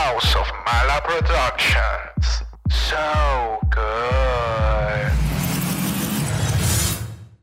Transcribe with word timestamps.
House 0.00 0.32
of 0.34 0.48
Mala 0.64 0.98
Productions. 1.04 2.26
So 2.70 3.60
good. 3.68 5.12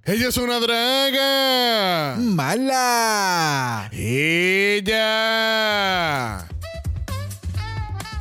Ella 0.04 0.30
es 0.30 0.38
una 0.38 0.60
draga. 0.60 2.16
Mala. 2.18 3.90
Ella. 3.92 4.88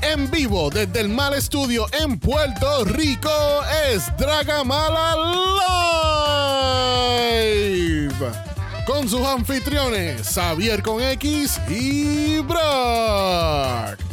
En 0.02 0.30
vivo 0.30 0.68
desde 0.68 1.00
el 1.00 1.08
Mal 1.08 1.32
Estudio 1.32 1.86
en 1.92 2.18
Puerto 2.18 2.84
Rico 2.84 3.30
es 3.90 4.14
Draga 4.18 4.64
Mala 4.64 5.16
Live. 7.40 8.32
Con 8.84 9.08
sus 9.08 9.26
anfitriones 9.26 10.28
Xavier 10.28 10.82
con 10.82 11.00
X 11.02 11.58
y 11.70 12.40
Brock. 12.40 14.05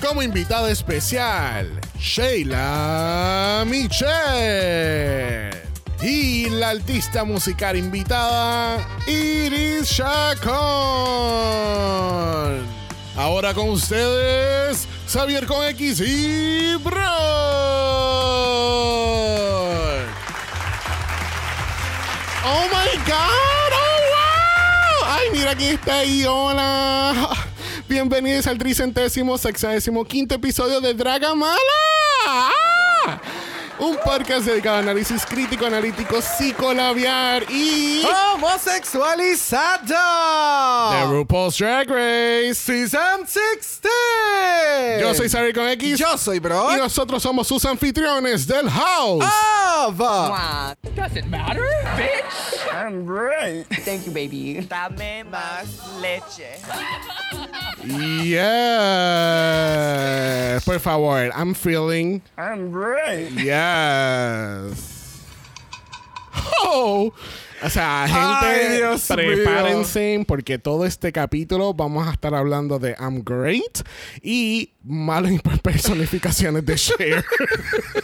Como 0.00 0.22
invitada 0.22 0.70
especial, 0.70 1.68
Sheila 1.98 3.64
Michelle. 3.66 5.50
Y 6.00 6.48
la 6.50 6.70
artista 6.70 7.24
musical 7.24 7.76
invitada, 7.76 8.78
Iris 9.06 9.90
Chacón. 9.90 10.58
Ahora 13.16 13.52
con 13.52 13.70
ustedes, 13.70 14.86
Xavier 15.08 15.44
con 15.46 15.64
X 15.66 16.00
y 16.00 16.76
Brock. 16.76 17.02
Oh 22.44 22.68
my 22.70 22.96
God, 23.04 23.72
oh 23.72 23.98
wow. 24.12 25.08
Ay, 25.08 25.30
mira 25.32 25.56
quién 25.56 25.74
está 25.74 25.98
ahí, 25.98 26.24
hola. 26.24 27.47
Bienvenidos 27.88 28.46
al 28.46 28.58
tricentésimo, 28.58 29.38
sexagésimo 29.38 30.04
quinto 30.04 30.34
episodio 30.34 30.82
de 30.82 30.92
Draga 30.92 31.34
Mala. 31.34 31.56
Ah. 32.26 33.18
Un 33.80 33.96
podcast 34.04 34.44
dedicado 34.44 34.76
a 34.76 34.78
análisis 34.80 35.24
crítico, 35.24 35.64
analítico, 35.66 36.20
psicolabiar 36.20 37.44
y... 37.48 38.02
Homosexualizado. 38.34 40.90
The 40.90 41.06
RuPaul's 41.06 41.56
Drag 41.56 41.88
Race. 41.88 42.54
Season 42.56 43.24
16. 43.24 45.00
Yo 45.00 45.14
soy 45.14 45.28
Xavier 45.28 45.54
con 45.54 45.68
X. 45.68 45.98
Yo 45.98 46.18
soy 46.18 46.36
Y 46.38 46.40
Bro. 46.40 46.76
nosotros 46.76 47.22
somos 47.22 47.46
sus 47.46 47.64
anfitriones 47.64 48.46
del 48.46 48.68
house. 48.68 49.24
Of. 49.24 49.98
Doesn't 50.96 51.30
matter, 51.30 51.62
bitch. 51.96 52.74
I'm 52.74 53.06
great. 53.06 53.64
Thank 53.84 54.06
you, 54.06 54.12
baby. 54.12 54.66
Dame 54.68 55.24
más 55.30 55.66
leche. 56.00 56.58
Yes. 59.28 60.64
Por 60.64 60.78
favor, 60.80 61.30
I'm 61.34 61.54
feeling. 61.54 62.22
I'm 62.36 62.70
great. 62.72 63.30
Yes. 63.32 63.67
Oh. 66.64 67.12
O 67.60 67.70
sea, 67.70 68.04
gente, 68.06 68.70
Ay, 68.70 68.76
Dios 68.76 69.04
prepárense 69.08 70.24
porque 70.28 70.58
todo 70.60 70.86
este 70.86 71.10
capítulo 71.10 71.74
vamos 71.74 72.06
a 72.06 72.12
estar 72.12 72.32
hablando 72.32 72.78
de 72.78 72.94
I'm 73.00 73.24
Great 73.24 73.80
y 74.22 74.74
malas 74.84 75.32
personificaciones 75.62 76.64
de 76.64 76.76
Cher. 76.76 77.24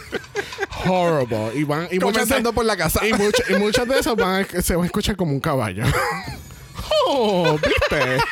Horrible. 0.87 1.51
Y, 1.55 1.63
van, 1.63 1.87
y 1.89 1.99
muchas 1.99 1.99
de, 1.99 2.01
Comenzando 2.01 2.53
por 2.53 2.65
la 2.65 2.75
casa. 2.75 3.07
y, 3.07 3.13
much- 3.13 3.43
y 3.49 3.53
muchas 3.55 3.87
de 3.87 3.97
esas 3.99 4.15
van 4.17 4.45
a- 4.53 4.61
se 4.61 4.75
van 4.75 4.83
a 4.83 4.87
escuchar 4.87 5.15
como 5.15 5.31
un 5.31 5.39
caballo. 5.39 5.83
Oh, 7.07 7.59
¿viste? 7.61 8.19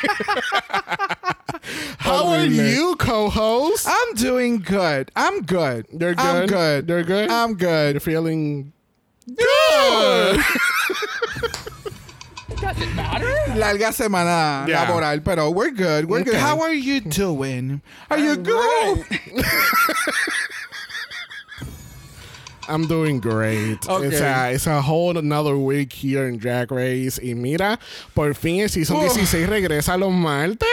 How 1.98 2.26
are 2.28 2.44
you, 2.46 2.96
co-host? 2.96 3.86
I'm 3.88 4.14
doing 4.14 4.58
good. 4.60 5.10
I'm 5.16 5.42
good. 5.42 5.86
You're 5.92 6.14
I'm 6.18 6.46
good? 6.46 6.48
good. 6.48 6.88
You're 6.88 7.02
good? 7.04 7.30
I'm 7.30 7.54
good. 7.54 7.94
You're 7.94 8.00
feeling 8.00 8.72
good. 9.26 10.40
Doesn't 12.60 12.94
matter. 12.96 13.30
Larga 13.56 13.92
semana 13.92 14.66
Yeah. 14.68 14.84
laboral, 14.86 15.24
pero 15.24 15.50
we're 15.50 15.70
good. 15.70 16.06
We're 16.08 16.22
good. 16.24 16.34
Okay. 16.34 16.40
How 16.42 16.60
are 16.60 16.72
you 16.72 17.00
doing? 17.00 17.82
Are 18.10 18.18
you 18.18 18.36
good? 18.36 19.04
I'm 22.68 22.86
doing 22.86 23.20
great. 23.20 23.78
Okay. 23.88 24.06
It's, 24.08 24.20
a, 24.20 24.52
it's 24.52 24.66
a 24.66 24.80
whole 24.82 25.16
another 25.18 25.56
week 25.56 25.92
here 25.92 26.26
in 26.28 26.38
Drag 26.38 26.70
Race. 26.70 27.18
Y 27.22 27.34
mira, 27.34 27.78
por 28.14 28.34
fin 28.34 28.60
el 28.60 28.68
Season 28.70 28.96
Uf. 28.96 29.14
16 29.14 29.48
regresa 29.48 29.96
los 29.96 30.12
martes. 30.12 30.66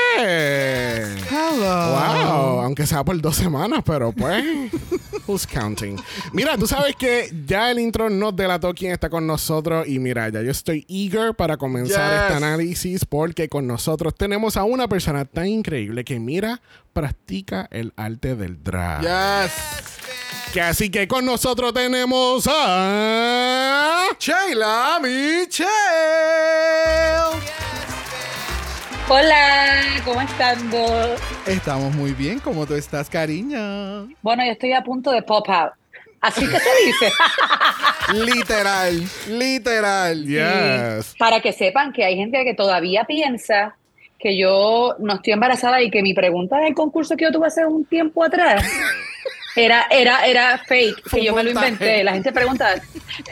Hello. 1.29 1.91
Wow, 1.91 2.61
aunque 2.61 2.85
sea 2.85 3.03
por 3.03 3.19
dos 3.21 3.35
semanas, 3.35 3.81
pero 3.85 4.11
pues, 4.11 4.43
who's 5.27 5.45
counting? 5.45 5.97
Mira, 6.33 6.57
tú 6.57 6.67
sabes 6.67 6.95
que 6.95 7.31
ya 7.45 7.71
el 7.71 7.79
intro 7.79 8.09
nos 8.09 8.35
delató 8.35 8.73
quién 8.73 8.91
está 8.91 9.09
con 9.09 9.25
nosotros 9.27 9.87
y 9.87 9.99
mira, 9.99 10.29
ya 10.29 10.41
yo 10.41 10.51
estoy 10.51 10.85
eager 10.87 11.33
para 11.35 11.57
comenzar 11.57 11.91
Yes. 12.11 12.21
este 12.23 12.33
análisis 12.45 13.05
porque 13.05 13.49
con 13.49 13.67
nosotros 13.67 14.15
tenemos 14.15 14.57
a 14.57 14.63
una 14.63 14.87
persona 14.87 15.25
tan 15.25 15.47
increíble 15.47 16.03
que 16.03 16.19
mira, 16.19 16.61
practica 16.93 17.67
el 17.71 17.93
arte 17.95 18.35
del 18.35 18.61
drag. 18.63 19.01
Yes. 19.01 19.51
Que 20.53 20.59
así 20.59 20.89
que 20.89 21.07
con 21.07 21.25
nosotros 21.25 21.73
tenemos 21.73 22.45
a... 22.51 24.07
Sheila 24.19 24.99
Michelle. 25.01 25.69
Hola, 29.07 29.81
¿cómo 30.03 30.19
están? 30.19 30.69
vos? 30.69 31.21
Estamos 31.45 31.95
muy 31.95 32.11
bien. 32.11 32.39
¿Cómo 32.39 32.65
tú 32.65 32.73
estás, 32.75 33.09
cariño? 33.09 34.09
Bueno, 34.21 34.43
yo 34.43 34.51
estoy 34.51 34.73
a 34.73 34.83
punto 34.83 35.11
de 35.11 35.21
pop 35.21 35.47
out. 35.49 35.71
Así 36.19 36.41
que 36.41 36.59
se 36.59 36.69
dice. 36.85 37.11
literal. 38.13 39.03
Literal. 39.29 40.25
Yes. 40.25 41.15
Para 41.17 41.39
que 41.39 41.53
sepan 41.53 41.93
que 41.93 42.03
hay 42.03 42.17
gente 42.17 42.43
que 42.43 42.53
todavía 42.53 43.05
piensa 43.05 43.77
que 44.19 44.37
yo 44.37 44.95
no 44.99 45.15
estoy 45.15 45.31
embarazada 45.31 45.81
y 45.81 45.89
que 45.89 46.01
mi 46.01 46.13
pregunta 46.13 46.57
del 46.57 46.75
concurso 46.75 47.15
que 47.15 47.23
yo 47.23 47.31
tuve 47.31 47.47
hace 47.47 47.65
un 47.65 47.85
tiempo 47.85 48.23
atrás 48.23 48.63
era, 49.55 49.85
era, 49.89 50.25
era 50.25 50.57
fake, 50.57 51.09
que 51.09 51.23
yo 51.23 51.35
me 51.35 51.43
lo 51.43 51.51
inventé. 51.51 52.03
La 52.03 52.13
gente 52.13 52.31
pregunta. 52.31 52.81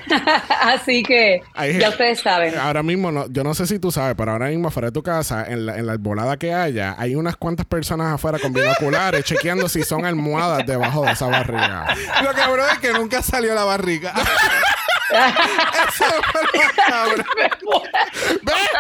Así 0.62 1.04
que 1.04 1.42
ya 1.80 1.90
ustedes 1.90 2.20
saben. 2.20 2.58
Ahora 2.58 2.84
mismo, 2.84 3.12
no, 3.12 3.28
yo 3.30 3.44
no 3.44 3.54
sé 3.54 3.68
si 3.68 3.80
tú 3.80 3.92
sabes, 3.92 4.16
pero 4.18 4.32
ahora 4.32 4.48
mismo 4.48 4.68
afuera 4.68 4.88
de 4.88 4.92
tu 4.92 5.04
casa, 5.04 5.46
en 5.48 5.66
la, 5.66 5.78
en 5.78 5.86
la 5.86 5.94
arbolada 5.94 6.38
que 6.38 6.54
haya, 6.54 6.96
hay 6.98 7.16
unas 7.16 7.38
cuantas 7.38 7.66
personas 7.66 8.14
afuera 8.14 8.40
con 8.40 8.54
binoculares 8.54 9.24
chequeando 9.24 9.70
si 9.70 9.84
son 9.84 10.06
almohadas 10.06 10.66
debajo 10.66 11.06
de 11.06 11.12
esa 11.12 11.28
barriga. 11.28 11.96
Lo 12.24 12.34
cabrón 12.34 12.68
es 12.74 12.80
que 12.80 12.92
nunca 12.94 13.22
salió 13.22 13.54
la 13.56 13.64
barriga. 13.64 14.14
Eso 15.12 16.06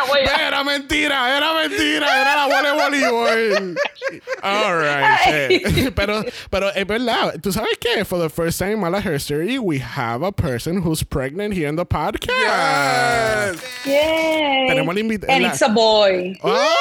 fue. 0.06 0.23
Era 0.40 0.63
mentira, 0.63 1.38
era 1.38 1.53
mentira, 1.53 2.22
era 2.22 2.35
la 2.35 2.45
bola 2.47 2.62
de 2.62 2.72
voleibol. 2.84 3.75
All 4.41 4.75
right. 4.78 5.19
shit. 5.50 5.94
Pero, 5.95 6.23
pero 6.50 6.69
es 6.73 6.85
verdad. 6.88 7.35
¿Tú 7.41 7.51
sabes 7.51 7.78
qué? 7.79 8.03
For 8.06 8.19
the 8.19 8.29
first 8.29 8.57
time 8.59 8.73
in 8.73 8.79
Mala 8.79 9.01
history, 9.01 9.59
we 9.59 9.79
have 9.79 10.23
a 10.23 10.31
person 10.31 10.81
who's 10.81 11.03
pregnant 11.03 11.53
here 11.53 11.68
in 11.68 11.75
the 11.75 11.85
podcast. 11.85 12.29
Yes. 12.29 13.62
Yay. 13.85 14.68
Tenemos 14.69 14.95
el 14.95 15.03
invita- 15.03 15.28
And 15.29 15.44
la- 15.44 15.50
it's 15.50 15.62
a 15.62 15.68
boy. 15.69 16.38
¡Oh! 16.44 16.75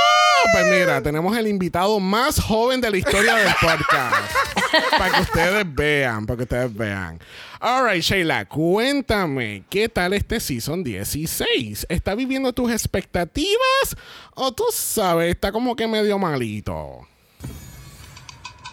Pues 0.53 0.67
mira, 0.67 1.03
tenemos 1.03 1.37
el 1.37 1.47
invitado 1.49 1.99
más 2.01 2.39
joven 2.41 2.81
de 2.81 2.91
la 2.91 2.97
historia 2.97 3.35
del 3.35 3.53
podcast. 3.61 4.33
para 4.99 5.11
que 5.15 5.21
ustedes 5.23 5.75
vean, 5.75 6.27
para 6.27 6.37
que 6.39 6.43
ustedes 6.45 6.75
vean. 6.75 7.19
All 7.61 7.85
right, 7.85 8.01
Sheila, 8.03 8.45
cuéntame, 8.45 9.65
¿qué 9.69 9.89
tal 9.89 10.13
este 10.13 10.39
season 10.39 10.85
16? 10.85 11.87
¿Está 11.89 12.15
viviendo 12.15 12.53
tus 12.53 12.71
expectativas? 12.71 13.97
O 14.37 14.53
tú 14.53 14.65
sabes, 14.73 15.31
está 15.31 15.51
como 15.51 15.75
que 15.75 15.89
medio 15.89 16.19
malito. 16.19 17.01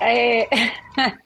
Eh, 0.02 0.48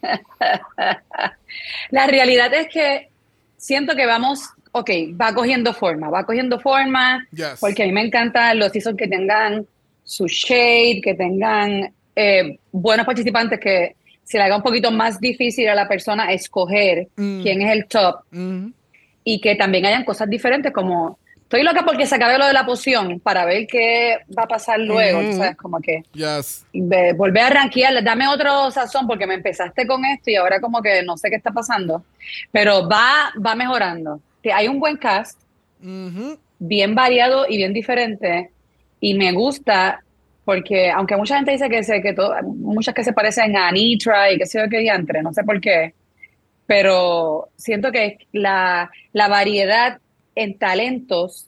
la 1.89 2.07
realidad 2.07 2.53
es 2.53 2.69
que 2.69 3.09
siento 3.57 3.93
que 3.95 4.05
vamos, 4.05 4.41
ok, 4.71 4.89
va 5.19 5.33
cogiendo 5.33 5.73
forma, 5.73 6.09
va 6.09 6.25
cogiendo 6.25 6.59
forma, 6.61 7.27
Yes. 7.31 7.57
porque 7.59 7.83
a 7.83 7.85
mí 7.87 7.91
me 7.91 8.05
encantan 8.05 8.57
los 8.57 8.71
seasons 8.71 8.95
que 8.97 9.07
tengan 9.07 9.67
su 10.05 10.27
shade, 10.27 11.01
que 11.03 11.13
tengan 11.13 11.93
eh, 12.15 12.57
buenos 12.71 13.05
participantes, 13.05 13.59
que 13.59 13.95
se 14.29 14.37
le 14.37 14.43
haga 14.43 14.57
un 14.57 14.61
poquito 14.61 14.91
más 14.91 15.19
difícil 15.19 15.67
a 15.69 15.73
la 15.75 15.87
persona 15.87 16.31
escoger 16.31 17.07
Mm. 17.15 17.41
quién 17.41 17.61
es 17.63 17.71
el 17.71 17.87
top 17.87 18.21
Mm. 18.31 18.67
y 19.23 19.41
que 19.41 19.55
también 19.55 19.85
hayan 19.87 20.05
cosas 20.05 20.29
diferentes 20.29 20.71
como... 20.71 21.17
Estoy 21.41 21.63
loca 21.63 21.83
porque 21.83 22.05
se 22.05 22.13
acabe 22.13 22.37
lo 22.37 22.45
de 22.45 22.53
la 22.53 22.63
poción 22.63 23.19
para 23.21 23.43
ver 23.43 23.65
qué 23.65 24.19
va 24.37 24.43
a 24.43 24.47
pasar 24.47 24.79
luego, 24.79 25.19
Ujú. 25.19 25.33
¿sabes? 25.37 25.57
Como 25.57 25.79
que 25.79 26.03
Yes. 26.13 26.63
ve- 26.71 27.13
volver 27.13 27.41
a 27.41 27.49
rankear, 27.49 28.03
dame 28.03 28.27
otro 28.27 28.69
sazón 28.69 29.07
porque 29.07 29.25
me 29.25 29.33
empezaste 29.33 29.87
con 29.87 30.05
esto 30.05 30.29
y 30.29 30.35
ahora 30.35 30.61
como 30.61 30.79
que 30.83 31.01
no 31.01 31.17
sé 31.17 31.31
qué 31.31 31.37
está 31.37 31.49
pasando, 31.51 32.03
pero 32.51 32.87
va, 32.87 33.33
va 33.43 33.55
mejorando. 33.55 34.19
Hay 34.53 34.67
un 34.67 34.79
buen 34.79 34.97
cast, 34.97 35.39
Mhm. 35.81 36.37
bien 36.59 36.93
variado 36.93 37.47
y 37.49 37.57
bien 37.57 37.73
diferente 37.73 38.51
y 39.01 39.15
me 39.15 39.31
gusta 39.31 40.03
porque 40.49 40.89
aunque 40.89 41.15
mucha 41.15 41.35
gente 41.35 41.51
dice 41.51 41.69
que 41.69 41.83
se, 41.83 42.01
que 42.01 42.11
todo, 42.13 42.33
muchas 42.43 42.95
que 42.95 43.03
se 43.03 43.13
parecen 43.13 43.55
a 43.55 43.67
Anitra 43.67 44.31
y 44.31 44.39
que 44.39 44.47
sé 44.47 44.57
yo 44.59 44.67
qué 44.67 44.79
diantre, 44.79 45.21
no 45.21 45.31
sé 45.31 45.43
por 45.43 45.61
qué, 45.61 45.93
pero 46.65 47.49
siento 47.55 47.91
que 47.91 48.17
la, 48.31 48.89
la 49.13 49.27
variedad 49.27 49.99
en 50.33 50.57
talentos 50.57 51.45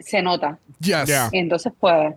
se 0.00 0.20
nota. 0.20 0.58
Yes. 0.80 1.06
Yeah. 1.06 1.28
Entonces, 1.30 1.72
pues, 1.78 2.14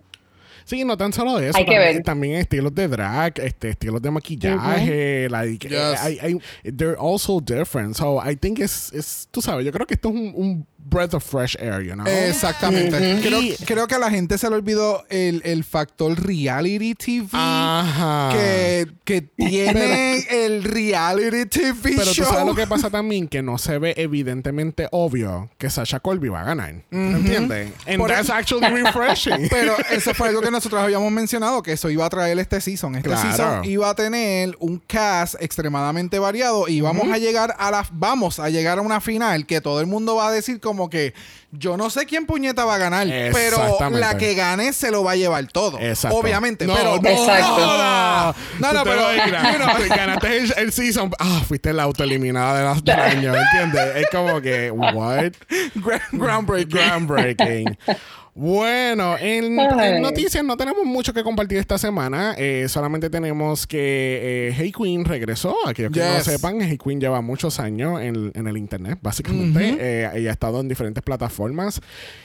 Sí, 0.64 0.84
no 0.84 0.96
tan 0.96 1.12
solo 1.12 1.38
eso. 1.38 1.56
Hay 1.56 1.64
que 1.64 1.70
también, 1.72 1.94
ver. 1.94 2.02
también 2.02 2.34
estilos 2.40 2.74
de 2.74 2.88
drag, 2.88 3.38
este, 3.38 3.68
estilos 3.70 4.02
de 4.02 4.10
maquillaje. 4.10 5.28
like, 5.30 5.68
Yes. 5.68 6.04
eh, 6.04 6.30
I- 6.30 6.68
I- 6.68 6.72
they're 6.72 6.98
also 6.98 7.40
different. 7.40 7.94
So 7.94 8.20
I 8.22 8.34
think 8.34 8.58
it's, 8.58 8.92
it's, 8.92 9.28
tú 9.30 9.40
sabes, 9.40 9.64
yo 9.64 9.70
creo 9.72 9.86
que 9.86 9.94
esto 9.94 10.08
es 10.08 10.14
un, 10.16 10.32
un 10.34 10.66
breath 10.78 11.14
of 11.14 11.22
fresh 11.24 11.56
air, 11.60 11.82
you 11.82 11.92
know? 11.94 12.06
Exactamente. 12.06 13.20
creo, 13.66 13.86
que 13.86 13.94
a 13.94 13.98
la 13.98 14.10
gente 14.10 14.38
se 14.38 14.48
le 14.48 14.56
olvidó 14.56 15.04
el, 15.10 15.42
el 15.44 15.64
factor 15.64 16.18
reality 16.24 16.94
TV. 16.94 17.28
Ajá. 17.32 18.30
Que, 18.32 18.86
que 19.04 19.22
tiene 19.22 20.18
el 20.30 20.64
reality 20.64 21.46
TV 21.46 21.94
Pero 21.96 22.12
tú 22.12 22.24
sabes 22.24 22.46
lo 22.46 22.54
que 22.54 22.66
pasa 22.66 22.90
también, 22.90 23.28
que 23.28 23.42
no 23.42 23.58
se 23.58 23.78
ve 23.78 23.94
evidentemente 23.96 24.88
obvio 24.92 25.50
que 25.58 25.68
Sasha 25.70 26.00
Colby 26.00 26.28
va 26.28 26.42
a 26.42 26.44
ganar. 26.44 26.74
¿Entiendes? 26.90 27.72
And 27.86 27.98
Por- 27.98 28.08
that's 28.10 28.30
actually 28.30 28.68
refreshing. 28.68 29.48
Pero 29.50 29.74
eso 29.90 30.14
fue 30.14 30.28
algo 30.28 30.40
que 30.40 30.50
nosotros 30.50 30.80
habíamos 30.82 31.10
mencionado, 31.12 31.62
que 31.62 31.72
eso 31.72 31.90
iba 31.90 32.06
a 32.06 32.10
traer 32.10 32.38
este 32.38 32.60
season. 32.60 32.94
Este 32.94 33.08
Claro. 33.08 33.30
season 33.30 33.64
iba 33.64 33.90
a 33.90 33.94
tener 33.94 34.56
un 34.60 34.78
cast 34.78 35.34
extremadamente 35.40 36.18
variado 36.18 36.68
y 36.68 36.80
vamos 36.80 37.08
a 37.12 37.18
llegar 37.18 37.54
a 37.58 37.70
la 37.70 37.86
vamos 37.92 38.38
a 38.38 38.50
llegar 38.50 38.78
a 38.78 38.82
una 38.82 39.00
final 39.00 39.46
que 39.46 39.60
todo 39.60 39.80
el 39.80 39.86
mundo 39.86 40.16
va 40.16 40.28
a 40.28 40.32
decir 40.32 40.60
como 40.68 40.90
que 40.90 41.14
yo 41.50 41.76
no 41.76 41.88
sé 41.88 42.04
quién 42.06 42.26
puñeta 42.26 42.64
va 42.64 42.74
a 42.74 42.78
ganar, 42.78 43.06
pero 43.32 43.90
la 43.90 44.18
que 44.18 44.34
gane 44.34 44.72
se 44.72 44.90
lo 44.90 45.02
va 45.02 45.12
a 45.12 45.16
llevar 45.16 45.46
todo. 45.46 45.78
Exacto. 45.80 46.16
Obviamente, 46.18 46.66
No, 46.66 46.74
pero 46.74 47.00
no, 47.00 47.08
Exacto. 47.08 47.58
No, 47.58 48.32
No, 48.60 48.72
no, 48.72 48.84
pero- 48.84 49.88
ganaste 49.88 50.36
el, 50.38 50.54
el 50.58 50.72
season. 50.72 51.10
Ah, 51.18 51.42
fuiste 51.46 51.72
la 51.72 51.84
autoeliminada 51.84 52.58
de 52.58 52.64
las 52.64 52.84
del 52.84 53.00
año, 53.00 53.34
¿entiendes? 53.34 53.96
Es 53.96 54.06
como 54.10 54.40
que, 54.40 54.70
what? 54.70 55.32
Groundbreaking. 56.12 56.68
Groundbreaking. 56.68 57.78
Bueno, 58.40 59.16
en, 59.18 59.56
noticias 60.00 60.44
no 60.44 60.56
tenemos 60.56 60.84
mucho 60.84 61.12
que 61.12 61.24
compartir 61.24 61.58
esta 61.58 61.76
semana. 61.76 62.36
Eh, 62.38 62.66
solamente 62.68 63.10
tenemos 63.10 63.66
que 63.66 64.50
eh, 64.50 64.54
Hey 64.56 64.70
Queen 64.70 65.04
regresó. 65.04 65.56
Aquellos 65.66 65.90
que 65.90 65.98
no 65.98 66.12
lo 66.12 66.20
sepan, 66.20 66.60
Hey 66.60 66.78
Queen 66.78 67.00
lleva 67.00 67.20
muchos 67.20 67.58
años 67.58 68.00
en, 68.00 68.30
en 68.32 68.46
el 68.46 68.56
internet, 68.56 69.00
básicamente. 69.02 69.76
Eh, 69.80 70.10
ella 70.14 70.30
ha 70.30 70.32
estado 70.32 70.60
en 70.60 70.68
diferentes 70.68 71.02
plataformas. 71.02 71.37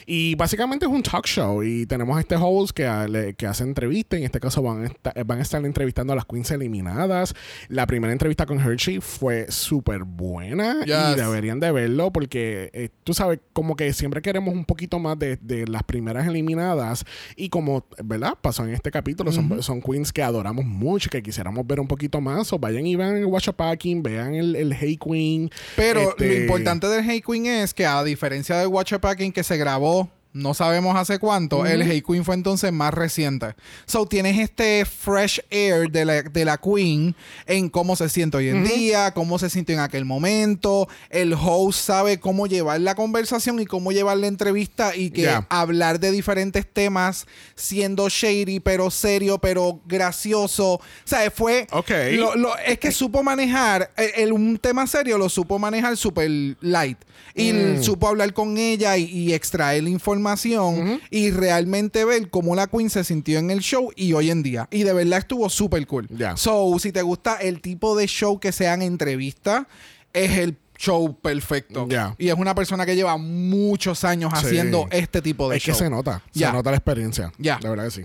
Y 0.06 0.36
básicamente 0.36 0.86
es 0.86 0.92
un 0.92 1.04
talk 1.04 1.26
show. 1.26 1.64
Y 1.64 1.86
tenemos 1.86 2.18
a 2.18 2.20
este 2.20 2.36
host 2.36 2.72
que, 2.76 2.86
ah, 2.86 3.08
le- 3.08 3.34
que 3.36 3.46
hace 3.48 3.64
entrevistas. 3.64 4.18
En 4.20 4.26
este 4.26 4.40
caso 4.40 4.62
van 4.62 4.84
a, 4.84 4.86
esta- 4.88 5.14
van 5.26 5.40
a 5.40 5.42
estar 5.42 5.64
entrevistando 5.66 6.14
a 6.14 6.16
las 6.16 6.26
queens 6.26 6.52
eliminadas. 6.52 7.34
La 7.70 7.86
primera 7.88 8.12
entrevista 8.12 8.46
con 8.46 8.60
Hershey 8.60 9.00
fue 9.02 9.46
súper 9.50 10.04
buena. 10.04 10.78
Y 10.86 10.88
Yes. 10.90 11.16
deberían 11.18 11.60
de 11.60 11.72
verlo 11.72 12.12
porque 12.12 12.70
eh, 12.74 12.90
tú 13.04 13.14
sabes, 13.14 13.40
como 13.54 13.76
que 13.76 13.92
siempre 13.94 14.22
queremos 14.22 14.54
un 14.54 14.66
poquito 14.66 15.00
más 15.00 15.18
de, 15.20 15.38
de 15.38 15.68
las 15.68 15.84
primeras 15.84 16.28
eliminadas. 16.28 17.06
Y 17.36 17.50
como, 17.50 17.86
¿verdad? 18.04 18.34
Pasó 18.42 18.64
en 18.66 18.74
este 18.74 18.92
capítulo, 18.92 19.32
son, 19.32 19.62
son 19.64 19.82
queens 19.82 20.12
que 20.12 20.24
adoramos 20.24 20.66
mucho, 20.66 21.10
que 21.10 21.22
quisiéramos 21.24 21.66
ver 21.66 21.80
un 21.80 21.88
poquito 21.88 22.20
más. 22.22 22.52
O 22.54 22.60
vayan 22.60 22.86
y 22.86 22.96
vean 22.96 23.16
el 23.18 23.26
Watch 23.26 23.50
Packing, 23.50 24.04
vean 24.04 24.36
el, 24.36 24.56
el 24.56 24.74
Hey 24.74 24.98
Queen. 24.98 25.50
Pero 25.76 26.10
Este, 26.10 26.28
lo 26.28 26.34
importante 26.42 26.88
del 26.88 27.04
Hey 27.04 27.22
Queen 27.26 27.46
es 27.46 27.74
que 27.74 27.86
a 27.86 28.04
diferencia 28.04 28.58
del 28.58 28.68
Watcher 28.68 29.00
Packing 29.04 29.34
que 29.34 29.44
se 29.44 29.58
grabó 29.58 30.10
no 30.34 30.54
sabemos 30.54 30.96
hace 30.98 31.20
cuánto, 31.20 31.66
el 31.66 31.82
Hey 31.84 32.02
Queen 32.02 32.26
fue 32.26 32.36
entonces 32.36 32.72
más 32.74 32.94
reciente. 32.94 33.56
So 33.86 34.06
tienes 34.08 34.40
este 34.40 34.84
fresh 34.86 35.40
air 35.50 35.90
de 35.92 36.06
la, 36.06 36.22
de 36.24 36.46
la 36.46 36.58
Queen 36.58 37.16
en 37.46 37.70
cómo 37.70 37.96
se 37.96 38.10
siente 38.10 38.38
hoy 38.38 38.50
en 38.50 38.64
día, 38.64 39.12
cómo 39.14 39.38
se 39.40 39.50
sintió 39.50 39.76
en 39.76 39.82
aquel 39.82 40.06
momento. 40.06 40.88
El 41.10 41.34
host 41.34 41.80
sabe 41.86 42.20
cómo 42.20 42.48
llevar 42.48 42.82
la 42.82 42.96
conversación 42.96 43.60
y 43.60 43.66
cómo 43.66 43.92
llevar 43.92 44.18
la 44.18 44.28
entrevista 44.28 44.96
y 44.96 45.10
que 45.12 45.22
Yeah. 45.24 45.46
hablar 45.50 46.00
de 46.00 46.12
diferentes 46.12 46.66
temas 46.72 47.26
siendo 47.56 48.10
shady, 48.10 48.60
pero 48.60 48.90
serio, 48.92 49.38
pero 49.38 49.80
gracioso. 49.86 50.74
O 50.74 50.82
sea, 51.06 51.30
fue... 51.32 51.68
Ok. 51.72 51.90
lo- 52.14 52.36
lo- 52.36 52.58
es 52.58 52.78
que 52.80 52.92
supo 52.92 53.24
manejar 53.24 53.92
el, 53.96 54.12
el- 54.24 54.34
un 54.34 54.58
tema 54.58 54.86
serio 54.88 55.18
lo 55.18 55.30
supo 55.30 55.60
manejar 55.60 55.96
super 55.96 56.30
light 56.62 56.98
y 57.36 57.50
l- 57.50 57.84
supo 57.84 58.08
hablar 58.08 58.34
con 58.34 58.58
ella 58.58 58.98
y, 58.98 59.04
y 59.06 59.34
extraer 59.34 59.84
la 59.84 59.90
información 60.24 61.02
y 61.10 61.32
realmente 61.32 62.06
ver 62.06 62.30
cómo 62.30 62.56
la 62.56 62.68
Queen 62.68 62.90
se 62.90 63.04
sintió 63.04 63.40
en 63.40 63.52
el 63.52 63.60
show 63.60 63.92
y 63.96 64.14
hoy 64.14 64.30
en 64.32 64.42
día 64.42 64.68
y 64.72 64.84
de 64.84 64.94
verdad 64.94 65.20
estuvo 65.20 65.50
súper 65.50 65.86
cool 65.88 66.08
Ya. 66.10 66.38
so 66.38 66.78
si 66.80 66.92
te 66.92 67.02
gusta 67.02 67.36
el 67.36 67.60
tipo 67.62 67.98
de 67.98 68.08
show 68.08 68.40
que 68.40 68.52
sean 68.54 68.82
entrevistas 68.82 69.66
es 70.14 70.38
el 70.38 70.58
show 70.78 71.16
perfecto 71.22 71.88
Ya. 71.90 72.16
y 72.18 72.30
es 72.30 72.36
una 72.36 72.56
persona 72.56 72.86
que 72.86 72.96
lleva 72.96 73.18
muchos 73.18 74.04
años 74.06 74.32
Sí. 74.40 74.46
haciendo 74.46 74.88
este 74.92 75.22
tipo 75.22 75.50
de 75.50 75.58
Es 75.58 75.64
show 75.64 75.74
que 75.76 75.80
se 75.84 75.90
nota, 75.90 76.22
se 76.34 76.52
nota 76.52 76.72
la 76.72 76.78
experiencia. 76.78 77.32
Ya. 77.38 77.60
La 77.62 77.70
verdad 77.70 77.86
que 77.86 77.92
sí. 77.92 78.02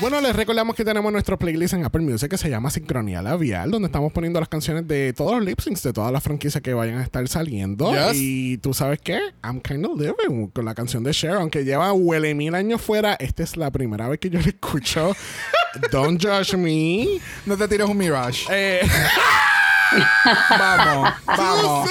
Bueno, 0.00 0.18
les 0.22 0.34
recordamos 0.34 0.74
que 0.74 0.82
tenemos 0.82 1.12
nuestro 1.12 1.38
playlist 1.38 1.74
en 1.74 1.84
Apple 1.84 2.00
Music 2.00 2.30
que 2.30 2.38
se 2.38 2.48
llama 2.48 2.70
Sincronía 2.70 3.20
Labial, 3.20 3.70
donde 3.70 3.86
estamos 3.86 4.10
poniendo 4.14 4.40
las 4.40 4.48
canciones 4.48 4.88
de 4.88 5.12
todos 5.12 5.32
los 5.36 5.44
lip 5.44 5.60
syncs 5.60 5.82
de 5.82 5.92
todas 5.92 6.10
las 6.10 6.22
franquicias 6.22 6.62
que 6.62 6.72
vayan 6.72 6.96
a 6.98 7.02
estar 7.02 7.28
saliendo. 7.28 7.92
Yes. 7.92 8.12
Y 8.14 8.56
tú 8.58 8.72
sabes 8.72 8.98
qué? 9.02 9.20
I'm 9.44 9.60
kind 9.60 9.84
of 9.84 10.00
living 10.00 10.46
con 10.48 10.64
la 10.64 10.74
canción 10.74 11.04
de 11.04 11.12
Cher, 11.12 11.32
aunque 11.32 11.64
lleva 11.64 11.92
huele 11.92 12.34
mil 12.34 12.54
años 12.54 12.80
fuera. 12.80 13.12
Esta 13.20 13.42
es 13.42 13.58
la 13.58 13.70
primera 13.70 14.08
vez 14.08 14.18
que 14.18 14.30
yo 14.30 14.40
la 14.40 14.46
escucho. 14.46 15.14
Don't 15.92 16.18
judge 16.24 16.56
me. 16.56 17.20
no 17.44 17.56
te 17.58 17.68
tires 17.68 17.86
un 17.86 17.96
mirage 17.96 18.46
Eh, 18.50 18.80
vamos 20.58 21.10
vamos 21.26 21.90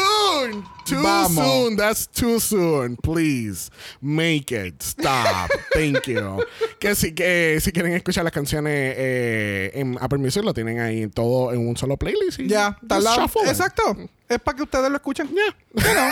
soon. 0.52 0.64
Too 0.86 1.02
Vamos. 1.02 1.46
soon. 1.46 1.76
That's 1.78 2.08
too 2.08 2.40
soon. 2.40 2.98
Please 2.98 3.70
make 4.02 4.52
it 4.52 4.82
stop. 4.82 5.50
Thank 5.74 6.08
you. 6.08 6.44
Que 6.80 6.96
si, 6.96 7.14
que 7.14 7.60
si 7.62 7.72
quieren 7.72 7.94
escuchar 7.94 8.24
las 8.24 8.34
canciones 8.34 8.96
eh, 8.98 9.72
en 9.74 9.98
Apple 10.00 10.20
Music, 10.20 10.44
lo 10.44 10.54
tienen 10.54 10.80
ahí 10.80 11.08
todo 11.08 11.54
en 11.54 11.68
un 11.68 11.78
solo 11.78 11.98
playlist. 11.98 12.40
Ya, 12.42 12.78
it. 12.82 13.48
Exacto. 13.48 14.10
Es 14.30 14.40
para 14.40 14.58
que 14.58 14.64
ustedes 14.64 14.90
lo 14.92 14.96
escuchen. 14.96 15.28
Yeah. 15.28 15.56
You 15.74 15.94
know, 15.94 16.10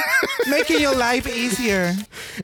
making 0.47 0.79
your 0.79 0.95
life 0.97 1.29
easier. 1.29 1.93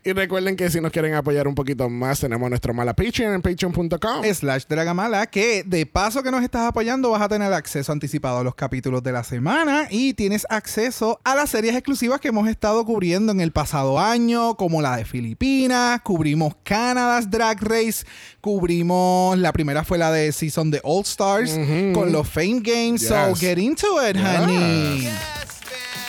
Y 0.04 0.14
recuerden 0.14 0.56
que 0.56 0.70
si 0.70 0.80
nos 0.80 0.92
quieren 0.92 1.16
apoyar 1.16 1.48
un 1.48 1.56
poquito 1.56 1.90
más, 1.90 2.20
tenemos 2.20 2.48
nuestro 2.48 2.76
mala 2.76 2.94
Patreon 2.94 3.34
en 3.34 3.42
patreon.com. 3.42 4.24
Slash 4.24 4.66
Dragamala, 4.68 5.26
que 5.26 5.64
de 5.64 5.88
paso 5.88 6.22
que 6.22 6.30
nos 6.30 6.44
estás 6.44 6.68
apoyando 6.68 7.10
vas 7.10 7.24
a 7.24 7.28
tener 7.28 7.52
acceso 7.52 7.92
anticipado 7.92 8.38
a 8.38 8.44
los 8.44 8.54
capítulos 8.54 9.02
de 9.02 9.14
la 9.14 9.24
semana 9.24 9.88
y 9.90 10.14
tienes 10.14 10.46
acceso 10.48 11.20
a 11.24 11.34
las 11.34 11.50
series 11.50 11.74
exclusivas 11.74 12.20
que 12.22 12.28
hemos 12.28 12.48
estado 12.48 12.86
cubriendo 12.86 13.32
en 13.32 13.42
el 13.42 13.52
pasado 13.52 14.00
año, 14.00 14.56
como 14.56 14.80
la 14.80 14.98
de 14.98 15.06
Filipinas, 15.06 16.02
cubrimos 16.02 16.56
Canada's 16.64 17.32
Drag 17.32 17.60
Race, 17.62 18.06
cubrimos, 18.42 19.40
la 19.40 19.52
primera 19.52 19.84
fue 19.84 19.98
la 19.98 20.12
de 20.12 20.32
Season 20.32 20.70
de 20.70 20.82
All 20.84 21.02
Stars 21.02 21.52
con 21.94 22.12
los 22.12 22.30
Fame 22.30 22.62
Games, 22.62 23.08
so 23.08 23.34
get 23.36 23.58
into 23.58 23.88
it, 24.08 24.16
honey. 24.18 25.10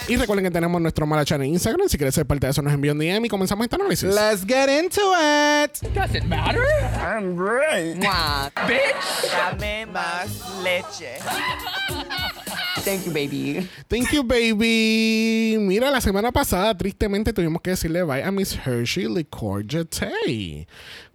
Y 0.07 0.17
recuerden 0.17 0.45
que 0.45 0.51
tenemos 0.51 0.81
nuestro 0.83 1.07
mala 1.07 1.25
channel 1.25 1.47
en 1.47 1.55
Instagram. 1.55 1.89
Si 1.89 1.97
quieres 1.97 2.15
ser 2.15 2.27
parte 2.27 2.47
de 2.47 2.51
eso, 2.51 2.61
nos 2.61 2.75
envían 2.75 3.01
un 3.01 3.07
DM 3.07 3.25
y 3.25 3.29
comenzamos 3.29 3.65
este 3.65 3.77
análisis. 3.77 4.15
Let's 4.15 4.45
get 4.47 4.69
into 4.69 5.01
it. 5.01 5.81
Does 5.95 6.15
it 6.15 6.25
matter? 6.25 6.63
I'm 7.01 7.35
great. 7.35 7.97
Mwah. 7.97 8.51
Bitch! 8.67 9.31
Dame 9.33 9.87
más 9.87 10.29
leche. 10.63 11.19
Thank 12.85 13.07
you, 13.07 13.13
baby. 13.13 13.67
Thank 13.89 14.13
you, 14.13 14.23
baby. 14.23 15.57
Mira, 15.59 15.91
la 15.91 16.03
semana 16.03 16.31
pasada, 16.33 16.77
tristemente, 16.77 17.33
tuvimos 17.33 17.63
que 17.63 17.71
decirle 17.71 18.03
bye 18.03 18.23
a 18.23 18.31
Miss 18.31 18.55
Hershey 18.55 19.07
Licor 19.09 19.67
Jetay. 19.67 20.67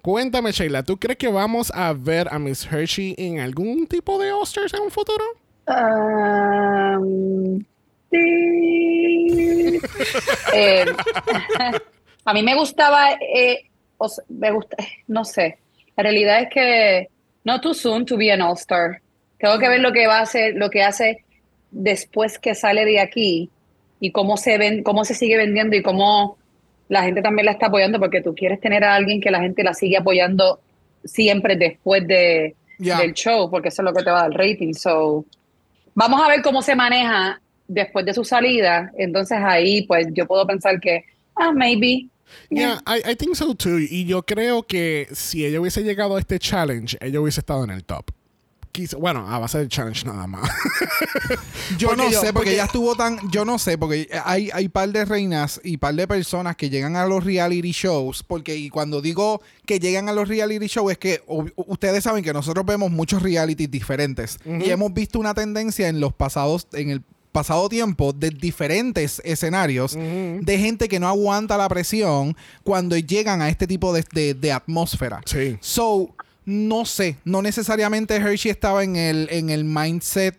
Cuéntame, 0.01 0.51
Sheila, 0.51 0.81
¿tú 0.81 0.98
crees 0.98 1.19
que 1.19 1.27
vamos 1.27 1.72
a 1.75 1.93
ver 1.93 2.27
a 2.31 2.39
Miss 2.39 2.65
Hershey 2.65 3.13
en 3.19 3.39
algún 3.39 3.86
tipo 3.86 4.17
de 4.17 4.31
Oscars 4.31 4.74
en 4.74 4.81
un 4.81 4.89
futuro? 4.89 5.24
Um, 5.67 7.63
sí. 8.12 9.80
Eh, 10.54 10.86
a 12.25 12.34
mí 12.34 12.44
me 12.44 12.56
gustaba, 12.56 13.12
eh, 13.13 13.70
o 13.98 14.10
sea, 14.10 14.24
me 14.30 14.51
gusta, 14.51 14.78
no 15.08 15.24
sé. 15.24 15.60
La 15.96 16.04
realidad 16.04 16.42
es 16.42 16.50
que 16.50 17.10
no 17.44 17.62
too 17.62 17.74
soon 17.74 18.06
to 18.06 18.18
be 18.18 18.32
an 18.32 18.42
all-star. 18.42 19.01
Tengo 19.38 19.60
que 19.60 19.70
ver 19.70 19.80
lo 19.80 19.92
que 19.92 20.08
va 20.08 20.20
a 20.20 20.22
hacer, 20.24 20.56
lo 20.56 20.70
que 20.70 20.84
hace 20.84 21.24
después 21.72 22.39
que 22.39 22.56
sale 22.56 22.86
de 22.86 23.00
aquí 23.00 23.50
y 24.00 24.12
cómo 24.12 24.38
se 24.38 24.58
ven, 24.58 24.84
cómo 24.84 25.06
se 25.06 25.13
sigue 25.13 25.38
vendiendo 25.38 25.75
y 25.75 25.84
cómo 25.84 26.38
la 26.88 27.04
gente 27.04 27.22
también 27.22 27.46
la 27.46 27.51
está 27.51 27.68
apoyando, 27.68 28.00
porque 28.00 28.22
tú 28.22 28.34
quieres 28.34 28.60
tener 28.60 28.84
a 28.84 28.96
alguien 28.96 29.22
que 29.22 29.32
la 29.32 29.39
gente 29.39 29.63
la 29.63 29.74
sigue 29.74 29.98
apoyando 29.98 30.60
siempre 31.04 31.56
después 31.56 32.06
de, 32.08 32.56
del 32.78 33.13
show, 33.13 33.50
porque 33.50 33.70
eso 33.70 33.82
es 33.82 33.86
lo 33.86 33.94
que 33.94 34.04
te 34.04 34.10
va 34.10 34.20
a 34.20 34.30
dar 34.30 34.32
rating. 34.32 34.74
So, 34.74 35.25
vamos 35.94 36.22
a 36.22 36.28
ver 36.28 36.42
cómo 36.42 36.62
se 36.62 36.75
maneja 36.75 37.39
después 37.70 38.06
de 38.06 38.14
su 38.14 38.26
salida. 38.26 38.92
Entonces 38.98 39.38
ahí, 39.42 39.84
pues 39.84 40.08
yo 40.14 40.28
puedo 40.28 40.46
pensar 40.46 40.80
que, 40.82 41.06
ah, 41.36 41.54
maybe. 41.54 42.08
Yeah, 42.50 42.82
I, 42.86 43.12
I 43.12 43.16
think 43.16 43.36
so 43.36 43.56
too. 43.56 43.80
Y 43.80 44.06
yo 44.06 44.24
creo 44.24 44.64
que 44.64 45.08
si 45.14 45.46
ella 45.46 45.62
hubiese 45.62 45.82
llegado 45.84 46.18
a 46.18 46.20
este 46.20 46.38
challenge, 46.38 46.98
ella 47.02 47.22
hubiese 47.22 47.40
estado 47.40 47.64
en 47.64 47.70
el 47.72 47.84
top. 47.86 48.12
Bueno, 48.98 49.28
a 49.28 49.40
base 49.40 49.58
del 49.58 49.68
challenge 49.68 50.06
nada 50.06 50.26
más. 50.26 50.50
Yo 51.78 51.90
Porque 51.90 52.04
no 52.04 52.10
yo- 52.12 52.22
sé, 52.22 52.28
porque, 52.28 52.34
porque- 52.34 52.54
ella 52.54 52.66
estuvo 52.66 52.96
tan. 52.96 53.20
Yo 53.30 53.44
no 53.44 53.60
sé, 53.60 53.78
porque 53.78 54.08
hay, 54.24 54.50
hay 54.54 54.70
par 54.70 54.90
de 54.90 55.04
reinas 55.06 55.60
y 55.64 55.78
par 55.78 55.96
de 55.96 56.08
personas 56.08 56.56
que 56.56 56.70
llegan 56.70 56.96
a 56.96 57.06
los 57.06 57.24
reality 57.26 57.72
shows. 57.72 58.24
Porque, 58.24 58.56
y 58.56 58.70
cuando 58.70 59.02
digo 59.02 59.42
que 59.66 59.80
llegan 59.80 60.08
a 60.08 60.14
los 60.14 60.30
reality 60.30 60.68
shows, 60.68 60.92
es 60.94 60.98
que 60.98 61.22
ustedes 61.56 62.04
saben 62.04 62.24
que 62.24 62.32
nosotros 62.32 62.66
vemos 62.66 62.90
muchos 62.90 63.22
realities 63.22 63.70
diferentes. 63.70 64.38
Y 64.46 64.70
hemos 64.70 64.94
visto 64.94 65.20
una 65.20 65.34
tendencia 65.34 65.90
en 65.90 66.00
los 66.00 66.14
pasados, 66.14 66.68
en 66.74 66.90
el 66.90 67.02
pasado 67.39 67.69
tiempo, 67.69 68.12
de 68.13 68.29
diferentes 68.31 69.22
escenarios, 69.24 69.96
de 69.96 70.58
gente 70.58 70.88
que 70.89 71.00
no 71.00 71.08
aguanta 71.08 71.58
la 71.58 71.67
presión 71.69 72.36
cuando 72.63 72.98
llegan 72.98 73.41
a 73.41 73.48
este 73.50 73.65
tipo 73.67 73.93
de, 73.93 74.03
de- 74.13 74.34
de 74.34 74.51
atmósfera. 74.51 75.22
Sí. 75.25 75.58
So, 75.62 76.10
no 76.46 76.84
sé, 76.86 77.15
no 77.25 77.41
necesariamente 77.41 78.15
Hershey 78.15 78.51
estaba 78.51 78.84
en 78.84 78.96
el, 78.96 79.27
en 79.31 79.50
el 79.50 79.63
mindset 79.63 80.36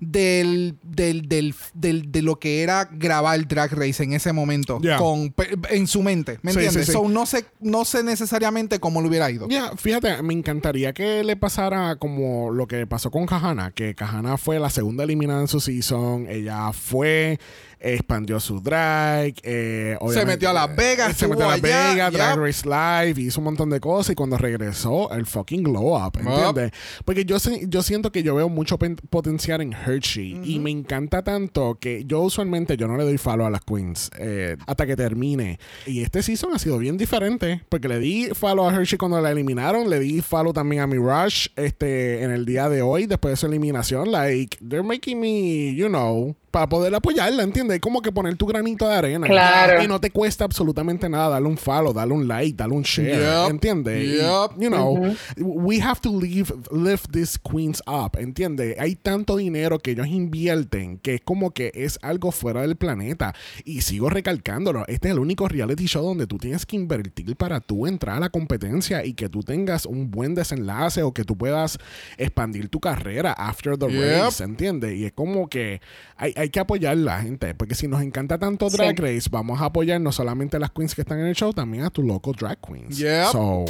del, 0.00 0.76
del, 0.82 1.28
del, 1.28 1.54
del- 1.74 2.10
de 2.10 2.22
lo 2.22 2.38
que 2.38 2.62
era 2.62 2.88
grabar 2.90 3.46
Drag 3.46 3.70
Race 3.72 4.02
en 4.02 4.12
ese 4.14 4.32
momento 4.32 4.80
Yeah. 4.80 4.96
con, 4.96 5.34
en 5.70 5.86
su 5.86 6.02
mente, 6.02 6.38
¿me 6.42 6.52
Sí, 6.52 6.58
entiendes? 6.58 6.86
sí, 6.86 6.92
sí. 6.92 6.98
So, 6.98 7.08
no 7.08 7.26
sé, 7.26 7.44
no 7.60 7.84
sé 7.84 8.02
necesariamente 8.02 8.80
cómo 8.80 9.02
le 9.02 9.08
hubiera 9.08 9.30
ido. 9.30 9.46
Ya, 9.48 9.76
fíjate, 9.76 10.22
me 10.22 10.32
encantaría 10.34 10.92
que 10.94 11.22
le 11.22 11.36
pasara 11.36 11.96
como 11.96 12.50
lo 12.50 12.66
que 12.66 12.86
pasó 12.86 13.10
con 13.10 13.26
Kahana, 13.26 13.70
que 13.72 13.94
Kahana 13.94 14.36
fue 14.38 14.58
la 14.58 14.70
segunda 14.70 15.04
eliminada 15.04 15.40
en 15.42 15.48
su 15.48 15.60
season, 15.60 16.26
ella 16.28 16.72
fue, 16.72 17.38
expandió 17.80 18.38
su 18.40 18.60
drag, 18.60 19.34
eh, 19.42 19.96
obviamente- 20.00 20.26
metió 20.32 20.50
a 20.50 20.52
Las 20.52 20.76
Vegas, 20.76 21.16
se 21.16 21.26
metió 21.26 21.44
a 21.46 21.56
Las 21.56 21.64
allá, 21.64 21.90
Vegas, 21.92 22.12
Drag. 22.12 22.38
Race 22.38 22.68
Live, 22.68 23.20
hizo 23.20 23.40
un 23.40 23.44
montón 23.44 23.70
de 23.70 23.80
cosas 23.80 24.12
y 24.12 24.14
cuando 24.14 24.36
regresó, 24.38 25.10
el 25.12 25.26
fucking 25.26 25.62
glow 25.62 25.96
up, 25.96 26.12
¿entiendes? 26.18 26.72
Porque 27.04 27.24
yo, 27.24 27.38
yo 27.66 27.82
siento 27.82 28.12
que 28.12 28.22
yo 28.22 28.34
veo 28.34 28.48
mucho 28.48 28.78
potencial 28.78 29.60
en 29.60 29.72
Hershey 29.72 30.40
y 30.44 30.58
me 30.58 30.70
encanta 30.70 31.22
tanto 31.22 31.78
que 31.80 32.04
yo 32.04 32.20
usualmente 32.20 32.76
yo 32.76 32.86
no 32.86 32.96
le 32.96 33.04
doy 33.04 33.18
follow 33.18 33.46
a 33.46 33.50
las 33.50 33.62
queens 33.62 34.10
eh, 34.18 34.56
hasta 34.66 34.86
que 34.86 34.96
termine. 34.96 35.58
Y 35.86 36.02
este 36.02 36.22
season 36.22 36.52
ha 36.54 36.58
sido 36.58 36.78
bien 36.78 36.96
diferente 36.96 37.62
porque 37.68 37.88
le 37.88 37.98
di 37.98 38.28
follow 38.34 38.68
a 38.68 38.74
Hershey 38.74 38.98
cuando 38.98 39.20
la 39.20 39.30
eliminaron, 39.30 39.88
le 39.88 39.98
di 39.98 40.20
follow 40.20 40.52
también 40.52 40.82
a 40.82 40.86
Mirage 40.86 41.50
este, 41.56 42.22
en 42.22 42.30
el 42.30 42.44
día 42.44 42.68
de 42.68 42.82
hoy 42.82 43.06
después 43.06 43.32
de 43.32 43.36
su 43.36 43.46
eliminación. 43.46 44.10
Like, 44.10 44.58
they're 44.58 44.82
making 44.82 45.20
me, 45.20 45.74
you 45.74 45.88
know, 45.88 46.36
para 46.50 46.68
poder 46.68 46.94
apoyarla, 46.94 47.42
¿entiendes? 47.42 47.80
Como 47.80 48.02
que 48.02 48.10
poner 48.12 48.36
tu 48.36 48.46
granito 48.46 48.88
de 48.88 48.94
arena. 48.94 49.26
Claro. 49.26 49.82
Y 49.82 49.88
no 49.88 50.00
te 50.00 50.10
cuesta 50.10 50.44
absolutamente 50.44 51.08
nada 51.08 51.28
darle 51.30 51.48
un 51.48 51.56
follow, 51.56 51.92
darle 51.92 52.14
un 52.14 52.26
like, 52.26 52.56
darle 52.56 52.74
un 52.76 52.82
share, 52.82 53.10
Yep. 53.44 53.50
¿entiendes? 53.50 54.18
Yep. 54.20 54.60
You 54.60 54.68
know, 54.68 55.14
we 55.38 55.80
have 55.80 56.00
to 56.00 56.10
live, 56.20 56.52
lift 56.72 57.10
these 57.12 57.38
queens 57.38 57.82
up, 57.86 58.18
¿entiendes? 58.18 58.76
Hay 58.78 58.96
tanto 58.96 59.36
dinero 59.36 59.78
que 59.78 59.92
ellos 59.92 60.06
invierten 60.08 60.98
que 60.98 61.14
es 61.14 61.20
como 61.20 61.50
que 61.52 61.70
es 61.74 61.98
algo 62.02 62.32
fuera 62.32 62.62
del 62.62 62.76
planeta. 62.76 63.34
Y 63.64 63.82
sigo 63.82 64.10
recalcándolo, 64.10 64.84
este 64.88 65.08
es 65.08 65.12
el 65.14 65.20
único 65.20 65.48
reality 65.48 65.86
show 65.86 66.04
donde 66.04 66.26
tú 66.26 66.38
tienes 66.38 66.66
que 66.66 66.76
invertir 66.76 67.36
para 67.36 67.60
tú 67.60 67.86
entrar 67.86 68.16
a 68.16 68.20
la 68.20 68.30
competencia 68.30 69.04
y 69.04 69.14
que 69.14 69.28
tú 69.28 69.42
tengas 69.42 69.86
un 69.86 70.10
buen 70.10 70.34
desenlace 70.34 71.02
o 71.02 71.12
que 71.12 71.24
tú 71.24 71.36
puedas 71.36 71.78
expandir 72.18 72.68
tu 72.68 72.80
carrera 72.80 73.32
after 73.32 73.76
the 73.78 73.86
Yep. 73.90 74.22
race, 74.22 74.42
¿entiendes? 74.44 74.94
Y 74.96 75.04
es 75.04 75.12
como 75.12 75.48
que 75.48 75.80
hay, 76.16 76.32
hay 76.40 76.50
que 76.50 76.60
apoyar 76.60 76.96
la 76.96 77.20
gente, 77.22 77.54
porque 77.54 77.74
si 77.74 77.86
nos 77.86 78.02
encanta 78.02 78.38
tanto 78.38 78.68
Sí. 78.70 78.76
Drag 78.76 78.98
Race, 78.98 79.28
vamos 79.30 79.60
a 79.60 79.66
apoyar 79.66 80.00
no 80.00 80.10
solamente 80.12 80.56
a 80.56 80.60
las 80.60 80.70
queens 80.70 80.94
que 80.94 81.02
están 81.02 81.20
en 81.20 81.26
el 81.26 81.34
show, 81.34 81.52
también 81.52 81.84
a 81.84 81.90
tu 81.90 82.02
local 82.02 82.34
drag 82.34 82.58
queens. 82.60 82.98
Yep. 82.98 83.26
So, 83.32 83.64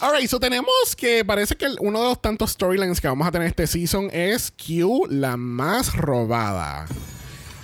Alright, 0.00 0.28
so 0.28 0.40
tenemos 0.40 0.72
que 0.96 1.24
parece 1.24 1.56
que 1.56 1.66
uno 1.80 2.00
de 2.00 2.08
los 2.08 2.22
tantos 2.22 2.52
storylines 2.52 3.00
que 3.00 3.08
vamos 3.08 3.26
a 3.26 3.30
tener 3.30 3.48
este 3.48 3.66
season 3.66 4.08
es 4.12 4.50
Q, 4.52 5.06
la 5.10 5.36
más 5.36 5.94
robada. 5.94 6.86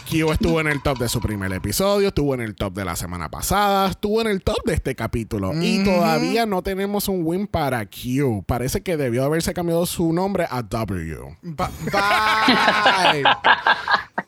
Q 0.08 0.30
estuvo 0.32 0.60
en 0.60 0.68
el 0.68 0.82
top 0.82 0.98
de 0.98 1.08
su 1.08 1.20
primer 1.20 1.52
episodio, 1.52 2.08
estuvo 2.08 2.34
en 2.34 2.40
el 2.40 2.54
top 2.54 2.74
de 2.74 2.84
la 2.84 2.96
semana 2.96 3.28
pasada, 3.30 3.90
estuvo 3.90 4.20
en 4.20 4.28
el 4.28 4.42
top 4.42 4.56
de 4.64 4.74
este 4.74 4.94
capítulo 4.94 5.52
y 5.60 5.82
todavía 5.84 6.46
no 6.46 6.62
tenemos 6.62 7.08
un 7.08 7.22
win 7.24 7.46
para 7.46 7.84
Q. 7.86 8.44
Parece 8.46 8.82
que 8.82 8.96
debió 8.96 9.24
haberse 9.24 9.52
cambiado 9.52 9.84
su 9.86 10.12
nombre 10.12 10.46
a 10.50 10.62
W. 10.62 11.36
Ba- 11.42 11.70
bye. 11.92 13.24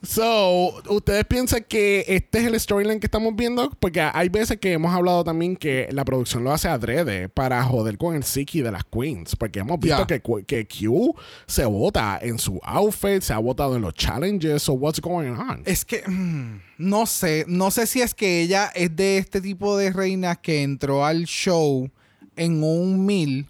So, 0.02 0.74
¿ustedes 0.88 1.24
piensan 1.24 1.64
que 1.68 2.04
este 2.06 2.38
es 2.38 2.44
el 2.46 2.58
storyline 2.60 3.00
que 3.00 3.06
estamos 3.06 3.34
viendo? 3.34 3.68
Porque 3.80 4.00
hay 4.00 4.28
veces 4.28 4.58
que 4.58 4.72
hemos 4.72 4.94
hablado 4.94 5.24
también 5.24 5.56
que 5.56 5.88
la 5.90 6.04
producción 6.04 6.44
lo 6.44 6.52
hace 6.52 6.68
adrede 6.68 7.28
para 7.28 7.62
joder 7.64 7.98
con 7.98 8.14
el 8.14 8.22
psiqui 8.22 8.60
de 8.62 8.70
las 8.70 8.84
queens. 8.84 9.34
Porque 9.34 9.58
hemos 9.58 9.80
visto 9.80 9.88
Yeah. 9.88 10.06
que, 10.06 10.22
que 10.46 10.66
Q 10.68 11.14
se 11.46 11.64
vota 11.64 12.18
en 12.22 12.38
su 12.38 12.60
outfit, 12.62 13.22
se 13.22 13.32
ha 13.32 13.38
votado 13.38 13.74
en 13.76 13.82
los 13.82 13.92
challenges. 13.94 14.62
So, 14.62 14.74
what's 14.74 15.00
going 15.00 15.30
on? 15.30 15.62
Es 15.68 15.84
que 15.84 16.02
mm, 16.08 16.60
no 16.78 17.06
sé, 17.06 17.44
no 17.46 17.70
sé 17.70 17.86
si 17.86 18.00
es 18.00 18.14
que 18.14 18.40
ella 18.40 18.70
es 18.74 18.94
de 18.96 19.18
este 19.18 19.40
tipo 19.40 19.76
de 19.76 19.92
reinas 19.92 20.38
que 20.38 20.62
entró 20.62 21.04
al 21.04 21.24
show 21.26 21.90
en 22.36 22.62
un 22.62 23.04
mil 23.04 23.46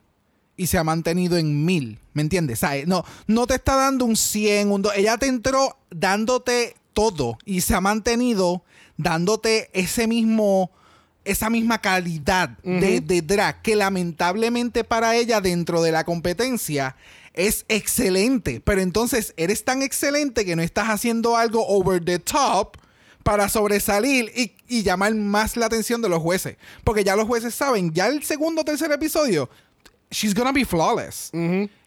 y 0.57 0.67
se 0.67 0.79
ha 0.79 0.83
mantenido 0.85 1.37
en 1.37 1.65
mil, 1.65 1.99
¿me 2.15 2.23
entiendes? 2.23 2.59
¿Sabes? 2.59 2.89
No, 2.89 3.05
no 3.29 3.47
te 3.47 3.55
está 3.55 3.77
dando 3.77 4.05
un 4.05 4.17
100, 4.17 4.73
un 4.73 4.83
do- 4.83 4.93
ella 4.93 5.17
te 5.19 5.27
entró 5.29 5.77
dándote 5.91 6.75
todo 6.93 7.39
y 7.45 7.61
se 7.61 7.75
ha 7.77 7.81
mantenido 7.81 8.65
dándote 8.97 9.71
ese 9.73 10.09
mismo 10.09 10.71
esa 11.25 11.51
misma 11.51 11.79
calidad 11.81 12.57
de, 12.65 13.01
de 13.03 13.21
drag 13.23 13.61
que 13.63 13.77
lamentablemente 13.77 14.83
para 14.83 15.15
ella 15.15 15.41
dentro 15.43 15.83
de 15.83 15.93
la 15.93 16.03
competencia 16.05 16.97
es 17.39 17.65
excelente. 17.69 18.61
Pero 18.61 18.83
entonces 18.83 19.33
eres 19.37 19.65
tan 19.65 19.83
excelente 19.83 20.45
que 20.45 20.57
no 20.57 20.63
estás 20.63 20.89
haciendo 20.89 21.37
algo 21.37 21.67
over 21.67 22.05
the 22.05 22.19
top 22.19 22.77
para 23.23 23.49
sobresalir 23.49 24.33
y, 24.35 24.55
y 24.69 24.83
llamar 24.83 25.15
más 25.15 25.57
la 25.57 25.67
atención 25.67 26.03
de 26.03 26.09
los 26.09 26.21
jueces. 26.21 26.57
Porque 26.85 27.05
ya 27.05 27.17
los 27.17 27.27
jueces 27.27 27.55
saben, 27.55 27.93
ya 27.93 28.09
el 28.09 28.23
segundo 28.23 28.63
o 28.63 28.65
tercer 28.65 28.91
episodio, 28.93 29.49
she's 30.11 30.35
gonna 30.35 30.53
be 30.53 30.65
flawless. 30.65 31.31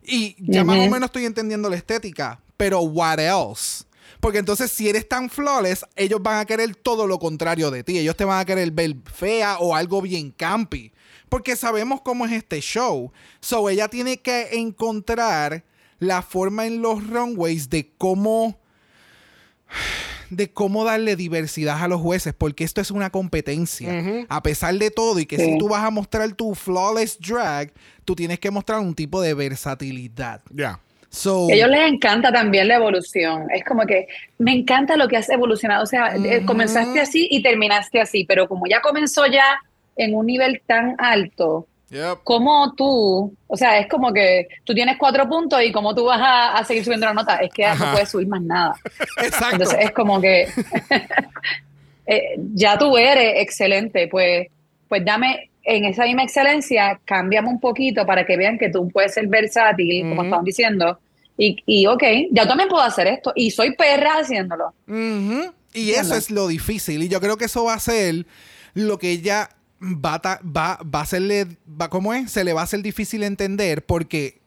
Y 0.03 0.35
ya 0.39 0.63
más 0.63 0.79
o 0.79 0.89
menos 0.89 1.07
estoy 1.07 1.25
entendiendo 1.25 1.69
la 1.69 1.75
estética, 1.75 2.39
pero 2.57 2.81
what 2.81 3.19
else? 3.19 3.85
Porque 4.19 4.37
entonces 4.37 4.71
si 4.71 4.87
eres 4.87 5.07
tan 5.09 5.29
flawless, 5.29 5.83
ellos 5.95 6.21
van 6.21 6.37
a 6.37 6.45
querer 6.45 6.75
todo 6.75 7.07
lo 7.07 7.17
contrario 7.17 7.71
de 7.71 7.83
ti. 7.83 7.97
Ellos 7.97 8.15
te 8.15 8.23
van 8.23 8.39
a 8.39 8.45
querer 8.45 8.71
ver 8.71 8.95
fea 9.11 9.57
o 9.59 9.75
algo 9.75 10.01
bien 10.01 10.31
campi. 10.31 10.91
Porque 11.31 11.55
sabemos 11.55 12.01
cómo 12.01 12.25
es 12.25 12.33
este 12.33 12.59
show. 12.59 13.13
So 13.39 13.69
ella 13.69 13.87
tiene 13.87 14.17
que 14.17 14.49
encontrar 14.59 15.63
la 15.97 16.21
forma 16.23 16.65
en 16.67 16.81
los 16.81 17.07
runways 17.07 17.69
de 17.69 17.89
cómo 17.97 18.59
de 20.29 20.51
cómo 20.51 20.83
darle 20.83 21.15
diversidad 21.15 21.81
a 21.81 21.87
los 21.87 22.01
jueces, 22.01 22.33
porque 22.37 22.65
esto 22.65 22.81
es 22.81 22.91
una 22.91 23.11
competencia. 23.11 24.25
A 24.27 24.43
pesar 24.43 24.75
de 24.75 24.91
todo, 24.91 25.19
y 25.19 25.25
que 25.25 25.37
Sí. 25.37 25.45
si 25.45 25.57
tú 25.57 25.69
vas 25.69 25.85
a 25.85 25.89
mostrar 25.89 26.29
tu 26.33 26.53
flawless 26.53 27.17
drag, 27.17 27.71
tú 28.03 28.13
tienes 28.13 28.37
que 28.39 28.51
mostrar 28.51 28.79
un 28.79 28.93
tipo 28.93 29.21
de 29.21 29.33
versatilidad. 29.33 30.41
Ya. 30.49 30.81
So, 31.09 31.47
A 31.49 31.53
ellos 31.53 31.69
les 31.69 31.87
encanta 31.89 32.33
también 32.33 32.67
la 32.67 32.75
evolución. 32.75 33.47
Es 33.55 33.63
como 33.63 33.85
que 33.85 34.07
me 34.37 34.51
encanta 34.53 34.97
lo 34.97 35.07
que 35.07 35.15
has 35.15 35.29
evolucionado. 35.29 35.83
O 35.83 35.87
sea, 35.87 36.13
eh, 36.17 36.43
comenzaste 36.45 36.99
así 36.99 37.29
y 37.31 37.41
terminaste 37.41 38.01
así, 38.01 38.25
pero 38.25 38.49
como 38.49 38.67
ya 38.67 38.81
comenzó 38.81 39.25
ya 39.27 39.61
en 40.03 40.15
un 40.15 40.25
nivel 40.25 40.61
tan 40.65 40.95
alto, 40.97 41.67
Yep. 41.91 42.19
¿cómo 42.23 42.73
tú, 42.73 43.35
o 43.47 43.57
sea, 43.57 43.77
es 43.77 43.89
como 43.89 44.13
que 44.13 44.47
tú 44.63 44.73
tienes 44.73 44.95
cuatro 44.97 45.27
puntos 45.27 45.61
y 45.61 45.73
cómo 45.73 45.93
tú 45.93 46.05
vas 46.05 46.21
a, 46.21 46.57
a 46.57 46.63
seguir 46.63 46.85
subiendo 46.85 47.05
la 47.05 47.13
nota? 47.13 47.35
Es 47.35 47.51
que 47.51 47.65
Ajá. 47.65 47.85
no 47.85 47.91
puedes 47.91 48.09
subir 48.09 48.27
más 48.29 48.41
nada. 48.41 48.75
Exacto. 49.21 49.55
Entonces 49.55 49.79
es 49.81 49.91
como 49.91 50.21
que 50.21 50.47
eh, 52.05 52.35
ya 52.53 52.77
tú 52.77 52.95
eres 52.95 53.33
excelente, 53.41 54.07
pues, 54.07 54.47
pues 54.87 55.03
dame 55.03 55.49
en 55.63 55.83
esa 55.83 56.05
misma 56.05 56.23
excelencia, 56.23 56.97
cámbiame 57.03 57.49
un 57.49 57.59
poquito 57.59 58.05
para 58.05 58.25
que 58.25 58.37
vean 58.37 58.57
que 58.57 58.69
tú 58.69 58.89
puedes 58.89 59.13
ser 59.13 59.27
versátil, 59.27 60.07
como 60.09 60.23
estaban 60.23 60.45
diciendo, 60.45 60.97
y, 61.37 61.57
y 61.65 61.85
ok, 61.87 62.03
ya 62.31 62.47
también 62.47 62.69
puedo 62.69 62.83
hacer 62.83 63.07
esto, 63.07 63.33
y 63.35 63.51
soy 63.51 63.75
perra 63.75 64.19
haciéndolo. 64.19 64.73
Y 65.73 65.91
eso 65.91 66.15
es 66.15 66.31
lo 66.31 66.47
difícil. 66.47 67.03
Y 67.03 67.09
yo 67.09 67.19
creo 67.19 67.37
que 67.37 67.45
eso 67.45 67.65
va 67.65 67.75
a 67.75 67.79
ser 67.79 68.25
lo 68.73 68.97
que 68.97 69.11
ella 69.11 69.49
va 69.81 70.21
va, 70.43 70.79
va 70.83 70.99
a 70.99 71.01
hacerle, 71.01 71.57
va, 71.67 71.89
¿cómo 71.89 72.13
es? 72.13 72.31
Se 72.31 72.43
le 72.43 72.53
va 72.53 72.61
a 72.61 72.63
hacer 72.65 72.81
difícil 72.81 73.23
entender 73.23 73.85
porque 73.85 74.40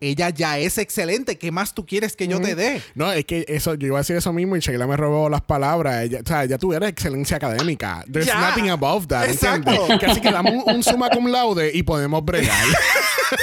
ella 0.00 0.30
ya 0.30 0.58
es 0.58 0.78
excelente. 0.78 1.38
¿Qué 1.38 1.50
más 1.50 1.74
tú 1.74 1.86
quieres 1.86 2.16
que 2.16 2.28
yo 2.28 2.40
te 2.40 2.54
dé? 2.54 2.82
No, 2.94 3.10
es 3.12 3.24
que 3.24 3.44
eso, 3.48 3.74
yo 3.74 3.86
iba 3.88 3.98
a 3.98 4.00
decir 4.00 4.16
eso 4.16 4.32
mismo 4.32 4.56
y 4.56 4.60
Sheila 4.60 4.86
me 4.86 4.96
robó 4.96 5.28
las 5.28 5.40
palabras. 5.42 6.02
Ella, 6.04 6.20
o 6.24 6.28
sea, 6.28 6.44
ya 6.44 6.58
tú 6.58 6.72
eres 6.72 6.90
excelencia 6.90 7.36
académica. 7.38 8.04
There's 8.10 8.26
Ya. 8.26 8.40
nothing 8.40 8.68
above 8.70 9.06
that. 9.08 9.28
Exacto. 9.28 9.70
¿entiendes? 9.70 9.98
Que 10.00 10.06
así 10.06 10.20
que 10.20 10.30
damos 10.30 10.52
un, 10.52 10.74
un 10.76 10.82
summa 10.82 11.08
cum 11.10 11.26
laude 11.28 11.70
y 11.74 11.82
podemos 11.82 12.24
bregar. 12.24 12.66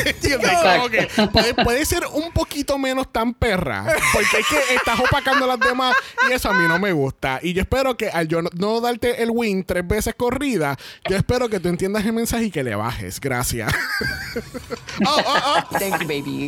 Y 0.06 0.10
¿Entiendes? 0.10 0.52
Exacto. 0.52 1.24
Ok, 1.24 1.32
Puede, 1.32 1.54
puede 1.56 1.86
ser 1.86 2.04
un 2.14 2.32
poquito 2.32 2.78
menos 2.78 3.12
tan 3.12 3.34
perra. 3.34 3.86
Porque 4.14 4.40
es 4.40 4.48
que 4.48 4.76
estás 4.76 5.00
opacando 5.00 5.46
a 5.46 5.48
las 5.48 5.60
demás 5.60 5.96
y 6.30 6.34
eso 6.34 6.50
a 6.50 6.54
mí 6.54 6.66
no 6.68 6.80
me 6.80 6.92
gusta. 6.94 7.40
Y 7.42 7.54
yo 7.54 7.62
espero 7.62 7.98
que 7.98 8.10
al 8.10 8.28
yo 8.28 8.42
no, 8.42 8.50
no 8.54 8.80
darte 8.80 9.24
el 9.24 9.30
win 9.32 9.64
tres 9.66 9.86
veces 9.88 10.14
corrida, 10.16 10.78
yo 11.10 11.18
espero 11.18 11.50
que 11.50 11.60
tú 11.60 11.68
entiendas 11.70 12.06
el 12.06 12.14
mensaje 12.14 12.46
y 12.46 12.52
que 12.52 12.64
le 12.64 12.76
bajes. 12.76 13.20
Gracias. 13.20 13.74
oh, 15.06 15.22
oh, 15.26 15.42
oh. 15.46 15.78
Thank 15.80 16.02
you, 16.02 16.08
baby. 16.08 16.43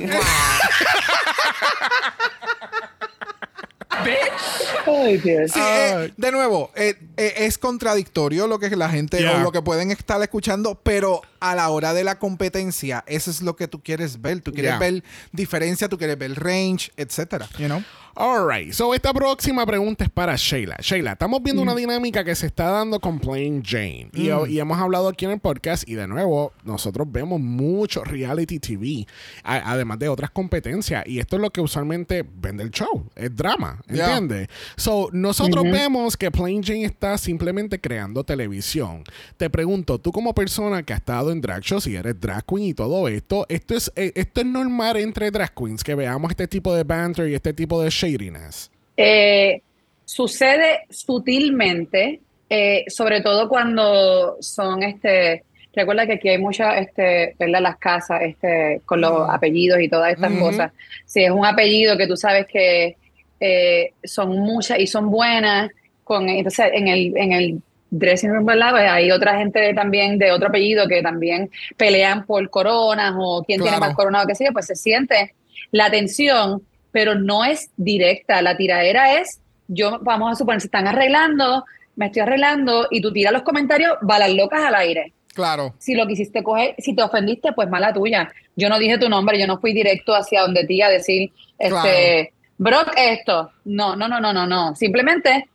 Ay, 4.88 5.18
Dios. 5.18 5.52
Sí, 5.52 5.60
eh, 5.62 6.14
de 6.16 6.32
nuevo, 6.32 6.72
eh, 6.76 6.96
eh, 7.18 7.34
es 7.38 7.58
contradictorio 7.58 8.46
lo 8.48 8.60
que 8.60 8.76
la 8.76 8.90
gente 8.90 9.18
Yeah. 9.18 9.38
o 9.38 9.40
lo 9.40 9.52
que 9.52 9.62
pueden 9.62 9.92
estar 9.92 10.22
escuchando, 10.22 10.76
pero 10.84 11.22
a 11.40 11.56
la 11.56 11.70
hora 11.70 11.94
de 11.94 12.04
la 12.04 12.20
competencia, 12.20 13.04
eso 13.08 13.32
es 13.32 13.42
lo 13.42 13.56
que 13.56 13.68
tú 13.68 13.82
quieres 13.82 14.22
ver. 14.22 14.42
Tú 14.42 14.52
quieres 14.52 14.72
Yeah. 14.72 14.80
ver 14.80 15.04
diferencia, 15.32 15.90
tú 15.90 15.98
quieres 15.98 16.18
ver 16.18 16.36
range, 16.36 16.92
etcétera. 16.98 17.48
You 17.58 17.68
know? 17.68 17.84
Alright, 18.18 18.72
so 18.72 18.94
esta 18.94 19.14
próxima 19.14 19.66
pregunta 19.66 20.06
es 20.06 20.10
para 20.10 20.38
Sheila. 20.38 20.78
Sheila, 20.80 21.12
estamos 21.12 21.44
viendo 21.44 21.62
una 21.62 21.76
dinámica 21.76 22.24
que 22.24 22.34
se 22.34 22.46
está 22.46 22.70
dando 22.72 22.98
con 23.02 23.20
Plain 23.20 23.62
Jane. 23.62 24.10
Y, 24.14 24.30
y 24.48 24.60
hemos 24.60 24.78
hablado 24.80 25.10
aquí 25.10 25.26
en 25.26 25.32
el 25.32 25.40
podcast. 25.42 25.84
Y 25.86 25.96
de 25.96 26.08
nuevo, 26.08 26.54
nosotros 26.64 27.12
vemos 27.12 27.42
mucho 27.42 28.06
reality 28.06 28.60
TV, 28.60 29.06
a- 29.44 29.70
además 29.70 30.00
de 30.00 30.08
otras 30.08 30.32
competencias. 30.32 31.04
Y 31.06 31.20
esto 31.20 31.36
es 31.36 31.42
lo 31.42 31.50
que 31.52 31.60
usualmente 31.60 32.24
vende 32.38 32.64
el 32.64 32.72
show: 32.72 33.04
es 33.16 33.36
drama, 33.36 33.82
Yeah. 33.90 34.06
¿entiendes? 34.18 34.48
So, 34.78 35.10
nosotros 35.12 35.66
vemos 35.66 36.16
que 36.16 36.32
Plain 36.32 36.64
Jane 36.64 36.86
está 36.86 37.18
simplemente 37.18 37.82
creando 37.82 38.24
televisión. 38.24 39.04
Te 39.36 39.50
pregunto, 39.50 40.00
tú 40.00 40.14
como 40.14 40.34
persona 40.34 40.84
que 40.84 40.94
ha 40.94 40.98
estado 40.98 41.34
en 41.34 41.42
drag 41.42 41.62
shows 41.64 41.86
y 41.88 41.98
eres 41.98 42.18
drag 42.22 42.46
queen 42.46 42.64
y 42.70 42.74
todo 42.74 43.10
esto, 43.10 43.46
¿esto 43.50 43.76
es, 43.76 43.92
eh, 43.98 44.14
esto 44.16 44.40
es 44.40 44.48
normal 44.48 44.96
entre 44.96 45.32
drag 45.32 45.54
queens 45.54 45.84
que 45.84 45.96
veamos 45.96 46.32
este 46.32 46.48
tipo 46.48 46.74
de 46.74 46.86
banter 46.86 47.28
y 47.28 47.36
este 47.36 47.54
tipo 47.54 47.82
de 47.82 47.92
shadiness? 48.10 48.72
Eh, 48.98 49.62
sucede 50.04 50.82
sutilmente, 50.90 52.22
eh, 52.50 52.86
sobre 52.88 53.22
todo 53.22 53.50
cuando 53.50 54.38
son 54.40 54.84
este. 54.84 55.44
Recuerda 55.74 56.06
que 56.06 56.14
aquí 56.14 56.30
hay 56.30 56.38
muchas, 56.38 56.78
este, 56.78 57.36
¿verdad? 57.38 57.60
Las 57.62 57.78
casas, 57.78 58.22
este, 58.22 58.82
con 58.86 59.02
los 59.02 59.30
apellidos 59.30 59.82
y 59.82 59.90
todas 59.90 60.14
estas 60.14 60.32
cosas. 60.40 60.72
Si 61.06 61.22
es 61.22 61.32
un 61.32 61.46
apellido 61.46 61.98
que 61.98 62.08
tú 62.08 62.16
sabes 62.16 62.46
que 62.48 62.96
eh, 63.42 63.92
son 64.02 64.40
muchas 64.40 64.80
y 64.80 64.88
son 64.88 65.12
buenas, 65.12 65.70
con, 66.06 66.30
entonces 66.30 66.68
en 66.72 66.88
el, 66.88 67.18
en 67.18 67.32
el 67.34 67.62
dressing 67.90 68.32
room, 68.32 68.46
¿verdad? 68.46 68.72
Pues 68.72 68.90
hay 68.90 69.12
otra 69.12 69.38
gente 69.38 69.74
también 69.74 70.18
de 70.18 70.32
otro 70.32 70.48
apellido 70.48 70.88
que 70.88 71.02
también 71.02 71.50
pelean 71.78 72.26
por 72.26 72.50
coronas 72.50 73.14
o 73.18 73.44
quién 73.46 73.62
tiene 73.62 73.78
más 73.78 73.96
coronas 73.96 74.24
o 74.24 74.28
qué 74.28 74.36
sé 74.36 74.46
yo, 74.46 74.54
pues 74.54 74.68
se 74.68 74.76
siente 74.76 75.34
la 75.72 75.90
tensión, 75.90 76.62
pero 76.96 77.14
no 77.14 77.44
es 77.44 77.72
directa. 77.76 78.42
La 78.42 78.56
tiradera 78.56 79.20
es, 79.20 79.42
yo, 79.68 80.00
vamos 80.00 80.32
a 80.32 80.36
suponer, 80.36 80.62
se 80.62 80.68
están 80.68 80.88
arreglando, 80.88 81.66
me 81.98 82.06
estoy 82.06 82.22
arreglando 82.22 82.88
y 82.90 83.02
tú 83.02 83.12
tiras 83.12 83.34
los 83.34 83.42
comentarios, 83.42 83.98
balas 84.00 84.34
locas 84.34 84.64
al 84.64 84.76
aire. 84.76 85.12
Claro. 85.34 85.76
Si 85.78 85.94
lo 85.94 86.08
quisiste 86.08 86.42
coger, 86.42 86.74
si 86.78 86.96
te 86.96 87.04
ofendiste, 87.04 87.52
pues 87.52 87.68
mala 87.68 87.92
tuya. 87.92 88.32
Yo 88.56 88.70
no 88.70 88.80
dije 88.80 88.98
tu 88.98 89.10
nombre, 89.10 89.38
yo 89.38 89.46
no 89.46 89.60
fui 89.60 89.74
directo 89.74 90.16
hacia 90.16 90.44
donde 90.44 90.64
ti 90.64 90.82
a 90.82 90.88
decir, 90.88 91.34
este, 91.60 92.32
Brock, 92.58 92.94
esto. 92.96 93.52
No, 93.66 93.98
no, 93.98 94.08
no, 94.08 94.22
no, 94.22 94.32
no, 94.32 94.48
no. 94.48 94.74
Simplemente 94.74 95.50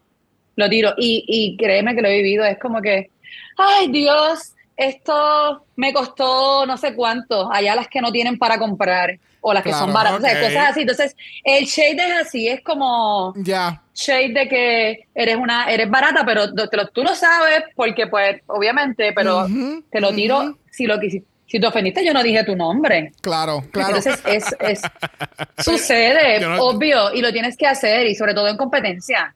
lo 0.57 0.69
tiro. 0.69 0.93
Y, 0.99 1.25
y 1.27 1.57
créeme 1.57 1.95
que 1.95 2.03
lo 2.03 2.09
he 2.09 2.19
vivido, 2.19 2.45
es 2.45 2.59
como 2.59 2.83
que, 2.83 3.09
ay 3.57 3.91
Dios, 3.91 4.53
esto 4.77 5.65
me 5.77 5.95
costó 5.95 6.67
no 6.67 6.77
sé 6.77 6.95
cuánto. 6.95 7.51
Allá 7.51 7.75
las 7.75 7.89
que 7.89 8.03
no 8.03 8.13
tienen 8.13 8.39
para 8.39 8.59
comprar 8.59 9.19
o 9.43 9.55
las 9.55 9.63
que 9.63 9.71
Claro, 9.71 9.85
son 9.87 9.95
baratas, 9.95 10.19
o 10.21 10.23
sea, 10.23 10.41
cosas 10.41 10.71
así. 10.71 10.81
Entonces, 10.83 11.17
el 11.45 11.65
shade 11.65 11.97
es 12.05 12.27
así, 12.27 12.49
es 12.49 12.61
como 12.63 13.33
Ya. 13.39 13.81
shade 13.95 14.29
de 14.35 14.49
que 14.49 15.07
eres 15.15 15.37
una, 15.37 15.71
eres 15.71 15.89
barata, 15.89 16.25
pero 16.27 16.53
te 16.53 16.77
lo- 16.77 16.89
tú 16.89 17.03
lo 17.03 17.15
sabes 17.15 17.63
porque 17.75 18.07
pues, 18.07 18.41
obviamente, 18.47 19.13
pero 19.15 19.47
te 19.91 20.01
lo 20.01 20.13
tiro, 20.15 20.59
si 20.71 20.87
lo 20.87 20.99
quisi- 20.99 21.25
si 21.47 21.59
te 21.59 21.67
ofendiste, 21.67 22.05
yo 22.05 22.13
no 22.15 22.23
dije 22.23 22.45
tu 22.45 22.55
nombre. 22.55 23.13
Claro, 23.23 23.65
claro. 23.73 23.97
Entonces 23.97 24.21
es, 24.27 24.55
es 24.61 24.83
sucede, 25.59 26.41
Yo 26.41 26.49
no- 26.51 26.63
obvio, 26.63 27.13
y 27.15 27.21
lo 27.23 27.33
tienes 27.33 27.57
que 27.57 27.67
hacer, 27.67 28.07
y 28.07 28.15
sobre 28.15 28.35
todo 28.35 28.49
en 28.49 28.57
competencia, 28.57 29.35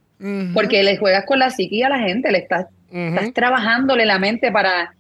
porque 0.55 0.83
le 0.83 0.97
juegas 0.97 1.25
con 1.27 1.38
la 1.38 1.51
psiqui 1.51 1.83
a 1.83 1.88
la 1.88 1.99
gente, 1.99 2.31
le 2.31 2.38
estás, 2.38 2.67
estás 2.90 3.33
trabajándole 3.35 4.07
la 4.07 4.19
mente 4.19 4.51
para, 4.53 4.95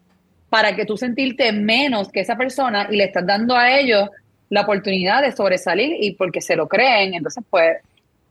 para 0.50 0.74
que 0.76 0.84
tú 0.84 0.96
sentirte 0.96 1.50
menos 1.52 2.10
que 2.10 2.20
esa 2.20 2.36
persona 2.36 2.88
y 2.90 2.96
le 2.96 3.04
estás 3.04 3.24
dando 3.26 3.56
a 3.56 3.70
ellos 3.78 4.10
la 4.54 4.62
oportunidad 4.62 5.22
de 5.22 5.34
sobresalir 5.34 5.96
y 6.00 6.12
porque 6.12 6.40
se 6.40 6.56
lo 6.56 6.68
creen, 6.68 7.14
entonces 7.14 7.42
pues 7.50 7.76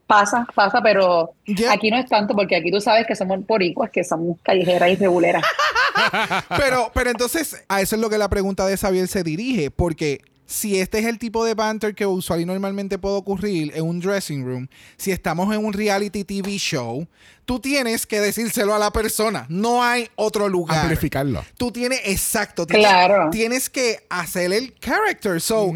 pasa, 0.07 0.45
pasa, 0.53 0.81
pero 0.81 1.31
Ya. 1.45 1.71
aquí 1.71 1.89
no 1.89 1.97
es 1.97 2.05
tanto 2.07 2.33
porque 2.35 2.55
aquí 2.55 2.71
tú 2.71 2.79
sabes 2.81 3.05
que 3.07 3.15
somos 3.15 3.45
boricuas, 3.45 3.89
que 3.91 4.03
somos 4.03 4.37
callejeras 4.43 4.89
y 4.91 4.95
reguleras. 4.95 5.43
Pero, 6.57 6.91
pero 6.93 7.11
entonces, 7.11 7.63
a 7.67 7.81
eso 7.81 7.95
es 7.95 8.01
lo 8.01 8.09
que 8.09 8.17
la 8.17 8.27
pregunta 8.29 8.65
de 8.65 8.75
Xavier 8.77 9.07
se 9.07 9.21
dirige, 9.23 9.69
porque 9.69 10.21
si 10.47 10.79
este 10.79 10.99
es 10.99 11.05
el 11.05 11.19
tipo 11.19 11.45
de 11.45 11.53
banter 11.53 11.93
que 11.95 12.05
usual 12.05 12.41
y 12.41 12.45
normalmente 12.45 12.97
puede 12.97 13.15
ocurrir 13.15 13.71
en 13.75 13.83
un 13.87 13.99
dressing 13.99 14.43
room, 14.43 14.67
si 14.97 15.11
estamos 15.11 15.53
en 15.55 15.63
un 15.63 15.71
reality 15.71 16.23
TV 16.23 16.57
show, 16.57 17.07
tú 17.45 17.59
tienes 17.59 18.05
que 18.07 18.19
decírselo 18.19 18.73
a 18.73 18.79
la 18.79 18.91
persona. 18.91 19.45
No 19.49 19.83
hay 19.83 20.09
otro 20.15 20.49
lugar. 20.49 20.79
Amplificarlo. 20.79 21.43
Tú 21.57 21.71
tienes, 21.71 22.01
exacto, 22.05 22.65
tienes, 22.65 22.87
Claro. 22.87 23.29
tienes 23.31 23.69
que 23.69 23.99
hacer 24.09 24.51
el 24.51 24.73
character. 24.79 25.39
So, 25.41 25.71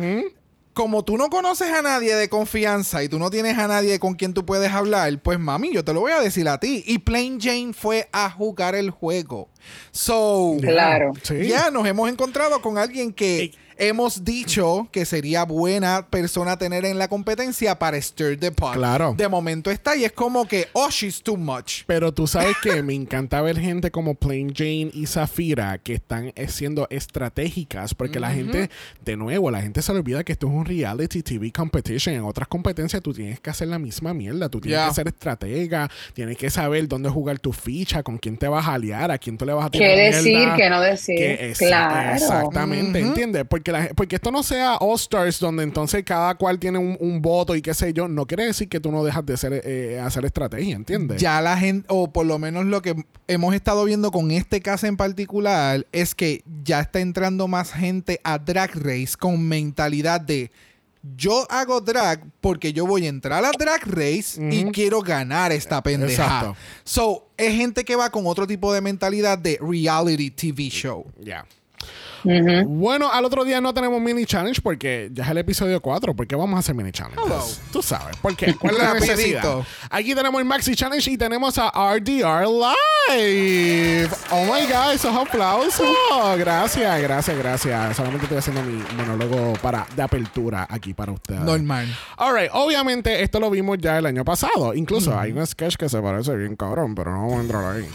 como 0.78 1.04
tú 1.04 1.18
no 1.18 1.30
conoces 1.32 1.72
a 1.74 1.82
nadie 1.82 2.14
de 2.14 2.30
confianza 2.30 3.04
y 3.04 3.10
tú 3.10 3.18
no 3.18 3.32
tienes 3.32 3.58
a 3.58 3.68
nadie 3.68 3.98
con 3.98 4.14
quien 4.14 4.36
tú 4.36 4.46
puedes 4.46 4.72
hablar, 4.72 5.12
pues 5.24 5.40
mami, 5.40 5.74
yo 5.74 5.84
te 5.84 5.92
lo 5.92 6.02
voy 6.02 6.12
a 6.12 6.20
decir 6.22 6.48
a 6.48 6.60
ti. 6.60 6.84
Y 6.86 7.00
Plain 7.00 7.42
Jane 7.42 7.74
fue 7.74 8.08
a 8.12 8.30
jugar 8.30 8.76
el 8.76 8.92
juego. 8.92 9.50
So, 9.92 10.56
Claro. 10.62 11.14
Sí. 11.24 11.48
ya 11.48 11.72
nos 11.72 11.88
hemos 11.88 12.08
encontrado 12.12 12.62
con 12.62 12.78
alguien 12.78 13.12
que 13.12 13.54
hemos 13.80 14.24
dicho 14.24 14.88
que 14.92 15.06
sería 15.06 15.44
buena 15.44 16.08
persona 16.08 16.58
tener 16.58 16.86
en 16.86 16.98
la 16.98 17.08
competencia 17.08 17.78
para 17.80 18.02
stir 18.02 18.40
the 18.40 18.52
pot. 18.52 18.74
Claro. 18.74 19.16
De 19.18 19.28
momento 19.28 19.72
está 19.72 19.96
y 19.96 20.06
es 20.06 20.12
como 20.12 20.48
que, 20.48 20.68
oh, 20.74 20.90
she's 20.90 21.22
too 21.22 21.38
much. 21.38 21.84
Pero 21.86 22.14
tú 22.14 22.28
sabes 22.28 22.56
que 22.62 22.82
me 22.84 22.94
encanta 22.94 23.42
ver 23.42 23.60
gente 23.60 23.92
como 23.92 24.16
Plain 24.16 24.54
Jane 24.56 24.92
y 24.94 25.06
Zafira 25.08 25.78
que 25.78 25.94
están 25.94 26.32
eh, 26.36 26.48
siendo 26.48 26.88
estratégicas 26.90 27.94
porque 27.94 28.20
la 28.20 28.32
gente, 28.32 28.70
de 29.04 29.18
nuevo, 29.18 29.52
la 29.52 29.62
gente 29.62 29.82
se 29.82 29.94
le 29.94 30.00
olvida 30.00 30.24
que 30.24 30.34
esto 30.34 30.48
es 30.48 30.54
un 30.54 30.66
reality 30.66 31.24
TV 31.24 31.52
competition. 31.52 32.16
En 32.16 32.24
otras 32.24 32.48
competencias 32.48 33.02
tú 33.02 33.14
tienes 33.14 33.40
que 33.40 33.50
hacer 33.50 33.68
la 33.68 33.80
misma 33.80 34.14
mierda. 34.14 34.50
Tú 34.50 34.60
tienes 34.60 34.88
que 34.88 34.94
ser 34.94 35.08
estratega, 35.08 35.90
tienes 36.14 36.38
que 36.38 36.50
saber 36.50 36.88
dónde 36.88 37.10
jugar 37.10 37.40
tu 37.40 37.54
ficha, 37.54 38.04
con 38.04 38.18
quién 38.18 38.38
te 38.38 38.48
vas 38.48 38.68
a 38.68 38.74
aliar, 38.74 39.12
a 39.12 39.18
quién 39.18 39.38
tú 39.38 39.46
le 39.46 39.54
vas 39.54 39.66
a 39.66 39.70
tirar 39.70 39.90
¿Qué 39.90 40.02
decir, 40.02 40.38
mierda. 40.38 40.56
qué 40.56 40.70
no 40.70 40.82
decir? 40.82 41.16
Que 41.16 41.54
claro. 41.58 42.16
Exactamente, 42.16 43.00
¿entiendes? 43.00 43.46
Porque, 43.50 43.67
la- 43.72 43.90
porque 43.96 44.16
esto 44.16 44.32
no 44.32 44.44
sea 44.44 44.78
All 44.78 44.96
Stars 44.96 45.40
donde 45.40 45.64
entonces 45.64 46.04
cada 46.04 46.36
cual 46.36 46.60
tiene 46.60 46.78
un, 46.78 46.98
un 47.00 47.22
voto 47.22 47.56
y 47.56 47.62
qué 47.62 47.74
sé 47.74 47.94
yo. 47.94 48.08
No 48.08 48.26
quiere 48.26 48.46
decir 48.46 48.68
que 48.70 48.80
tú 48.80 48.92
no 48.92 49.04
dejas 49.04 49.26
de 49.26 49.34
hacer, 49.34 49.62
eh, 49.66 50.00
hacer 50.04 50.26
estrategia, 50.26 50.76
¿entiendes? 50.76 51.22
Ya 51.22 51.42
la 51.42 51.58
gente, 51.58 51.86
o 51.90 52.12
por 52.12 52.26
lo 52.26 52.40
menos 52.40 52.66
lo 52.66 52.82
que 52.82 52.96
hemos 53.28 53.54
estado 53.56 53.84
viendo 53.86 54.12
con 54.12 54.32
este 54.32 54.62
caso 54.62 54.88
en 54.88 54.98
particular, 54.98 55.86
es 55.92 56.16
que 56.16 56.44
ya 56.64 56.80
está 56.82 57.00
entrando 57.00 57.48
más 57.48 57.72
gente 57.72 58.20
a 58.24 58.38
Drag 58.38 58.72
Race 58.76 59.14
con 59.20 59.42
mentalidad 59.48 60.22
de 60.22 60.52
yo 61.16 61.46
hago 61.50 61.80
drag 61.80 62.22
porque 62.42 62.74
yo 62.74 62.86
voy 62.86 63.06
a 63.06 63.10
entrar 63.10 63.46
a 63.46 63.52
Drag 63.58 63.82
Race 63.86 64.42
y 64.52 64.66
quiero 64.72 65.02
ganar 65.02 65.54
esta 65.54 65.82
pendeja. 65.82 66.24
Exacto. 66.24 66.56
So, 66.84 67.30
es 67.38 67.56
gente 67.56 67.86
que 67.86 67.96
va 67.96 68.10
con 68.10 68.26
otro 68.28 68.46
tipo 68.46 68.74
de 68.74 68.82
mentalidad 68.82 69.38
de 69.38 69.58
reality 69.62 70.32
TV 70.32 70.64
show. 70.70 71.06
Ya. 71.24 71.46
Bueno, 72.66 73.12
al 73.12 73.24
otro 73.26 73.46
día 73.46 73.62
no 73.62 73.74
tenemos 73.74 74.02
mini 74.02 74.26
challenge 74.26 74.62
porque 74.62 75.10
ya 75.14 75.24
es 75.24 75.30
el 75.30 75.38
episodio 75.38 75.82
4. 75.82 76.16
¿Por 76.16 76.28
qué 76.28 76.36
vamos 76.36 76.56
a 76.58 76.60
hacer 76.60 76.76
mini 76.76 76.92
challenge? 76.92 77.22
Tú 77.72 77.82
sabes. 77.82 78.18
¿Por 78.18 78.36
qué? 78.36 78.54
¿Cuál 78.56 78.76
es 78.76 78.82
la 78.84 78.94
necesidad? 79.00 79.60
Aquí 79.90 80.14
tenemos 80.14 80.40
el 80.40 80.46
maxi 80.46 80.76
challenge 80.76 81.10
y 81.12 81.18
tenemos 81.18 81.58
a 81.58 81.70
RDR 81.96 82.48
Live. 82.48 84.10
Oh 84.32 84.44
my 84.44 84.66
God, 84.68 84.94
esos 84.94 85.16
aplausos. 85.16 85.88
Gracias, 86.38 87.02
gracias, 87.02 87.38
gracias. 87.38 87.96
Solamente 87.96 88.26
estoy 88.26 88.38
haciendo 88.40 88.64
mi 88.64 88.84
monólogo 88.96 89.54
para, 89.62 89.88
de 89.96 90.02
apertura 90.02 90.68
aquí 90.70 90.94
para 90.94 91.12
ustedes. 91.12 91.42
Normal. 91.42 91.88
Alright, 92.18 92.50
obviamente 92.54 93.24
esto 93.24 93.40
lo 93.40 93.50
vimos 93.50 93.78
ya 93.80 93.98
el 93.98 94.06
año 94.06 94.26
pasado. 94.26 94.74
Incluso 94.74 95.18
hay 95.18 95.32
un 95.32 95.46
sketch 95.46 95.76
que 95.76 95.88
se 95.88 96.02
parece 96.02 96.36
bien 96.36 96.56
cabrón, 96.56 96.96
pero 96.96 97.12
no 97.12 97.22
vamos 97.22 97.38
a 97.38 97.42
entrar 97.42 97.76
ahí. 97.76 97.88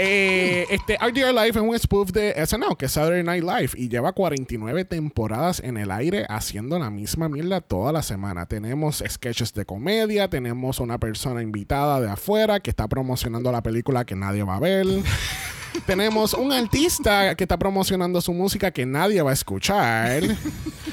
Eh, 0.00 0.64
este 0.70 0.96
RDR 0.96 1.34
Live 1.34 1.48
es 1.48 1.56
un 1.56 1.76
spoof 1.76 2.12
de 2.12 2.32
SNL, 2.46 2.76
que 2.78 2.86
es 2.86 2.92
Saturday 2.92 3.24
Night 3.24 3.42
Live, 3.42 3.70
y 3.74 3.88
lleva 3.88 4.12
49 4.12 4.84
temporadas 4.84 5.58
en 5.58 5.76
el 5.76 5.90
aire 5.90 6.24
haciendo 6.28 6.78
la 6.78 6.88
misma 6.88 7.28
mierda 7.28 7.60
toda 7.60 7.90
la 7.90 8.02
semana. 8.02 8.46
Tenemos 8.46 9.02
sketches 9.04 9.52
de 9.54 9.66
comedia, 9.66 10.30
tenemos 10.30 10.78
una 10.78 10.98
persona 10.98 11.42
invitada 11.42 12.00
de 12.00 12.08
afuera 12.08 12.60
que 12.60 12.70
está 12.70 12.86
promocionando 12.86 13.50
la 13.50 13.64
película 13.64 14.04
que 14.04 14.14
nadie 14.14 14.44
va 14.44 14.54
a 14.54 14.60
ver. 14.60 14.86
tenemos 15.86 16.34
un 16.34 16.52
artista 16.52 17.34
que 17.34 17.44
está 17.44 17.58
promocionando 17.58 18.20
su 18.20 18.32
música 18.32 18.70
que 18.70 18.86
nadie 18.86 19.22
va 19.22 19.30
a 19.30 19.34
escuchar. 19.34 20.22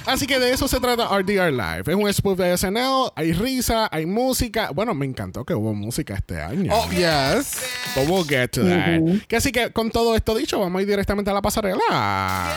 Así 0.06 0.28
que 0.28 0.40
de 0.40 0.52
eso 0.52 0.68
se 0.68 0.80
trata 0.80 1.08
RDR 1.08 1.52
Live. 1.52 1.84
Es 1.88 1.96
un 1.96 2.14
spoof 2.14 2.38
de 2.38 2.58
SNL, 2.58 3.12
hay 3.16 3.34
risa, 3.34 3.90
hay 3.92 4.06
música. 4.06 4.70
Bueno, 4.72 4.94
me 4.94 5.06
encantó 5.06 5.44
que 5.44 5.56
hubo 5.56 5.74
música 5.74 6.14
este 6.14 6.42
año. 6.42 6.72
Oh, 6.74 6.88
yes. 6.92 7.60
But 7.96 8.08
we'll 8.08 8.28
get 8.28 8.50
to 8.52 8.64
that. 8.64 9.02
Que 9.28 9.38
así 9.38 9.52
que 9.52 9.72
con 9.72 9.90
todo 9.90 10.16
esto 10.16 10.36
dicho, 10.36 10.60
vamos 10.60 10.80
a 10.80 10.82
ir 10.84 10.88
directamente 10.88 11.32
a 11.32 11.34
la 11.34 11.42
pasarela. 11.42 12.54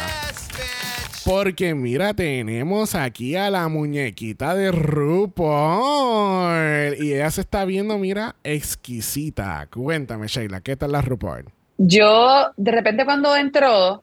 Porque 1.24 1.74
mira, 1.74 2.14
tenemos 2.14 2.94
aquí 2.94 3.34
a 3.36 3.50
la 3.50 3.68
muñequita 3.68 4.54
de 4.54 4.70
RuPaul. 4.72 5.36
Y 6.98 7.14
ella 7.14 7.30
se 7.30 7.40
está 7.42 7.64
viendo, 7.64 7.98
mira, 7.98 8.36
exquisita. 8.44 9.66
Cuéntame, 9.70 10.28
Sheila, 10.28 10.60
¿qué 10.60 10.76
tal 10.76 10.92
la 10.92 11.02
RuPaul? 11.02 11.57
Yo, 11.78 12.50
de 12.56 12.72
repente, 12.72 13.04
cuando 13.04 13.34
entró, 13.36 14.02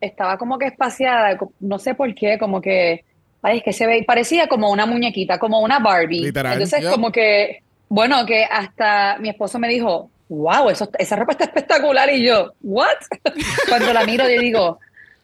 estaba 0.00 0.36
como 0.36 0.58
que 0.58 0.66
espaciada, 0.66 1.38
no 1.58 1.78
sé 1.78 1.94
por 1.94 2.14
qué, 2.14 2.38
como 2.38 2.60
que, 2.60 3.04
ay, 3.42 3.58
es 3.58 3.64
que 3.64 3.72
se 3.72 3.86
ve, 3.86 4.04
parecía 4.06 4.46
como 4.46 4.70
una 4.70 4.84
muñequita, 4.84 5.38
como 5.38 5.60
una 5.60 5.78
Barbie. 5.78 6.20
Literal. 6.20 6.52
Entonces, 6.52 6.86
como 6.86 7.10
que, 7.10 7.62
bueno, 7.88 8.26
que 8.26 8.44
hasta 8.44 9.16
mi 9.18 9.30
esposo 9.30 9.58
me 9.58 9.68
dijo, 9.68 10.10
wow, 10.28 10.68
eso, 10.68 10.90
esa 10.98 11.16
ropa 11.16 11.32
está 11.32 11.44
espectacular. 11.44 12.12
Y 12.12 12.24
yo, 12.24 12.52
¿what? 12.62 12.98
cuando 13.68 13.92
la 13.94 14.04
miro, 14.04 14.28
yo 14.28 14.40
digo, 14.40 14.78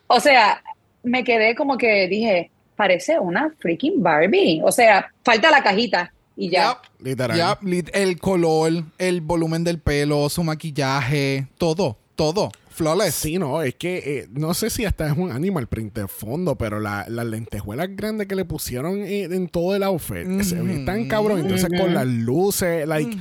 o 0.06 0.20
sea, 0.20 0.62
me 1.02 1.22
quedé 1.22 1.54
como 1.54 1.76
que 1.76 2.08
dije, 2.08 2.50
parece 2.76 3.18
una 3.18 3.52
freaking 3.58 4.02
Barbie. 4.02 4.62
O 4.64 4.72
sea, 4.72 5.10
falta 5.22 5.50
la 5.50 5.62
cajita 5.62 6.13
y 6.36 6.50
ya. 6.50 6.68
Yep. 6.68 7.06
Literal. 7.06 7.58
Yep, 7.62 7.90
el 7.94 8.18
color, 8.18 8.84
el 8.98 9.20
volumen 9.20 9.64
del 9.64 9.78
pelo, 9.78 10.28
su 10.28 10.42
maquillaje, 10.42 11.46
todo, 11.58 11.96
todo. 12.16 12.50
Flawless. 12.74 13.14
Sí, 13.14 13.38
no, 13.38 13.62
es 13.62 13.74
que 13.76 13.98
eh, 13.98 14.28
no 14.32 14.52
sé 14.54 14.68
si 14.70 14.84
hasta 14.84 15.06
es 15.08 15.16
un 15.16 15.30
animal 15.32 15.66
print 15.68 15.94
de 15.94 16.08
fondo, 16.08 16.56
pero 16.56 16.80
la- 16.80 17.06
las 17.08 17.24
lentejuelas 17.26 17.88
grandes 17.90 18.26
que 18.26 18.34
le 18.34 18.44
pusieron 18.44 18.98
en, 19.04 19.32
en 19.32 19.48
todo 19.48 19.74
el 19.76 19.82
outfit 19.84 20.42
se 20.42 20.60
ve 20.60 20.84
tan 20.84 21.06
cabrón. 21.08 21.38
Entonces 21.40 21.68
con 21.80 21.94
las 21.94 22.06
luces, 22.06 22.86
like, 22.88 23.16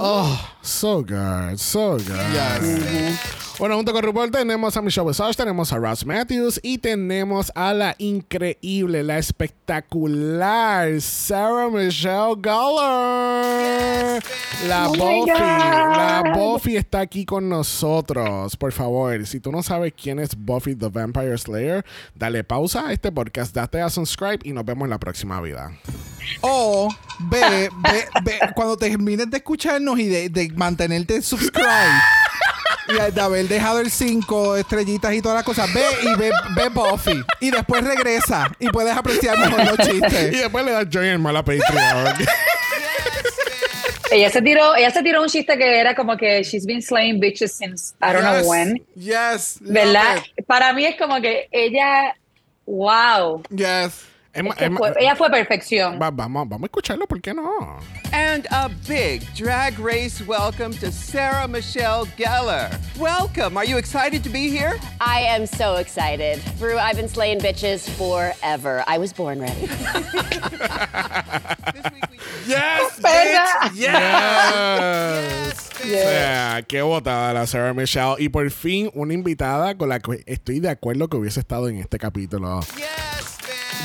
oh, 0.00 0.38
so 0.62 1.02
good, 1.02 1.56
so 1.56 1.92
good. 1.92 2.02
Yes. 2.32 3.18
Bueno, 3.58 3.74
junto 3.74 3.92
con 3.92 4.02
RuPaul 4.04 4.30
tenemos 4.30 4.76
a 4.76 4.82
Michelle 4.82 5.08
Visage, 5.08 5.34
tenemos 5.34 5.72
a 5.72 5.78
Ross 5.78 6.06
Matthews 6.06 6.60
y 6.62 6.78
tenemos 6.78 7.50
a 7.56 7.74
la 7.74 7.96
increíble, 7.98 9.02
la 9.02 9.18
espectacular 9.18 11.00
Sarah 11.00 11.68
Michelle 11.68 12.36
Gellar. 12.40 14.22
La 14.68 14.88
Oh 14.88 14.92
Buffy, 14.92 15.30
la. 15.30 16.22
Buffy 16.36 16.76
está 16.76 17.00
aquí 17.00 17.24
con 17.24 17.48
nosotros. 17.48 18.56
Por 18.56 18.70
favor, 18.72 18.87
si 19.26 19.40
tú 19.40 19.52
no 19.52 19.62
sabes 19.62 19.92
quién 20.00 20.18
es 20.18 20.36
Buffy 20.36 20.74
the 20.74 20.88
Vampire 20.88 21.36
Slayer, 21.36 21.84
dale 22.14 22.44
pausa 22.44 22.88
a 22.88 22.92
este 22.92 23.12
podcast, 23.12 23.54
date 23.54 23.80
a 23.80 23.90
subscribe 23.90 24.38
y 24.44 24.52
nos 24.52 24.64
vemos 24.64 24.86
en 24.86 24.90
la 24.90 24.98
próxima 24.98 25.40
vida. 25.40 25.72
O 26.40 26.88
ve, 27.20 27.70
ve, 27.78 28.04
ve, 28.24 28.38
cuando 28.54 28.76
termines 28.76 29.30
de 29.30 29.38
escucharnos 29.38 29.98
y 29.98 30.06
de, 30.08 30.28
de 30.28 30.50
mantenerte 30.54 31.22
subscribe 31.22 31.66
y 32.88 33.12
de 33.12 33.20
haber 33.20 33.48
dejado 33.48 33.80
el 33.80 33.90
5 33.90 34.56
estrellitas 34.56 35.12
y 35.14 35.20
todas 35.20 35.36
las 35.36 35.44
cosas, 35.44 35.72
ve 35.74 35.84
y 36.02 36.18
ve, 36.18 36.30
ve 36.56 36.68
Buffy. 36.70 37.22
Y 37.40 37.50
después 37.50 37.84
regresa 37.84 38.50
y 38.58 38.68
puedes 38.68 38.96
apreciar 38.96 39.38
mejor 39.38 39.64
los 39.64 39.88
Y 39.88 39.90
chistes. 39.90 40.32
después 40.32 40.64
le 40.64 40.72
das 40.72 40.86
join 40.90 41.26
a 41.26 41.32
la 41.32 41.44
Patreon. 41.44 42.14
Ella 44.10 44.30
se 44.30 44.40
tiró, 44.40 44.74
ella 44.76 44.90
se 44.90 45.02
tiró 45.02 45.22
un 45.22 45.28
chiste 45.28 45.56
que 45.58 45.80
era 45.80 45.94
como 45.94 46.16
que 46.16 46.42
she's 46.42 46.64
been 46.64 46.80
slaying 46.80 47.20
bitches 47.20 47.52
since 47.52 47.94
I 48.00 48.12
don't 48.12 48.24
Yes. 48.24 48.42
know 48.42 48.50
when. 48.50 48.80
Yes. 48.96 49.58
¿Verdad? 49.60 50.22
Para 50.46 50.72
mí 50.72 50.86
es 50.86 50.96
como 50.96 51.20
que 51.20 51.48
ella, 51.52 52.14
wow. 52.66 53.42
Yes. 53.50 54.06
Es 54.32 54.44
ma- 54.44 54.50
Es 54.50 54.56
que 54.56 54.64
es 54.66 54.70
ma- 54.70 54.78
fue- 54.78 54.94
ella 55.00 55.16
fue 55.16 55.30
perfección. 55.30 55.98
va- 56.00 56.10
vamos, 56.10 56.48
vamos 56.48 56.64
a 56.64 56.66
escucharlo, 56.66 57.06
¿por 57.06 57.20
qué 57.20 57.34
no? 57.34 57.78
And 58.12 58.46
a 58.50 58.68
big 58.86 59.22
drag 59.34 59.78
race 59.78 60.22
welcome 60.26 60.74
to 60.78 60.90
Sarah 60.92 61.48
Michelle 61.48 62.06
Gellar. 62.16 62.70
Welcome. 62.98 63.56
Are 63.58 63.66
you 63.66 63.76
excited 63.78 64.22
to 64.22 64.30
be 64.30 64.48
here? 64.48 64.78
I 65.00 65.22
am 65.22 65.46
so 65.46 65.76
excited. 65.76 66.40
Brew, 66.58 66.78
I've 66.78 66.96
been 66.96 67.08
slaying 67.08 67.40
bitches 67.40 67.88
forever. 67.96 68.84
I 68.86 68.98
was 68.98 69.12
born 69.12 69.40
ready. 69.40 69.68
Yes, 72.46 72.98
¿Verdad? 73.02 73.72
Yes. 73.74 73.88
O 75.80 75.84
sea, 75.88 76.62
qué 76.66 76.82
botada 76.82 77.32
la 77.32 77.46
Sarah 77.46 77.72
Michelle. 77.74 78.16
Y 78.18 78.28
por 78.28 78.50
fin 78.50 78.90
una 78.94 79.14
invitada 79.14 79.76
con 79.76 79.88
la 79.88 80.00
que 80.00 80.22
estoy 80.26 80.58
de 80.60 80.70
acuerdo 80.70 81.08
que 81.08 81.16
hubiese 81.16 81.40
estado 81.40 81.68
en 81.68 81.78
este 81.78 81.98
capítulo. 81.98 82.60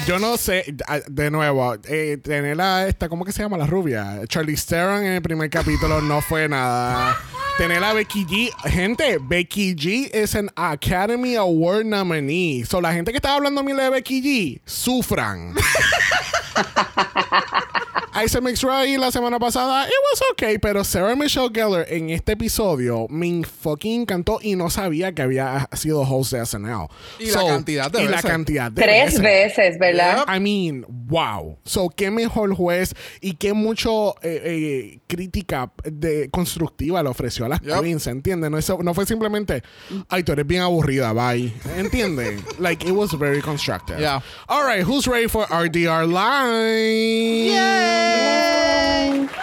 Yo 0.08 0.20
no 0.20 0.38
sé, 0.38 0.76
de 1.08 1.32
nuevo, 1.32 1.76
eh, 1.86 2.18
tener 2.22 2.60
a 2.60 2.88
esta, 2.88 3.08
¿cómo 3.08 3.24
que 3.24 3.32
se 3.32 3.42
llama? 3.42 3.58
La 3.58 3.68
rubia. 3.68 4.22
Charlie 4.28 4.58
Theron 4.58 5.06
en 5.06 5.14
el 5.14 5.22
primer 5.22 5.50
capítulo 5.50 6.02
no 6.02 6.22
fue 6.22 6.50
nada. 6.50 7.18
Tener 7.58 7.82
a 7.84 7.94
Becky 7.94 8.26
G. 8.26 8.50
Gente, 8.68 9.20
Becky 9.22 9.76
G 9.76 10.10
es 10.12 10.36
an 10.36 10.50
Academy 10.56 11.36
Award 11.36 11.86
nominee. 11.86 12.66
So, 12.66 12.82
la 12.82 12.92
gente 12.92 13.12
que 13.12 13.18
estaba 13.18 13.36
hablando 13.36 13.62
mil 13.62 13.78
de 13.78 13.92
Becky 13.92 14.24
G, 14.24 14.60
sufran. 14.66 15.54
Isa 18.16 18.40
Mix 18.42 18.62
Ray 18.62 18.96
la 18.98 19.12
semana 19.12 19.40
pasada, 19.40 19.88
it 19.88 19.94
was 20.12 20.22
okay, 20.32 20.58
pero 20.60 20.84
Sarah 20.84 21.16
Michelle 21.16 21.50
Gellar 21.52 21.86
en 21.90 22.12
este 22.12 22.34
episodio 22.34 23.08
me 23.10 23.44
fucking 23.44 24.02
encantó 24.02 24.40
y 24.42 24.56
no 24.56 24.70
sabía 24.70 25.14
que 25.14 25.24
había 25.24 25.68
sido 25.74 26.02
host 26.02 26.34
de 26.34 26.46
SNL. 26.46 26.88
Y 27.20 27.32
la 27.32 27.46
cantidad 27.48 27.90
de 27.92 28.02
y 28.04 28.06
la 28.06 28.12
veces. 28.18 28.26
cantidad 28.32 28.72
de 28.72 28.82
Tres 28.84 29.20
veces, 29.20 29.80
¿verdad? 29.80 30.26
I 30.28 30.40
mean, 30.40 30.86
wow. 30.88 31.58
So, 31.66 31.90
qué 31.90 32.12
mejor 32.12 32.54
juez 32.56 32.94
y 33.20 33.34
qué 33.34 33.54
mucho 33.54 34.16
eh, 34.22 34.42
eh, 34.44 35.00
crítica 35.08 35.72
de, 35.84 36.30
constructiva 36.30 37.02
le 37.02 37.10
ofreció 37.10 37.46
a 37.46 37.50
las 37.50 37.62
Yep. 37.62 37.82
queens, 37.82 38.06
¿entiendes? 38.08 38.52
No, 38.52 38.58
eso- 38.60 38.78
no 38.84 38.94
fue 38.94 39.06
simplemente, 39.08 39.64
ay, 40.10 40.24
tú 40.24 40.34
eres 40.34 40.46
bien 40.46 40.62
aburrida, 40.62 41.14
bye. 41.14 41.52
¿Entiendes? 41.78 42.42
like, 42.60 42.86
it 42.88 42.94
was 42.94 43.12
very 43.18 43.42
constructive. 43.42 44.00
Yeah. 44.00 44.22
All 44.48 44.64
right, 44.66 44.84
who's 44.86 45.08
ready 45.08 45.28
for 45.28 45.46
RDR 45.48 46.06
Live? 46.06 48.03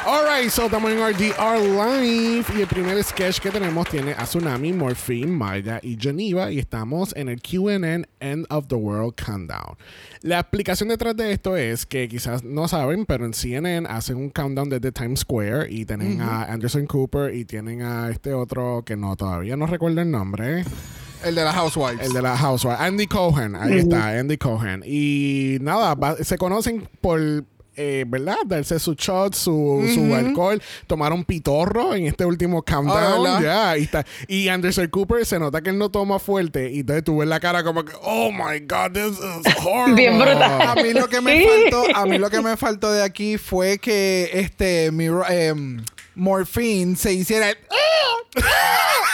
All 0.06 0.24
right, 0.24 0.50
so 0.50 0.64
estamos 0.64 0.90
en 0.90 0.98
RDR 0.98 1.60
Live 1.60 2.44
y 2.56 2.60
el 2.62 2.66
primer 2.66 3.02
sketch 3.04 3.38
que 3.38 3.50
tenemos 3.50 3.86
tiene 3.88 4.12
a 4.12 4.24
Tsunami, 4.24 4.72
Morphine, 4.72 5.26
Maya 5.30 5.78
y 5.82 5.96
Geneva 6.00 6.50
y 6.50 6.58
estamos 6.58 7.14
en 7.16 7.28
el 7.28 7.40
QNN 7.40 8.06
End 8.18 8.46
of 8.50 8.66
the 8.68 8.74
World 8.74 9.14
Countdown. 9.14 9.76
La 10.22 10.40
explicación 10.40 10.88
detrás 10.88 11.14
de 11.16 11.32
esto 11.32 11.56
es 11.56 11.86
que 11.86 12.08
quizás 12.08 12.42
no 12.42 12.66
saben, 12.66 13.06
pero 13.06 13.24
en 13.24 13.34
CNN 13.34 13.86
hacen 13.88 14.16
un 14.16 14.30
countdown 14.30 14.68
desde 14.70 14.90
Times 14.90 15.20
Square 15.20 15.70
y 15.70 15.84
tienen 15.84 16.20
a 16.22 16.44
Anderson 16.44 16.86
Cooper 16.86 17.34
y 17.34 17.44
tienen 17.44 17.82
a 17.82 18.10
este 18.10 18.32
otro 18.34 18.82
que 18.84 18.96
no 18.96 19.14
todavía 19.16 19.56
no 19.56 19.66
recuerdo 19.66 20.00
el 20.00 20.10
nombre. 20.10 20.64
El 21.24 21.34
de 21.34 21.44
las 21.44 21.54
Housewives. 21.54 22.00
El 22.04 22.12
de 22.14 22.22
la 22.22 22.36
Housewife. 22.36 22.78
Andy 22.82 23.06
Cohen. 23.06 23.54
Ahí 23.54 23.78
está, 23.78 24.18
Andy 24.18 24.38
Cohen. 24.38 24.82
Y 24.86 25.58
nada, 25.60 25.94
va- 25.94 26.16
se 26.16 26.38
conocen 26.38 26.88
por. 27.02 27.20
Eh, 27.76 28.04
¿Verdad? 28.06 28.36
Darse 28.46 28.78
su 28.78 28.94
shot, 28.94 29.34
su, 29.34 29.82
su 29.94 30.14
alcohol, 30.14 30.60
tomaron 30.86 31.24
pitorro 31.24 31.94
en 31.94 32.06
este 32.06 32.24
último 32.24 32.62
countdown. 32.62 33.22
¿verdad? 33.22 33.40
ya, 33.42 33.78
y, 33.78 33.82
está- 33.84 34.04
y 34.28 34.48
Anderson 34.48 34.88
Cooper 34.88 35.24
se 35.24 35.38
nota 35.38 35.60
que 35.62 35.70
él 35.70 35.78
no 35.78 35.90
toma 35.90 36.18
fuerte. 36.18 36.70
Y 36.70 36.80
entonces 36.80 37.04
tú 37.04 37.18
ves 37.18 37.28
la 37.28 37.40
cara 37.40 37.62
como 37.64 37.84
que, 37.84 37.92
oh 38.02 38.30
my 38.32 38.60
God, 38.60 38.92
this 38.92 39.18
is 39.18 39.54
horrible. 39.64 39.94
Bien 39.94 40.18
brutal. 40.18 40.62
A 40.62 40.74
mí 40.74 40.92
lo 40.92 41.08
que 41.08 41.20
me 41.20 41.40
Sí. 41.40 41.46
faltó, 41.70 41.84
a 41.96 42.06
mí 42.06 42.18
lo 42.18 42.28
que 42.30 42.40
me 42.40 42.56
faltó 42.56 42.90
de 42.92 43.02
aquí 43.02 43.38
fue 43.38 43.78
que 43.78 44.30
este 44.34 44.90
mi 44.92 45.06
em, 45.28 45.82
Morphine 46.14 46.96
se 46.96 47.12
hiciera 47.12 47.50
el- 47.50 47.58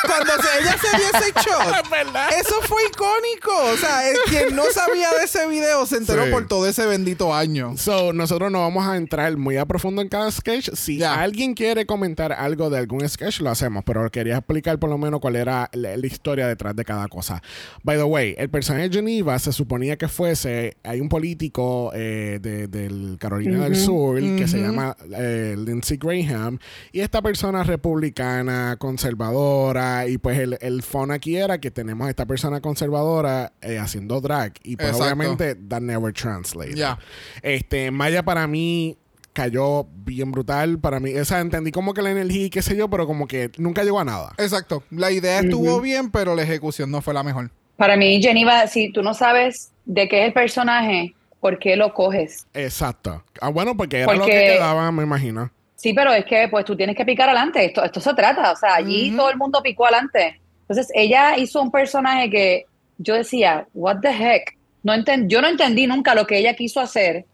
cuando 0.07 0.33
se- 0.43 0.61
ella 0.63 0.77
se 0.79 0.97
dio 0.97 1.07
ese 1.09 1.33
shot. 1.33 1.91
Verdad. 1.91 2.29
Eso 2.39 2.55
fue 2.63 2.83
icónico. 2.85 3.73
O 3.73 3.77
sea, 3.77 4.09
el- 4.11 4.17
quien 4.29 4.55
no 4.55 4.65
sabía 4.73 5.11
de 5.19 5.25
ese 5.25 5.47
video 5.49 5.85
se 5.87 5.97
enteró 5.97 6.27
Sí. 6.27 6.31
por 6.31 6.47
todo 6.47 6.67
ese 6.69 6.87
bendito 6.87 7.35
año. 7.35 7.77
So, 7.77 8.13
nosotros 8.13 8.53
no 8.53 8.61
vamos 8.61 8.87
a 8.87 8.97
entrar 8.97 9.37
muy 9.37 9.57
a 9.57 9.65
profundo 9.67 10.03
en 10.03 10.09
cada 10.09 10.31
sketch. 10.31 10.71
Si 10.75 10.99
Ya. 10.99 11.15
alguien 11.21 11.55
quiere 11.55 11.87
comentar 11.87 12.33
algo 12.33 12.71
de 12.71 12.79
algún 12.79 13.09
sketch, 13.09 13.41
lo 13.41 13.51
hacemos. 13.51 13.85
Pero 13.85 14.09
quería 14.11 14.37
explicar 14.37 14.79
por 14.79 14.91
lo 14.91 14.99
menos 14.99 15.21
cuál 15.21 15.37
era 15.37 15.71
la, 15.73 15.97
la 15.97 16.07
historia 16.07 16.47
detrás 16.47 16.77
de 16.77 16.85
cada 16.85 17.09
cosa. 17.09 17.43
By 17.83 17.97
the 17.97 18.05
way, 18.05 18.35
el 18.39 18.51
personaje 18.51 18.89
de 18.89 18.97
Geneva 18.97 19.39
se 19.39 19.53
suponía 19.53 19.97
que 19.97 20.09
fuese. 20.09 20.77
Hay 20.85 21.01
un 21.01 21.09
político 21.09 21.91
eh, 21.95 22.39
de, 22.41 22.69
del 22.69 23.17
Carolina 23.19 23.65
del 23.65 23.77
Sur 23.77 24.21
que 24.21 24.47
se 24.47 24.59
llama 24.61 24.97
eh, 25.17 25.57
Lindsey 25.59 25.97
Graham. 25.97 26.59
Y 26.97 27.03
esta 27.03 27.21
persona 27.21 27.63
republicana, 27.63 28.77
conservadora. 28.79 30.09
Y 30.09 30.17
pues 30.17 30.39
el, 30.39 30.57
el 30.63 30.83
fun 30.83 31.11
aquí 31.11 31.37
era 31.37 31.61
que 31.61 31.71
tenemos 31.71 32.07
a 32.07 32.09
esta 32.09 32.25
persona 32.25 32.63
conservadora 32.63 33.53
eh, 33.61 33.77
haciendo 33.77 34.23
drag. 34.23 34.55
Y 34.63 34.77
pues 34.77 34.93
Exacto. 34.93 35.05
obviamente 35.05 35.57
that 35.69 35.83
never 35.83 36.11
translated. 36.15 36.75
Ya. 36.75 36.99
Este, 37.43 37.91
Maya 37.91 38.23
para 38.23 38.47
mí 38.47 38.97
cayó 39.35 39.87
bien 40.07 40.33
brutal 40.33 40.79
para 40.79 40.99
mí. 40.99 41.15
O 41.19 41.25
sea, 41.27 41.41
entendí 41.41 41.71
como 41.71 41.93
que 41.93 42.01
la 42.01 42.13
energía 42.13 42.47
y 42.47 42.49
qué 42.49 42.63
sé 42.63 42.75
yo, 42.75 42.89
pero 42.89 43.07
como 43.07 43.27
que 43.27 43.51
nunca 43.59 43.85
llegó 43.85 44.01
a 44.01 44.05
nada. 44.07 44.33
Exacto. 44.39 44.83
La 44.89 45.11
idea 45.11 45.41
estuvo 45.41 45.83
bien, 45.83 46.11
pero 46.11 46.35
la 46.35 46.45
ejecución 46.45 46.91
no 46.91 47.03
fue 47.03 47.13
la 47.13 47.23
mejor. 47.23 47.51
Para 47.77 47.99
mí, 47.99 48.23
Geneva, 48.23 48.67
si 48.69 48.91
tú 48.91 49.03
no 49.03 49.13
sabes 49.13 49.71
de 49.85 50.09
qué 50.09 50.23
es 50.23 50.29
el 50.29 50.33
personaje, 50.33 51.15
¿por 51.41 51.59
qué 51.59 51.77
lo 51.77 51.93
coges? 51.93 52.47
Exacto. 52.55 53.23
Ah, 53.43 53.51
bueno, 53.51 53.77
porque 53.77 53.99
era 53.99 54.15
lo 54.15 54.25
que 54.25 54.31
quedaba, 54.31 54.91
me 54.93 55.03
imagino. 55.03 55.51
Sí, 55.87 55.95
pero 55.95 56.13
es 56.13 56.25
que 56.25 56.49
pues 56.49 56.65
tú 56.65 56.77
tienes 56.77 56.97
que 56.97 57.05
picar 57.05 57.29
adelante. 57.29 57.65
Esto, 57.65 57.85
esto 57.85 58.01
se 58.01 58.13
trata. 58.15 58.51
O 58.51 58.57
sea, 58.57 58.75
allí 58.75 59.11
todo 59.17 59.31
el 59.31 59.37
mundo 59.37 59.63
picó 59.63 59.85
adelante. 59.87 60.41
Entonces, 60.63 60.91
ella 60.95 61.37
hizo 61.37 61.63
un 61.63 61.71
personaje 61.71 62.29
que 62.29 62.65
yo 62.99 63.15
decía, 63.15 63.67
what 63.73 63.99
the 64.01 64.09
heck. 64.11 64.57
No 64.83 64.93
enten- 64.95 65.29
yo 65.29 65.41
no 65.41 65.47
entendí 65.49 65.87
nunca 65.87 66.13
lo 66.15 66.27
que 66.27 66.39
ella 66.39 66.55
quiso 66.55 66.81
hacer. 66.81 67.25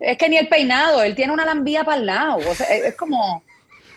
Es 0.00 0.16
que 0.16 0.28
ni 0.30 0.36
el 0.38 0.48
peinado, 0.48 1.02
él 1.02 1.14
tiene 1.14 1.32
una 1.34 1.44
lambía 1.44 1.84
para 1.84 1.98
el 1.98 2.06
lado. 2.06 2.36
O 2.38 2.54
sea, 2.54 2.66
es, 2.74 2.84
es 2.84 2.96
como, 2.96 3.42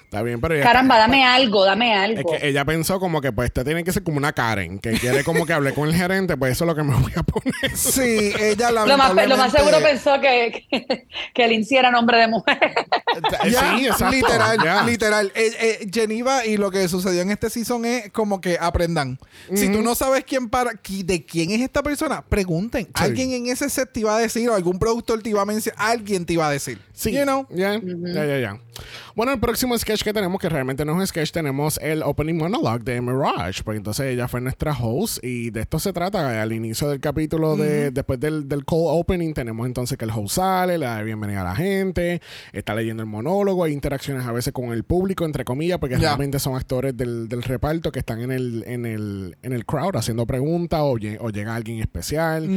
Está 0.06 0.22
bien, 0.24 0.40
pero 0.40 0.56
ella- 0.56 0.64
caramba, 0.64 0.98
dame 0.98 1.26
algo, 1.26 1.66
dame 1.66 1.92
Es 1.94 2.18
algo. 2.20 2.32
que 2.32 2.48
ella 2.48 2.64
pensó 2.64 3.00
como 3.00 3.20
que 3.22 3.32
pues 3.34 3.48
esta 3.48 3.64
tiene 3.64 3.84
que 3.84 3.92
ser 3.92 4.02
como 4.04 4.18
una 4.18 4.32
Karen, 4.34 4.80
que 4.80 4.92
quiere 4.94 5.24
como 5.24 5.46
que 5.46 5.54
hable 5.54 5.74
con 5.74 5.90
el 5.90 5.96
gerente, 5.96 6.38
pues 6.38 6.54
eso 6.54 6.64
es 6.64 6.68
lo 6.68 6.76
que 6.76 6.84
me 6.84 6.96
voy 6.96 7.12
a 7.16 7.24
poner. 7.24 7.54
Sí, 7.76 8.32
ella 8.40 8.72
lo, 8.72 8.86
más, 8.98 9.14
lo 9.28 9.38
más 9.38 9.52
seguro 9.52 9.78
pensó 9.82 10.20
que, 10.22 10.66
que, 10.70 11.08
que 11.34 11.44
el 11.44 11.50
Lindsay 11.50 11.78
era 11.78 11.92
nombre 11.92 12.18
de 12.18 12.28
mujer. 12.28 12.58
Ya, 13.50 13.78
sí, 13.78 13.88
exacto. 13.88 14.16
Literal, 14.16 14.58
ya. 14.64 14.84
literal. 14.84 15.32
Eh, 15.36 15.52
eh, 15.82 15.88
Geneva 15.94 16.46
y 16.46 16.58
lo 16.58 16.72
que 16.72 16.88
sucedió 16.88 17.22
en 17.22 17.32
este 17.32 17.50
season 17.50 17.86
es 17.86 18.12
como 18.12 18.40
que 18.42 18.58
aprendan. 18.60 19.20
Si 19.54 19.70
tú 19.72 19.82
no 19.82 19.96
sabes 19.96 20.24
quién 20.24 20.50
para, 20.50 20.72
qui- 20.74 21.04
de 21.06 21.26
quién 21.26 21.52
es 21.52 21.62
esta 21.62 21.84
persona, 21.84 22.22
pregunten. 22.24 22.88
Alguien 22.94 23.32
en 23.32 23.48
ese 23.48 23.70
set 23.70 23.92
te 23.92 24.02
iba 24.02 24.16
a 24.16 24.20
decir, 24.20 24.50
o 24.50 24.56
algún 24.56 24.80
productor 24.80 25.22
te 25.22 25.30
iba 25.30 25.42
a 25.42 25.46
mencionar, 25.46 25.80
alguien 25.82 26.26
te 26.26 26.34
iba 26.34 26.48
a 26.48 26.52
decir. 26.52 26.80
Sí, 26.98 27.12
You 27.12 27.24
know? 27.24 27.46
ya, 27.50 27.78
ya, 27.82 28.26
ya, 28.26 28.40
ya. 28.40 28.60
Bueno, 29.16 29.34
el 29.34 29.40
próximo 29.40 29.78
sketch 29.78 30.02
que 30.02 30.14
tenemos, 30.14 30.40
que 30.40 30.48
realmente 30.50 30.86
no 30.86 30.94
es 30.94 30.98
un 31.00 31.08
sketch, 31.08 31.32
tenemos 31.32 31.78
el 31.82 32.02
opening 32.04 32.36
monologue 32.36 32.84
de 32.84 33.02
Mirage, 33.02 33.64
porque 33.64 33.78
entonces 33.78 34.06
ella 34.08 34.28
fue 34.30 34.40
nuestra 34.42 34.72
host 34.74 35.22
y 35.24 35.50
de 35.50 35.62
esto 35.62 35.78
se 35.80 35.92
trata. 35.94 36.42
Al 36.42 36.54
inicio 36.54 36.88
del 36.90 37.00
capítulo, 37.02 37.58
de, 37.58 37.92
después 37.92 38.20
del, 38.20 38.48
del 38.48 38.64
cold 38.64 38.88
opening, 39.00 39.34
tenemos 39.34 39.68
entonces 39.68 39.98
que 39.98 40.06
el 40.06 40.12
host 40.12 40.36
sale, 40.36 40.78
le 40.78 40.86
da 40.86 41.02
bienvenida 41.04 41.42
a 41.42 41.44
la 41.46 41.56
gente, 41.56 42.22
está 42.54 42.74
leyendo 42.74 43.04
el 43.04 43.10
monólogo, 43.10 43.64
hay 43.66 43.74
interacciones 43.74 44.26
a 44.26 44.32
veces 44.32 44.54
con 44.54 44.72
el 44.72 44.84
público, 44.86 45.26
entre 45.26 45.44
comillas, 45.46 45.78
porque 45.80 45.96
Ya. 45.96 46.08
realmente 46.10 46.40
son 46.40 46.56
actores 46.56 46.96
del, 46.96 47.28
del 47.28 47.44
reparto 47.44 47.92
que 47.92 48.00
están 48.00 48.22
en 48.22 48.32
el, 48.32 48.64
en 48.68 48.86
el, 48.86 49.38
en 49.44 49.52
el 49.54 49.66
crowd 49.66 49.98
haciendo 49.98 50.26
preguntas 50.26 50.80
o, 50.82 50.92
o 51.20 51.30
llega 51.30 51.56
alguien 51.56 51.80
especial. 51.82 52.50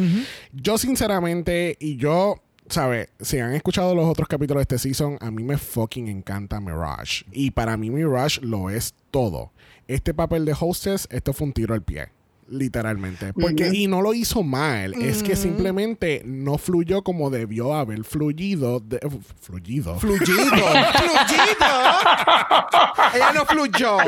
Yo 0.52 0.78
sinceramente, 0.78 1.76
y 1.80 1.96
yo, 1.96 2.36
¿sabes? 2.70 3.08
Si 3.20 3.38
han 3.38 3.54
escuchado 3.54 3.94
los 3.94 4.06
otros 4.06 4.28
capítulos 4.28 4.60
de 4.60 4.62
este 4.62 4.78
season, 4.78 5.18
a 5.20 5.30
mí 5.30 5.42
me 5.42 5.58
fucking 5.58 6.08
encanta 6.08 6.60
Mirage. 6.60 7.24
Y 7.32 7.50
para 7.50 7.76
mí 7.76 7.90
Mirage 7.90 8.40
lo 8.42 8.70
es 8.70 8.94
todo. 9.10 9.52
Este 9.86 10.14
papel 10.14 10.44
de 10.44 10.54
hostess, 10.58 11.08
esto 11.10 11.32
fue 11.32 11.46
un 11.46 11.52
tiro 11.52 11.74
al 11.74 11.82
pie. 11.82 12.08
Literalmente. 12.50 13.32
Porque, 13.34 13.68
y 13.72 13.86
no 13.88 14.00
lo 14.00 14.14
hizo 14.14 14.42
mal. 14.42 14.94
Es 14.94 15.22
que 15.22 15.36
simplemente 15.36 16.22
no 16.24 16.56
fluyó 16.56 17.02
como 17.02 17.28
debió 17.30 17.74
haber 17.74 18.04
fluido. 18.04 18.80
De, 18.80 18.98
fluido. 19.40 19.98
Fluyido. 19.98 20.24
Fluyido. 20.26 21.68
ella 23.14 23.32
no 23.34 23.44
fluyó. 23.44 23.98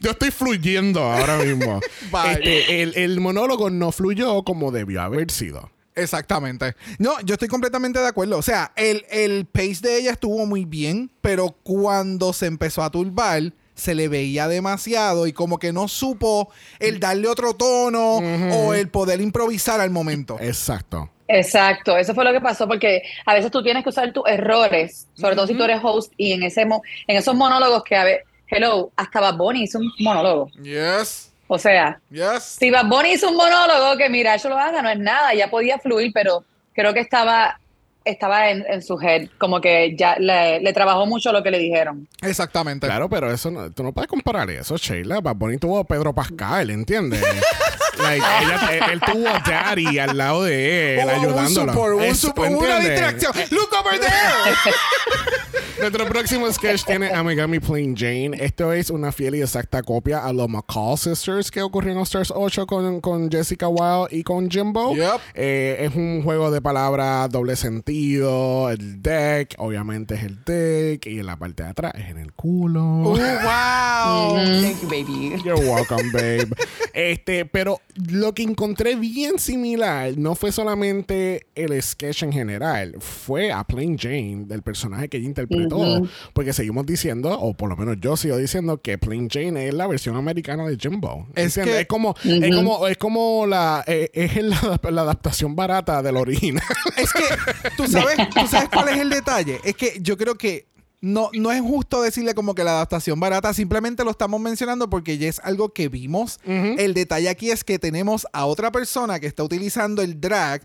Yo 0.00 0.10
estoy 0.10 0.30
fluyendo 0.32 1.00
ahora 1.00 1.38
mismo. 1.38 1.80
Este, 2.28 2.82
el, 2.82 2.96
el 2.96 3.20
monólogo 3.20 3.70
no 3.70 3.92
fluyó 3.92 4.42
como 4.42 4.72
debió 4.72 5.02
haber 5.02 5.30
sido. 5.30 5.70
Exactamente. 5.94 6.74
No, 6.98 7.20
yo 7.20 7.34
estoy 7.34 7.48
completamente 7.48 7.98
de 7.98 8.06
acuerdo. 8.06 8.38
O 8.38 8.42
sea, 8.42 8.72
el, 8.76 9.04
el 9.10 9.46
pace 9.46 9.80
de 9.82 9.98
ella 9.98 10.12
estuvo 10.12 10.46
muy 10.46 10.64
bien, 10.64 11.10
pero 11.20 11.54
cuando 11.62 12.32
se 12.32 12.46
empezó 12.46 12.82
a 12.82 12.90
turbar, 12.90 13.52
se 13.74 13.94
le 13.94 14.08
veía 14.08 14.48
demasiado 14.48 15.26
y 15.26 15.32
como 15.32 15.58
que 15.58 15.72
no 15.72 15.88
supo 15.88 16.50
el 16.78 17.00
darle 17.00 17.28
otro 17.28 17.54
tono 17.54 18.18
o 18.52 18.74
el 18.74 18.88
poder 18.88 19.20
improvisar 19.20 19.80
al 19.80 19.90
momento. 19.90 20.36
Exacto. 20.40 21.10
Exacto, 21.28 21.96
eso 21.96 22.14
fue 22.14 22.24
lo 22.24 22.32
que 22.32 22.42
pasó, 22.42 22.68
porque 22.68 23.02
a 23.24 23.32
veces 23.32 23.50
tú 23.50 23.62
tienes 23.62 23.82
que 23.82 23.88
usar 23.88 24.12
tus 24.12 24.24
errores, 24.26 25.06
sobre 25.14 25.34
todo 25.34 25.46
si 25.46 25.54
tú 25.54 25.62
eres 25.64 25.80
host, 25.82 26.12
y 26.18 26.32
en 26.32 26.42
ese 26.42 26.66
mo- 26.66 26.82
en 27.06 27.16
esos 27.16 27.34
monólogos 27.34 27.82
que, 27.84 27.96
a 27.96 28.04
ver, 28.04 28.24
hello, 28.48 28.92
hasta 28.96 29.20
Bad 29.20 29.36
Bunny 29.38 29.62
hizo 29.62 29.78
un 29.78 29.90
monólogo. 30.00 30.50
Yes. 30.62 31.31
O 31.54 31.58
sea, 31.58 32.00
Yes. 32.10 32.42
si 32.58 32.70
Bad 32.70 32.86
Bunny 32.86 33.12
hizo 33.12 33.28
un 33.28 33.36
monólogo, 33.36 33.98
que 33.98 34.08
mira, 34.08 34.34
eso 34.34 34.48
lo 34.48 34.58
haga, 34.58 34.80
no 34.80 34.88
es 34.88 34.98
nada, 34.98 35.34
ya 35.34 35.50
podía 35.50 35.78
fluir, 35.78 36.10
pero 36.14 36.44
creo 36.72 36.94
que 36.94 37.00
estaba, 37.00 37.60
estaba 38.06 38.48
en, 38.48 38.64
en 38.66 38.80
su 38.82 38.98
head, 38.98 39.28
como 39.36 39.60
que 39.60 39.94
ya 39.94 40.16
le, 40.18 40.60
le 40.60 40.72
trabajó 40.72 41.04
mucho 41.04 41.30
lo 41.30 41.42
que 41.42 41.50
le 41.50 41.58
dijeron. 41.58 42.08
Exactamente. 42.22 42.86
Claro, 42.86 43.10
pero 43.10 43.30
eso 43.30 43.50
no, 43.50 43.70
tú 43.70 43.82
no 43.82 43.92
puedes 43.92 44.08
comparar 44.08 44.48
eso, 44.50 44.78
Sheila. 44.78 45.20
Bad 45.20 45.36
Bunny 45.36 45.58
tuvo 45.58 45.78
a 45.80 45.84
Pedro 45.84 46.14
Pascal, 46.14 46.70
¿entiendes? 46.70 47.22
like, 47.98 48.24
ella- 48.42 48.68
él, 48.72 48.82
él 48.92 49.00
tuvo 49.00 49.28
a 49.28 49.38
Daddy 49.40 49.98
al 49.98 50.16
lado 50.16 50.44
de 50.44 50.94
él, 51.00 51.00
Un- 51.00 51.04
un 51.04 51.10
ayudándolo. 51.20 51.72
support, 51.72 51.96
un 52.08 52.14
support, 52.16 52.50
una 52.50 52.78
distracción. 52.80 53.32
Look 53.50 53.70
over 53.78 53.98
there. 54.00 54.10
Nuestro 55.80 56.06
próximo 56.06 56.52
sketch 56.52 56.84
tiene 56.84 57.10
a 57.12 57.22
Megami 57.24 57.58
Plain 57.58 57.96
Jane. 57.96 58.30
Esto 58.38 58.72
es 58.72 58.88
una 58.88 59.10
fiel 59.10 59.34
y 59.34 59.40
exacta 59.42 59.82
copia 59.82 60.24
a 60.24 60.32
los 60.32 60.48
McCall 60.48 60.96
Sisters 60.96 61.50
que 61.50 61.60
ocurrió 61.60 61.90
en 61.92 61.98
All 61.98 62.04
Stars 62.04 62.32
8 62.34 62.66
con, 62.66 63.00
con 63.00 63.28
Jessica 63.30 63.66
Wilde 63.66 64.16
y 64.16 64.22
con 64.22 64.48
Jimbo. 64.48 64.94
Yep. 64.94 65.20
Eh, 65.34 65.76
es 65.80 65.94
un 65.96 66.22
juego 66.22 66.52
de 66.52 66.60
palabras 66.60 67.28
doble 67.30 67.56
sentido. 67.56 68.70
El 68.70 69.02
deck, 69.02 69.54
obviamente, 69.58 70.14
es 70.14 70.22
el 70.22 70.44
deck. 70.44 71.04
Y 71.06 71.18
en 71.18 71.26
la 71.26 71.36
parte 71.36 71.64
de 71.64 71.70
atrás 71.70 71.92
es 71.96 72.10
en 72.10 72.18
el 72.18 72.32
culo. 72.32 72.80
Oh, 72.82 73.16
wow. 73.16 74.36
Thank 74.36 74.82
you, 74.82 74.88
baby. 74.88 75.42
You're 75.44 75.56
welcome, 75.68 76.10
babe. 76.12 76.48
este, 76.92 77.44
pero 77.44 77.80
lo 78.10 78.32
que 78.32 78.42
encontré 78.42 78.96
bien 78.96 79.38
similar 79.38 80.16
no 80.16 80.34
fue 80.34 80.50
solamente 80.50 81.46
el 81.54 81.80
sketch 81.82 82.22
en 82.22 82.32
general, 82.32 82.96
fue 83.00 83.52
a 83.52 83.64
Plain 83.64 83.98
Jane, 83.98 84.44
del 84.46 84.62
personaje 84.62 85.08
que 85.10 85.18
ella 85.18 85.26
interpretó. 85.26 85.76
Porque 86.32 86.54
seguimos 86.54 86.86
diciendo, 86.86 87.38
o 87.38 87.52
por 87.54 87.68
lo 87.68 87.76
menos 87.76 87.98
yo 88.00 88.16
sigo 88.16 88.38
diciendo, 88.38 88.80
que 88.80 88.96
Plain 88.96 89.28
Jane 89.28 89.68
es 89.68 89.74
la 89.74 89.86
versión 89.86 90.16
americana 90.16 90.66
de 90.66 90.78
Jimbo. 90.78 91.26
Es 91.34 91.52
que- 91.64 91.80
es 91.80 91.86
como, 91.86 92.14
es 92.24 92.54
como, 92.56 92.86
es 92.88 92.96
como 92.96 93.46
la, 93.46 93.84
eh, 93.86 94.10
es 94.14 94.42
la, 94.42 94.80
la 94.90 95.02
adaptación 95.02 95.54
barata 95.54 96.02
del 96.02 96.16
original. 96.16 96.64
Es 96.96 97.12
que 97.12 97.24
tú 97.76 97.86
sabes, 97.86 98.16
tú 98.34 98.46
sabes 98.48 98.70
cuál 98.72 98.88
es 98.88 98.98
el 98.98 99.10
detalle. 99.10 99.60
Es 99.64 99.74
que 99.74 99.98
yo 100.00 100.16
creo 100.16 100.36
que 100.36 100.71
no, 101.02 101.30
no 101.34 101.50
es 101.50 101.60
justo 101.60 102.00
decirle 102.00 102.32
como 102.34 102.54
que 102.54 102.62
la 102.62 102.70
adaptación 102.70 103.18
barata, 103.18 103.52
simplemente 103.52 104.04
lo 104.04 104.12
estamos 104.12 104.40
mencionando 104.40 104.88
porque 104.88 105.18
ya 105.18 105.28
es 105.28 105.40
algo 105.40 105.72
que 105.74 105.88
vimos. 105.88 106.38
El 106.46 106.94
detalle 106.94 107.28
aquí 107.28 107.50
es 107.50 107.64
que 107.64 107.80
tenemos 107.80 108.26
a 108.32 108.46
otra 108.46 108.70
persona 108.70 109.18
que 109.18 109.26
está 109.26 109.42
utilizando 109.42 110.00
el 110.00 110.20
drag 110.20 110.64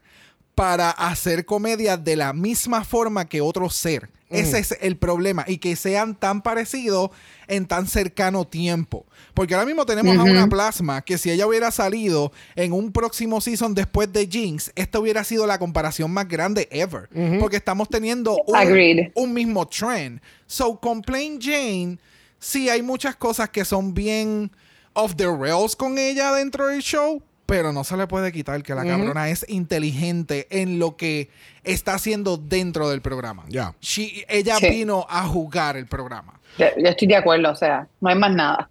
para 0.57 0.89
hacer 0.89 1.45
comedia 1.45 1.97
de 1.97 2.15
la 2.15 2.33
misma 2.33 2.83
forma 2.83 3.29
que 3.29 3.41
otro 3.41 3.69
ser. 3.69 4.09
Ese 4.27 4.57
es 4.57 4.75
el 4.81 4.97
problema. 4.97 5.45
Y 5.47 5.59
que 5.59 5.75
sean 5.75 6.15
tan 6.15 6.41
parecidos 6.41 7.11
en 7.47 7.67
tan 7.67 7.85
cercano 7.85 8.43
tiempo. 8.43 9.05
Porque 9.35 9.53
ahora 9.53 9.67
mismo 9.67 9.85
tenemos 9.85 10.17
a 10.17 10.23
una 10.23 10.47
plasma 10.47 11.03
que 11.03 11.19
si 11.19 11.29
ella 11.29 11.45
hubiera 11.45 11.69
salido 11.69 12.31
en 12.55 12.73
un 12.73 12.91
próximo 12.91 13.39
season 13.39 13.75
después 13.75 14.11
de 14.11 14.25
Jinx, 14.25 14.71
esta 14.73 14.97
hubiera 14.97 15.23
sido 15.23 15.45
la 15.45 15.59
comparación 15.59 16.09
más 16.09 16.27
grande 16.27 16.67
ever. 16.71 17.07
Porque 17.39 17.57
estamos 17.57 17.87
teniendo 17.87 18.35
un, 18.47 18.55
un 19.13 19.33
mismo 19.35 19.67
trend. 19.67 20.19
So, 20.47 20.79
con 20.79 21.03
Plain 21.03 21.39
Jane, 21.39 21.99
sí 22.39 22.67
hay 22.67 22.81
muchas 22.81 23.15
cosas 23.15 23.49
que 23.49 23.63
son 23.63 23.93
bien 23.93 24.49
off 24.93 25.15
the 25.15 25.27
rails 25.27 25.75
con 25.75 25.99
ella 25.99 26.31
dentro 26.33 26.65
del 26.65 26.81
show. 26.81 27.21
Pero 27.47 27.71
no 27.73 27.83
se 27.83 27.97
le 27.97 28.05
puede 28.07 28.31
quitar 28.31 28.61
que 28.61 28.75
la 28.75 28.83
cabrona 28.85 29.29
es 29.29 29.45
inteligente 29.49 30.47
en 30.51 30.77
lo 30.79 30.95
que 30.97 31.29
está 31.63 31.93
haciendo 31.95 32.37
dentro 32.37 32.89
del 32.89 33.01
programa. 33.01 33.45
Ya. 33.47 33.73
She- 33.81 34.25
ella 34.29 34.57
Sí. 34.57 34.69
vino 34.69 35.07
a 35.09 35.25
jugar 35.25 35.77
el 35.77 35.87
programa. 35.87 36.39
Yo, 36.59 36.65
yo 36.77 36.89
estoy 36.89 37.07
de 37.07 37.15
acuerdo, 37.15 37.49
o 37.51 37.55
sea, 37.55 37.87
no 38.01 38.09
hay 38.09 38.15
más 38.15 38.33
nada. 38.35 38.69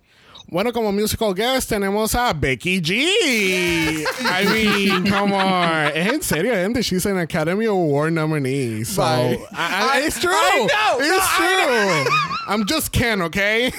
Bueno, 0.48 0.72
como 0.72 0.92
musical 0.92 1.34
guest 1.34 1.68
tenemos 1.68 2.14
a 2.14 2.32
Becky 2.32 2.80
G. 2.80 4.04
I 4.20 4.44
mean, 4.46 5.04
come 5.10 5.34
on. 5.34 5.90
Es 5.92 6.12
en 6.12 6.22
serio, 6.22 6.54
gente. 6.54 6.82
She's 6.82 7.04
an 7.06 7.18
Academy 7.18 7.66
Award 7.66 8.12
nominee. 8.12 8.84
So, 8.84 9.02
Bye. 9.02 9.38
I- 9.52 9.98
I- 10.02 10.06
it's 10.06 10.20
true. 10.20 10.30
I 10.32 10.66
know. 10.66 11.00
It's 11.00 11.08
No, 11.08 11.36
true. 11.36 12.04
I'm 12.48 12.64
just 12.64 12.92
Ken, 12.92 13.22
okay? 13.22 13.72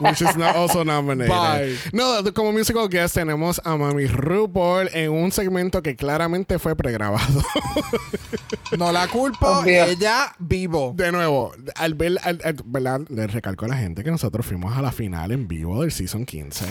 Which 0.00 0.20
is 0.20 0.36
not 0.36 0.54
also 0.54 0.84
nominated. 0.84 1.30
Bye. 1.30 1.76
No, 1.94 2.22
como 2.34 2.52
musical 2.52 2.88
guest 2.88 3.14
tenemos 3.16 3.58
a 3.64 3.74
Mami 3.78 4.06
RuPaul 4.06 4.90
en 4.92 5.12
un 5.12 5.32
segmento 5.32 5.82
que 5.82 5.96
claramente 5.96 6.58
fue 6.58 6.76
pregrabado. 6.76 7.42
No 8.76 8.92
la 8.92 9.06
culpo, 9.08 9.46
Obvio. 9.46 9.84
ella 9.84 10.34
vivo. 10.38 10.92
De 10.94 11.10
nuevo, 11.10 11.52
al 11.74 11.94
ver, 11.94 12.18
al- 12.22 12.40
al- 12.44 12.56
¿verdad? 12.66 13.00
Le 13.08 13.26
recalco 13.28 13.64
a 13.64 13.68
la 13.68 13.76
gente 13.76 14.04
que 14.04 14.10
nosotros 14.10 14.41
fuimos 14.42 14.76
a 14.76 14.82
la 14.82 14.92
final 14.92 15.30
en 15.32 15.48
vivo 15.48 15.80
del 15.82 15.90
season 15.92 16.24
15. 16.24 16.64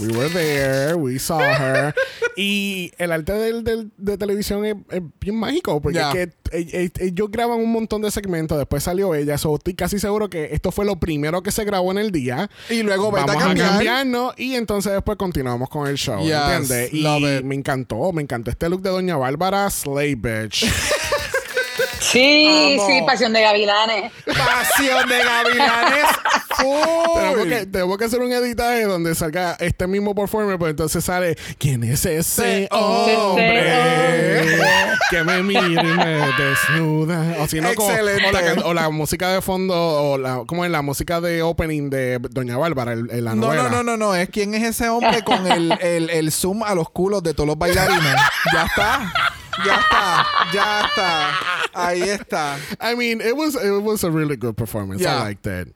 We 0.00 0.08
were 0.16 0.28
there, 0.30 0.94
we 0.94 1.18
saw 1.18 1.40
her. 1.40 1.94
y 2.36 2.92
el 2.98 3.12
arte 3.12 3.32
del, 3.32 3.64
del- 3.64 3.90
de 3.96 4.16
televisión 4.18 4.64
es, 4.64 4.74
es 4.90 5.02
bien 5.20 5.36
mágico 5.36 5.80
porque 5.80 5.98
Ya. 5.98 6.10
es 6.10 6.14
que 6.14 6.22
eh, 6.50 6.66
eh, 6.72 6.90
ellos 7.00 7.30
graban 7.30 7.58
un 7.58 7.70
montón 7.70 8.00
de 8.02 8.10
segmentos, 8.10 8.56
después 8.56 8.82
salió 8.82 9.14
ella. 9.14 9.36
So, 9.38 9.56
estoy 9.56 9.74
casi 9.74 9.98
seguro 9.98 10.30
que 10.30 10.48
esto 10.52 10.72
fue 10.72 10.84
lo 10.86 10.96
primero 10.98 11.42
que 11.42 11.50
se 11.50 11.64
grabó 11.64 11.90
en 11.92 11.98
el 11.98 12.10
día. 12.10 12.48
Y 12.70 12.82
luego 12.82 13.10
Vamos 13.10 13.30
a 13.30 13.32
a, 13.34 13.38
cambiar. 13.46 13.68
cambiarnos 13.70 14.34
y 14.38 14.54
entonces 14.54 14.92
después 14.92 15.18
continuamos 15.18 15.68
con 15.68 15.86
el 15.86 15.96
show. 15.96 16.22
Yes, 16.22 16.34
¿Entiendes? 16.34 16.94
Y 16.94 17.02
love 17.02 17.38
it. 17.40 17.44
me 17.44 17.54
encantó, 17.54 18.12
me 18.12 18.22
encantó 18.22 18.50
este 18.50 18.68
look 18.68 18.80
de 18.82 18.90
Doña 18.90 19.16
Bárbara 19.16 19.68
Slay 19.70 20.14
Bitch. 20.14 20.64
Sí, 22.10 22.78
sí, 22.86 23.02
Pasión 23.06 23.32
de 23.32 23.42
Gavilanes. 23.42 24.12
Pasión 24.24 25.08
de 25.08 25.18
gavilanes. 25.18 26.04
tenemos, 27.14 27.46
que, 27.46 27.66
tenemos 27.66 27.98
que 27.98 28.04
hacer 28.04 28.20
un 28.20 28.32
editaje 28.32 28.84
donde 28.84 29.14
salga 29.14 29.56
este 29.60 29.86
mismo 29.86 30.14
performer, 30.14 30.58
pues 30.58 30.70
entonces 30.70 31.04
sale 31.04 31.36
¿Quién 31.58 31.84
es 31.84 32.04
ese 32.06 32.18
Ese 32.18 32.68
hombre? 32.70 34.58
que 35.10 35.22
me 35.24 35.42
mira 35.42 35.66
y 35.66 35.74
me 35.96 36.32
desnuda. 36.38 37.36
O 37.40 37.46
si 37.46 37.60
no, 37.60 37.74
como- 37.74 37.90
Excelente. 37.90 38.26
o, 38.28 38.32
la, 38.32 38.40
can- 38.42 38.62
o 38.64 38.74
la 38.74 38.90
música 38.90 39.28
de 39.28 39.40
fondo, 39.42 39.74
o 39.76 40.18
la, 40.18 40.42
¿cómo 40.46 40.64
es 40.64 40.70
la 40.70 40.82
música 40.82 41.20
de 41.20 41.42
opening 41.42 41.90
de 41.90 42.18
Doña 42.20 42.56
Bárbara 42.56 42.92
en, 42.92 43.08
en 43.10 43.24
la 43.24 43.34
No, 43.34 43.46
novela? 43.48 43.62
no, 43.64 43.68
no, 43.70 43.82
no, 43.82 43.96
no. 43.96 44.14
Es 44.14 44.28
quién 44.30 44.54
es 44.54 44.62
ese 44.64 44.88
hombre 44.88 45.22
con 45.22 45.46
el, 45.50 45.72
el, 45.80 46.10
el 46.10 46.32
zoom 46.32 46.62
a 46.62 46.74
los 46.74 46.90
culos 46.90 47.22
de 47.22 47.34
todos 47.34 47.46
los 47.46 47.58
bailarines. 47.58 48.14
Ya 48.52 48.62
está. 48.64 49.12
Ya 49.64 49.76
está. 49.76 50.26
Ya 50.52 50.80
está. 50.86 51.30
Ahí 51.74 52.02
está. 52.02 52.56
I 52.80 52.94
mean, 52.94 53.20
it 53.20 53.36
was, 53.36 53.54
it 53.54 53.82
was 53.82 54.04
a 54.04 54.10
really 54.10 54.36
good 54.36 54.56
performance. 54.56 55.00
Yeah. 55.00 55.16
I 55.18 55.34
liked 55.34 55.46
it. 55.46 55.74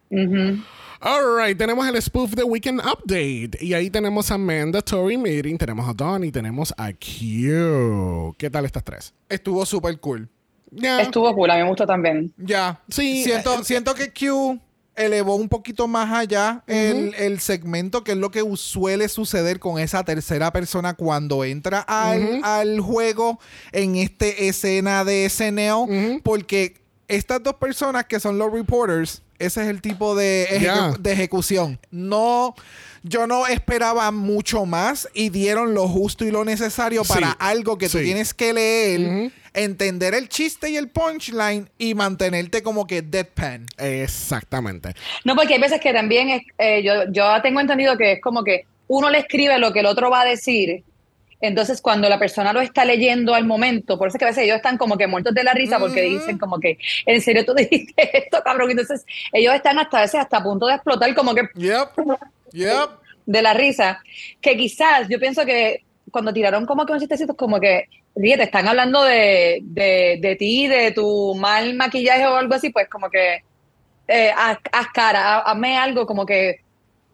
All 1.05 1.37
right, 1.37 1.59
tenemos 1.59 1.85
el 1.89 2.01
spoof 2.01 2.37
de 2.37 2.45
Weekend 2.45 2.81
Update. 2.81 3.59
Y 3.61 3.75
ahí 3.75 3.91
tenemos 3.91 4.31
a 4.31 4.39
Mandatory 4.39 5.17
Meeting, 5.17 5.59
tenemos 5.59 5.89
a 5.89 5.95
Dawn 5.95 6.23
y 6.23 6.31
tenemos 6.31 6.73
a 6.79 6.93
Q. 6.93 8.37
¿Qué 8.39 8.49
tal 8.49 8.65
estas 8.65 8.85
tres? 8.85 9.13
Estuvo 9.29 9.67
súper 9.67 9.99
cool. 9.99 10.29
Ya. 10.71 11.03
Estuvo 11.03 11.35
cool, 11.35 11.51
a 11.51 11.57
mí 11.57 11.63
me 11.63 11.69
gustó 11.69 11.87
también. 11.87 12.33
Ya. 12.37 12.81
Sí, 12.89 13.25
Siento, 13.25 13.55
eh, 13.55 13.65
siento 13.65 13.95
que 13.95 14.13
Q 14.13 14.61
elevó 14.97 15.37
un 15.37 15.49
poquito 15.49 15.89
más 15.89 16.13
allá 16.13 16.63
el, 16.67 17.15
el 17.15 17.41
segmento, 17.41 18.05
que 18.05 18.13
es 18.13 18.19
lo 18.19 18.31
que 18.31 18.45
suele 18.57 19.09
suceder 19.09 19.59
con 19.59 19.79
esa 19.79 20.05
tercera 20.05 20.53
persona 20.53 20.95
cuando 20.95 21.45
entra 21.45 21.81
al, 21.81 22.41
al 22.43 22.81
juego 22.81 23.39
en 23.73 23.97
este 23.97 24.49
escena 24.49 25.05
de 25.05 25.29
SNL. 25.29 26.21
Porque 26.23 26.83
estas 27.09 27.43
dos 27.43 27.55
personas 27.55 28.05
que 28.07 28.21
son 28.21 28.39
los 28.39 28.53
reporters, 28.53 29.23
ese 29.47 29.63
es 29.63 29.69
el 29.69 29.81
tipo 29.83 30.15
de, 30.15 30.47
ejecu- 30.51 30.97
de 30.99 31.13
ejecución. 31.13 31.79
No. 31.91 32.55
Yo 33.05 33.27
no 33.27 33.49
esperaba 33.49 34.13
mucho 34.13 34.65
más 34.65 35.09
y 35.13 35.31
dieron 35.31 35.75
lo 35.75 35.89
justo 35.89 36.25
y 36.25 36.31
lo 36.31 36.45
necesario 36.45 37.03
Sí. 37.03 37.13
para 37.15 37.33
algo 37.33 37.77
que 37.77 37.89
tú 37.89 37.99
tienes 37.99 38.33
que 38.33 38.53
leer, 38.53 39.33
entender 39.55 40.15
el 40.15 40.29
chiste 40.29 40.71
y 40.71 40.77
el 40.77 40.89
punchline 40.89 41.69
y 41.79 41.95
mantenerte 41.97 42.63
como 42.63 42.87
que 42.87 43.03
deadpan. 43.03 43.67
Exactamente. 43.77 44.95
No, 45.25 45.35
porque 45.35 45.55
hay 45.55 45.61
veces 45.61 45.81
que 45.81 45.93
también 45.93 46.29
es, 46.31 46.43
eh, 46.59 46.83
yo, 46.85 47.11
yo 47.11 47.25
tengo 47.43 47.59
entendido 47.61 47.97
que 47.97 48.13
es 48.13 48.21
como 48.21 48.45
que 48.45 48.67
uno 48.87 49.11
le 49.11 49.19
escribe 49.19 49.59
lo 49.59 49.73
que 49.73 49.81
el 49.81 49.87
otro 49.87 50.09
va 50.11 50.21
a 50.21 50.25
decir. 50.25 50.85
Entonces, 51.43 51.83
cuando 51.83 52.09
la 52.09 52.19
persona 52.19 52.53
lo 52.53 52.61
está 52.61 52.85
leyendo 52.85 53.35
al 53.35 53.45
momento, 53.45 53.99
por 53.99 54.09
eso 54.09 54.17
es 54.17 54.19
que 54.21 54.25
a 54.25 54.29
veces 54.29 54.45
ellos 54.45 54.57
están 54.57 54.79
como 54.79 54.97
que 54.97 55.07
muertos 55.09 55.35
de 55.35 55.43
la 55.45 55.53
risa 55.53 55.79
porque 55.81 56.01
dicen 56.03 56.39
como 56.39 56.59
que, 56.61 56.79
¿en 57.05 57.21
serio 57.21 57.45
tú 57.45 57.53
dijiste 57.57 58.17
esto, 58.17 58.41
cabrón? 58.45 58.71
Entonces, 58.71 59.05
ellos 59.33 59.53
están 59.55 59.79
hasta 59.79 59.99
a 59.99 60.03
veces 60.03 60.21
hasta 60.21 60.37
a 60.39 60.43
punto 60.43 60.67
de 60.67 60.75
explotar 60.75 61.15
como 61.15 61.35
que 61.35 61.43
Yep. 61.57 61.89
Yep. 62.53 62.91
de 63.27 63.43
la 63.43 63.53
risa. 63.55 64.01
Que 64.41 64.57
quizás 64.57 65.09
yo 65.09 65.19
pienso 65.19 65.45
que 65.45 65.85
cuando 66.11 66.33
tiraron 66.33 66.65
como 66.65 66.87
que 66.87 66.93
un 66.93 67.01
chistecito, 67.01 67.35
como 67.35 67.59
que, 67.59 67.87
ríe, 68.15 68.37
te 68.37 68.45
están 68.45 68.69
hablando 68.69 69.03
de, 69.03 69.59
de, 69.63 70.19
de 70.21 70.37
ti, 70.37 70.69
de 70.69 70.93
tu 70.93 71.35
mal 71.35 71.75
maquillaje 71.75 72.27
o 72.27 72.37
algo 72.37 72.55
así, 72.55 72.71
pues 72.71 72.89
como 72.89 73.11
que 73.11 73.43
eh, 74.09 74.31
haz, 74.37 74.59
haz 74.71 74.87
cara, 74.95 75.37
ha- 75.39 75.51
hazme 75.51 75.77
algo 75.77 76.07
como 76.07 76.25
que 76.27 76.61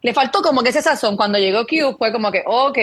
le 0.01 0.13
faltó 0.13 0.41
como 0.41 0.61
que 0.61 0.69
ese 0.69 0.81
sazón. 0.81 1.15
Cuando 1.17 1.39
llegó 1.39 1.65
Q 1.65 1.95
fue 1.97 2.11
como 2.11 2.31
que, 2.31 2.43
ok, 2.45 2.77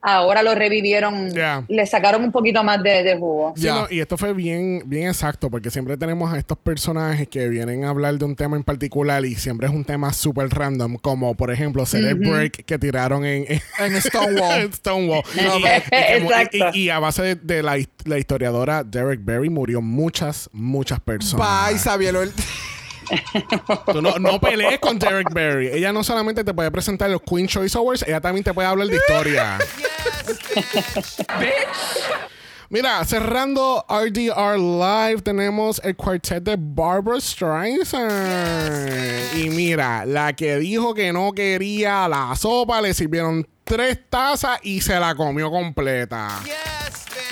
ahora 0.00 0.42
lo 0.42 0.54
revivieron, 0.54 1.30
Ya. 1.34 1.64
le 1.68 1.84
sacaron 1.86 2.22
un 2.22 2.30
poquito 2.32 2.62
más 2.62 2.82
de, 2.82 3.02
de 3.02 3.16
jugo. 3.18 3.52
Sí, 3.56 3.66
no, 3.66 3.86
y 3.90 4.00
esto 4.00 4.16
fue 4.16 4.32
bien, 4.32 4.82
bien 4.86 5.08
exacto, 5.08 5.50
porque 5.50 5.70
siempre 5.70 5.96
tenemos 5.96 6.32
a 6.32 6.38
estos 6.38 6.56
personajes 6.58 7.26
que 7.28 7.48
vienen 7.48 7.84
a 7.84 7.90
hablar 7.90 8.14
de 8.16 8.24
un 8.24 8.36
tema 8.36 8.56
en 8.56 8.62
particular 8.62 9.24
y 9.24 9.34
siempre 9.34 9.66
es 9.66 9.72
un 9.74 9.84
tema 9.84 10.12
súper 10.12 10.48
random, 10.50 10.96
como 10.96 11.34
por 11.34 11.50
ejemplo 11.50 11.84
ser 11.86 12.04
el 12.04 12.14
break 12.14 12.64
que 12.64 12.78
tiraron 12.78 13.24
en, 13.24 13.44
en 13.48 13.60
En 13.94 14.00
Stonewall. 14.02 14.60
en 14.60 14.72
Stonewall. 14.72 15.22
No, 15.36 15.56
Exacto. 15.90 16.56
y- 16.74 16.78
y 16.84 16.90
a 16.90 16.98
base 16.98 17.22
de, 17.22 17.34
de 17.34 17.62
la, 17.62 17.76
la 18.04 18.18
historiadora 18.18 18.84
Derek 18.84 19.20
Berry 19.24 19.50
murió 19.50 19.80
muchas, 19.80 20.48
muchas 20.52 21.00
personas. 21.00 21.70
Bye, 21.70 21.78
Sabielo. 21.78 22.20
Tú 23.92 24.02
no, 24.02 24.18
no 24.18 24.40
pelees 24.40 24.78
con 24.78 24.98
Derek 24.98 25.32
Berry. 25.32 25.68
Ella 25.68 25.92
no 25.92 26.04
solamente 26.04 26.44
te 26.44 26.54
puede 26.54 26.70
presentar 26.70 27.10
los 27.10 27.22
Queen 27.22 27.48
Choice 27.48 27.76
Awards, 27.76 28.04
ella 28.06 28.20
también 28.20 28.44
te 28.44 28.52
puede 28.54 28.68
hablar 28.68 28.86
de 28.88 28.96
historia. 28.96 29.58
Mira, 32.70 33.02
cerrando 33.06 33.86
RDR 33.88 34.58
Live, 34.58 35.22
tenemos 35.22 35.80
el 35.82 35.96
cuartet 35.96 36.42
de 36.42 36.56
Barbara 36.58 37.18
Streisand. 37.18 39.38
Y 39.38 39.48
mira, 39.48 40.04
la 40.04 40.34
que 40.34 40.58
dijo 40.58 40.92
que 40.92 41.10
no 41.10 41.32
quería 41.32 42.06
la 42.08 42.36
sopa, 42.36 42.82
le 42.82 42.92
sirvieron 42.92 43.48
tres 43.64 43.98
tazas 44.10 44.58
y 44.62 44.82
se 44.82 45.00
la 45.00 45.14
comió 45.14 45.50
completa. 45.50 46.28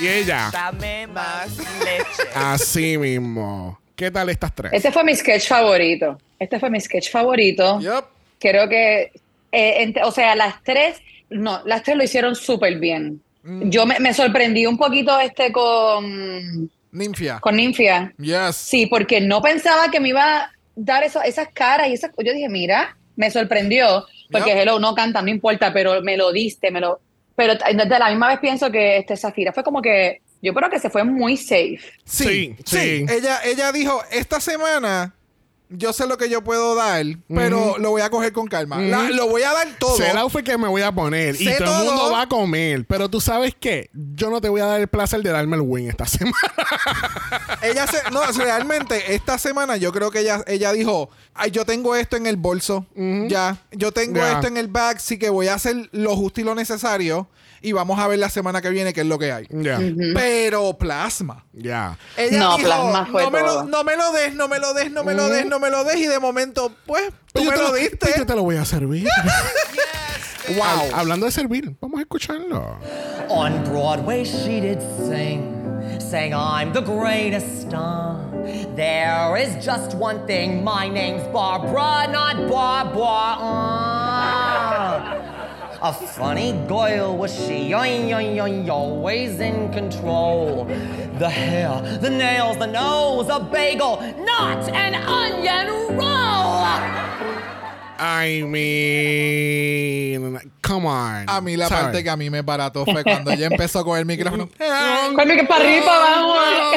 Y 0.01 0.07
ella, 0.09 0.49
Dame 0.53 1.07
más 1.09 1.49
leche. 1.85 2.31
así 2.35 2.97
mismo. 2.97 3.79
¿Qué 3.97 4.11
tal 4.11 4.29
estas 4.29 4.55
tres? 4.55 4.73
Este 4.75 4.93
fue 4.93 5.03
mi 5.05 5.15
sketch 5.15 5.49
favorito. 5.49 6.19
Este 6.39 6.61
fue 6.61 6.71
mi 6.71 6.81
sketch 6.81 7.11
favorito. 7.11 7.81
Yep. 7.81 8.05
creo 8.39 8.69
que, 8.69 9.11
eh, 9.51 9.95
o 10.05 10.13
sea, 10.13 10.35
las 10.37 10.63
tres, 10.63 11.01
no, 11.31 11.63
las 11.65 11.83
tres 11.83 11.97
lo 11.97 12.05
hicieron 12.05 12.35
súper 12.37 12.79
bien. 12.79 13.23
Yo 13.43 13.87
me, 13.87 13.99
me 14.01 14.13
sorprendí 14.13 14.67
un 14.67 14.77
poquito 14.77 15.19
este 15.21 15.53
con, 15.53 16.69
Ninfia. 16.93 17.39
con 17.41 17.57
Ninfia. 17.57 18.13
Yes. 18.19 18.57
Sí, 18.57 18.87
porque 18.87 19.21
no 19.21 19.41
pensaba 19.41 19.89
que 19.91 20.01
me 20.01 20.09
iba 20.11 20.37
a 20.43 20.51
dar 20.75 21.05
eso- 21.05 21.23
esas 21.23 21.49
caras 21.55 21.89
y 21.89 21.95
esas 21.95 22.11
Yo 22.19 22.33
dije, 22.33 22.49
mira, 22.49 22.97
me 23.15 23.31
sorprendió, 23.31 24.05
porque 24.31 24.51
Yep. 24.51 24.59
Hello 24.59 24.79
no 24.81 24.95
canta, 24.95 25.23
no 25.23 25.31
importa, 25.31 25.73
pero 25.73 26.03
me 26.03 26.17
lo 26.17 26.33
diste, 26.33 26.71
me 26.71 26.81
lo. 26.81 27.01
Pero 27.37 27.55
de 27.55 27.99
la 27.99 28.09
misma 28.11 28.29
vez 28.29 28.41
pienso 28.41 28.71
que 28.71 28.99
este 28.99 29.17
Zafira 29.17 29.53
fue 29.53 29.63
como 29.65 29.81
que. 29.81 30.21
Yo 30.47 30.55
creo 30.55 30.71
que 30.71 30.79
se 30.79 30.91
fue 30.91 31.03
muy 31.03 31.37
safe. 31.37 31.81
Sí, 32.05 32.25
Sí, 32.25 32.57
sí. 32.65 32.77
sí. 32.77 33.07
Ella, 33.09 33.41
ella 33.45 33.73
dijo, 33.73 34.01
esta 34.13 34.41
semana 34.41 35.16
yo 35.69 35.93
sé 35.93 36.07
lo 36.07 36.17
que 36.19 36.29
yo 36.29 36.43
puedo 36.45 36.75
dar, 36.75 37.05
pero 37.29 37.77
lo 37.79 37.91
voy 37.91 38.03
a 38.03 38.11
coger 38.11 38.33
con 38.33 38.47
calma. 38.47 38.81
La- 38.81 39.11
lo 39.11 39.29
voy 39.29 39.43
a 39.43 39.53
dar 39.53 39.69
todo. 39.79 39.97
Sé 39.97 40.11
el 40.11 40.19
outfit 40.19 40.45
que 40.45 40.57
me 40.59 40.69
voy 40.69 40.83
a 40.83 40.93
poner 40.93 41.41
y 41.41 41.45
todo, 41.59 41.81
el 41.83 41.87
mundo 41.87 42.11
va 42.13 42.23
a 42.23 42.29
comer. 42.29 42.85
Pero 42.87 43.09
tú 43.09 43.21
sabes 43.21 43.55
qué? 43.59 43.91
Yo 43.93 44.31
no 44.31 44.41
te 44.41 44.49
voy 44.49 44.61
a 44.61 44.67
dar 44.67 44.81
el 44.81 44.89
placer 44.89 45.23
de 45.23 45.31
darme 45.31 45.57
el 45.57 45.63
win 45.63 45.89
esta 45.89 46.07
semana. 46.07 46.37
Ella 47.63 47.87
se, 47.87 47.99
no, 48.11 48.23
realmente 48.33 49.15
esta 49.15 49.39
semana 49.39 49.77
yo 49.77 49.93
creo 49.93 50.11
que 50.11 50.21
ella, 50.21 50.43
ella 50.47 50.73
dijo, 50.73 51.11
Ay, 51.35 51.51
yo 51.51 51.65
tengo 51.65 51.95
esto 51.97 52.17
en 52.17 52.27
el 52.27 52.37
bolso, 52.37 52.87
ya, 52.95 53.59
yo 53.73 53.93
tengo 53.93 54.25
esto 54.25 54.47
en 54.47 54.57
el 54.57 54.69
bag, 54.69 55.01
sí 55.01 55.19
que 55.19 55.29
voy 55.31 55.49
a 55.49 55.55
hacer 55.55 55.89
lo 55.93 56.17
justo 56.17 56.41
y 56.41 56.45
lo 56.45 56.55
necesario 56.55 57.29
y 57.63 57.73
vamos 57.73 57.99
a 57.99 58.07
ver 58.07 58.19
la 58.19 58.31
semana 58.31 58.63
que 58.63 58.69
viene 58.71 58.93
qué 58.93 59.01
es 59.01 59.07
lo 59.07 59.19
que 59.19 59.33
hay. 59.33 59.47
Ya, 59.51 59.81
Pero 60.15 60.75
plasma. 60.79 61.45
ya. 61.53 61.99
Ella 62.17 62.39
No, 62.39 62.57
dijo, 62.57 62.69
plasma 62.69 63.07
fue 63.11 63.23
no, 63.25 63.31
me 63.31 63.41
lo, 63.41 63.65
no 63.65 63.83
me 63.85 63.97
lo 63.97 64.13
des, 64.13 64.35
no 64.35 64.47
me 64.49 64.59
lo 64.59 64.73
des, 64.75 64.91
no 64.93 65.03
me 65.05 65.15
lo 65.15 65.29
des, 65.29 65.47
no 65.47 65.56
me 65.59 65.71
lo 65.71 65.85
des 65.85 65.97
y 65.97 66.07
de 66.07 66.19
momento, 66.21 66.71
pues, 66.87 67.11
tú 67.33 67.43
Yo 67.45 67.51
me 67.51 67.57
te 67.57 67.63
lo 67.63 67.69
Yo 67.71 67.75
diste. 67.77 68.25
te 68.25 68.35
lo 68.35 68.43
voy 68.43 68.57
a 68.57 68.65
servir. 68.65 69.07
Wow. 70.57 70.65
Hab- 70.65 70.95
hablando 71.01 71.27
de 71.27 71.33
servir, 71.33 71.75
vamos 71.81 71.99
a 71.99 72.03
escucharlo. 72.03 72.79
On 73.29 73.65
Broadway, 73.65 74.25
she 74.25 74.61
did 74.61 74.79
sing, 75.09 75.43
sang, 75.99 76.33
I'm 76.33 76.73
the 76.73 76.83
greatest 76.83 77.63
star. 77.63 78.21
There 78.77 79.37
is 79.37 79.57
just 79.57 79.97
one 79.97 80.25
thing, 80.29 80.63
my 80.63 80.87
name's 80.89 81.25
Barbara, 81.33 82.07
not 82.13 82.49
Barbara. 82.49 83.43
A 85.83 85.93
funny 85.93 86.53
girl 86.67 87.17
was 87.17 87.35
she, 87.35 87.75
always 87.75 89.41
in 89.41 89.71
control. 89.73 90.65
The 91.19 91.29
hair, 91.29 91.99
the 92.01 92.11
nails, 92.11 92.57
the 92.59 92.67
nose, 92.67 93.29
a 93.29 93.41
bagel, 93.41 94.01
not 94.25 94.69
an 94.71 94.95
onion 94.95 95.97
roll. 95.97 97.07
I 97.99 98.43
mean, 98.43 100.39
come 100.61 100.87
on. 100.87 101.27
A 101.29 101.41
mí 101.41 101.57
la 101.57 101.69
¿sabes? 101.69 101.85
parte 101.85 102.03
que 102.03 102.11
a 102.11 102.17
mí 102.17 102.29
me 102.31 102.43
barató 102.43 102.85
fue 102.85 103.03
cuando 103.03 103.31
ella 103.31 103.47
empezó 103.47 103.85
con 103.85 103.99
el 103.99 104.05
micrófono. 104.05 104.49
Cuando 105.15 105.35
que 105.35 105.45
para 105.45 105.65
arriba 105.65 105.79
y 105.79 105.87
para 105.87 106.21
abajo. 106.21 106.77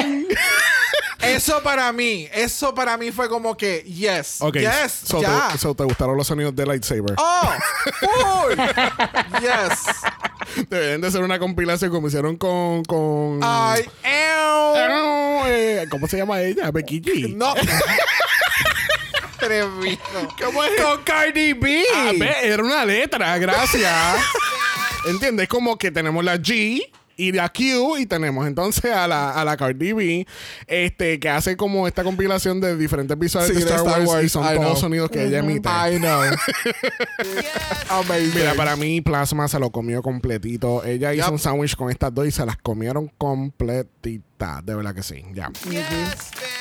Eso 1.22 1.62
para 1.62 1.92
mí, 1.92 2.30
eso 2.32 2.74
para 2.74 2.98
mí 2.98 3.12
fue 3.12 3.28
como 3.28 3.58
que, 3.58 3.84
yes, 3.84 4.38
Ok, 4.40 4.58
yes, 4.58 5.02
so, 5.06 5.22
ya. 5.22 5.50
Te, 5.52 5.58
so 5.58 5.76
te 5.76 5.84
gustaron 5.84 6.16
los 6.16 6.28
sonidos 6.28 6.56
de 6.56 6.66
lightsaber. 6.66 7.16
Oh, 7.18 7.54
full. 8.00 8.56
yes. 9.42 10.66
Deben 10.70 11.02
de 11.02 11.12
ser 11.12 11.22
una 11.22 11.38
compilación 11.38 11.92
como 11.92 12.08
hicieron 12.08 12.38
con. 12.38 12.84
con 12.86 13.40
I 13.40 13.86
am. 14.04 15.44
Eh, 15.48 15.86
¿Cómo 15.90 16.08
se 16.08 16.18
llama 16.18 16.42
ella? 16.42 16.72
Becky 16.72 17.02
G. 17.02 17.36
No. 17.36 17.54
Atrevido. 19.36 20.00
¿Cómo 20.44 20.64
es? 20.64 20.82
Con 20.82 21.04
Cardi 21.04 21.54
B. 21.54 21.84
Ah, 21.96 22.12
era 22.44 22.64
una 22.64 22.86
letra, 22.86 23.38
gracias. 23.38 24.22
¿Entiendes? 25.08 25.48
Como 25.48 25.78
que 25.78 25.92
tenemos 25.92 26.24
la 26.24 26.36
G 26.38 26.90
y 27.20 27.34
la 27.34 27.50
Q 27.50 27.98
y 27.98 28.06
tenemos 28.06 28.48
entonces 28.48 28.86
a 28.92 29.06
la, 29.06 29.32
a 29.32 29.44
la 29.44 29.58
Cardi 29.58 29.92
B, 29.92 30.26
este, 30.68 31.20
que 31.20 31.28
hace 31.30 31.58
como 31.58 31.86
esta 31.86 32.04
compilación 32.04 32.62
de 32.62 32.78
diferentes 32.78 33.14
episodios 33.16 33.50
Sí, 33.50 33.56
de 33.56 33.66
de 33.66 33.66
Star, 33.76 33.86
Star 33.86 34.02
Wars, 34.08 34.24
y 34.24 34.30
son 34.30 34.46
I 34.46 34.56
todos 34.56 34.66
know. 34.66 34.76
sonidos 34.78 35.10
que 35.12 35.26
ella 35.26 35.40
emite. 35.40 35.68
I 35.68 35.98
know. 35.98 36.22
Amazing. 37.90 38.32
Mira, 38.36 38.54
para 38.54 38.76
mí 38.78 39.02
Plasma 39.02 39.50
se 39.50 39.60
lo 39.60 39.70
comió 39.70 40.02
completito. 40.02 40.84
Ella 40.86 41.14
hizo 41.14 41.32
un 41.32 41.40
sándwich 41.40 41.76
con 41.76 41.90
estas 41.90 42.14
dos 42.14 42.26
y 42.26 42.32
se 42.32 42.46
las 42.46 42.56
comieron 42.58 43.12
completitas. 43.18 44.66
De 44.66 44.74
verdad 44.76 44.96
que 44.96 45.04
sí. 45.04 45.26
Ya. 45.34 45.52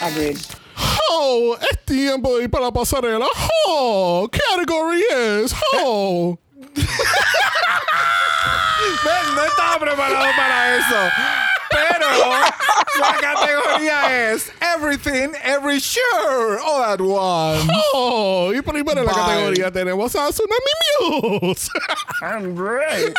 Agreed. 0.00 0.38
Oh, 1.11 1.56
es 1.70 1.84
tiempo 1.84 2.36
de 2.36 2.44
ir 2.44 2.50
para 2.50 2.66
la 2.66 2.72
pasarela. 2.72 3.26
Oh, 3.68 4.28
category 4.30 5.02
is. 5.44 5.54
Oh. 5.84 6.36
No 9.34 9.44
estaba 9.44 9.78
preparado 9.78 10.26
para 10.36 10.76
eso. 10.76 11.10
Pero 11.70 12.08
la 13.00 13.16
categoría 13.20 14.32
es 14.32 14.50
Everything, 14.60 15.30
Every 15.44 15.80
Sure, 15.80 16.58
All 16.64 16.82
at 16.84 17.00
Once. 17.00 17.66
Oh, 17.92 18.52
y 18.54 18.62
primero 18.62 19.00
en 19.00 19.06
la 19.06 19.12
Bye. 19.12 19.22
categoría 19.22 19.70
tenemos 19.70 20.14
a 20.16 20.28
Tsunami 20.30 21.40
Muse. 21.40 21.68
I'm 22.22 22.54
great. 22.54 23.14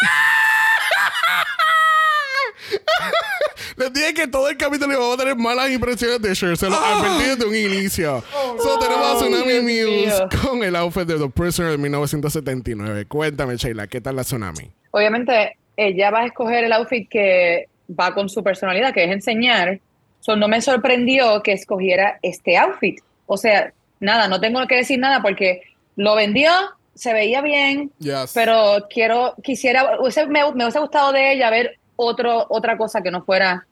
Les 3.77 3.93
dije 3.93 4.13
que 4.13 4.27
todo 4.27 4.49
el 4.49 4.57
capítulo 4.57 4.91
iba 4.93 5.13
a 5.13 5.17
tener 5.17 5.35
malas 5.37 5.69
impresiones 5.69 6.21
de 6.21 6.35
Cher. 6.35 6.57
Se 6.57 6.69
lo 6.69 6.75
advertí 6.77 7.23
desde 7.29 7.45
un 7.45 7.55
inicio. 7.55 8.23
so, 8.61 8.77
tenemos 8.79 9.05
a 9.05 9.15
Tsunami 9.17 9.61
Muse 9.61 10.27
con 10.41 10.63
el 10.63 10.75
outfit 10.75 11.03
de 11.05 11.17
The 11.17 11.29
Prisoner 11.29 11.71
de 11.71 11.77
1979. 11.77 13.05
Cuéntame, 13.05 13.55
Sheila, 13.57 13.87
¿qué 13.87 14.01
tal 14.01 14.15
la 14.17 14.23
Tsunami? 14.23 14.71
Obviamente, 14.91 15.57
ella 15.77 16.11
va 16.11 16.21
a 16.21 16.25
escoger 16.25 16.63
el 16.63 16.73
outfit 16.73 17.07
que 17.09 17.67
va 17.97 18.13
con 18.13 18.29
su 18.29 18.43
personalidad, 18.43 18.93
que 18.93 19.03
es 19.03 19.11
enseñar. 19.11 19.79
So, 20.19 20.35
no 20.35 20.47
me 20.47 20.61
sorprendió 20.61 21.41
que 21.41 21.53
escogiera 21.53 22.19
este 22.21 22.57
outfit. 22.57 22.99
O 23.25 23.37
sea, 23.37 23.71
nada, 23.99 24.27
no 24.27 24.39
tengo 24.39 24.65
que 24.67 24.75
decir 24.75 24.99
nada 24.99 25.21
porque 25.21 25.61
lo 25.95 26.15
vendió, 26.15 26.51
se 26.93 27.13
veía 27.13 27.41
bien, 27.41 27.91
Yes. 27.99 28.31
pero 28.33 28.87
quiero, 28.89 29.35
quisiera, 29.41 29.97
me, 30.27 30.43
me 30.53 30.63
hubiese 30.63 30.79
gustado 30.79 31.11
de 31.13 31.33
ella 31.33 31.49
ver 31.49 31.77
otro, 31.95 32.45
otra 32.49 32.77
cosa 32.77 33.01
que 33.01 33.11
no 33.11 33.23
fuera 33.23 33.65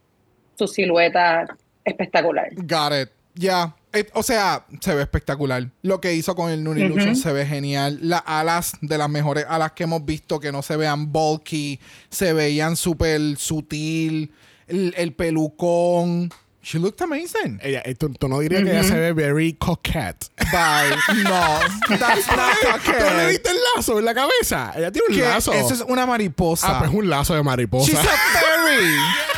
su 0.57 0.67
silueta 0.67 1.45
espectacular. 1.83 2.49
Got 2.55 2.93
it. 3.01 3.09
Ya. 3.35 3.75
Eh, 3.99 4.09
O 4.13 4.23
sea, 4.23 4.65
se 4.81 4.93
ve 4.95 5.01
espectacular. 5.01 5.69
Lo 5.81 5.99
que 6.01 6.13
hizo 6.13 6.35
con 6.35 6.49
el 6.51 6.63
Noon 6.63 6.77
Illusion 6.79 7.15
se 7.15 7.31
ve 7.33 7.45
genial. 7.45 7.99
Las 8.01 8.23
alas, 8.25 8.73
de 8.81 8.97
las 8.97 9.09
mejores 9.09 9.45
alas 9.47 9.71
que 9.73 9.83
hemos 9.83 10.03
visto, 10.05 10.39
que 10.39 10.51
no 10.51 10.61
se 10.61 10.75
vean 10.77 11.11
bulky, 11.11 11.79
se 12.09 12.33
veían 12.33 12.75
súper 12.75 13.37
sutil. 13.37 14.31
El, 14.67 14.93
el 14.97 15.13
pelucón. 15.13 16.29
She 16.61 16.79
looked 16.79 17.01
amazing. 17.01 17.61
Ella, 17.63 17.81
eh, 17.85 17.95
tú, 17.95 18.09
tú 18.11 18.27
no 18.27 18.39
dirías 18.39 18.61
que 18.63 18.71
ella 18.71 18.83
se 18.83 18.99
ve 18.99 19.13
very 19.13 19.53
coquette. 19.53 20.25
Bye. 20.51 21.23
No. 21.23 21.59
That's 21.97 22.27
not 22.27 22.81
¿Tú 22.83 22.91
le 22.91 22.97
coquette. 22.97 23.27
viste 23.29 23.49
el 23.51 23.57
lazo 23.75 23.99
en 23.99 24.03
la 24.05 24.13
cabeza? 24.13 24.73
Ella 24.75 24.91
tiene 24.91 25.07
un 25.09 25.15
¿Qué? 25.15 25.21
lazo. 25.21 25.53
Eso 25.53 25.73
es 25.73 25.81
una 25.87 26.05
mariposa. 26.05 26.67
Ah, 26.69 26.79
pues 26.79 26.91
un 26.91 27.09
lazo 27.09 27.35
de 27.35 27.43
mariposa. 27.43 27.85
She's 27.91 27.99
a 27.99 28.03
fairy. 28.03 28.95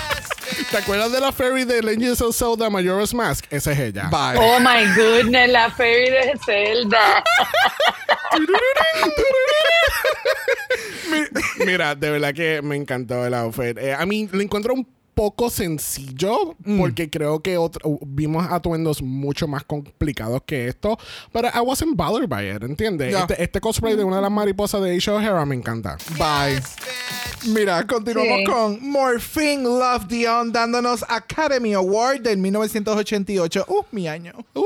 ¿Te 0.71 0.77
acuerdas 0.77 1.11
de 1.11 1.19
la 1.19 1.31
fairy 1.31 1.63
de 1.65 1.81
Legends 1.81 2.21
of 2.21 2.35
Zelda 2.35 2.69
Majora's 2.69 3.11
Mask? 3.11 3.45
Esa 3.49 3.71
es 3.71 3.79
ella. 3.79 4.07
Bye. 4.11 4.37
Oh 4.39 4.59
my 4.59 4.85
goodness, 4.95 5.49
la 5.49 5.71
fairy 5.71 6.11
de 6.11 6.39
Zelda. 6.45 7.23
Mira, 11.65 11.95
de 11.95 12.11
verdad 12.11 12.33
que 12.35 12.61
me 12.61 12.75
encantó 12.75 13.25
el 13.25 13.33
outfit. 13.33 13.79
Eh, 13.79 13.93
a 13.93 14.05
mí 14.05 14.29
lo 14.31 14.41
encuentro 14.41 14.75
un 14.75 14.87
poco 15.19 15.49
sencillo 15.49 16.55
porque 16.77 17.09
creo 17.09 17.41
que 17.41 17.57
otro- 17.57 17.99
vimos 18.05 18.47
atuendos 18.49 19.01
mucho 19.01 19.49
más 19.49 19.65
complicados 19.65 20.41
que 20.45 20.69
esto. 20.69 20.97
Pero 21.33 21.49
I 21.49 21.59
wasn't 21.59 21.97
bothered 21.97 22.29
by 22.29 22.49
it, 22.55 22.63
¿entiendes? 22.63 23.11
Ya. 23.11 23.19
Este, 23.21 23.43
este 23.43 23.59
cosplay 23.59 23.97
de 23.97 24.05
una 24.05 24.15
de 24.15 24.21
las 24.21 24.31
mariposas 24.31 24.81
de 24.81 24.91
Aisha 24.91 25.13
O'Hara 25.13 25.45
me 25.45 25.55
encanta. 25.55 25.97
Bye. 26.17 26.61
Mira, 27.53 27.85
continuamos 27.85 28.39
Sí. 28.39 28.43
con 28.45 28.89
Morphine 28.89 29.63
Love 29.63 30.07
Dion 30.07 30.53
dándonos 30.53 31.03
Academy 31.09 31.73
Award 31.73 32.21
del 32.21 32.37
1988. 32.37 33.65
Uh, 33.67 33.83
mi 33.91 34.07
año. 34.07 34.31
Uh, 34.53 34.63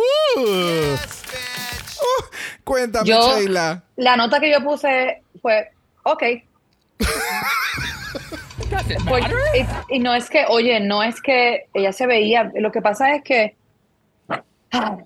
Uh, 2.06 2.24
cuéntame, 2.64 3.08
Yo- 3.10 3.38
Sheila. 3.40 3.84
La 3.96 4.16
nota 4.18 4.40
que 4.40 4.52
yo 4.52 4.64
puse 4.64 5.22
fue, 5.42 5.72
ok. 6.04 6.24
Doesn't 8.86 9.08
Pues, 9.08 9.22
matter. 9.24 9.38
y, 9.90 9.96
y 9.96 10.00
no 10.00 10.14
es 10.14 10.30
que, 10.30 10.46
oye, 10.48 10.80
no 10.80 11.04
es 11.04 11.22
que 11.22 11.66
ella 11.74 11.92
se 11.94 12.06
veía, 12.08 12.52
lo 12.56 12.72
que 12.72 12.82
pasa 12.82 13.16
es 13.16 13.24
que 13.24 13.56
ah, 14.72 14.98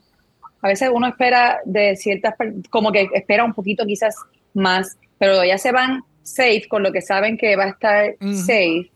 a 0.62 0.68
veces 0.68 0.90
uno 0.92 1.08
espera 1.08 1.60
de 1.66 1.96
ciertas, 1.96 2.34
como 2.70 2.92
que 2.92 3.08
espera 3.14 3.44
un 3.44 3.54
poquito 3.54 3.86
quizás 3.86 4.16
más, 4.54 4.98
pero 5.20 5.44
ya 5.44 5.58
se 5.58 5.72
van 5.72 6.02
safe 6.24 6.64
con 6.68 6.84
lo 6.84 6.92
que 6.92 7.02
saben 7.02 7.38
que 7.38 7.56
va 7.56 7.66
a 7.66 7.70
estar 7.70 8.16
Ujú. 8.20 8.34
safe. 8.34 8.92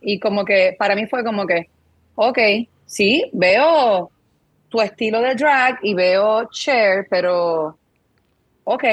Y 0.00 0.20
como 0.20 0.44
que 0.44 0.76
para 0.78 0.94
mí 0.94 1.06
fue 1.06 1.24
como 1.24 1.46
que, 1.46 1.68
ok, 2.14 2.38
sí, 2.84 3.28
veo 3.32 4.10
tu 4.68 4.80
estilo 4.80 5.20
de 5.20 5.34
drag 5.34 5.78
y 5.82 5.94
veo 5.94 6.48
Cher, 6.50 7.06
pero 7.08 7.78
ok, 8.64 8.84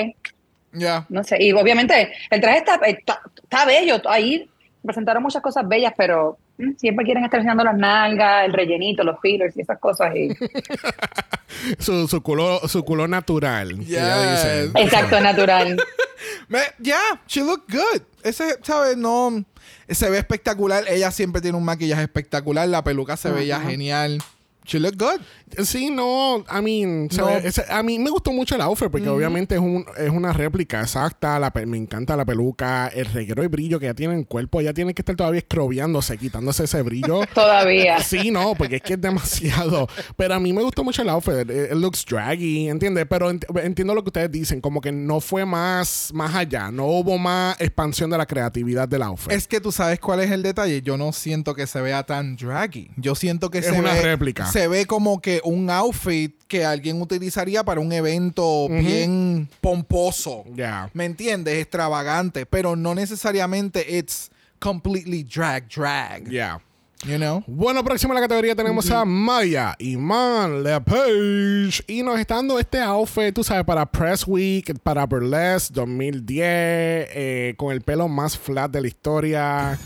Ya. 0.72 1.06
no 1.10 1.24
sé. 1.24 1.38
Y 1.44 1.52
obviamente 1.52 2.14
el 2.32 2.42
traje 2.42 2.60
está, 2.60 2.76
está, 2.86 3.22
está 3.44 3.66
bello. 3.66 4.02
Ahí 4.06 4.50
presentaron 4.84 5.24
muchas 5.24 5.42
cosas 5.42 5.68
bellas, 5.68 5.94
pero 5.98 6.38
mm, 6.58 6.72
siempre 6.78 7.06
quieren 7.06 7.24
estar 7.24 7.40
enseñando 7.40 7.64
las 7.64 7.76
nalgas, 7.78 8.46
el 8.46 8.54
rellenito, 8.54 9.04
los 9.04 9.20
fillers 9.22 9.56
y 9.58 9.62
esas 9.62 9.80
cosas. 9.80 10.16
Y... 10.16 10.30
su, 11.80 12.08
su, 12.08 12.22
culo, 12.22 12.60
su 12.68 12.84
culo 12.84 13.08
natural. 13.08 13.78
dice. 13.80 14.72
Exacto, 14.76 15.20
natural. 15.20 15.78
Me- 16.48 16.60
Ya, 16.80 17.00
she 17.28 17.42
looked 17.42 17.74
good. 17.74 18.02
Ese, 18.24 18.58
¿sabes? 18.64 18.98
No. 18.98 19.44
Se 19.90 20.10
ve 20.10 20.18
espectacular. 20.18 20.84
Ella 20.88 21.12
siempre 21.12 21.42
tiene 21.42 21.58
un 21.58 21.66
maquillaje 21.66 22.04
espectacular. 22.04 22.68
La 22.68 22.84
peluca 22.84 23.18
se 23.18 23.30
veía 23.32 23.60
genial. 23.60 24.20
She 24.66 24.80
looked 24.80 24.98
good. 24.98 25.20
Sí, 25.64 25.90
no, 25.92 26.40
I 26.40 26.62
mean, 26.62 27.08
No. 27.18 27.28
a 27.70 27.84
mí 27.84 28.00
me 28.00 28.10
gustó 28.10 28.32
mucho 28.32 28.56
el 28.56 28.62
outfit 28.62 28.90
porque 28.90 29.10
obviamente 29.10 29.56
es, 29.56 29.62
un, 29.62 29.86
es 29.98 30.10
una 30.10 30.34
réplica 30.34 30.82
exacta, 30.82 31.40
la 31.40 31.52
pe- 31.52 31.66
me 31.66 31.78
encanta 31.78 32.16
la 32.16 32.26
peluca, 32.26 32.88
el 32.88 33.06
reguero 33.06 33.44
y 33.44 33.48
brillo 33.48 33.80
que 33.80 33.86
ya 33.88 33.94
tiene 33.94 34.14
en 34.14 34.20
el 34.22 34.26
cuerpo, 34.28 34.62
ya 34.62 34.74
tiene 34.74 34.94
que 34.94 35.02
estar 35.02 35.16
todavía 35.16 35.40
escrobiándose, 35.40 36.18
quitándose 36.18 36.64
ese 36.66 36.82
brillo. 36.82 37.22
Todavía. 37.34 38.00
Sí, 38.00 38.32
no, 38.32 38.56
porque 38.56 38.78
es 38.78 38.82
que 38.82 38.94
es 38.94 39.02
demasiado. 39.02 39.88
Pero 40.18 40.34
a 40.36 40.40
mí 40.40 40.54
me 40.54 40.62
gustó 40.64 40.84
mucho 40.84 41.02
el 41.02 41.10
outfit. 41.10 41.34
It, 41.50 41.50
it 41.72 41.74
looks 41.74 42.06
draggy, 42.06 42.70
¿entiendes? 42.70 43.06
Pero 43.10 43.32
ent- 43.32 43.46
entiendo 43.64 43.94
lo 43.96 44.04
que 44.04 44.10
ustedes 44.10 44.32
dicen, 44.32 44.62
como 44.62 44.82
que 44.82 44.92
no 44.92 45.20
fue 45.20 45.46
más, 45.46 46.12
más 46.14 46.34
allá, 46.36 46.72
no 46.72 46.86
hubo 46.86 47.18
más 47.18 47.60
expansión 47.60 48.10
de 48.10 48.18
la 48.18 48.26
creatividad 48.26 48.88
del 48.88 49.04
outfit. 49.04 49.32
Es 49.32 49.48
que 49.48 49.60
tú 49.62 49.72
sabes 49.72 50.00
cuál 50.00 50.20
es 50.22 50.32
el 50.32 50.44
detalle. 50.44 50.82
Yo 50.82 50.98
no 50.98 51.14
siento 51.14 51.54
que 51.56 51.68
se 51.68 51.82
vea 51.82 52.04
tan 52.04 52.36
draggy. 52.36 52.90
Yo 52.98 53.16
siento 53.16 53.50
que 53.50 53.60
Es 53.60 53.66
se 53.66 53.72
una 53.72 53.94
ve, 53.94 54.02
réplica. 54.02 54.46
Se 54.48 54.68
ve 54.68 54.86
como 54.86 55.22
que 55.22 55.42
un 55.44 55.70
outfit 55.70 56.34
que 56.48 56.66
alguien 56.66 57.02
utilizaría 57.02 57.64
para 57.64 57.80
un 57.82 57.92
evento 57.92 58.68
bien 58.70 59.50
pomposo. 59.62 60.44
Ya. 60.56 60.90
¿Me 60.94 61.06
entiendes? 61.06 61.58
Extravagante. 61.62 62.46
Pero 62.46 62.76
no 62.76 62.94
necesariamente 62.96 63.98
it's 63.98 64.30
completely 64.60 65.24
drag 65.24 65.68
drag. 65.70 66.30
Yeah. 66.30 66.62
You 67.06 67.18
know? 67.18 67.44
Bueno, 67.48 67.84
próximo 67.84 68.14
a 68.14 68.16
la 68.16 68.22
categoría 68.22 68.56
tenemos 68.56 68.90
a 68.90 69.04
Maya 69.04 69.76
Iman 69.80 70.64
Lepage. 70.64 71.84
Y 71.88 72.02
nos 72.02 72.18
está 72.18 72.36
dando 72.36 72.58
este 72.58 72.80
outfit, 72.80 73.34
tú 73.34 73.44
sabes, 73.44 73.66
para 73.66 73.86
Press 73.86 74.26
Week, 74.26 74.74
para 74.82 75.06
Burlesque 75.06 75.74
2010, 75.74 76.38
eh, 76.46 77.54
con 77.58 77.74
el 77.74 77.82
pelo 77.82 78.08
más 78.08 78.38
flat 78.38 78.72
de 78.72 78.80
la 78.82 78.88
historia. 78.88 79.78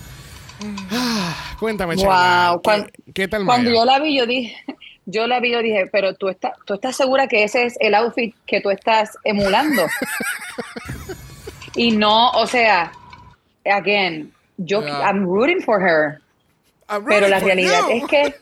Ah, 0.91 1.55
cuéntame, 1.59 1.95
Wow. 1.95 2.61
¿qué, 2.61 2.69
Cuan- 2.69 2.91
qué 3.13 3.27
tal 3.27 3.45
Cuando 3.45 3.69
Maya? 3.71 3.79
yo 3.79 3.85
la 3.85 3.99
vi, 3.99 4.17
yo 4.17 4.25
dije, 4.27 4.55
yo 5.07 5.25
la 5.25 5.39
vi, 5.39 5.51
yo 5.51 5.61
dije, 5.61 5.87
pero 5.89 6.15
tú 6.15 6.27
estás, 6.27 6.51
tú 6.65 6.73
estás 6.73 6.95
segura 6.95 7.27
que 7.27 7.43
ese 7.43 7.65
es 7.65 7.77
el 7.79 7.95
outfit 7.95 8.35
que 8.45 8.59
tú 8.59 8.69
estás 8.69 9.17
emulando. 9.23 9.83
y 11.75 11.91
no, 11.91 12.29
o 12.31 12.45
sea, 12.45 12.91
again, 13.65 14.33
yo, 14.57 14.81
Yeah. 14.81 15.09
I'm 15.09 15.23
rooting 15.23 15.61
for 15.61 15.79
her. 15.81 16.19
I'm 16.89 17.05
Pero 17.05 17.29
la 17.29 17.39
realidad 17.39 17.83
you. 17.89 17.95
es 17.95 18.07
que, 18.07 18.35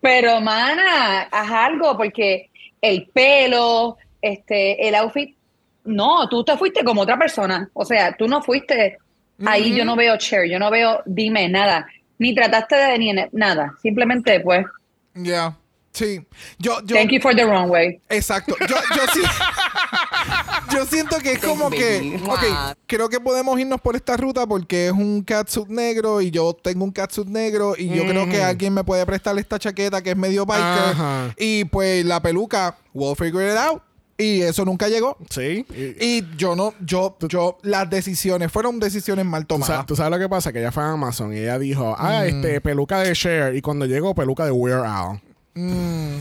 pero 0.00 0.40
mana, 0.40 1.28
haz 1.30 1.50
algo, 1.50 1.96
porque 1.96 2.50
el 2.80 3.06
pelo, 3.12 3.98
este, 4.20 4.88
el 4.88 4.96
outfit, 4.96 5.36
no, 5.84 6.28
tú 6.28 6.42
te 6.42 6.56
fuiste 6.56 6.82
como 6.82 7.02
otra 7.02 7.16
persona. 7.16 7.70
O 7.72 7.84
sea, 7.84 8.16
tú 8.16 8.26
no 8.26 8.42
fuiste, 8.42 8.98
ahí 9.46 9.72
yo 9.76 9.84
no 9.84 9.94
veo 9.94 10.16
Cher, 10.16 10.48
yo 10.48 10.58
no 10.58 10.72
veo, 10.72 11.02
dime 11.06 11.48
nada, 11.48 11.86
ni 12.18 12.34
trataste 12.34 12.74
de 12.74 12.98
ni 12.98 13.12
nada, 13.30 13.74
simplemente 13.80 14.40
pues, 14.40 14.66
Yeah. 15.14 15.56
Sí. 15.92 16.26
Yo, 16.58 16.80
yo, 16.84 16.96
thank 16.96 17.10
you 17.10 17.20
for 17.20 17.34
the 17.34 17.44
wrong 17.44 17.68
way. 17.68 18.00
Exacto. 18.08 18.56
Yo, 18.60 18.76
yo 18.76 19.02
sí. 19.12 19.20
yo 20.72 20.86
siento 20.86 21.18
que 21.18 21.32
es 21.32 21.38
como 21.38 21.68
que. 21.68 22.18
Ok, 22.26 22.76
creo 22.86 23.08
que 23.08 23.20
podemos 23.20 23.58
irnos 23.60 23.80
por 23.80 23.94
esta 23.94 24.16
ruta 24.16 24.46
porque 24.46 24.86
es 24.86 24.92
un 24.92 25.22
catsuit 25.22 25.68
negro 25.68 26.22
y 26.22 26.30
yo 26.30 26.54
tengo 26.54 26.84
un 26.84 26.92
catsuit 26.92 27.28
negro 27.28 27.74
y 27.76 27.88
yo 27.88 28.06
creo 28.06 28.28
que 28.28 28.42
alguien 28.42 28.72
me 28.72 28.84
puede 28.84 29.04
prestar 29.04 29.38
esta 29.38 29.58
chaqueta 29.58 30.02
que 30.02 30.10
es 30.10 30.16
medio 30.16 30.46
biker. 30.46 30.64
Ajá. 30.64 31.34
Y 31.36 31.64
pues 31.66 32.04
la 32.06 32.22
peluca, 32.22 32.76
we'll 32.94 33.14
figure 33.14 33.50
it 33.50 33.58
out. 33.58 33.82
Y 34.22 34.42
eso 34.42 34.64
nunca 34.64 34.88
llegó. 34.88 35.16
Sí. 35.30 35.66
Y- 35.70 36.04
Y 36.18 36.26
yo 36.36 36.54
no, 36.54 36.74
yo, 36.80 37.16
yo, 37.28 37.58
las 37.62 37.88
decisiones 37.90 38.50
fueron 38.52 38.78
decisiones 38.80 39.24
mal 39.24 39.46
Tú, 39.46 39.56
sa- 39.58 39.66
tomadas. 39.66 39.86
tú 39.86 39.96
sabes 39.96 40.10
lo 40.12 40.18
que 40.18 40.28
pasa, 40.28 40.52
que 40.52 40.60
ella 40.60 40.72
fue 40.72 40.82
a 40.82 40.92
Amazon 40.92 41.32
y 41.34 41.38
ella 41.38 41.58
dijo, 41.58 41.92
Mm. 41.92 41.94
ah, 41.98 42.26
este, 42.26 42.60
peluca 42.60 43.00
de 43.00 43.12
Cher. 43.14 43.54
Y 43.56 43.62
cuando 43.62 43.86
llegó, 43.86 44.14
peluca 44.14 44.44
de 44.44 44.50
Wear 44.52 44.84
Al. 44.86 45.20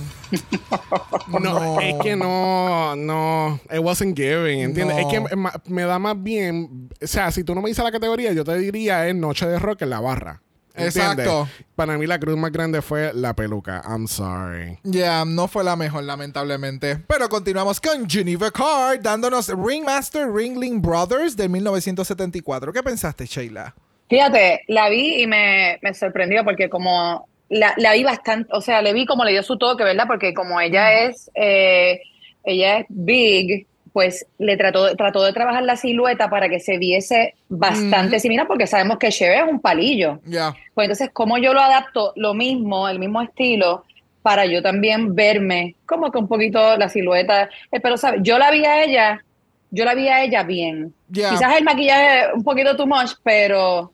No, 1.28 1.40
No. 1.40 1.80
es 1.82 1.96
que 2.02 2.16
no, 2.16 2.96
no, 2.96 3.60
it 3.72 3.80
wasn't 3.80 4.16
giving, 4.18 4.60
¿entiendes? 4.60 4.96
No. 4.98 5.02
Es 5.02 5.06
que 5.08 5.20
me, 5.38 5.50
me 5.68 5.84
da 5.84 6.00
más 6.00 6.22
bien, 6.22 6.90
o 7.02 7.08
sea, 7.08 7.32
si 7.32 7.44
tú 7.44 7.56
no 7.56 7.62
me 7.62 7.70
dices 7.70 7.84
la 7.84 7.92
categoría, 7.92 8.34
yo 8.34 8.44
te 8.44 8.58
diría 8.58 9.08
es 9.08 9.16
Noche 9.16 9.46
de 9.48 9.60
Rock 9.60 9.84
en 9.84 9.90
la 9.92 10.00
barra. 10.00 10.42
¿Entiendes? 10.76 11.26
Exacto. 11.26 11.48
Para 11.76 11.98
mí 11.98 12.06
la 12.06 12.20
cruz 12.20 12.38
más 12.38 12.52
grande 12.52 12.82
fue 12.82 13.12
la 13.14 13.36
peluca. 13.36 13.82
I'm 13.88 14.08
sorry. 14.08 14.78
Ya, 14.84 15.24
no 15.26 15.48
fue 15.48 15.64
la 15.64 15.76
mejor, 15.76 16.04
lamentablemente. 16.04 16.98
Pero 17.08 17.30
continuamos 17.30 17.80
con 17.80 18.10
Geneva 18.10 18.52
Card, 18.52 19.02
dándonos 19.02 19.50
Ringmaster 19.50 20.32
Ringling 20.32 20.82
Brothers 20.82 21.36
del 21.36 21.50
1974. 21.50 22.74
¿Qué 22.74 22.84
pensaste, 22.84 23.26
Sheila? 23.26 23.74
Fíjate, 24.10 24.64
la 24.68 24.90
vi 24.90 25.22
y 25.22 25.28
me, 25.28 25.80
me 25.82 25.94
sorprendió 25.94 26.44
porque 26.44 26.70
como 26.70 27.28
la, 27.52 27.74
la 27.78 27.94
vi 27.94 28.04
bastante, 28.04 28.50
o 28.54 28.62
sea, 28.62 28.82
le 28.82 28.94
vi 28.94 29.06
como 29.06 29.26
le 29.26 29.32
dio 29.32 29.44
su 29.44 29.58
toque, 29.58 29.84
¿verdad? 29.84 30.06
Porque 30.08 30.34
como 30.34 30.60
ella 30.60 31.06
es, 31.06 31.30
eh, 31.36 32.02
ella 32.44 32.80
es 32.80 32.86
big, 32.90 33.68
pues 33.94 34.26
le 34.38 34.58
trató, 34.58 34.96
trató 34.96 35.24
de 35.24 35.34
trabajar 35.34 35.64
la 35.64 35.76
silueta 35.76 36.30
para 36.30 36.48
que 36.48 36.60
se 36.60 36.78
viese 36.78 37.36
bastante 37.50 38.20
similar, 38.20 38.48
porque 38.48 38.68
sabemos 38.68 38.98
que 38.98 39.10
Cher 39.10 39.44
es 39.44 39.52
un 39.52 39.60
palillo. 39.60 40.20
Ya. 40.26 40.54
Pues 40.74 40.86
entonces, 40.86 41.10
¿cómo 41.12 41.38
yo 41.38 41.54
lo 41.54 41.60
adapto? 41.60 42.14
Lo 42.16 42.34
mismo, 42.34 42.88
el 42.88 43.00
mismo 43.00 43.22
estilo, 43.22 43.84
para 44.22 44.46
yo 44.46 44.62
también 44.62 45.16
verme 45.16 45.76
como 45.86 46.12
que 46.12 46.20
un 46.20 46.28
poquito 46.28 46.78
la 46.78 46.90
silueta. 46.90 47.50
Eh, 47.72 47.80
Pero, 47.82 47.98
¿sabes? 47.98 48.22
Yo 48.24 48.38
la 48.38 48.52
vi 48.52 48.66
a 48.66 48.84
ella, 48.84 49.24
yo 49.72 49.84
la 49.84 49.94
vi 49.94 50.08
a 50.08 50.24
ella 50.24 50.44
bien. 50.44 50.94
Ya. 51.10 51.32
Quizás 51.32 51.58
el 51.58 51.64
maquillaje 51.64 52.34
un 52.34 52.44
poquito 52.44 52.76
too 52.76 52.88
much, 52.88 53.12
pero, 53.24 53.92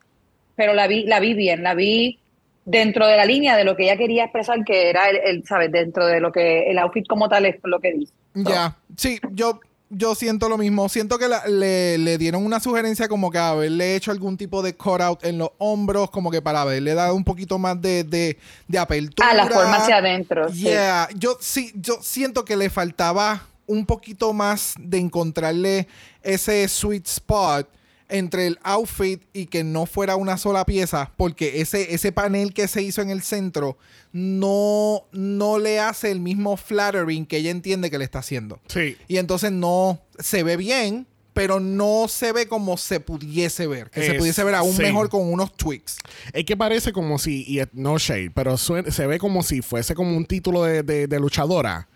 pero 0.56 0.74
la 0.74 0.88
vi, 0.88 1.06
la 1.06 1.20
vi 1.20 1.34
bien, 1.34 1.64
la 1.64 1.74
vi 1.74 2.20
dentro 2.66 3.08
de 3.08 3.16
la 3.16 3.26
línea 3.26 3.56
de 3.56 3.64
lo 3.64 3.76
que 3.76 3.84
ella 3.84 3.98
quería 3.98 4.26
expresar, 4.26 4.64
que 4.66 4.90
era 4.90 5.10
el, 5.10 5.18
el, 5.24 5.46
¿sabes? 5.46 5.72
Dentro 5.72 6.06
de 6.06 6.20
lo 6.20 6.32
que 6.32 6.70
el 6.70 6.78
outfit 6.78 7.08
como 7.08 7.30
tal 7.30 7.46
es 7.46 7.56
lo 7.64 7.80
que 7.80 7.94
dice. 7.94 8.14
Ya. 8.36 8.76
Sí, 8.96 9.20
yo, 9.32 9.60
yo 9.90 10.16
siento 10.16 10.50
lo 10.50 10.58
mismo. 10.58 10.90
Siento 10.90 11.18
que 11.18 11.28
la- 11.28 11.46
le, 11.48 11.98
le 11.98 12.18
dieron 12.18 12.46
una 12.46 12.60
sugerencia 12.60 13.08
como 13.08 13.32
que 13.32 13.38
haberle 13.38 13.96
hecho 13.96 14.12
algún 14.12 14.36
tipo 14.38 14.62
de 14.62 14.76
cutout 14.76 15.24
en 15.24 15.38
los 15.38 15.50
hombros, 15.58 16.10
como 16.12 16.30
que 16.32 16.42
para 16.42 16.62
haberle 16.62 16.94
dado 16.94 17.16
un 17.16 17.24
poquito 17.24 17.58
más 17.58 17.82
de, 17.82 18.04
de, 18.04 18.38
de 18.68 18.78
apertura. 18.80 19.30
Ah, 19.30 19.34
la 19.34 19.48
forma 19.48 19.76
hacia 19.78 19.98
adentro. 19.98 20.50
sí. 20.52 20.62
Yeah, 20.64 21.08
yo 21.16 21.38
sí, 21.40 21.72
yo 21.76 22.00
siento 22.02 22.44
que 22.46 22.58
le 22.58 22.70
faltaba 22.70 23.46
un 23.66 23.86
poquito 23.86 24.34
más 24.34 24.74
de 24.80 24.98
encontrarle 24.98 25.88
ese 26.24 26.68
sweet 26.68 27.06
spot 27.08 27.68
entre 28.10 28.48
el 28.48 28.58
outfit 28.64 29.22
y 29.34 29.48
que 29.48 29.64
no 29.64 29.86
fuera 29.86 30.16
una 30.16 30.38
sola 30.38 30.66
pieza, 30.66 31.12
porque 31.18 31.62
ese, 31.62 31.94
ese 31.94 32.12
panel 32.12 32.54
que 32.54 32.68
se 32.68 32.82
hizo 32.82 33.02
en 33.02 33.10
el 33.10 33.22
centro 33.22 33.78
no, 34.14 35.04
no 35.12 35.60
le 35.60 35.80
hace 35.80 36.12
el 36.12 36.20
mismo 36.20 36.58
flattering 36.58 37.26
que 37.26 37.38
ella 37.38 37.52
entiende 37.52 37.90
que 37.92 37.98
le 37.98 38.06
está 38.06 38.20
haciendo. 38.20 38.60
Sí. 38.68 38.98
Y 39.08 39.18
entonces 39.18 39.52
no 39.52 40.02
se 40.20 40.44
ve 40.44 40.58
bien, 40.58 41.08
pero 41.34 41.60
no 41.60 42.08
se 42.08 42.32
ve 42.32 42.48
como 42.48 42.78
se 42.78 43.00
pudiese 43.00 43.68
ver. 43.68 43.90
Que 43.92 44.02
se 44.02 44.12
Es- 44.14 44.18
pudiese 44.18 44.44
ver 44.44 44.56
aún 44.56 44.74
sí. 44.76 44.82
mejor 44.82 45.10
con 45.10 45.32
unos 45.32 45.56
tweaks. 45.56 45.98
Es 46.34 46.46
que 46.46 46.58
parece 46.58 46.92
como 46.92 47.20
si, 47.20 47.44
y 47.48 47.60
es- 47.60 47.68
no 47.74 47.98
shade, 48.00 48.32
pero 48.32 48.58
se 48.58 49.06
ve 49.08 49.20
como 49.20 49.44
si 49.44 49.62
fuese 49.62 49.94
como 49.94 50.18
un 50.18 50.26
título 50.26 50.64
de, 50.64 50.82
de- 50.84 51.08
de 51.08 51.20
luchadora. 51.20 51.88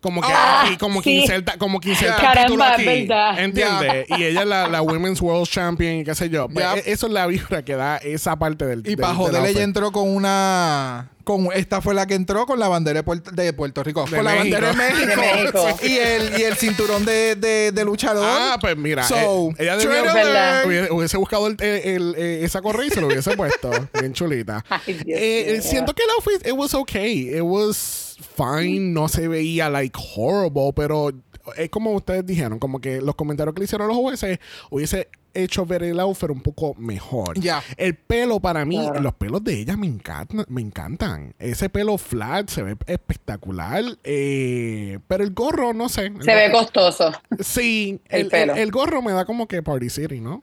Como 0.00 0.20
que, 0.20 0.28
Ah, 0.32 0.68
y 0.72 0.76
como 0.76 1.02
que 1.02 1.10
sí. 1.10 1.20
inserta, 1.22 1.58
como 1.58 1.80
que 1.80 1.88
inserta 1.90 2.14
el 2.16 2.20
Caramba, 2.22 2.46
título 2.46 2.64
aquí. 2.64 2.84
verdad. 2.84 3.38
¿Entiendes? 3.40 4.06
Y 4.16 4.24
ella 4.24 4.42
es 4.42 4.46
la, 4.46 4.68
la 4.68 4.80
Women's 4.80 5.20
World 5.20 5.48
Champion 5.48 5.94
y 5.96 6.04
qué 6.04 6.14
sé 6.14 6.30
yo. 6.30 6.48
Pues, 6.48 6.64
Ya. 6.64 6.76
e- 6.76 6.92
Eso 6.92 7.06
es 7.08 7.12
la 7.12 7.26
vibra 7.26 7.64
que 7.64 7.74
da 7.74 7.96
esa 7.96 8.36
parte 8.38 8.64
del 8.64 8.80
Y 8.80 8.82
del- 8.90 8.96
para 8.98 9.14
joder, 9.14 9.44
ella 9.44 9.62
entró 9.62 9.90
con 9.90 10.08
una. 10.08 11.08
Con, 11.28 11.48
esta 11.52 11.82
fue 11.82 11.92
la 11.92 12.06
que 12.06 12.14
entró 12.14 12.46
con 12.46 12.58
la 12.58 12.68
bandera 12.68 13.00
de 13.00 13.02
Puerto, 13.02 13.30
de 13.30 13.52
Puerto 13.52 13.82
Rico. 13.84 14.06
De 14.06 14.16
con 14.16 14.24
la 14.24 14.34
bandera 14.34 14.68
de 14.70 14.76
México. 14.76 15.06
De 15.08 15.16
México. 15.42 15.78
y, 15.82 15.96
el, 15.98 16.40
y 16.40 16.42
el 16.44 16.56
cinturón 16.56 17.04
de, 17.04 17.36
de, 17.36 17.70
de 17.70 17.84
luchador. 17.84 18.24
Ah, 18.26 18.56
pues 18.58 18.74
mira, 18.78 19.02
So, 19.02 19.50
eh, 19.50 19.54
ella 19.58 19.76
debió- 19.76 20.66
hubiese, 20.66 20.90
hubiese 20.92 21.16
buscado 21.18 21.46
el- 21.48 21.56
el- 21.60 21.82
el- 21.84 22.14
eh, 22.16 22.44
esa 22.44 22.62
correa 22.62 22.86
y 22.86 22.90
se 22.90 23.02
lo 23.02 23.08
hubiese 23.08 23.36
puesto. 23.36 23.70
Bien 24.00 24.14
chulita. 24.14 24.64
Ay, 24.70 24.94
Dios 25.04 25.04
Eh, 25.20 25.60
siento 25.62 25.94
que 25.94 26.02
el 26.02 26.10
outfit, 26.16 26.46
it 26.46 26.54
was 26.54 26.72
okay. 26.72 27.28
It 27.36 27.42
was 27.42 28.16
fine. 28.36 28.92
No 28.94 29.08
se 29.08 29.28
veía 29.28 29.68
like 29.68 29.98
horrible, 30.16 30.72
pero 30.74 31.10
es 31.56 31.70
como 31.70 31.92
ustedes 31.92 32.24
dijeron, 32.26 32.58
como 32.58 32.80
que 32.80 33.00
los 33.00 33.14
comentarios 33.14 33.54
que 33.54 33.60
le 33.60 33.64
hicieron 33.64 33.88
los 33.88 33.96
jueces 33.96 34.38
hubiese 34.70 35.08
hecho 35.34 35.64
ver 35.66 35.82
el 35.84 36.00
outfit 36.00 36.30
un 36.30 36.40
poco 36.40 36.74
mejor. 36.78 37.38
Ya. 37.38 37.62
El 37.76 37.94
pelo 37.94 38.40
para 38.40 38.64
mí, 38.64 38.78
Claro. 38.80 39.00
los 39.00 39.14
pelos 39.14 39.44
de 39.44 39.60
ella 39.60 39.76
me 39.76 39.86
encantan, 39.86 40.44
me 40.48 40.60
encantan. 40.60 41.34
Ese 41.38 41.68
pelo 41.68 41.96
flat 41.98 42.48
se 42.48 42.62
ve 42.62 42.76
espectacular, 42.86 43.84
eh, 44.04 44.98
pero 45.06 45.22
el 45.24 45.32
gorro 45.34 45.72
no 45.74 45.88
sé. 45.88 46.12
Se 46.20 46.34
ve 46.34 46.50
costoso. 46.50 47.12
Sí, 47.40 48.00
El 48.08 48.20
el, 48.20 48.24
el- 48.26 48.30
pelo. 48.30 48.54
el 48.56 48.70
gorro 48.70 49.02
me 49.02 49.12
da 49.12 49.24
como 49.24 49.46
que 49.46 49.62
Party 49.62 49.90
City, 49.90 50.20
¿no? 50.20 50.42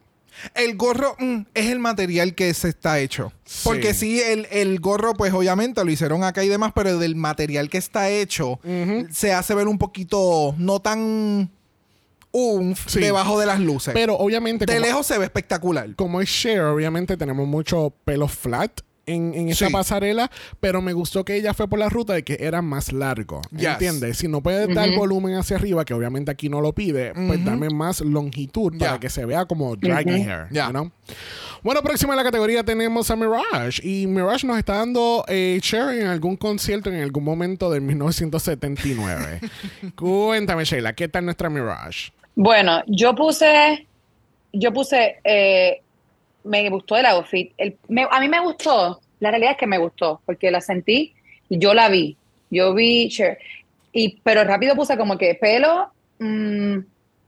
El 0.54 0.76
gorro 0.76 1.16
mm, 1.18 1.40
es 1.54 1.66
el 1.70 1.78
material 1.78 2.34
que 2.34 2.52
se 2.54 2.68
está 2.68 2.98
hecho. 3.00 3.32
Sí. 3.44 3.60
Porque 3.64 3.94
sí, 3.94 4.20
el, 4.20 4.46
el 4.50 4.80
gorro, 4.80 5.14
pues 5.14 5.32
obviamente 5.32 5.84
lo 5.84 5.90
hicieron 5.90 6.24
acá 6.24 6.44
y 6.44 6.48
demás, 6.48 6.72
pero 6.74 6.98
del 6.98 7.16
material 7.16 7.68
que 7.70 7.78
está 7.78 8.10
hecho 8.10 8.60
se 9.12 9.32
hace 9.32 9.54
ver 9.54 9.68
un 9.68 9.78
poquito 9.78 10.54
no 10.58 10.80
tan 10.80 11.50
Sí. 12.86 13.00
debajo 13.00 13.40
de 13.40 13.46
las 13.46 13.60
luces. 13.60 13.94
Pero 13.94 14.14
obviamente 14.16 14.66
de 14.66 14.74
como, 14.74 14.84
lejos 14.86 15.06
se 15.06 15.16
ve 15.16 15.24
espectacular. 15.24 15.94
como 15.96 16.20
es 16.20 16.28
Cher, 16.28 16.60
obviamente 16.60 17.16
tenemos 17.16 17.46
mucho 17.48 17.94
pelo 18.04 18.28
flat 18.28 18.80
en, 19.06 19.32
en 19.34 19.48
esa 19.48 19.66
Sí. 19.68 19.72
pasarela, 19.72 20.30
pero 20.60 20.82
me 20.82 20.92
gustó 20.92 21.24
que 21.24 21.36
ella 21.36 21.54
fue 21.54 21.68
por 21.68 21.78
la 21.78 21.88
ruta 21.88 22.12
de 22.12 22.22
que 22.24 22.36
era 22.40 22.60
más 22.62 22.92
largo. 22.92 23.40
Yes. 23.56 23.68
¿Entiendes? 23.68 24.18
Si 24.18 24.28
no 24.28 24.42
puedes 24.42 24.72
dar 24.74 24.90
volumen 24.94 25.34
hacia 25.34 25.56
arriba, 25.56 25.84
que 25.84 25.94
obviamente 25.94 26.30
aquí 26.30 26.48
no 26.48 26.60
lo 26.60 26.72
pide, 26.72 27.12
pues 27.14 27.44
dame 27.44 27.70
más 27.70 28.00
longitud 28.00 28.76
para 28.78 29.00
que 29.00 29.08
se 29.08 29.24
vea 29.24 29.46
como 29.46 29.74
draggy 29.76 30.22
hair. 30.22 30.46
Ya. 30.50 30.66
you 30.66 30.70
know? 30.72 30.90
Bueno, 31.62 31.82
próxima 31.82 32.12
en 32.12 32.18
la 32.18 32.24
categoría 32.24 32.62
tenemos 32.64 33.10
a 33.10 33.16
Mirage. 33.16 33.80
Y 33.82 34.06
Mirage 34.06 34.46
nos 34.46 34.58
está 34.58 34.74
dando 34.76 35.24
eh, 35.28 35.58
Cher 35.60 35.88
en 35.98 36.06
algún 36.06 36.36
concierto 36.36 36.90
en 36.90 37.00
algún 37.02 37.24
momento 37.24 37.70
del 37.70 37.80
1979. 37.82 39.40
Cuéntame, 39.96 40.64
Sheila, 40.64 40.92
¿qué 40.94 41.08
tal 41.08 41.24
nuestra 41.24 41.48
Mirage? 41.50 42.12
Bueno, 42.34 42.82
yo 42.86 43.14
puse, 43.14 43.86
yo 44.52 44.72
puse, 44.72 45.16
eh, 45.24 45.82
me 46.46 46.68
gustó 46.70 46.96
el 46.96 47.06
outfit. 47.06 47.52
El- 47.58 47.76
me- 47.88 48.06
a 48.10 48.20
mí 48.20 48.28
me 48.28 48.40
gustó, 48.40 49.00
la 49.20 49.30
realidad 49.30 49.52
es 49.52 49.58
que 49.58 49.66
me 49.66 49.78
gustó, 49.78 50.20
porque 50.24 50.50
la 50.50 50.60
sentí, 50.60 51.14
yo 51.50 51.74
la 51.74 51.88
vi, 51.88 52.16
yo 52.50 52.74
vi, 52.74 53.08
y, 53.92 54.20
pero 54.22 54.44
rápido 54.44 54.74
puse 54.74 54.96
como 54.96 55.16
que 55.18 55.34
pelo, 55.34 55.90
mm, 56.18 56.78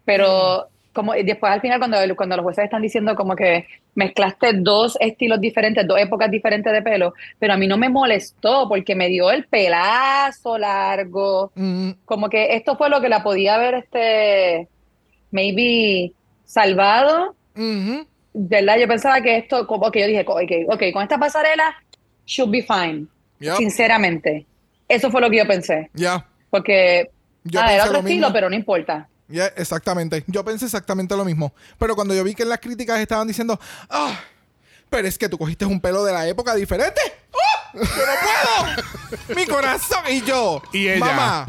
pero 0.05 0.69
como 0.93 1.13
después 1.13 1.53
al 1.53 1.61
final 1.61 1.79
cuando, 1.79 1.97
cuando 2.17 2.37
los 2.37 2.43
jueces 2.45 2.65
están 2.65 2.83
diciendo 2.83 3.15
como 3.15 3.37
que 3.37 3.67
mezclaste 3.95 4.53
dos 4.55 4.97
estilos 5.01 5.41
diferentes, 5.41 5.87
dos 5.87 5.99
épocas 6.01 6.31
diferentes 6.31 6.73
de 6.73 6.83
pelo, 6.83 7.15
pero 7.39 7.53
a 7.53 7.57
mí 7.57 7.67
no 7.69 7.77
me 7.79 7.89
molestó 7.89 8.69
porque 8.69 8.95
me 8.97 9.09
dio 9.09 9.31
el 9.31 9.45
pelazo 9.47 10.59
largo, 10.59 11.53
Mm, 11.55 11.91
como 12.05 12.29
que 12.29 12.55
esto 12.57 12.77
fue 12.77 12.91
lo 12.91 13.01
que 13.01 13.09
la 13.09 13.23
podía 13.23 13.55
haber 13.57 13.75
este 13.75 14.69
maybe 15.31 16.13
salvado, 16.45 17.35
ujú. 17.57 18.07
¿Verdad? 18.33 18.77
Yo 18.79 18.87
pensaba 18.89 19.21
que 19.21 19.37
esto, 19.39 19.67
como 19.67 19.91
que 19.91 20.01
yo 20.01 20.07
dije, 20.07 20.25
ok, 20.27 20.53
ok, 20.75 20.83
con 20.93 21.03
esta 21.03 21.19
pasarela 21.19 21.75
should 22.27 22.51
be 22.51 22.63
fine, 22.63 23.07
Yep. 23.41 23.57
sinceramente. 23.57 24.47
Eso 24.89 25.11
fue 25.11 25.21
lo 25.21 25.31
que 25.31 25.39
yo 25.39 25.47
pensé, 25.47 25.91
Ya. 25.95 26.27
porque 26.51 27.11
Yo 27.45 27.61
ah, 27.61 27.73
era 27.73 27.85
otro 27.85 27.95
lo 27.95 27.99
estilo, 28.01 28.21
mismo. 28.27 28.33
pero 28.33 28.51
no 28.51 28.57
importa. 28.57 29.09
Ya, 29.29 29.47
exactamente. 29.57 30.25
Yo 30.27 30.43
pensé 30.45 30.65
exactamente 30.65 31.15
lo 31.17 31.25
mismo. 31.25 31.53
Pero 31.79 31.95
cuando 31.95 32.15
yo 32.15 32.25
vi 32.25 32.35
que 32.35 32.43
en 32.45 32.49
las 32.49 32.59
críticas 32.61 32.99
estaban 32.99 33.29
diciendo, 33.29 33.59
ah, 33.91 34.19
pero 34.91 35.07
es 35.09 35.19
que 35.19 35.29
tú 35.29 35.39
cogiste 35.39 35.65
un 35.65 35.81
pelo 35.81 36.05
de 36.05 36.13
la 36.13 36.27
época 36.27 36.55
diferente. 36.55 37.01
¡Ah! 37.33 37.71
¡Yo 37.75 37.81
no 37.83 38.67
puedo! 39.17 39.37
¡Mi 39.37 39.47
corazón! 39.47 40.03
Y 40.11 40.23
yo, 40.23 40.63
Y 40.73 40.89
ella. 40.89 41.01
mamá, 41.01 41.47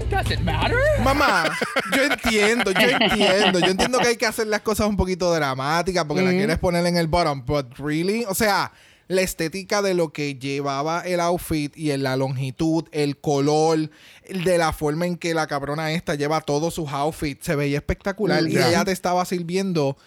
mamá, 1.03 1.57
yo 1.95 2.03
entiendo, 2.03 2.71
yo 2.71 2.89
entiendo. 2.89 3.59
Yo 3.59 3.67
entiendo 3.67 3.99
que 3.99 4.09
hay 4.09 4.17
que 4.17 4.25
hacer 4.25 4.47
las 4.47 4.61
cosas 4.61 4.87
un 4.87 4.97
poquito 4.97 5.33
dramáticas 5.33 6.05
porque 6.05 6.23
la 6.23 6.31
quieres 6.31 6.57
poner 6.57 6.85
en 6.85 6.97
el 6.97 7.07
bottom. 7.07 7.45
But 7.45 7.77
really, 7.77 8.25
o 8.27 8.35
sea, 8.35 8.71
la 9.07 9.21
estética 9.21 9.81
de 9.81 9.93
lo 9.93 10.11
que 10.13 10.35
llevaba 10.35 11.01
el 11.01 11.19
outfit 11.19 11.75
y 11.75 11.91
en 11.91 12.03
la 12.03 12.15
longitud, 12.15 12.85
el 12.91 13.17
color, 13.17 13.89
el 14.23 14.43
de 14.43 14.57
la 14.57 14.71
forma 14.73 15.07
en 15.07 15.17
que 15.17 15.33
la 15.33 15.47
cabrona 15.47 15.91
esta 15.91 16.15
lleva 16.15 16.41
todos 16.41 16.73
sus 16.75 16.89
outfits, 16.91 17.45
se 17.45 17.55
veía 17.55 17.77
espectacular. 17.77 18.43
Mm, 18.43 18.47
y 18.49 18.57
ella 18.57 18.85
te 18.85 18.91
estaba 18.91 19.25
sirviendo 19.25 19.97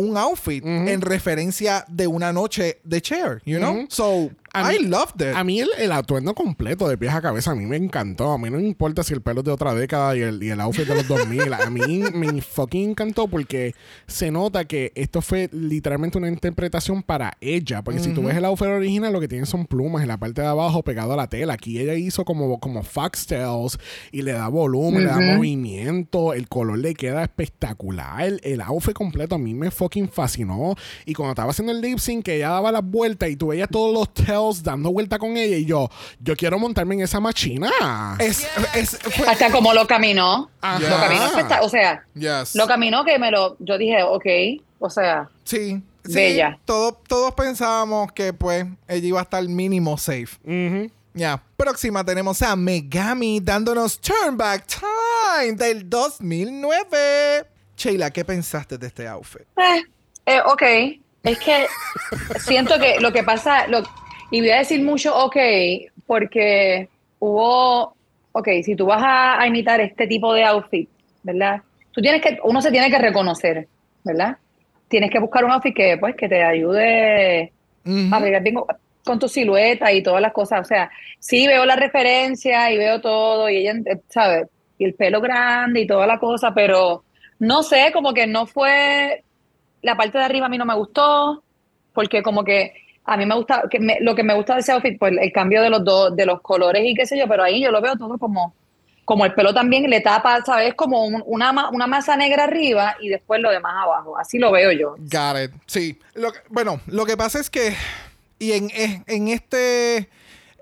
un 0.00 0.16
outfit 0.16 0.64
en 0.64 1.00
referencia 1.00 1.84
de 1.88 2.06
una 2.06 2.32
noche 2.32 2.78
de 2.84 3.00
Cher, 3.00 3.40
you 3.44 3.58
know? 3.58 3.86
So, 3.88 4.30
A 4.52 4.72
I 4.74 4.78
mí- 4.80 4.86
loved 4.86 5.20
it. 5.20 5.34
A 5.36 5.44
mí 5.44 5.60
el, 5.60 5.68
el 5.78 5.92
atuendo 5.92 6.34
completo 6.34 6.88
de 6.88 6.98
pies 6.98 7.12
a 7.14 7.20
cabeza 7.22 7.52
a 7.52 7.54
mí 7.54 7.66
me 7.66 7.76
encantó. 7.76 8.32
A 8.32 8.38
mí 8.38 8.50
no 8.50 8.58
me 8.58 8.66
importa 8.66 9.02
si 9.02 9.14
el 9.14 9.22
pelo 9.22 9.40
es 9.40 9.44
de 9.46 9.52
otra 9.52 9.74
década 9.74 10.16
y 10.16 10.22
el, 10.22 10.42
y 10.42 10.50
el 10.50 10.60
outfit 10.60 10.86
de 10.86 10.94
los 10.94 11.06
2000. 11.08 11.52
A 11.54 11.70
mí 11.70 11.80
me 12.14 12.40
fucking 12.42 12.90
encantó 12.90 13.28
porque 13.28 13.74
se 14.06 14.30
nota 14.30 14.64
que 14.64 14.92
esto 14.94 15.22
fue 15.22 15.48
literalmente 15.52 16.18
una 16.18 16.28
interpretación 16.28 17.02
para 17.02 17.36
ella. 17.40 17.82
Porque 17.82 18.00
si 18.00 18.12
tú 18.12 18.22
ves 18.24 18.36
el 18.36 18.44
outfit 18.44 18.66
original, 18.68 19.12
lo 19.12 19.20
que 19.20 19.28
tiene 19.28 19.46
son 19.46 19.66
plumas 19.66 20.02
en 20.02 20.08
la 20.08 20.16
parte 20.18 20.40
de 20.40 20.48
abajo 20.48 20.82
pegado 20.82 21.12
a 21.12 21.16
la 21.16 21.28
tela. 21.28 21.54
Aquí 21.54 21.78
ella 21.78 21.94
hizo 21.94 22.24
como, 22.24 22.58
como 22.60 22.82
foxtails 22.82 23.78
y 24.12 24.22
le 24.22 24.32
da 24.32 24.48
volumen, 24.48 25.04
le 25.04 25.10
da 25.10 25.20
movimiento. 25.20 26.32
El 26.34 26.48
color 26.48 26.78
le 26.78 26.94
queda 26.94 27.22
espectacular. 27.22 28.22
El, 28.22 28.40
el 28.42 28.60
outfit 28.60 28.94
completo 28.94 29.34
a 29.34 29.38
mí 29.38 29.54
me 29.54 29.70
fucking 29.70 30.08
fascinó. 30.08 30.74
Y 31.06 31.14
cuando 31.14 31.32
estaba 31.32 31.50
haciendo 31.50 31.72
el 31.72 31.80
lip 31.80 31.98
sync, 31.98 32.24
que 32.24 32.36
ella 32.36 32.50
daba 32.50 32.72
las 32.72 32.84
vueltas 32.84 33.30
y 33.30 33.36
tú 33.36 33.48
veías 33.48 33.68
todos 33.70 33.92
los 33.94 34.12
dando 34.62 34.90
vuelta 34.92 35.18
con 35.18 35.36
ella. 35.36 35.56
Y 35.56 35.64
yo, 35.64 35.88
yo 36.20 36.36
quiero 36.36 36.58
montarme 36.58 36.94
en 36.94 37.02
esa 37.02 37.20
machina. 37.20 38.16
Es, 38.18 38.46
es, 38.74 38.98
fue- 38.98 39.28
Hasta 39.28 39.50
como 39.50 39.72
lo 39.74 39.86
caminó. 39.86 40.50
Lo 40.62 40.88
caminó 40.88 41.24
O 41.62 41.68
sea, 41.68 42.04
Yes. 42.14 42.54
lo 42.54 42.66
caminó 42.66 43.04
que 43.04 43.18
me 43.18 43.30
lo. 43.30 43.56
Yo 43.60 43.78
dije, 43.78 44.02
ok. 44.02 44.26
O 44.78 44.88
sea, 44.90 45.28
Sí. 45.44 45.82
sí, 46.04 46.12
Bella. 46.14 46.58
todo- 46.64 46.92
todos 47.06 47.34
pensábamos 47.34 48.12
que 48.12 48.32
pues 48.32 48.64
ella 48.88 49.06
iba 49.06 49.20
a 49.20 49.22
estar 49.24 49.42
mínimo 49.44 49.96
safe. 49.98 50.90
Ya. 51.12 51.42
Próxima 51.56 52.04
tenemos 52.04 52.40
a 52.40 52.54
Megami 52.56 53.40
dándonos 53.40 54.00
Turn 54.00 54.36
Back 54.36 54.64
Time 54.66 55.52
del 55.54 55.88
2009. 55.90 57.46
Sheila, 57.76 58.10
¿qué 58.10 58.24
pensaste 58.24 58.78
de 58.78 58.86
este 58.86 59.08
outfit? 59.08 59.42
eh, 59.56 59.82
eh, 60.26 60.40
ok. 60.46 60.62
Es 61.22 61.38
que 61.38 61.66
siento 62.38 62.78
que 62.78 62.98
lo 63.00 63.12
que 63.12 63.22
pasa. 63.22 63.66
Lo, 63.66 63.82
y 64.30 64.40
voy 64.40 64.50
a 64.50 64.58
decir 64.58 64.82
mucho 64.82 65.16
ok, 65.16 65.36
porque 66.06 66.88
hubo. 67.18 67.94
Ok, 68.32 68.48
si 68.62 68.76
tú 68.76 68.86
vas 68.86 69.02
a, 69.02 69.40
a 69.40 69.46
imitar 69.46 69.80
este 69.80 70.06
tipo 70.06 70.32
de 70.32 70.44
outfit, 70.44 70.88
¿verdad? 71.22 71.60
Tú 71.92 72.00
tienes 72.00 72.22
que. 72.22 72.38
Uno 72.44 72.62
se 72.62 72.70
tiene 72.70 72.90
que 72.90 72.98
reconocer, 72.98 73.66
¿verdad? 74.04 74.36
Tienes 74.88 75.10
que 75.10 75.18
buscar 75.18 75.44
un 75.44 75.50
outfit 75.50 75.74
que, 75.74 75.96
pues, 75.98 76.14
que 76.16 76.28
te 76.28 76.42
ayude 76.42 77.52
a 78.12 78.18
bregar 78.20 78.42
bien 78.42 78.54
con- 78.56 78.66
con 79.04 79.18
tu 79.18 79.28
silueta 79.28 79.90
y 79.92 80.02
todas 80.02 80.20
las 80.20 80.32
cosas. 80.32 80.60
O 80.60 80.64
sea, 80.64 80.90
sí 81.18 81.46
veo 81.46 81.64
la 81.66 81.74
referencia 81.76 82.70
y 82.70 82.76
veo 82.78 83.00
todo 83.00 83.48
y 83.48 83.56
ella, 83.56 83.72
eh, 83.86 84.00
¿sabes? 84.08 84.46
Y 84.78 84.84
el 84.84 84.94
pelo 84.94 85.20
grande 85.20 85.80
y 85.80 85.86
toda 85.86 86.06
la 86.06 86.18
cosa, 86.18 86.52
pero 86.54 87.02
no 87.38 87.62
sé, 87.62 87.90
como 87.92 88.12
que 88.14 88.26
no 88.26 88.46
fue, 88.46 89.24
la 89.82 89.96
parte 89.96 90.18
de 90.18 90.24
arriba 90.24 90.46
a 90.46 90.48
mí 90.48 90.58
no 90.58 90.66
me 90.66 90.74
gustó, 90.74 91.42
porque 91.94 92.22
como 92.22 92.44
que 92.44 92.74
a 93.04 93.16
mí 93.16 93.26
me 93.26 93.34
gusta, 93.34 93.64
que 93.70 93.80
me- 93.80 93.98
lo 94.00 94.14
que 94.14 94.22
me 94.22 94.34
gusta 94.34 94.54
de 94.54 94.60
ese 94.60 94.72
outfit, 94.72 94.98
pues 94.98 95.14
el 95.20 95.32
cambio 95.32 95.62
de 95.62 95.70
los 95.70 95.84
dos, 95.84 96.14
de 96.14 96.26
los 96.26 96.40
colores 96.40 96.82
y 96.84 96.94
qué 96.94 97.06
sé 97.06 97.18
yo, 97.18 97.26
pero 97.28 97.42
ahí 97.42 97.62
yo 97.62 97.70
lo 97.70 97.80
veo 97.80 97.96
todo 97.96 98.18
como, 98.18 98.54
como 99.04 99.24
el 99.24 99.34
pelo 99.34 99.52
también 99.52 99.88
le 99.90 100.00
tapa, 100.00 100.40
¿sabes? 100.44 100.74
Como 100.74 101.04
un- 101.04 101.22
una, 101.26 101.70
una 101.70 101.86
masa 101.88 102.16
negra 102.16 102.44
arriba 102.44 102.96
y 103.00 103.08
después 103.08 103.40
lo 103.40 103.50
demás 103.50 103.72
abajo. 103.82 104.16
Así 104.16 104.38
lo 104.38 104.52
veo 104.52 104.70
yo. 104.72 104.94
Got 104.98 105.42
it. 105.44 105.50
Sí. 105.66 105.98
Lo 106.14 106.30
bueno, 106.48 106.80
lo 106.86 107.04
que 107.06 107.16
pasa 107.16 107.40
es 107.40 107.50
que. 107.50 107.74
Y 108.38 108.52
en- 108.52 108.70
en 109.06 109.28
este. 109.28 110.08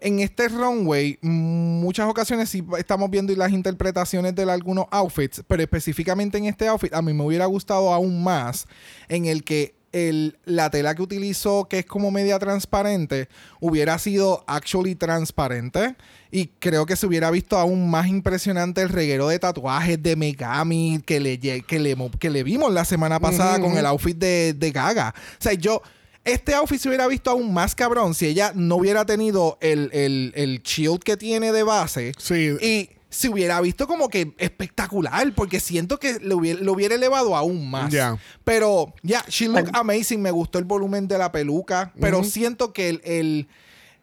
En 0.00 0.20
este 0.20 0.46
runway, 0.46 1.18
muchas 1.22 2.08
ocasiones 2.08 2.48
sí 2.48 2.64
estamos 2.78 3.10
viendo 3.10 3.34
las 3.34 3.50
interpretaciones 3.50 4.32
de 4.36 4.44
algunos 4.48 4.86
outfits, 4.92 5.42
pero 5.48 5.60
específicamente 5.60 6.38
en 6.38 6.44
este 6.44 6.68
outfit, 6.68 6.94
a 6.94 7.02
mí 7.02 7.12
me 7.12 7.24
hubiera 7.24 7.46
gustado 7.46 7.92
aún 7.92 8.22
más 8.22 8.68
en 9.08 9.26
el 9.26 9.42
que 9.42 9.74
el, 9.92 10.38
la 10.44 10.70
tela 10.70 10.94
que 10.94 11.02
utilizó, 11.02 11.66
que 11.68 11.80
es 11.80 11.86
como 11.86 12.10
media 12.10 12.38
transparente, 12.38 13.28
hubiera 13.60 13.98
sido 13.98 14.44
actually 14.46 14.94
transparente. 14.94 15.96
Y 16.30 16.48
creo 16.58 16.84
que 16.86 16.96
se 16.96 17.06
hubiera 17.06 17.30
visto 17.30 17.56
aún 17.56 17.90
más 17.90 18.06
impresionante 18.06 18.82
el 18.82 18.90
reguero 18.90 19.28
de 19.28 19.38
tatuajes 19.38 20.02
de 20.02 20.14
Megami 20.16 21.02
que 21.06 21.20
le, 21.20 21.38
que 21.38 21.78
le, 21.78 21.96
que 22.18 22.30
le 22.30 22.42
vimos 22.44 22.72
la 22.72 22.84
semana 22.84 23.18
pasada 23.18 23.60
con 23.60 23.76
el 23.76 23.86
outfit 23.86 24.16
de, 24.16 24.54
de 24.54 24.70
Gaga. 24.70 25.14
O 25.16 25.42
sea, 25.42 25.52
yo. 25.54 25.82
Este 26.24 26.52
outfit 26.52 26.78
se 26.78 26.88
hubiera 26.88 27.06
visto 27.06 27.30
aún 27.30 27.54
más 27.54 27.74
cabrón 27.74 28.12
si 28.14 28.26
ella 28.26 28.52
no 28.54 28.76
hubiera 28.76 29.06
tenido 29.06 29.56
el, 29.62 29.88
el, 29.94 30.32
el 30.34 30.62
shield 30.62 30.98
que 30.98 31.16
tiene 31.16 31.52
de 31.52 31.62
base. 31.62 32.12
Sí. 32.18 32.54
Y 32.60 32.90
se 33.10 33.28
hubiera 33.28 33.60
visto 33.60 33.86
como 33.86 34.08
que 34.08 34.34
espectacular, 34.38 35.34
porque 35.34 35.60
siento 35.60 35.98
que 35.98 36.18
lo 36.20 36.36
hubiera, 36.36 36.60
lo 36.60 36.72
hubiera 36.72 36.94
elevado 36.94 37.34
aún 37.36 37.70
más. 37.70 37.90
Pero, 38.44 38.92
ya, 39.02 39.24
she 39.28 39.48
looked 39.48 39.70
amazing. 39.74 40.20
Me 40.20 40.30
gustó 40.30 40.58
el 40.58 40.64
volumen 40.64 41.08
de 41.08 41.16
la 41.18 41.32
peluca, 41.32 41.92
pero 42.00 42.18
siento 42.24 42.72
que 42.72 42.88
el, 42.90 43.00
el- 43.04 43.48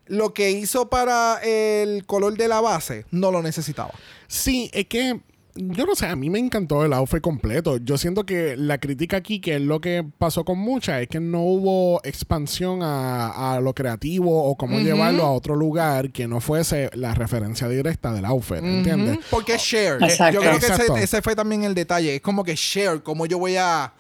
lo 0.08 0.34
que 0.34 0.52
hizo 0.52 0.90
para 0.90 1.40
el 1.44 2.06
color 2.06 2.38
de 2.38 2.48
la 2.48 2.62
base 2.62 3.06
no 3.12 3.32
lo 3.32 3.42
necesitaba. 3.42 3.92
Sí, 4.28 4.70
es 4.74 4.86
que 4.88 5.20
yo 5.56 5.86
no 5.86 5.96
sé, 5.96 6.08
a 6.08 6.16
mí 6.16 6.30
me 6.30 6.40
encantó 6.40 6.84
el 6.84 6.94
outfit 6.94 7.22
completo. 7.22 7.78
Yo 7.78 7.98
siento 7.98 8.26
que 8.26 8.58
la 8.58 8.78
crítica 8.78 9.18
aquí, 9.18 9.40
que 9.40 9.56
es 9.56 9.62
lo 9.62 9.80
que 9.80 10.06
pasó 10.18 10.44
con 10.44 10.60
muchas, 10.60 11.02
es 11.02 11.08
que 11.08 11.20
no 11.20 11.42
hubo 11.42 12.02
expansión 12.04 12.84
a, 12.84 13.54
a 13.56 13.62
lo 13.62 13.74
creativo 13.74 14.44
o 14.44 14.56
cómo 14.58 14.80
llevarlo 14.80 15.24
a 15.24 15.32
otro 15.32 15.56
lugar 15.56 16.12
que 16.12 16.28
no 16.28 16.42
fuese 16.42 16.90
la 16.94 17.14
referencia 17.14 17.68
directa 17.70 18.12
del 18.14 18.26
outfit, 18.26 18.58
¿entiendes? 18.58 19.20
Porque 19.30 19.56
es 19.56 19.62
share. 19.62 20.04
Exacto. 20.04 20.42
Yo 20.42 20.42
creo 20.42 20.60
que 20.60 20.66
ese, 20.66 21.04
ese 21.04 21.22
fue 21.22 21.36
también 21.36 21.64
el 21.64 21.74
detalle. 21.74 22.16
Es 22.16 22.22
como 22.22 22.44
que 22.44 22.56
share, 22.56 23.02
como 23.02 23.26
yo 23.26 23.40
voy 23.40 23.56
a... 23.58 23.94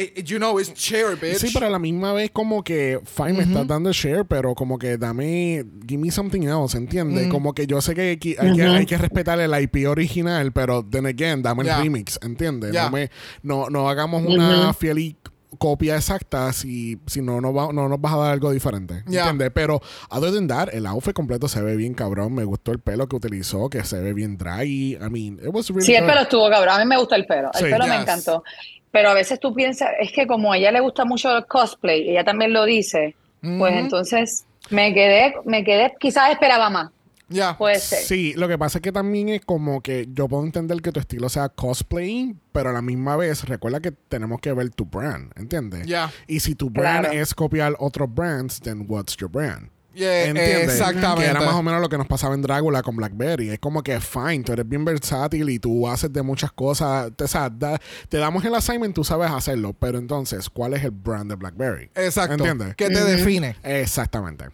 Eh, 0.00 0.12
eh, 0.16 0.22
You 0.24 0.38
know, 0.38 0.58
it's 0.58 0.72
share, 0.74 1.16
bitch. 1.16 1.38
Sí, 1.38 1.50
pero 1.52 1.66
a 1.66 1.70
la 1.70 1.78
misma 1.78 2.12
vez 2.12 2.30
como 2.32 2.62
que, 2.64 3.00
fine, 3.04 3.32
me 3.34 3.42
estás 3.42 3.66
dando 3.66 3.92
share, 3.92 4.24
pero 4.24 4.54
como 4.54 4.78
que 4.78 4.96
dame, 4.96 5.64
give 5.86 5.98
me 6.02 6.10
something 6.10 6.42
else, 6.42 6.76
¿entiendes? 6.76 7.28
Como 7.28 7.52
que 7.52 7.66
yo 7.66 7.80
sé 7.80 7.94
que 7.94 8.00
hay, 8.02 8.16
que, 8.16 8.36
hay 8.38 8.54
que 8.56 8.62
hay 8.62 8.86
que 8.86 8.96
respetar 8.98 9.38
el 9.40 9.52
IP 9.62 9.86
original, 9.88 10.52
pero 10.52 10.84
then 10.84 11.06
again, 11.06 11.42
dame 11.42 11.64
Ya. 11.64 11.76
el 11.76 11.82
remix, 11.84 12.18
¿entiendes? 12.22 12.72
Ya. 12.72 12.84
No, 12.84 12.90
me- 12.92 13.10
no, 13.42 13.68
no 13.70 13.88
hagamos 13.90 14.22
una 14.24 14.72
fiel 14.72 14.98
y 14.98 15.16
copia 15.58 15.96
exacta 15.96 16.52
si, 16.52 16.98
si 17.06 17.20
no, 17.20 17.40
no, 17.40 17.52
va- 17.52 17.72
no 17.72 17.88
nos 17.88 18.00
vas 18.00 18.14
a 18.14 18.16
dar 18.18 18.30
algo 18.32 18.50
diferente, 18.52 19.02
Ya. 19.06 19.22
¿entiendes? 19.22 19.50
Pero, 19.52 19.80
other 20.08 20.32
than 20.32 20.46
that, 20.46 20.68
el 20.72 20.86
outfit 20.86 21.12
completo 21.12 21.48
se 21.48 21.60
ve 21.60 21.76
bien 21.76 21.92
cabrón, 21.92 22.32
me 22.34 22.44
gustó 22.44 22.72
el 22.72 22.78
pelo 22.78 23.08
que 23.08 23.16
utilizó, 23.16 23.68
que 23.68 23.84
se 23.84 24.00
ve 24.00 24.14
bien 24.14 24.38
draggy, 24.38 24.94
I 24.94 25.10
mean, 25.10 25.38
it 25.44 25.50
was 25.52 25.68
really 25.68 25.84
Sí, 25.84 25.94
el 25.94 26.02
good. 26.04 26.08
pelo 26.10 26.20
estuvo 26.22 26.48
cabrón. 26.48 26.74
A 26.76 26.78
mí 26.78 26.86
me 26.86 26.96
gusta 26.96 27.16
el 27.16 27.26
pelo. 27.26 27.50
El 27.52 27.58
Sí. 27.58 27.64
pelo 27.64 27.84
me 27.86 27.92
Yes. 27.94 28.02
encantó. 28.02 28.44
Pero 28.92 29.10
a 29.10 29.14
veces 29.14 29.38
tú 29.38 29.54
piensas, 29.54 29.90
es 30.00 30.10
que 30.12 30.26
como 30.26 30.52
a 30.52 30.56
ella 30.58 30.72
le 30.72 30.80
gusta 30.80 31.04
mucho 31.04 31.36
el 31.36 31.46
cosplay, 31.46 32.10
ella 32.10 32.24
también 32.24 32.52
lo 32.52 32.64
dice, 32.64 33.14
pues 33.40 33.74
entonces 33.76 34.44
me 34.70 34.92
quedé, 34.92 35.34
me 35.44 35.62
quedé, 35.64 35.94
quizás 36.00 36.30
esperaba 36.32 36.70
más. 36.70 36.90
Ya. 37.28 37.56
Puede 37.56 37.78
ser. 37.78 38.00
Sí, 38.00 38.32
lo 38.34 38.48
que 38.48 38.58
pasa 38.58 38.78
es 38.78 38.82
que 38.82 38.90
también 38.90 39.28
es 39.28 39.44
como 39.44 39.80
que 39.82 40.08
yo 40.12 40.26
puedo 40.26 40.42
entender 40.44 40.82
que 40.82 40.90
tu 40.90 40.98
estilo 40.98 41.28
sea 41.28 41.48
cosplay, 41.48 42.34
pero 42.50 42.70
a 42.70 42.72
la 42.72 42.82
misma 42.82 43.16
vez 43.16 43.44
recuerda 43.44 43.78
que 43.78 43.92
tenemos 43.92 44.40
que 44.40 44.52
ver 44.52 44.70
tu 44.70 44.84
brand, 44.86 45.30
¿entiendes? 45.36 45.86
Ya. 45.86 46.10
Y 46.26 46.40
si 46.40 46.56
tu 46.56 46.70
brand 46.70 47.04
Claro. 47.06 47.20
es 47.20 47.32
copiar 47.32 47.76
otros 47.78 48.12
brands, 48.12 48.60
then 48.60 48.84
what's 48.88 49.16
your 49.16 49.30
brand? 49.30 49.70
Yeah, 49.92 50.26
¿Entiendes? 50.26 50.70
exactamente. 50.74 51.24
Que 51.24 51.30
era 51.30 51.40
más 51.40 51.54
o 51.54 51.62
menos 51.62 51.80
lo 51.80 51.88
que 51.88 51.98
nos 51.98 52.06
pasaba 52.06 52.34
en 52.34 52.42
Drácula 52.42 52.82
con 52.82 52.94
Blackberry. 52.96 53.50
Es 53.50 53.58
como 53.58 53.82
que 53.82 54.00
fine, 54.00 54.44
tú 54.44 54.52
eres 54.52 54.68
bien 54.68 54.84
versátil 54.84 55.50
y 55.50 55.58
tú 55.58 55.88
haces 55.88 56.12
de 56.12 56.22
muchas 56.22 56.52
cosas. 56.52 57.10
Te, 57.16 57.24
o 57.24 57.28
sea, 57.28 57.50
da- 57.50 57.80
te 58.08 58.18
damos 58.18 58.44
el 58.44 58.54
assignment, 58.54 58.94
tú 58.94 59.02
sabes 59.02 59.30
hacerlo. 59.30 59.74
Pero 59.78 59.98
entonces, 59.98 60.48
¿cuál 60.48 60.74
es 60.74 60.84
el 60.84 60.92
brand 60.92 61.28
de 61.28 61.34
Blackberry? 61.36 61.90
Exacto. 61.96 62.34
¿Entiendes? 62.34 62.76
Que 62.76 62.88
te 62.88 63.02
define. 63.04 63.56
Exactamente. 63.64 64.46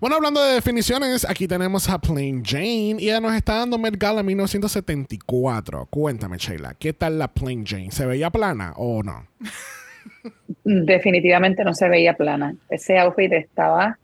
Bueno, 0.00 0.16
hablando 0.16 0.42
de 0.42 0.54
definiciones, 0.54 1.26
aquí 1.28 1.46
tenemos 1.46 1.88
a 1.90 1.98
Plain 2.00 2.42
Jane 2.42 2.96
y 2.98 3.10
ella 3.10 3.20
nos 3.20 3.34
está 3.34 3.56
dando 3.58 3.76
Met 3.76 3.98
Gala 3.98 4.22
1974. 4.22 5.86
Cuéntame, 5.90 6.38
Sheila, 6.38 6.74
¿qué 6.78 6.94
tal 6.94 7.18
la 7.18 7.28
Plain 7.28 7.66
Jane? 7.66 7.90
¿Se 7.90 8.06
veía 8.06 8.30
plana 8.30 8.72
o 8.76 9.02
no? 9.02 9.26
Definitivamente 10.64 11.64
no 11.64 11.74
se 11.74 11.88
veía 11.88 12.14
plana. 12.14 12.54
Ese 12.70 12.98
outfit 12.98 13.32
estaba 13.32 13.98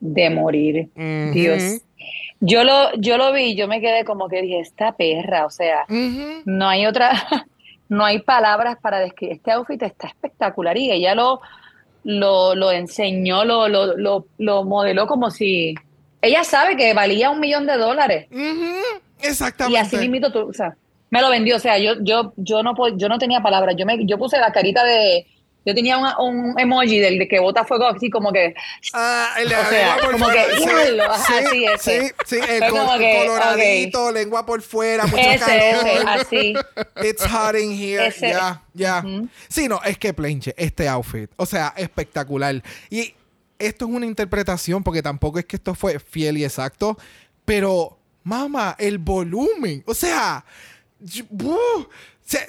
de 0.00 0.30
morir. 0.30 0.88
Dios. 1.32 1.82
Yo 2.40 2.64
lo, 2.64 2.94
yo 2.96 3.18
lo 3.18 3.32
vi, 3.32 3.54
yo 3.54 3.68
me 3.68 3.80
quedé 3.80 4.04
como 4.04 4.28
que 4.28 4.40
dije, 4.40 4.60
esta 4.60 4.92
perra, 4.92 5.44
o 5.44 5.50
sea, 5.50 5.84
no 5.88 6.68
hay 6.68 6.86
otra, 6.86 7.12
no 7.88 8.04
hay 8.04 8.20
palabras 8.20 8.78
para 8.80 8.98
describir. 8.98 9.36
Este 9.36 9.52
outfit 9.52 9.82
está 9.82 10.08
espectacular 10.08 10.76
y 10.78 10.90
ella 10.90 11.14
lo, 11.14 11.40
lo, 12.02 12.54
lo 12.54 12.72
enseñó, 12.72 13.44
lo, 13.44 13.68
lo, 13.68 13.96
lo, 13.96 14.26
lo 14.38 14.64
modeló 14.64 15.06
como 15.06 15.30
si 15.30 15.74
ella 16.22 16.44
sabe 16.44 16.76
que 16.76 16.94
valía 16.94 17.30
un 17.30 17.40
millón 17.40 17.66
de 17.66 17.76
dólares. 17.76 18.26
Y 18.30 19.26
Exactamente. 19.26 19.96
así 19.96 20.08
mismo 20.08 20.30
tú, 20.30 20.48
o 20.48 20.52
sea, 20.52 20.76
me 21.10 21.20
lo 21.20 21.28
vendió, 21.28 21.56
o 21.56 21.60
sea, 21.60 21.78
yo, 21.78 21.94
yo, 22.00 22.32
yo 22.36 22.62
no 22.62 22.74
yo 22.96 23.08
no 23.08 23.18
tenía 23.18 23.40
palabras, 23.40 23.74
yo 23.76 23.84
me, 23.84 24.04
yo 24.06 24.16
puse 24.16 24.38
la 24.38 24.52
carita 24.52 24.84
de, 24.84 25.26
yo 25.64 25.74
tenía 25.74 25.98
una- 25.98 26.18
un 26.18 26.58
emoji 26.58 26.98
del 26.98 27.18
de 27.18 27.28
que 27.28 27.38
bota 27.38 27.64
fuego 27.64 27.86
así 27.86 28.08
como 28.10 28.32
que, 28.32 28.54
Ah, 28.94 29.34
el 29.38 29.48
de 29.48 29.54
O 29.56 29.58
la 29.58 29.68
sea, 29.68 29.78
lengua 29.96 30.02
por 30.02 30.12
como 30.12 30.24
fuera. 30.26 30.46
que, 30.46 30.56
Sí, 30.56 31.00
ajá, 31.00 31.50
sí, 31.50 31.64
ese. 31.66 32.14
sí, 32.26 32.36
el 32.48 32.60
col- 32.70 32.86
coloradito, 33.18 34.12
lengua 34.12 34.46
por 34.46 34.62
fuera, 34.62 35.06
mucho 35.06 35.18
ese, 35.18 35.38
calor. 35.38 35.86
ese, 35.86 35.98
así. 36.08 36.54
It's 37.08 37.26
hot 37.26 37.56
in 37.56 37.72
here. 37.72 38.12
Ya, 38.20 38.62
ya. 38.74 39.02
Ujú. 39.04 39.28
Sí, 39.48 39.68
no, 39.68 39.80
es 39.84 39.98
que 39.98 40.14
Plenche, 40.14 40.54
este 40.56 40.88
outfit, 40.88 41.30
o 41.36 41.46
sea, 41.46 41.74
espectacular. 41.76 42.62
Y 42.88 43.14
esto 43.58 43.84
es 43.84 43.90
una 43.90 44.06
interpretación, 44.06 44.82
porque 44.82 45.02
tampoco 45.02 45.38
es 45.38 45.44
que 45.44 45.56
esto 45.56 45.74
fue 45.74 45.98
fiel 46.00 46.38
y 46.38 46.44
exacto, 46.44 46.96
pero, 47.44 47.98
mamá, 48.24 48.76
el 48.78 48.98
volumen, 48.98 49.82
o 49.86 49.94
sea. 49.94 50.44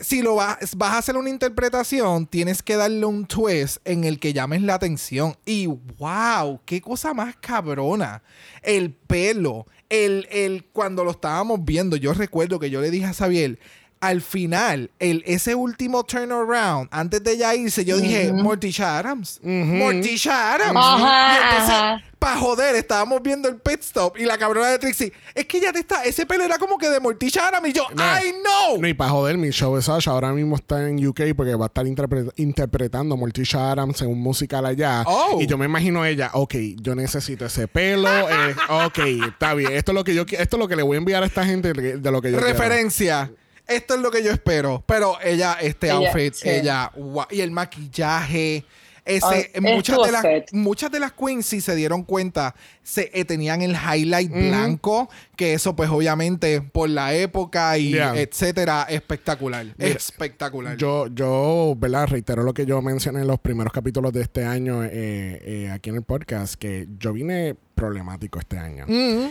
Si, 0.01 0.21
lo 0.21 0.35
vas, 0.35 0.75
vas 0.75 0.93
a 0.93 0.97
hacer 0.99 1.17
una 1.17 1.29
interpretación, 1.29 2.27
tienes 2.27 2.61
que 2.61 2.75
darle 2.75 3.05
un 3.05 3.25
twist 3.25 3.77
en 3.85 4.03
el 4.03 4.19
que 4.19 4.33
llames 4.33 4.61
la 4.61 4.75
atención. 4.75 5.35
Y 5.45 5.65
wow, 5.65 6.59
qué 6.65 6.81
cosa 6.81 7.13
más 7.13 7.35
cabrona. 7.37 8.21
El 8.61 8.93
pelo, 8.93 9.65
el, 9.89 10.27
el, 10.31 10.65
cuando 10.65 11.03
lo 11.03 11.11
estábamos 11.11 11.65
viendo, 11.65 11.95
yo 11.95 12.13
recuerdo 12.13 12.59
que 12.59 12.69
yo 12.69 12.79
le 12.81 12.91
dije 12.91 13.05
a 13.05 13.13
Xavier, 13.13 13.59
al 14.01 14.21
final, 14.21 14.91
el, 14.99 15.23
ese 15.25 15.55
último 15.55 16.03
turnaround, 16.03 16.89
antes 16.91 17.23
de 17.23 17.37
ya 17.37 17.55
irse, 17.55 17.85
yo 17.85 17.97
dije, 17.97 18.33
Morticia 18.33 18.97
Adams. 18.97 19.39
Morticia 19.43 20.53
Adams. 20.55 20.75
Ajá, 20.75 21.33
Y 21.33 21.43
entonces, 21.43 22.09
para 22.19 22.37
joder, 22.37 22.75
estábamos 22.75 23.21
viendo 23.23 23.47
el 23.49 23.55
pit 23.57 23.79
stop 23.81 24.17
y 24.17 24.25
la 24.25 24.37
cabrona 24.37 24.67
de 24.69 24.77
Trixie, 24.79 25.11
es 25.33 25.45
que 25.45 25.59
ya 25.59 25.71
te 25.73 25.79
está, 25.79 26.03
ese 26.03 26.25
pelo 26.25 26.43
era 26.43 26.57
como 26.57 26.77
que 26.77 26.89
de 26.89 26.99
Morticia 26.99 27.47
Adams 27.47 27.69
y 27.69 27.73
yo, 27.73 27.83
No. 27.95 28.03
¡ay 28.03 28.33
no! 28.43 28.77
No, 28.79 28.87
y 28.87 28.93
para 28.93 29.09
joder, 29.11 29.37
mi 29.37 29.49
show 29.51 29.75
de 29.75 29.81
Sasha 29.81 30.11
ahora 30.11 30.31
mismo 30.33 30.55
está 30.55 30.87
en 30.87 31.05
UK 31.05 31.21
porque 31.35 31.55
va 31.55 31.65
a 31.65 31.67
estar 31.67 31.85
interpre- 31.85 32.31
interpretando 32.37 33.17
Morticia 33.17 33.71
Adams 33.71 34.01
en 34.01 34.09
un 34.09 34.19
musical 34.19 34.65
allá. 34.65 35.03
Oh. 35.07 35.39
Y 35.41 35.47
yo 35.47 35.57
me 35.57 35.65
imagino 35.65 36.01
a 36.03 36.09
ella, 36.09 36.29
ok, 36.33 36.55
yo 36.81 36.95
necesito 36.95 37.45
ese 37.45 37.67
pelo. 37.67 38.09
eh, 38.09 38.55
ok, 38.69 38.99
está 39.29 39.53
bien. 39.53 39.73
Esto 39.73 39.91
es 39.91 39.95
lo 39.95 40.03
que 40.03 40.13
yo 40.15 40.23
esto 40.23 40.55
es 40.57 40.59
lo 40.59 40.67
que 40.67 40.75
le 40.75 40.83
voy 40.83 40.95
a 40.95 40.99
enviar 40.99 41.23
a 41.23 41.25
esta 41.25 41.45
gente 41.45 41.73
de 41.73 42.11
lo 42.11 42.21
que 42.21 42.31
yo 42.31 42.37
quiero. 42.39 42.57
Esto 43.71 43.95
es 43.95 44.01
lo 44.01 44.11
que 44.11 44.23
yo 44.23 44.31
espero. 44.31 44.83
Pero 44.85 45.17
ella, 45.21 45.57
este 45.61 45.87
Ella, 45.87 45.95
outfit, 45.95 46.33
sí. 46.33 46.49
ella, 46.49 46.91
guau, 46.95 47.27
y 47.29 47.41
el 47.41 47.51
maquillaje. 47.51 48.65
Ese, 49.03 49.51
Ay, 49.55 49.61
muchas, 49.61 49.97
de 50.05 50.11
las, 50.11 50.23
muchas 50.51 50.91
de 50.91 50.99
las 50.99 51.11
queens, 51.13 51.45
si 51.47 51.59
se 51.59 51.75
dieron 51.75 52.03
cuenta, 52.03 52.53
se, 52.83 53.09
eh, 53.13 53.25
tenían 53.25 53.61
el 53.63 53.71
highlight 53.75 54.31
blanco, 54.31 55.09
que 55.35 55.53
eso, 55.53 55.75
pues, 55.75 55.89
obviamente, 55.89 56.61
por 56.61 56.87
la 56.89 57.13
época 57.15 57.77
y 57.79 57.91
Yeah. 57.93 58.13
etcétera, 58.15 58.85
espectacular. 58.89 59.65
Mira, 59.77 59.89
espectacular. 59.89 60.77
Yo, 60.77 61.07
yo, 61.07 61.73
¿verdad? 61.77 62.07
Reitero 62.07 62.43
lo 62.43 62.53
que 62.53 62.65
yo 62.67 62.79
mencioné 62.81 63.21
en 63.21 63.27
los 63.27 63.39
primeros 63.39 63.73
capítulos 63.73 64.13
de 64.13 64.21
este 64.21 64.45
año 64.45 64.83
eh, 64.83 64.89
eh, 64.91 65.71
aquí 65.71 65.89
en 65.89 65.95
el 65.97 66.03
podcast, 66.03 66.55
que 66.55 66.87
yo 66.99 67.11
vine 67.13 67.55
problemático 67.73 68.37
este 68.37 68.59
año. 68.59 68.85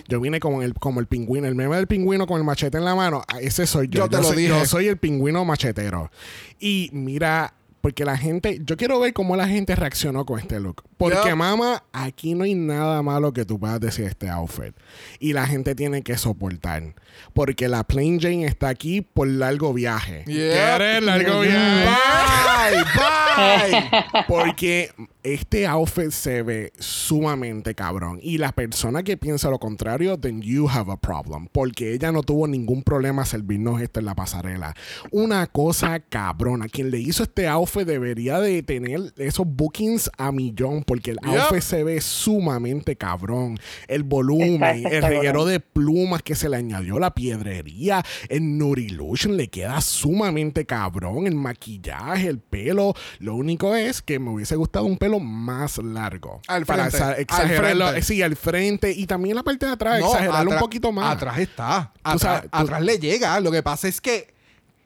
Yo 0.09 0.21
vine 0.21 0.41
como 0.41 0.63
el, 0.63 0.75
como 0.75 0.99
el 0.99 1.07
pingüino, 1.07 1.47
el 1.47 1.55
meme 1.55 1.77
del 1.77 1.87
pingüino 1.87 2.27
con 2.27 2.39
el 2.39 2.45
machete 2.45 2.77
en 2.79 2.85
la 2.85 2.97
mano. 2.97 3.23
Ah, 3.29 3.39
Ese 3.41 3.65
soy 3.69 3.87
yo. 3.89 4.01
Yo 4.03 4.09
te 4.09 4.17
lo 4.17 4.25
soy, 4.25 4.37
dije. 4.39 4.49
yo 4.49 4.67
soy 4.67 4.89
el 4.89 4.97
pingüino 4.97 5.45
machetero. 5.45 6.11
Y 6.59 6.91
mira, 6.93 7.55
porque 7.81 8.05
la 8.05 8.17
gente, 8.17 8.61
yo 8.65 8.77
quiero 8.77 9.01
ver 9.01 9.13
cómo 9.13 9.37
la 9.37 9.49
gente 9.49 9.75
reaccionó 9.75 10.25
con 10.27 10.39
este 10.39 10.61
look. 10.61 10.83
Porque, 10.97 11.17
Yep. 11.29 11.37
mamá, 11.37 11.85
aquí 11.93 12.35
no 12.35 12.45
hay 12.45 12.55
nada 12.55 13.03
malo 13.03 13.33
que 13.33 13.45
tú 13.45 13.59
puedas 13.59 13.81
decir 13.81 14.05
de 14.05 14.11
este 14.11 14.29
outfit. 14.29 14.75
Y 15.19 15.33
la 15.33 15.47
gente 15.47 15.75
tiene 15.75 16.03
que 16.03 16.17
soportar. 16.19 16.95
Porque 17.33 17.69
la 17.69 17.85
Plain 17.85 18.21
Jane 18.21 18.45
está 18.45 18.69
aquí 18.69 19.01
por 19.01 19.29
largo 19.29 19.73
viaje. 19.73 20.25
Yep. 20.27 20.53
¿Quieres 20.53 21.03
largo 21.03 21.41
viaje? 21.41 21.87
Bye, 21.87 22.85
bye. 22.95 24.25
Porque 24.29 24.91
este 25.23 25.67
outfit 25.67 26.11
se 26.11 26.43
ve 26.43 26.73
sumamente 26.79 27.75
cabrón. 27.75 28.19
Y 28.23 28.39
la 28.39 28.53
persona 28.53 29.03
que 29.03 29.17
piensa 29.17 29.51
lo 29.51 29.59
contrario, 29.59 30.19
then 30.19 30.41
you 30.43 30.69
have 30.69 30.91
a 30.91 30.97
problem. 30.97 31.47
Porque 31.53 31.93
ella 31.95 32.13
no 32.13 32.23
tuvo 32.23 32.47
ningún 32.47 32.83
problema 32.83 33.25
servirnos 33.25 33.81
esto 33.81 34.01
en 34.01 34.07
la 34.07 34.15
pasarela. 34.15 34.75
Una 35.11 35.47
cosa 35.47 36.01
cabrona. 36.01 36.69
Quien 36.69 36.91
le 36.91 36.99
hizo 36.99 37.23
este 37.25 37.49
outfit 37.49 37.87
debería 37.87 38.41
de 38.41 38.63
tener 38.63 39.13
esos 39.17 39.47
bookings 39.47 40.11
a 40.17 40.33
millón. 40.33 40.83
Porque 40.85 41.11
el 41.13 41.19
Yep. 41.23 41.41
outfit 41.41 41.63
se 41.63 41.85
ve 41.85 42.01
sumamente 42.01 42.97
cabrón. 42.97 43.59
El 43.89 44.03
volumen, 44.05 44.87
el 44.87 45.03
reguero 45.03 45.45
de 45.45 45.61
plumas 45.61 46.23
que 46.23 46.35
se 46.35 46.49
le 46.49 46.57
añadió 46.57 46.99
la 46.99 47.15
piedrería, 47.15 48.03
el 48.29 48.57
Nurilution 48.59 49.37
le 49.37 49.49
queda 49.49 49.81
sumamente 49.81 50.65
cabrón, 50.67 51.27
el 51.27 51.35
maquillaje, 51.35 52.29
el 52.29 52.39
pelo. 52.39 52.95
Lo 53.19 53.35
único 53.35 53.75
es 53.75 54.03
que 54.03 54.19
me 54.19 54.31
hubiese 54.31 54.57
gustado 54.57 54.87
un 54.87 54.97
pelo 54.97 55.10
más 55.19 55.79
largo. 55.79 56.41
Al 56.47 56.65
para 56.67 56.91
frente, 56.91 57.05
al 57.05 57.19
exagerarlo. 57.21 57.87
frente. 57.89 58.03
Sí, 58.07 58.23
al 58.23 58.37
frente 58.37 58.93
y 58.93 59.07
también 59.07 59.35
la 59.35 59.43
parte 59.43 59.67
de 59.67 59.73
atrás, 59.73 59.99
No, 59.99 60.07
exagerarlo 60.13 60.51
un 60.53 60.59
poquito 60.59 60.93
más. 60.93 61.17
Atrás 61.17 61.39
está. 61.39 61.91
Atrás, 62.05 62.21
sabes, 62.21 62.43
tú- 62.43 62.49
atrás 62.53 62.81
le 62.83 62.99
llega. 62.99 63.41
Lo 63.41 63.51
que 63.51 63.63
pasa 63.63 63.89
es 63.89 64.01
que 64.01 64.33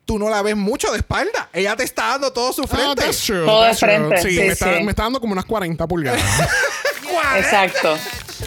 tú 0.07 0.18
no 0.18 0.31
la 0.31 0.41
ves 0.43 0.57
mucho 0.57 0.91
de 0.93 0.99
espalda. 0.99 1.49
Ella 1.53 1.77
te 1.77 1.83
está 1.85 2.09
dando 2.09 2.33
todo 2.33 2.53
su 2.53 2.62
Ah, 2.62 2.66
frente. 2.68 3.03
that's 3.03 3.25
true, 3.27 3.45
Todo 3.45 3.62
de 3.64 3.75
true. 3.75 3.79
frente, 3.79 4.22
Sí, 4.22 4.31
sí, 4.31 4.37
me, 4.39 4.47
Está, 4.47 4.66
me 4.81 4.91
está 4.91 5.03
dando 5.03 5.20
como 5.20 5.33
unas 5.33 5.45
40 5.45 5.87
pulgadas. 5.87 6.20
Exacto. 7.36 7.96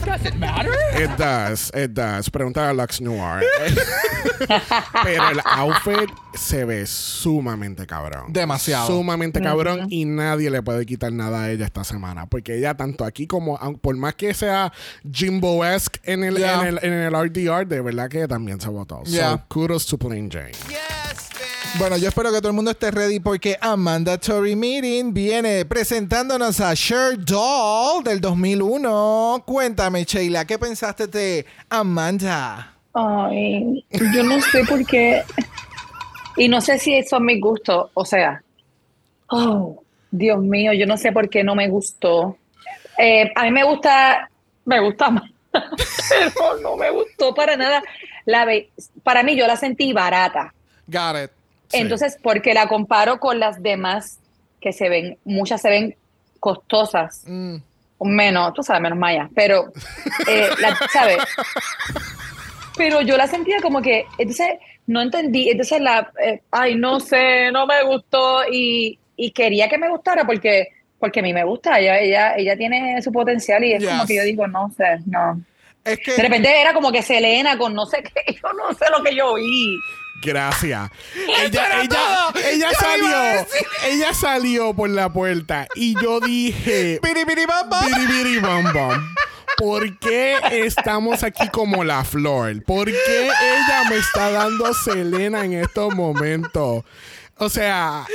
Does 0.06 0.26
it 0.26 0.36
matter? 0.36 0.74
It 0.96 1.10
does, 1.18 1.72
it 1.74 1.94
does. 1.94 2.30
Pregunta 2.30 2.70
a 2.70 2.74
Lux 2.74 3.02
Noir. 3.02 3.44
Pero 5.04 5.30
el 5.30 5.40
outfit 5.46 6.10
se 6.36 6.66
ve 6.66 6.86
sumamente 6.86 7.88
cabrón. 7.88 8.32
Demasiado. 8.32 8.88
Sumamente 8.88 9.42
cabrón 9.42 9.88
y 9.90 10.06
nadie 10.06 10.50
le 10.50 10.62
puede 10.62 10.86
quitar 10.86 11.12
nada 11.12 11.44
a 11.44 11.52
ella 11.52 11.66
esta 11.66 11.84
semana. 11.84 12.28
Porque 12.28 12.56
ella, 12.58 12.76
tanto 12.76 13.06
aquí 13.06 13.28
como, 13.28 13.58
por 13.80 13.96
más 13.96 14.16
que 14.16 14.34
sea 14.34 14.72
Jimbo-esque 15.10 16.00
en 16.04 16.24
el, 16.24 16.38
Yeah. 16.38 16.62
en, 16.62 16.68
el, 16.68 16.80
en 16.84 16.94
el 16.94 17.14
RDR, 17.14 17.66
de 17.68 17.82
verdad 17.82 18.10
que 18.10 18.28
también 18.28 18.62
se 18.62 18.70
votó. 18.70 19.02
Yeah. 19.06 19.32
So, 19.32 19.44
kudos 19.48 19.86
to 19.88 19.98
Plain 19.98 20.30
Jane. 20.30 20.52
Bueno, 21.76 21.98
yo 21.98 22.08
espero 22.08 22.32
que 22.32 22.40
todo 22.40 22.48
el 22.48 22.56
mundo 22.56 22.72
esté 22.72 22.90
ready 22.90 23.20
porque 23.20 23.56
Amanda 23.62 24.18
Tory 24.18 24.56
Meeting 24.56 25.14
viene 25.14 25.64
presentándonos 25.66 26.60
a 26.60 26.74
Cher 26.76 27.24
Doll 27.24 28.04
del 28.04 28.20
2001. 28.20 29.44
Cuéntame, 29.46 30.04
Sheila, 30.04 30.46
¿qué 30.46 30.58
pensaste 30.58 31.06
de 31.06 31.46
Amanda? 31.70 32.74
Ay, 32.94 33.86
yo 33.92 34.24
no 34.24 34.42
sé 34.42 34.64
por 34.66 34.84
qué. 34.88 35.24
Y 36.36 36.48
no 36.48 36.62
sé 36.62 36.80
si 36.80 37.04
son 37.04 37.26
mis 37.26 37.40
gustos. 37.40 37.92
O 37.94 38.06
sea, 38.06 38.42
oh, 39.30 39.84
Dios 40.10 40.42
mío, 40.42 40.74
yo 40.74 40.88
no 40.88 40.98
sé 40.98 41.12
por 41.12 41.30
qué 41.30 41.44
no 41.44 41.54
me 41.54 41.68
gustó. 41.70 42.38
Eh, 42.98 43.32
a 43.36 43.44
mí 43.44 43.52
me 43.52 43.64
gusta, 43.64 44.30
me 44.66 44.80
gusta 44.80 45.12
más, 45.12 45.30
pero 45.52 46.60
no 46.62 46.76
me 46.76 46.90
gustó 46.90 47.36
para 47.36 47.56
nada. 47.56 47.84
La 48.26 48.48
para 49.04 49.22
mí, 49.22 49.36
yo 49.36 49.46
la 49.46 49.58
sentí 49.58 49.94
barata. 49.94 50.54
Got 50.88 51.16
it. 51.24 51.37
Sí. 51.70 51.78
Entonces, 51.80 52.18
porque 52.22 52.54
la 52.54 52.68
comparo 52.68 53.20
con 53.20 53.40
las 53.40 53.62
demás 53.62 54.20
que 54.62 54.72
se 54.74 54.90
ven, 54.90 55.18
muchas 55.26 55.62
se 55.62 55.70
ven 55.70 55.96
costosas. 56.40 57.24
Mm. 57.28 57.58
Menos, 58.02 58.54
tú 58.54 58.62
sabes, 58.64 58.82
menos 58.82 58.98
Maya, 59.00 59.28
pero, 59.36 59.72
eh, 60.28 60.50
la- 60.60 60.78
¿sabes? 60.94 61.18
Pero 62.78 63.02
yo 63.02 63.18
la 63.18 63.28
sentía 63.28 63.58
como 63.62 63.82
que, 63.82 64.06
entonces, 64.20 64.50
no 64.86 65.02
entendí, 65.02 65.50
entonces 65.50 65.82
la, 65.82 66.12
eh, 66.24 66.42
ay, 66.52 66.76
no 66.76 67.00
sé, 67.00 67.52
no 67.52 67.66
me 67.66 67.84
gustó 67.84 68.42
y, 68.52 69.00
y 69.16 69.32
quería 69.32 69.68
que 69.68 69.78
me 69.78 69.90
gustara 69.90 70.26
porque 70.26 70.68
porque 71.00 71.20
a 71.20 71.24
mí 71.24 71.32
me 71.32 71.44
gusta, 71.44 71.80
ella, 71.80 72.00
ella, 72.00 72.34
ella 72.36 72.58
tiene 72.58 73.00
su 73.04 73.12
potencial 73.12 73.64
y 73.64 73.74
es 73.74 73.82
Yes. 73.84 73.90
como 73.92 74.06
que 74.08 74.16
yo 74.16 74.24
digo, 74.24 74.48
no 74.48 74.72
sé, 74.76 74.98
no. 75.06 75.40
Es 75.86 76.00
que 76.00 76.12
De 76.14 76.24
repente 76.24 76.60
era 76.60 76.74
como 76.74 76.92
que 76.92 77.04
Selena 77.04 77.56
con 77.58 77.74
no 77.76 77.86
sé 77.86 78.02
qué, 78.02 78.34
yo 78.42 78.52
no 78.54 78.74
sé 78.74 78.86
lo 78.96 79.04
que 79.04 79.16
yo 79.16 79.34
oí. 79.34 79.78
Gracias. 80.22 80.90
Ella, 81.44 81.82
ella, 81.82 82.28
ella 82.50 82.72
salió. 82.80 83.48
Ella 83.86 84.14
salió 84.14 84.74
por 84.74 84.90
la 84.90 85.12
puerta 85.12 85.68
y 85.76 85.94
yo 86.02 86.20
dije. 86.20 87.00
¿Por 89.58 89.98
qué 89.98 90.38
estamos 90.52 91.24
aquí 91.24 91.50
como 91.50 91.84
la 91.84 92.04
flor? 92.04 92.64
¿Por 92.64 92.86
qué 92.86 93.26
ella 93.26 93.84
me 93.90 93.98
está 93.98 94.30
dando 94.30 94.72
Selena 94.74 95.46
en 95.46 95.54
estos 95.54 95.96
momentos? 95.96 96.84
O 97.38 97.50
sea, 97.50 98.06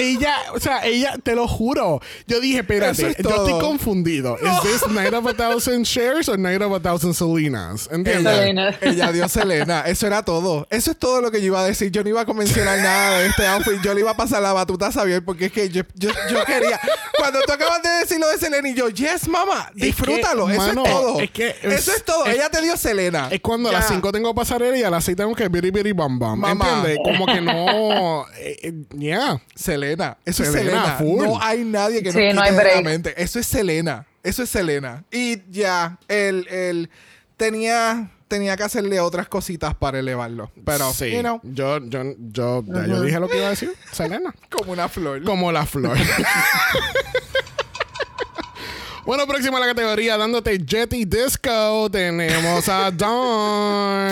ella, 0.00 0.34
o 0.54 0.60
sea, 0.60 0.84
ella, 0.86 1.16
te 1.22 1.34
lo 1.34 1.46
juro. 1.48 2.00
Yo 2.26 2.40
dije, 2.40 2.58
espérate, 2.60 3.10
es 3.10 3.16
yo 3.18 3.30
estoy 3.30 3.60
confundido. 3.60 4.36
¿Es 4.38 4.60
this 4.62 4.90
Night 4.90 5.12
of 5.14 5.26
a 5.26 5.34
Thousand 5.34 5.84
Shares 5.84 6.28
o 6.28 6.36
Night 6.36 6.60
of 6.62 6.72
a 6.74 6.80
Thousand 6.80 7.14
Selenas? 7.14 7.88
¿Entiendes? 7.92 8.34
Selena. 8.34 8.76
Ella 8.80 9.12
dio 9.12 9.28
Selena. 9.28 9.80
Eso 9.82 10.06
era 10.06 10.24
todo. 10.24 10.66
Eso 10.70 10.90
es 10.92 10.98
todo 10.98 11.20
lo 11.20 11.30
que 11.30 11.40
yo 11.40 11.46
iba 11.48 11.60
a 11.60 11.64
decir. 11.64 11.90
Yo 11.90 12.02
no 12.02 12.08
iba 12.10 12.22
a 12.22 12.24
mencionar 12.32 12.78
nada 12.78 13.18
de 13.20 13.26
este 13.28 13.46
outfit. 13.46 13.80
Yo 13.82 13.94
le 13.94 14.00
iba 14.00 14.10
a 14.12 14.16
pasar 14.16 14.42
la 14.42 14.52
batuta 14.52 14.86
a 14.88 14.92
Xavier 14.92 15.24
porque 15.24 15.46
es 15.46 15.52
que 15.52 15.68
yo, 15.68 15.82
yo, 15.94 16.10
yo 16.30 16.44
quería. 16.44 16.80
Cuando 17.18 17.40
tú 17.46 17.52
acabas 17.52 17.82
de 17.82 17.88
decir 17.90 18.18
lo 18.18 18.28
de 18.28 18.38
Selena 18.38 18.68
y 18.68 18.74
yo, 18.74 18.88
yes, 18.88 19.28
mamá, 19.28 19.70
que, 19.76 19.86
disfrútalo. 19.86 20.48
Eso 20.48 20.58
mano, 20.58 20.84
es 20.84 20.90
todo. 20.92 21.20
es 21.20 21.30
que 21.30 21.48
es- 21.62 21.64
Eso 21.80 21.92
es 21.92 22.04
todo. 22.04 22.24
es- 22.26 22.34
Ella 22.36 22.48
te 22.50 22.62
dio 22.62 22.76
Selena. 22.76 23.28
Es 23.30 23.40
cuando 23.40 23.68
a 23.68 23.72
las 23.72 23.88
5 23.88 24.10
tengo 24.12 24.34
pasarela 24.34 24.76
y 24.76 24.82
a 24.82 24.90
las 24.90 25.04
6 25.04 25.16
tengo 25.16 25.34
que 25.34 25.48
biri 25.48 25.70
biri 25.70 25.92
bam 25.92 26.18
bam. 26.18 26.38
Mamá. 26.38 26.66
¿Entiendes? 26.66 26.98
Como 27.04 27.26
que 27.26 27.40
no. 27.40 28.26
eh, 28.38 28.56
eh, 28.62 28.72
yeah. 28.98 29.40
Selena. 29.54 29.89
Eso 30.24 30.42
es 30.42 30.52
Selena, 30.52 30.96
full. 30.98 31.24
No 31.24 31.40
hay 31.42 31.64
nadie 31.64 32.02
que 32.02 32.12
Sí, 32.12 32.18
nos 32.18 32.34
no 32.34 32.42
quite 32.42 32.50
hay 32.50 32.56
de 32.56 32.64
la 32.64 32.70
break. 32.70 32.84
mente. 32.84 33.22
Eso 33.22 33.38
es 33.38 33.46
Selena. 33.46 34.06
Eso 34.22 34.42
es 34.42 34.50
Selena. 34.50 35.04
Y 35.10 35.38
ya, 35.50 35.98
él, 36.08 36.46
él 36.50 36.90
tenía, 37.36 38.10
tenía 38.28 38.56
que 38.56 38.62
hacerle 38.64 39.00
otras 39.00 39.28
cositas 39.28 39.74
para 39.74 39.98
elevarlo. 39.98 40.50
Pero, 40.64 40.92
sí. 40.92 41.10
you 41.10 41.20
know, 41.20 41.40
yo, 41.42 41.78
yo, 41.86 42.02
yo, 42.18 42.64
yo 42.66 43.02
dije 43.02 43.18
lo 43.18 43.28
que 43.28 43.38
iba 43.38 43.46
a 43.46 43.50
decir. 43.50 43.72
Selena. 43.92 44.34
como 44.50 44.72
una 44.72 44.88
flor. 44.88 45.22
Como 45.24 45.50
la 45.52 45.64
flor. 45.66 45.96
bueno, 49.06 49.26
próximo 49.26 49.56
a 49.56 49.60
la 49.60 49.66
categoría, 49.66 50.16
dándote 50.16 50.58
Jetty 50.64 51.04
Disco, 51.06 51.88
tenemos 51.90 52.68
a 52.68 52.90
Dawn. 52.90 54.10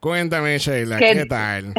Cuéntame, 0.00 0.58
Sheila, 0.58 0.98
¿Qué- 0.98 1.14
¿qué 1.14 1.24
tal? 1.26 1.72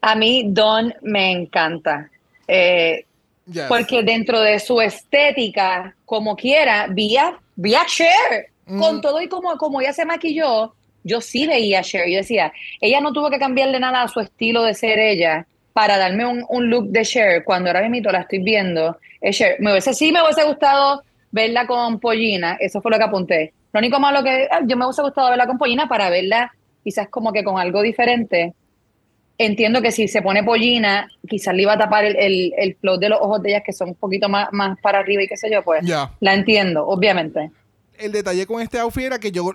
A 0.00 0.14
mí 0.14 0.44
Don 0.46 0.94
me 1.02 1.30
encanta. 1.30 2.10
Eh, 2.46 3.04
Yes. 3.52 3.64
porque 3.64 4.02
dentro 4.04 4.40
de 4.40 4.60
su 4.60 4.80
estética, 4.80 5.94
como 6.04 6.36
quiera, 6.36 6.86
vi 6.88 7.16
a, 7.16 7.36
vi 7.56 7.74
a 7.74 7.84
Cher. 7.84 8.50
Con 8.78 9.00
todo 9.00 9.20
y 9.20 9.26
como, 9.28 9.56
como 9.58 9.80
ella 9.80 9.92
se 9.92 10.04
maquilló, 10.04 10.72
yo 11.02 11.20
sí 11.20 11.48
veía 11.48 11.80
a 11.80 11.82
Cher. 11.82 12.08
Yo 12.08 12.18
decía, 12.18 12.52
ella 12.80 13.00
no 13.00 13.12
tuvo 13.12 13.28
que 13.28 13.40
cambiarle 13.40 13.80
nada 13.80 14.02
a 14.02 14.08
su 14.08 14.20
estilo 14.20 14.62
de 14.62 14.74
ser 14.74 15.00
ella 15.00 15.44
para 15.72 15.98
darme 15.98 16.24
un, 16.24 16.44
un 16.48 16.70
look 16.70 16.90
de 16.90 17.04
Cher. 17.04 17.42
Cuando 17.42 17.70
ahora 17.70 17.88
mismo 17.88 18.12
la 18.12 18.20
estoy 18.20 18.38
viendo, 18.38 18.96
es 19.20 19.36
Cher. 19.36 19.56
Me 19.58 19.72
hubiese, 19.72 19.92
sí 19.94 20.12
me 20.12 20.22
hubiese 20.22 20.44
gustado 20.44 21.02
verla 21.32 21.66
con 21.66 21.98
Pollina, 21.98 22.56
eso 22.60 22.80
fue 22.80 22.92
lo 22.92 22.98
que 22.98 23.04
apunté. 23.04 23.52
Lo 23.72 23.80
único 23.80 23.98
malo 23.98 24.22
que 24.22 24.46
ah, 24.48 24.60
yo 24.64 24.76
me 24.76 24.84
hubiese 24.84 25.02
gustado 25.02 25.30
verla 25.30 25.48
con 25.48 25.58
Pollina 25.58 25.88
para 25.88 26.08
verla 26.08 26.52
quizás 26.84 27.08
como 27.08 27.32
que 27.32 27.42
con 27.42 27.58
algo 27.58 27.82
diferente 27.82 28.54
entiendo 29.46 29.80
que 29.82 29.90
si 29.92 30.06
se 30.08 30.22
pone 30.22 30.42
pollina, 30.44 31.08
quizás 31.28 31.54
le 31.54 31.62
iba 31.62 31.72
a 31.72 31.78
tapar 31.78 32.04
el, 32.04 32.16
el, 32.16 32.52
el 32.56 32.74
flow 32.76 32.98
de 32.98 33.08
los 33.08 33.18
ojos 33.20 33.42
de 33.42 33.50
ellas, 33.50 33.62
que 33.64 33.72
son 33.72 33.88
un 33.90 33.94
poquito 33.94 34.28
más, 34.28 34.48
más 34.52 34.78
para 34.80 34.98
arriba 34.98 35.22
y 35.22 35.26
qué 35.28 35.36
sé 35.36 35.50
yo, 35.50 35.62
pues 35.62 35.80
Ya. 35.84 36.10
la 36.20 36.34
entiendo, 36.34 36.86
obviamente. 36.86 37.50
el 37.98 38.12
detalle 38.12 38.46
con 38.46 38.60
este 38.62 38.78
outfit 38.78 39.04
era 39.04 39.18
que 39.18 39.30
yo 39.32 39.50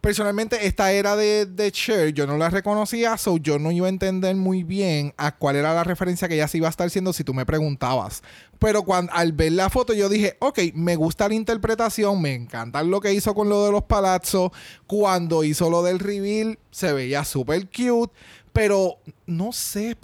personalmente 0.00 0.66
esta 0.66 0.92
era 0.92 1.16
de, 1.16 1.46
de 1.46 1.70
Cher, 1.72 2.12
yo 2.12 2.26
no 2.26 2.36
la 2.38 2.50
reconocía, 2.50 3.16
so 3.16 3.36
yo 3.36 3.58
no 3.58 3.70
iba 3.70 3.86
a 3.86 3.90
entender 3.90 4.34
muy 4.36 4.62
bien 4.62 5.12
a 5.16 5.36
cuál 5.36 5.56
era 5.56 5.74
la 5.74 5.84
referencia 5.84 6.28
que 6.28 6.34
ella 6.34 6.48
se 6.48 6.58
iba 6.58 6.68
a 6.68 6.70
estar 6.70 6.86
haciendo 6.86 7.12
si 7.12 7.24
tú 7.24 7.34
me 7.34 7.46
preguntabas. 7.46 8.22
Pero 8.58 8.82
cuando 8.82 9.12
al 9.12 9.32
ver 9.32 9.52
la 9.52 9.70
foto 9.70 9.92
yo 9.92 10.08
dije, 10.08 10.36
ok, 10.38 10.58
me 10.74 10.96
gusta 10.96 11.28
la 11.28 11.34
interpretación, 11.34 12.20
me 12.20 12.34
encanta 12.34 12.82
lo 12.82 13.00
que 13.00 13.12
hizo 13.12 13.34
con 13.34 13.48
lo 13.48 13.64
de 13.64 13.72
los 13.72 13.84
palazos, 13.84 14.50
cuando 14.86 15.44
hizo 15.44 15.70
lo 15.70 15.82
del 15.82 15.98
reveal 15.98 16.58
se 16.70 16.92
veía 16.92 17.24
súper 17.24 17.68
cute. 17.68 18.12
Pero 18.52 18.98
no 19.26 19.52
sé, 19.52 19.96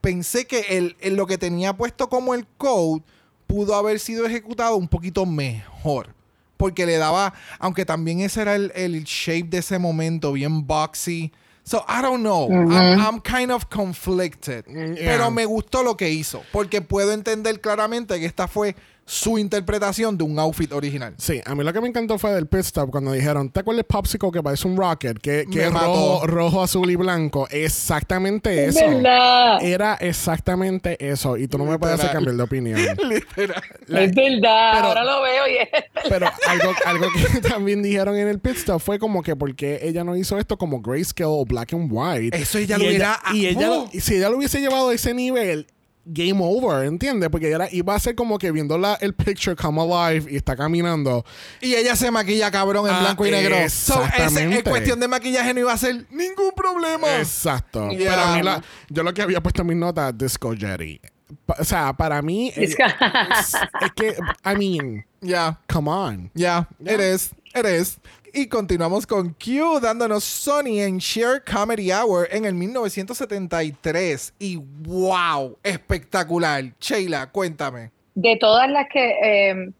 pensé 0.00 0.46
que 0.46 0.94
lo 1.10 1.26
que 1.26 1.36
tenía 1.36 1.76
puesto 1.76 2.08
como 2.08 2.32
el 2.32 2.46
code 2.56 3.02
pudo 3.46 3.74
haber 3.74 4.00
sido 4.00 4.24
ejecutado 4.24 4.76
un 4.76 4.88
poquito 4.88 5.26
mejor. 5.26 6.14
Porque 6.62 6.86
le 6.86 6.96
daba, 6.96 7.34
aunque 7.58 7.84
también 7.84 8.20
ese 8.20 8.40
era 8.40 8.54
el, 8.54 8.70
el 8.76 9.02
shape 9.02 9.48
de 9.48 9.58
ese 9.58 9.80
momento, 9.80 10.32
bien 10.32 10.64
boxy. 10.64 11.32
So, 11.64 11.84
I 11.88 12.00
don't 12.02 12.22
know. 12.22 12.48
I'm, 12.50 13.00
I'm 13.00 13.20
kind 13.20 13.50
of 13.50 13.68
conflicted. 13.68 14.64
Mm, 14.66 14.94
yeah. 14.94 15.06
Pero 15.06 15.32
me 15.32 15.44
gustó 15.44 15.82
lo 15.82 15.96
que 15.96 16.08
hizo. 16.08 16.42
Porque 16.52 16.80
puedo 16.80 17.12
entender 17.12 17.60
claramente 17.60 18.20
que 18.20 18.26
esta 18.26 18.46
fue 18.46 18.76
su 19.04 19.36
interpretación 19.36 20.16
de 20.16 20.24
un 20.24 20.38
outfit 20.38 20.72
original. 20.72 21.14
Sí, 21.18 21.40
a 21.44 21.54
mí 21.54 21.64
lo 21.64 21.72
que 21.72 21.80
me 21.80 21.88
encantó 21.88 22.18
fue 22.18 22.32
del 22.32 22.46
pit 22.46 22.60
stop 22.60 22.90
cuando 22.90 23.12
dijeron, 23.12 23.50
¿te 23.50 23.60
acuerdas 23.60 23.80
el 23.80 23.84
Popsicle 23.86 24.30
que 24.32 24.42
parece 24.42 24.66
un 24.68 24.76
rocket? 24.76 25.18
Que, 25.18 25.44
que 25.50 25.66
es 25.66 25.72
rojo, 25.72 26.26
rojo, 26.26 26.62
azul 26.62 26.90
y 26.90 26.96
blanco. 26.96 27.46
Exactamente 27.50 28.66
Es 28.66 28.76
eso. 28.76 28.88
verdad. 28.88 29.62
Era 29.62 29.94
exactamente 29.94 30.96
eso. 31.10 31.36
Y 31.36 31.48
tú 31.48 31.58
no 31.58 31.64
me 31.64 31.78
puedes 31.78 31.98
hacer 31.98 32.12
cambiar 32.12 32.36
de 32.36 32.42
opinión. 32.42 32.78
Literal. 33.08 33.62
es 33.88 34.14
verdad, 34.14 34.72
pero- 34.74 34.86
ahora 34.86 35.04
lo 35.04 35.22
veo 35.22 35.48
y 35.48 35.56
es 35.58 35.68
Pero 36.08 36.26
algo, 36.48 36.70
algo 36.86 37.06
que 37.32 37.40
también 37.48 37.82
dijeron 37.82 38.16
en 38.16 38.28
el 38.28 38.38
pit 38.38 38.56
stop 38.56 38.80
fue 38.80 38.98
como 38.98 39.22
que 39.22 39.36
porque 39.36 39.80
ella 39.82 40.04
no 40.04 40.16
hizo 40.16 40.38
esto 40.38 40.56
como 40.56 40.80
grayscale 40.80 41.26
o 41.30 41.44
black 41.44 41.72
and 41.74 41.88
white. 41.90 42.36
Eso 42.36 42.58
ella 42.58 42.76
Y 42.76 42.78
lo 42.82 42.86
hubiera- 42.88 43.20
Y 43.34 43.46
ella, 43.46 43.70
¡Oh! 43.72 43.88
y 43.92 44.00
si 44.00 44.14
ella 44.16 44.28
lo 44.30 44.38
hubiese 44.38 44.60
llevado 44.60 44.88
a 44.90 44.94
ese 44.94 45.12
nivel, 45.14 45.66
game 46.04 46.38
over, 46.42 46.84
¿entiendes? 46.86 47.28
Porque 47.30 47.48
ella 47.54 47.68
iba 47.70 47.94
a 47.94 47.98
ser 47.98 48.14
como 48.14 48.38
que 48.38 48.50
viendo 48.50 48.76
la, 48.78 48.94
el 49.00 49.14
picture 49.14 49.54
come 49.54 49.80
alive 49.82 50.30
y 50.32 50.36
está 50.36 50.56
caminando. 50.56 51.24
Y 51.60 51.74
ella 51.74 51.94
se 51.96 52.10
maquilla 52.10 52.50
cabrón 52.50 52.88
en 52.88 52.94
Ah, 52.94 53.00
blanco 53.00 53.24
y 53.26 53.30
negro. 53.30 53.54
So, 53.68 53.94
ese- 53.94 54.04
exactamente. 54.04 54.56
en 54.58 54.62
cuestión 54.64 55.00
de 55.00 55.08
maquillaje 55.08 55.54
no 55.54 55.60
iba 55.60 55.72
a 55.72 55.76
ser 55.78 56.06
ningún 56.10 56.50
problema. 56.56 57.18
Exacto. 57.18 57.88
Yeah. 57.90 58.10
Pero 58.10 58.22
a 58.22 58.36
mí 58.36 58.42
la- 58.42 58.62
yo 58.88 59.02
lo 59.02 59.14
que 59.14 59.22
había 59.22 59.40
puesto 59.40 59.62
en 59.62 59.68
mis 59.68 59.76
notas, 59.76 60.16
Disco 60.18 60.54
Jetty. 60.56 61.00
Pa- 61.46 61.56
o 61.60 61.64
sea, 61.64 61.92
para 61.94 62.20
mí, 62.20 62.48
eh, 62.56 62.64
es, 62.64 62.76
es 62.76 63.92
que, 63.96 64.16
I 64.44 64.56
mean, 64.56 65.06
Ya, 65.22 65.58
come 65.72 65.88
on. 65.90 66.30
ya, 66.34 66.68
it 66.80 67.00
is, 67.00 67.30
it 67.54 67.64
is. 67.64 67.98
Y 68.34 68.46
continuamos 68.46 69.06
con 69.06 69.34
Q 69.34 69.78
dándonos 69.80 70.24
Sony 70.24 70.80
en 70.80 70.98
Share 70.98 71.42
Comedy 71.44 71.92
Hour 71.92 72.28
en 72.30 72.46
el 72.46 72.54
1973. 72.54 74.34
Y 74.38 74.56
wow, 74.56 75.58
espectacular. 75.62 76.64
Sheila, 76.80 77.30
cuéntame. 77.30 77.90
de 78.14 78.36
todas 78.36 78.70
las 78.70 78.88
que 78.92 79.14
eh, 79.22 79.70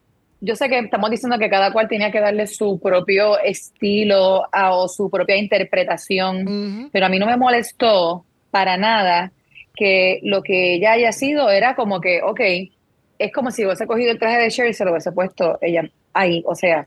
yo 0.40 0.56
sé 0.56 0.68
que 0.70 0.78
estamos 0.78 1.10
diciendo 1.10 1.38
que 1.38 1.50
cada 1.50 1.70
cual 1.72 1.86
tenía 1.88 2.10
que 2.10 2.18
darle 2.20 2.46
su 2.46 2.80
propio 2.80 3.38
estilo 3.38 4.44
a- 4.52 4.74
o 4.74 4.88
su 4.88 5.10
propia 5.10 5.36
interpretación, 5.36 6.88
pero 6.92 7.06
a 7.06 7.08
mí 7.10 7.18
no 7.18 7.26
me 7.26 7.36
molestó 7.36 8.24
para 8.50 8.76
nada 8.78 9.32
que 9.76 10.20
lo 10.22 10.42
que 10.42 10.74
ella 10.74 10.92
haya 10.92 11.12
sido 11.12 11.50
era 11.50 11.74
como 11.74 12.00
que, 12.00 12.20
ok, 12.22 12.40
es 13.18 13.32
como 13.32 13.50
si 13.50 13.64
hubiese 13.66 13.86
cogido 13.86 14.10
el 14.10 14.18
traje 14.18 14.38
de 14.38 14.48
Cher 14.50 14.66
y 14.68 14.72
se 14.74 14.84
lo 14.86 14.90
hubiese 14.92 15.12
puesto 15.12 15.58
ella 15.60 15.82
ahí, 16.14 16.42
o 16.46 16.54
sea, 16.54 16.86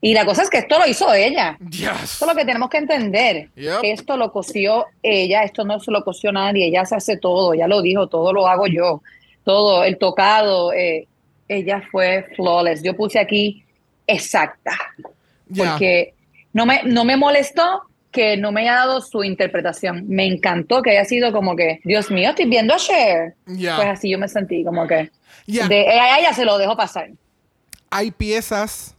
y 0.00 0.14
la 0.14 0.24
cosa 0.24 0.42
es 0.42 0.50
que 0.50 0.58
esto 0.58 0.78
lo 0.78 0.86
hizo 0.86 1.12
ella. 1.12 1.56
Yes. 1.70 2.02
Esto 2.12 2.24
es 2.26 2.32
lo 2.32 2.34
que 2.36 2.44
tenemos 2.44 2.68
que 2.68 2.78
entender. 2.78 3.48
Yep. 3.56 3.80
Esto 3.82 4.16
lo 4.16 4.30
cosió 4.32 4.86
ella, 5.02 5.42
esto 5.42 5.64
no 5.64 5.80
se 5.80 5.90
lo 5.90 6.04
cosió 6.04 6.32
nadie, 6.32 6.66
ella 6.66 6.84
se 6.84 6.96
hace 6.96 7.16
todo, 7.16 7.54
ya 7.54 7.66
lo 7.66 7.80
dijo, 7.82 8.06
todo 8.08 8.32
lo 8.32 8.46
hago 8.46 8.66
yo, 8.66 9.02
todo, 9.44 9.84
el 9.84 9.96
tocado, 9.98 10.72
eh, 10.72 11.06
ella 11.48 11.82
fue 11.90 12.26
flawless. 12.36 12.82
Yo 12.82 12.94
puse 12.96 13.18
aquí 13.18 13.64
exacta, 14.06 14.76
porque 15.56 16.14
no 16.52 16.66
me, 16.66 16.82
no 16.84 17.04
me 17.04 17.16
molestó 17.16 17.82
que 18.10 18.36
no 18.36 18.50
me 18.50 18.62
haya 18.62 18.76
dado 18.76 19.00
su 19.02 19.22
interpretación. 19.24 20.04
Me 20.08 20.24
encantó 20.26 20.80
que 20.82 20.90
haya 20.90 21.04
sido 21.04 21.32
como 21.32 21.54
que, 21.54 21.80
Dios 21.84 22.10
mío, 22.10 22.30
estoy 22.30 22.46
viendo 22.46 22.72
a 22.74 22.78
Cher. 22.78 23.34
Pues 23.44 23.86
así 23.86 24.10
yo 24.10 24.18
me 24.18 24.26
sentí 24.28 24.64
como 24.64 24.86
que, 24.86 25.10
Ya. 25.46 25.68
de, 25.68 25.88
a 25.88 26.18
ella 26.18 26.32
se 26.32 26.44
lo 26.44 26.58
dejo 26.58 26.76
pasar. 26.76 27.10
hay 27.90 28.10
piezas 28.10 28.95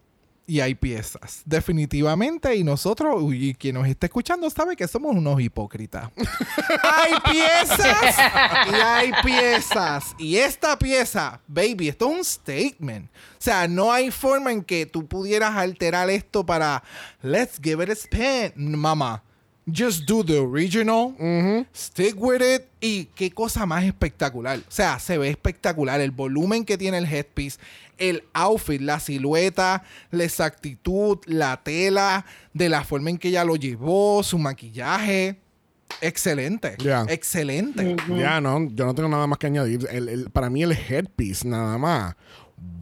y 0.47 0.61
hay 0.61 0.73
piezas. 0.73 1.41
Definitivamente. 1.45 2.55
Y 2.55 2.63
nosotros, 2.63 3.21
y 3.33 3.53
quien 3.53 3.75
nos 3.75 3.87
está 3.87 4.07
escuchando 4.07 4.49
sabe 4.49 4.75
que 4.75 4.87
somos 4.87 5.13
unos 5.15 5.39
hipócritas. 5.41 6.09
hay 6.83 7.13
piezas 7.31 8.15
y 8.71 8.75
hay 8.75 9.11
piezas. 9.23 10.15
Y 10.17 10.37
esta 10.37 10.79
pieza, 10.79 11.41
baby, 11.47 11.89
esto 11.89 12.09
es 12.09 12.17
un 12.17 12.25
statement. 12.25 13.07
O 13.07 13.39
sea, 13.39 13.67
no 13.67 13.91
hay 13.91 14.09
forma 14.09 14.51
en 14.51 14.63
que 14.63 14.85
tú 14.85 15.05
pudieras 15.05 15.55
alterar 15.55 16.09
esto 16.09 16.45
para 16.45 16.81
let's 17.21 17.59
give 17.61 17.83
it 17.83 17.89
a 17.89 17.93
spin, 17.93 18.77
mamá. 18.77 19.21
Just 19.69 20.05
do 20.05 20.23
the 20.23 20.39
original. 20.39 21.13
Stick 21.75 22.15
with 22.17 22.41
it. 22.41 22.63
Y 22.79 23.05
qué 23.15 23.31
cosa 23.31 23.65
más 23.65 23.83
espectacular. 23.83 24.59
O 24.59 24.71
sea, 24.71 24.97
se 24.97 25.17
ve 25.17 25.29
espectacular. 25.29 25.99
El 25.99 26.11
volumen 26.11 26.63
que 26.63 26.77
tiene 26.77 26.97
el 26.99 27.05
headpiece, 27.05 27.59
el 27.97 28.23
outfit, 28.33 28.81
la 28.81 28.99
silueta, 28.99 29.83
la 30.11 30.23
exactitud, 30.23 31.19
la 31.25 31.61
tela, 31.63 32.25
de 32.53 32.69
la 32.69 32.83
forma 32.83 33.09
en 33.09 33.17
que 33.17 33.29
ella 33.29 33.43
lo 33.43 33.55
llevó, 33.55 34.21
su 34.23 34.37
maquillaje. 34.37 35.39
Excelente. 36.01 36.75
Ya. 36.79 37.05
Excelente. 37.09 37.95
Ya, 38.17 38.41
no, 38.41 38.67
yo 38.69 38.85
no 38.85 38.93
tengo 38.93 39.09
nada 39.09 39.25
más 39.25 39.37
que 39.39 39.47
añadir. 39.47 39.87
El- 39.89 40.09
el- 40.09 40.29
para 40.29 40.49
mí 40.49 40.61
el 40.63 40.73
headpiece 40.73 41.47
nada 41.47 41.77
más. 41.77 42.15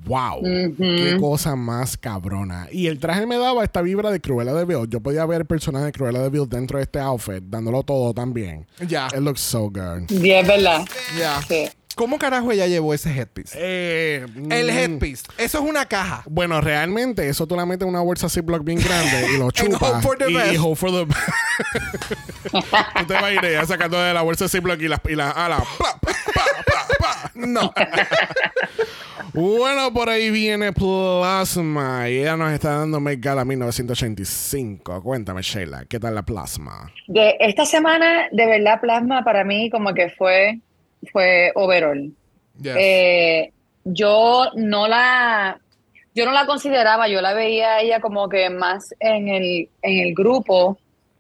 Wow, 0.06 0.44
qué 0.78 1.18
cosa 1.20 1.56
más 1.56 1.98
cabrona. 1.98 2.68
Y 2.72 2.86
el 2.88 3.00
traje 3.00 3.26
me 3.26 3.38
daba 3.40 3.64
esta 3.64 3.82
vibra 3.82 4.12
de 4.12 4.22
Cruella 4.22 4.54
de 4.54 4.64
Vil. 4.64 4.88
Yo 4.88 5.00
podía 5.00 5.26
ver 5.26 5.42
el 5.42 5.48
personaje 5.48 5.86
de 5.86 5.92
Cruella 5.92 6.20
de 6.20 6.30
Vil 6.30 6.48
dentro 6.48 6.78
de 6.78 6.84
este 6.84 7.00
outfit, 7.00 7.44
dándolo 7.44 7.82
todo 7.82 8.14
también. 8.14 8.68
Ya. 8.88 9.08
It 9.08 9.22
looks 9.22 9.42
so 9.42 9.64
good. 9.70 10.10
Y 10.12 10.30
es 10.32 10.48
verdad. 10.48 10.86
Ya. 11.18 11.42
Sí. 11.48 11.70
¿Cómo 11.96 12.20
carajo 12.20 12.52
ella 12.52 12.68
llevó 12.68 12.94
ese 12.94 13.10
headpiece? 13.10 13.58
Eh, 13.60 14.26
El 14.50 14.68
mm, 14.68 14.70
headpice. 14.70 15.24
Eso 15.38 15.60
es 15.60 15.64
una 15.64 15.86
caja. 15.86 16.24
Bueno, 16.30 16.60
realmente 16.60 17.28
eso 17.30 17.48
tú 17.48 17.56
la 17.56 17.66
metes 17.66 17.84
en 17.84 17.90
una 17.90 18.02
bolsa 18.02 18.28
Ziploc 18.30 18.64
bien 18.66 18.80
grande 18.80 19.28
y 19.34 19.38
lo 19.38 19.50
chupas. 19.52 19.82
hope 19.82 20.02
for 20.02 20.18
the 20.18 20.30
y, 20.30 20.34
best. 20.36 20.54
y 20.54 20.58
hope 20.58 20.76
for 20.76 20.92
the 20.92 21.06
Tú 23.00 23.06
te 23.08 23.14
vas 23.14 23.24
a 23.24 23.32
ir 23.34 23.42
ya 23.42 23.66
sacando 23.66 23.98
de 23.98 24.14
la 24.14 24.22
bolsa 24.24 24.50
Ziploc 24.50 24.80
y 24.82 24.90
las 24.90 25.00
y 25.08 25.16
pa, 25.16 25.34
pa, 25.34 26.00
pa. 26.02 26.44
No. 27.34 27.74
bueno, 29.34 29.92
por 29.94 30.10
ahí 30.10 30.30
viene 30.30 30.72
Plasma. 30.74 32.10
Y 32.10 32.20
ella 32.20 32.38
nos 32.38 32.52
está 32.52 32.78
dando 32.78 33.00
Met 33.00 33.20
Gala 33.20 33.46
1985. 33.46 35.02
Cuéntame, 35.02 35.42
Sheila, 35.42 35.86
¿qué 35.86 36.00
tal 36.00 36.16
la 36.16 36.24
Plasma? 36.24 36.92
De 37.08 37.36
esta 37.40 37.66
semana, 37.66 38.28
de 38.32 38.46
verdad, 38.46 38.80
Plasma 38.82 39.24
para 39.24 39.44
mí 39.44 39.70
como 39.70 39.94
que 39.94 40.10
fue, 40.10 40.60
fue 41.12 41.52
overall. 41.56 42.12
Yes. 42.62 42.76
Eh, 42.78 43.54
yo 43.84 44.50
no 44.56 44.88
la 44.88 45.60
yo 46.16 46.26
no 46.26 46.32
la 46.32 46.46
consideraba, 46.46 47.10
yo 47.10 47.22
la 47.22 47.34
veía 47.34 47.76
a 47.76 47.82
ella 47.82 48.00
como 48.00 48.30
que 48.30 48.50
más 48.50 48.96
en 49.00 49.28
el, 49.28 49.70
en 49.82 50.08
el 50.08 50.14
grupo, 50.16 50.80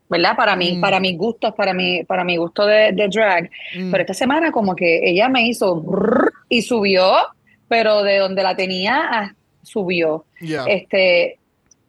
¿verdad? 0.10 0.36
Para 0.36 0.56
mí, 0.56 0.78
para 0.80 0.99
mis 0.99 1.18
gustos, 1.18 1.53
para 1.56 1.74
mi, 1.74 2.03
para 2.03 2.24
mi 2.24 2.38
gusto 2.38 2.66
de, 2.66 2.91
de 2.91 3.08
drag. 3.08 3.49
Pero 3.74 3.97
esta 3.97 4.14
semana 4.14 4.51
como 4.51 4.76
que 4.76 5.10
ella 5.10 5.30
me 5.30 5.47
hizo 5.47 5.76
brrr 5.76 6.32
y 6.49 6.62
subió, 6.62 7.14
pero 7.68 8.03
de 8.03 8.20
donde 8.20 8.43
la 8.43 8.56
tenía 8.56 9.01
ah, 9.12 9.34
subió. 9.64 10.26
Este, 10.68 11.39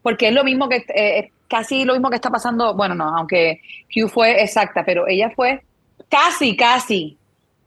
porque 0.02 0.28
es 0.28 0.34
lo 0.34 0.44
mismo 0.44 0.68
que 0.68 0.76
eh, 0.76 1.18
es 1.18 1.32
casi 1.48 1.84
lo 1.84 1.92
mismo 1.92 2.10
que 2.10 2.16
está 2.16 2.30
pasando, 2.30 2.74
bueno, 2.74 2.94
no, 2.94 3.16
aunque 3.16 3.60
Q 3.92 4.08
fue 4.08 4.42
exacta, 4.42 4.84
pero 4.84 5.06
ella 5.06 5.30
fue 5.34 5.62
casi, 6.08 6.56
casi. 6.56 7.16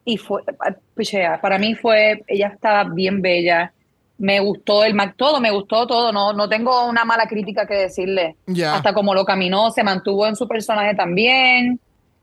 Y 0.06 0.18
fue, 0.18 0.42
ah, 0.60 0.76
pichea, 0.96 1.40
para 1.40 1.60
mí 1.60 1.76
fue, 1.76 2.24
ella 2.28 2.48
estaba 2.48 2.84
bien 2.86 3.22
bella. 3.22 3.72
Me 4.20 4.40
gustó 4.40 4.84
el 4.84 4.94
Mac, 4.94 5.16
todo, 5.18 5.40
me 5.40 5.50
gustó 5.50 5.88
todo. 5.88 6.12
No, 6.12 6.34
no 6.34 6.48
tengo 6.48 6.86
una 6.86 7.06
mala 7.06 7.28
crítica 7.28 7.66
que 7.66 7.76
decirle. 7.76 8.36
Hasta 8.68 8.94
como 8.94 9.14
lo 9.14 9.26
caminó, 9.26 9.72
se 9.72 9.84
mantuvo 9.84 10.28
en 10.28 10.36
su 10.36 10.48
personaje 10.48 10.94
también. 10.94 11.80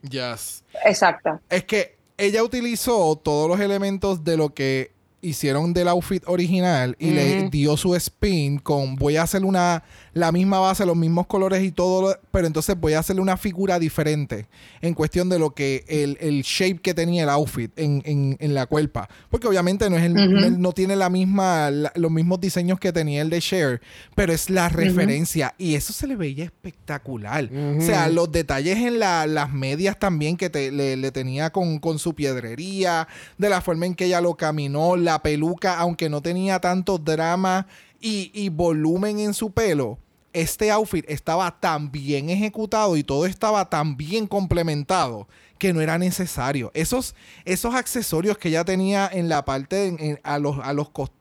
Yes. 0.09 0.63
Exacta. 0.85 1.41
Es 1.51 1.65
que 1.65 1.97
ella 2.19 2.43
utilizó 2.43 3.17
todos 3.17 3.49
los 3.49 3.61
elementos 3.61 4.25
de 4.25 4.37
lo 4.37 4.55
que 4.55 4.93
hicieron 5.21 5.73
del 5.73 5.89
outfit 5.89 6.23
original 6.27 6.97
y 6.99 7.11
le 7.11 7.49
dio 7.51 7.77
su 7.77 7.95
spin 7.97 8.59
con 8.59 8.97
voy 8.97 9.17
a 9.17 9.23
hacer 9.23 9.45
una 9.45 9.83
la 10.17 10.33
misma 10.33 10.59
base, 10.61 10.87
los 10.87 10.97
mismos 10.97 11.27
colores 11.27 11.63
y 11.63 11.71
todo, 11.73 12.01
lo- 12.09 12.19
pero 12.31 12.47
entonces 12.47 12.75
voy 12.81 12.95
a 12.95 13.01
hacerle 13.01 13.21
una 13.21 13.37
figura 13.37 13.79
diferente 13.79 14.47
en 14.81 14.95
cuestión 14.95 15.29
de 15.29 15.39
lo 15.39 15.51
que 15.51 15.85
el, 15.89 16.17
el 16.23 16.41
shape 16.43 16.79
que 16.81 16.95
tenía 16.95 17.25
el 17.25 17.29
outfit 17.29 17.71
en, 17.79 18.01
en- 18.07 18.37
en 18.41 18.55
la 18.55 18.65
cuerpa. 18.65 19.09
Porque 19.29 19.47
obviamente 19.47 19.91
no 19.91 19.97
es 19.99 20.05
el, 20.05 20.15
no, 20.15 20.51
no 20.59 20.73
tiene 20.73 20.97
la 20.97 21.11
misma 21.11 21.71
la- 21.71 21.93
los 21.97 22.11
mismos 22.11 22.41
diseños 22.41 22.81
que 22.81 22.95
tenía 22.95 23.21
el 23.21 23.29
de 23.29 23.41
Cher, 23.43 23.83
pero 24.15 24.33
es 24.33 24.49
la 24.49 24.71
referencia 24.71 25.55
y 25.59 25.75
eso 25.75 25.93
se 25.93 26.07
le 26.07 26.17
veía 26.17 26.45
espectacular. 26.45 27.51
O 27.79 27.81
sea, 27.83 28.09
los 28.09 28.33
detalles 28.33 28.79
en 28.79 28.99
la- 28.99 29.27
las 29.27 29.53
medias 29.53 29.99
también 29.99 30.37
que 30.39 30.49
te- 30.49 30.71
le, 30.73 30.97
le 30.97 31.13
tenía 31.13 31.51
con, 31.51 31.79
con 31.79 31.99
su 31.99 32.15
piedrería, 32.15 33.07
de 33.37 33.49
la 33.51 33.61
forma 33.61 33.87
en 33.87 33.95
que 33.95 34.07
ella 34.07 34.21
lo 34.21 34.35
caminó, 34.35 34.97
la 34.97 35.23
peluca, 35.23 35.79
aunque 35.79 36.09
no 36.09 36.23
tenía 36.23 36.59
tanto 36.61 36.99
drama 36.99 37.67
y, 38.01 38.31
y 38.35 38.49
volumen 38.49 39.19
en 39.19 39.35
su 39.35 39.51
pelo. 39.51 39.99
Este 40.37 40.71
outfit 40.71 41.05
estaba 41.09 41.51
tan 41.61 41.91
bien 41.91 42.29
ejecutado 42.31 42.97
y 42.97 43.03
todo 43.03 43.25
estaba 43.27 43.71
tan 43.71 43.97
bien 43.97 44.27
complementado 44.27 45.27
que 45.59 45.73
no 45.73 45.81
era 45.81 45.97
necesario. 45.99 46.71
Esos, 46.75 47.15
esos 47.47 47.75
accesorios 47.75 48.37
que 48.37 48.49
ella 48.49 48.65
tenía 48.65 49.09
en 49.11 49.29
la 49.29 49.45
parte, 49.45 49.87
en- 49.87 49.99
en- 50.01 50.21
a 50.23 50.39
los, 50.39 50.59
a 50.63 50.73
los 50.75 50.89
cost- 50.91 51.13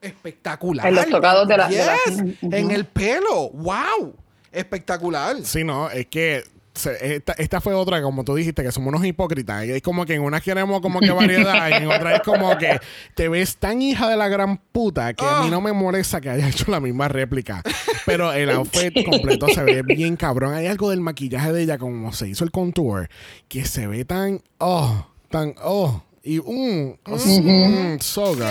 espectacular. 0.00 0.86
En 0.88 0.94
los 0.94 1.06
tocados 1.08 1.46
de 1.48 1.56
la- 1.56 1.68
de 1.68 1.76
la- 1.76 1.96
Yes, 2.06 2.34
En 2.42 2.70
el 2.70 2.84
pelo. 2.86 3.50
¡Wow! 3.50 4.14
Espectacular. 4.50 5.36
Sí, 5.44 5.62
no, 5.64 5.90
es 5.90 6.06
que 6.06 6.42
esta, 6.86 7.32
esta 7.34 7.60
fue 7.60 7.74
otra, 7.74 8.02
como 8.02 8.24
tú 8.24 8.34
dijiste, 8.34 8.62
que 8.62 8.72
somos 8.72 8.88
unos 8.88 9.04
hipócritas. 9.04 9.64
Y 9.66 9.70
es 9.72 9.82
como 9.82 10.04
que 10.06 10.14
en 10.14 10.22
una 10.22 10.40
queremos 10.40 10.80
como 10.80 11.00
que 11.00 11.10
variedad 11.10 11.68
y 11.70 11.74
en 11.74 11.86
otra 11.90 12.16
es 12.16 12.22
como 12.22 12.56
que 12.56 12.78
te 13.14 13.28
ves 13.28 13.56
tan 13.56 13.82
hija 13.82 14.08
de 14.08 14.16
la 14.16 14.28
gran 14.28 14.58
puta 14.58 15.14
que 15.14 15.24
a 15.24 15.42
mí 15.42 15.50
no 15.50 15.60
me 15.60 15.72
molesta 15.72 16.20
que 16.20 16.30
haya 16.30 16.48
hecho 16.48 16.70
la 16.70 16.80
misma 16.80 17.08
réplica. 17.08 17.62
Pero 18.06 18.32
el 18.32 18.50
outfit 18.50 19.04
completo 19.04 19.48
se 19.48 19.62
ve 19.62 19.82
bien 19.82 20.16
cabrón. 20.16 20.54
Hay 20.54 20.66
algo 20.66 20.90
del 20.90 21.00
maquillaje 21.00 21.52
de 21.52 21.62
ella, 21.62 21.78
como 21.78 22.12
se 22.12 22.28
hizo 22.28 22.44
el 22.44 22.50
contour, 22.50 23.08
que 23.48 23.64
se 23.64 23.86
ve 23.86 24.04
tan, 24.04 24.42
oh, 24.58 25.06
tan, 25.30 25.54
oh. 25.62 26.02
Y, 26.28 26.40
mm, 26.40 26.98
oh, 27.06 27.16
mm, 27.16 28.00
so 28.00 28.34
good. 28.34 28.44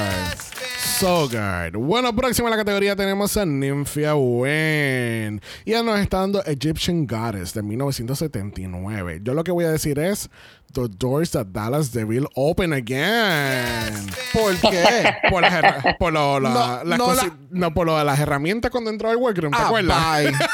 So 0.99 1.29
good. 1.29 1.77
Bueno, 1.79 2.15
próximo 2.15 2.47
en 2.47 2.51
la 2.51 2.57
categoría 2.57 2.95
tenemos 2.95 3.37
a 3.37 3.45
Nymphia 3.45 4.15
Wen. 4.15 5.39
Y 5.63 5.73
ella 5.73 5.83
nos 5.83 5.99
está 5.99 6.21
dando 6.21 6.43
Egyptian 6.45 7.05
Goddess 7.05 7.53
de 7.53 7.61
1979. 7.61 9.19
Yo 9.21 9.35
lo 9.35 9.43
que 9.43 9.51
voy 9.51 9.65
a 9.65 9.69
decir 9.69 9.99
es: 9.99 10.27
The 10.73 10.87
doors 10.89 11.31
that 11.31 11.47
Dallas 11.47 11.91
Devil 11.91 12.27
open 12.35 12.71
again. 12.73 14.05
¿Por 14.33 14.55
qué? 14.57 15.11
Por, 15.29 15.41
las 15.41 15.53
herra- 15.53 15.95
por 15.97 16.13
lo- 16.13 16.39
la- 16.39 16.49
No, 16.49 16.83
las 16.83 16.99
no 16.99 17.13
la- 17.51 17.69
por 17.71 17.87
lo 17.87 17.97
de 17.97 18.03
las 18.05 18.19
herramientas 18.19 18.69
cuando 18.69 18.91
entró 18.91 19.09
al 19.09 19.17
workroom, 19.17 19.53
¿te 19.53 19.59
Ah, 19.59 19.65
acuerdas? 19.67 19.97
bye. 20.23 20.33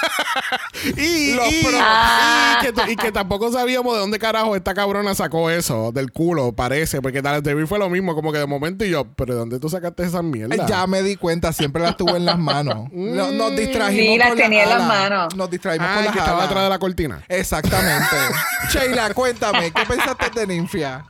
Y, 0.98 1.34
Los 1.34 1.52
y- 1.52 1.64
pro- 1.64 1.78
y 1.80 2.62
que, 2.66 2.74
t- 2.74 2.92
y 2.92 2.96
que 2.98 3.12
tampoco 3.12 3.52
sabíamos 3.52 3.94
de 3.94 4.00
dónde 4.02 4.20
carajo 4.20 4.56
esta 4.56 4.74
cabrona 4.74 5.16
sacó 5.16 5.50
eso, 5.50 5.92
del 5.94 6.12
culo, 6.12 6.52
parece, 6.54 7.02
porque 7.02 7.22
Dallas 7.22 7.42
Devil 7.44 7.68
fue 7.68 7.80
lo 7.80 7.90
mismo, 7.90 8.16
como 8.16 8.32
que 8.34 8.40
de 8.40 8.46
momento 8.48 8.84
y 8.84 8.90
yo, 8.90 9.06
pero 9.16 9.34
¿de 9.34 9.40
dónde 9.40 9.60
tú 9.60 9.70
sacaste 9.70 10.04
esa 10.04 10.22
mierda? 10.22 10.66
Ya 10.68 10.86
me 10.88 11.02
di 11.02 11.16
cuenta, 11.16 11.54
siempre 11.54 11.82
las 11.82 11.96
tuve 11.96 12.18
en 12.18 12.26
las 12.26 12.38
manos. 12.38 12.90
No- 12.94 13.32
nos 13.32 13.56
distrajimos. 13.56 14.06
Sí, 14.14 14.18
las 14.18 14.30
con 14.30 14.38
tenía 14.38 14.64
en 14.64 14.70
las 14.70 14.84
manos. 14.88 15.36
Nos 15.36 15.50
distraímos 15.50 15.88
Ah, 15.90 15.96
con 15.96 16.04
las 16.06 16.14
que 16.14 16.20
estaba 16.20 16.38
alas. 16.38 16.50
detrás 16.50 16.64
de 16.66 16.70
la 16.70 16.80
cortina. 16.80 17.24
Exactamente. 17.30 18.16
Sheila, 18.72 19.14
cuéntame, 19.14 19.72
¿qué 19.72 19.86
pensaste 19.86 20.03
de 20.36 20.48
Ninfia? 20.48 21.06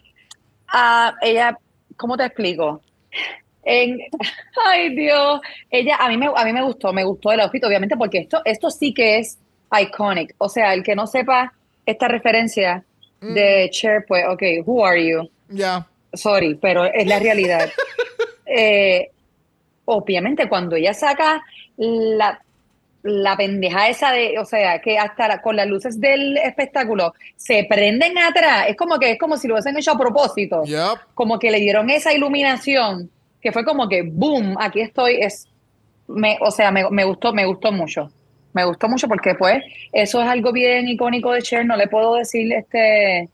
Ah, 0.68 1.14
ella, 1.22 1.58
¿cómo 1.98 2.18
te 2.18 2.26
explico? 2.26 2.82
En, 3.64 3.98
ay 4.66 4.96
Dios, 4.96 5.40
ella 5.70 5.96
a 5.98 6.10
mí 6.10 6.18
me 6.18 6.30
a 6.36 6.44
mí 6.44 6.52
me 6.52 6.64
gustó, 6.64 6.92
me 6.92 7.04
gustó 7.04 7.32
el 7.32 7.40
outfit 7.40 7.64
obviamente 7.64 7.96
porque 7.96 8.18
esto 8.18 8.42
esto 8.44 8.70
sí 8.70 8.94
que 8.94 9.20
es 9.20 9.38
iconic, 9.72 10.36
o 10.38 10.50
sea, 10.50 10.74
el 10.74 10.84
que 10.84 10.96
no 10.96 11.08
sepa 11.08 11.54
esta 11.86 12.08
referencia 12.08 12.84
de 13.22 13.70
Cher, 13.72 14.04
pues, 14.06 14.26
ok, 14.28 14.42
who 14.66 14.86
are 14.86 15.02
you? 15.02 15.30
Ya. 15.48 15.88
Sorry, 16.14 16.56
pero 16.56 16.86
es 16.86 17.08
la 17.08 17.20
realidad. 17.20 17.70
Eh, 18.56 19.10
obviamente, 19.86 20.48
cuando 20.48 20.76
ella 20.76 20.94
saca 20.94 21.42
la, 21.78 22.43
la 23.04 23.36
pendeja 23.38 23.90
esa 23.90 24.12
de, 24.12 24.40
o 24.40 24.46
sea, 24.46 24.80
que 24.80 24.98
hasta 24.98 25.28
la- 25.28 25.42
con 25.42 25.56
las 25.56 25.68
luces 25.68 26.00
del 26.00 26.38
espectáculo 26.38 27.14
se 27.36 27.66
prenden 27.70 28.18
atrás, 28.18 28.66
es 28.70 28.76
como 28.78 28.98
que 28.98 29.12
es 29.12 29.20
como 29.20 29.36
si 29.38 29.48
lo 29.48 29.56
hubiesen 29.56 29.78
hecho 29.78 29.92
a 29.92 29.98
propósito. 29.98 30.64
Yup. 30.66 31.00
Como 31.14 31.38
que 31.38 31.52
le 31.52 31.60
dieron 31.60 31.90
esa 31.90 32.14
iluminación, 32.14 33.10
que 33.42 33.52
fue 33.52 33.66
como 33.66 33.90
que, 33.90 34.04
boom, 34.04 34.56
aquí 34.60 34.80
estoy, 34.82 35.18
es, 35.22 35.48
me, 36.08 36.38
o 36.42 36.50
sea, 36.50 36.72
me, 36.72 36.90
me 36.90 37.04
gustó, 37.04 37.34
me 37.34 37.46
gustó 37.46 37.72
mucho. 37.72 38.10
Me 38.54 38.64
gustó 38.66 38.88
mucho 38.88 39.08
porque 39.08 39.34
pues 39.36 39.64
eso 39.92 40.22
es 40.22 40.28
algo 40.28 40.52
bien 40.54 40.88
icónico 40.88 41.32
de 41.32 41.42
Cher, 41.42 41.66
no 41.66 41.76
le 41.76 41.88
puedo 41.88 42.16
decir 42.16 42.54
este 42.54 43.28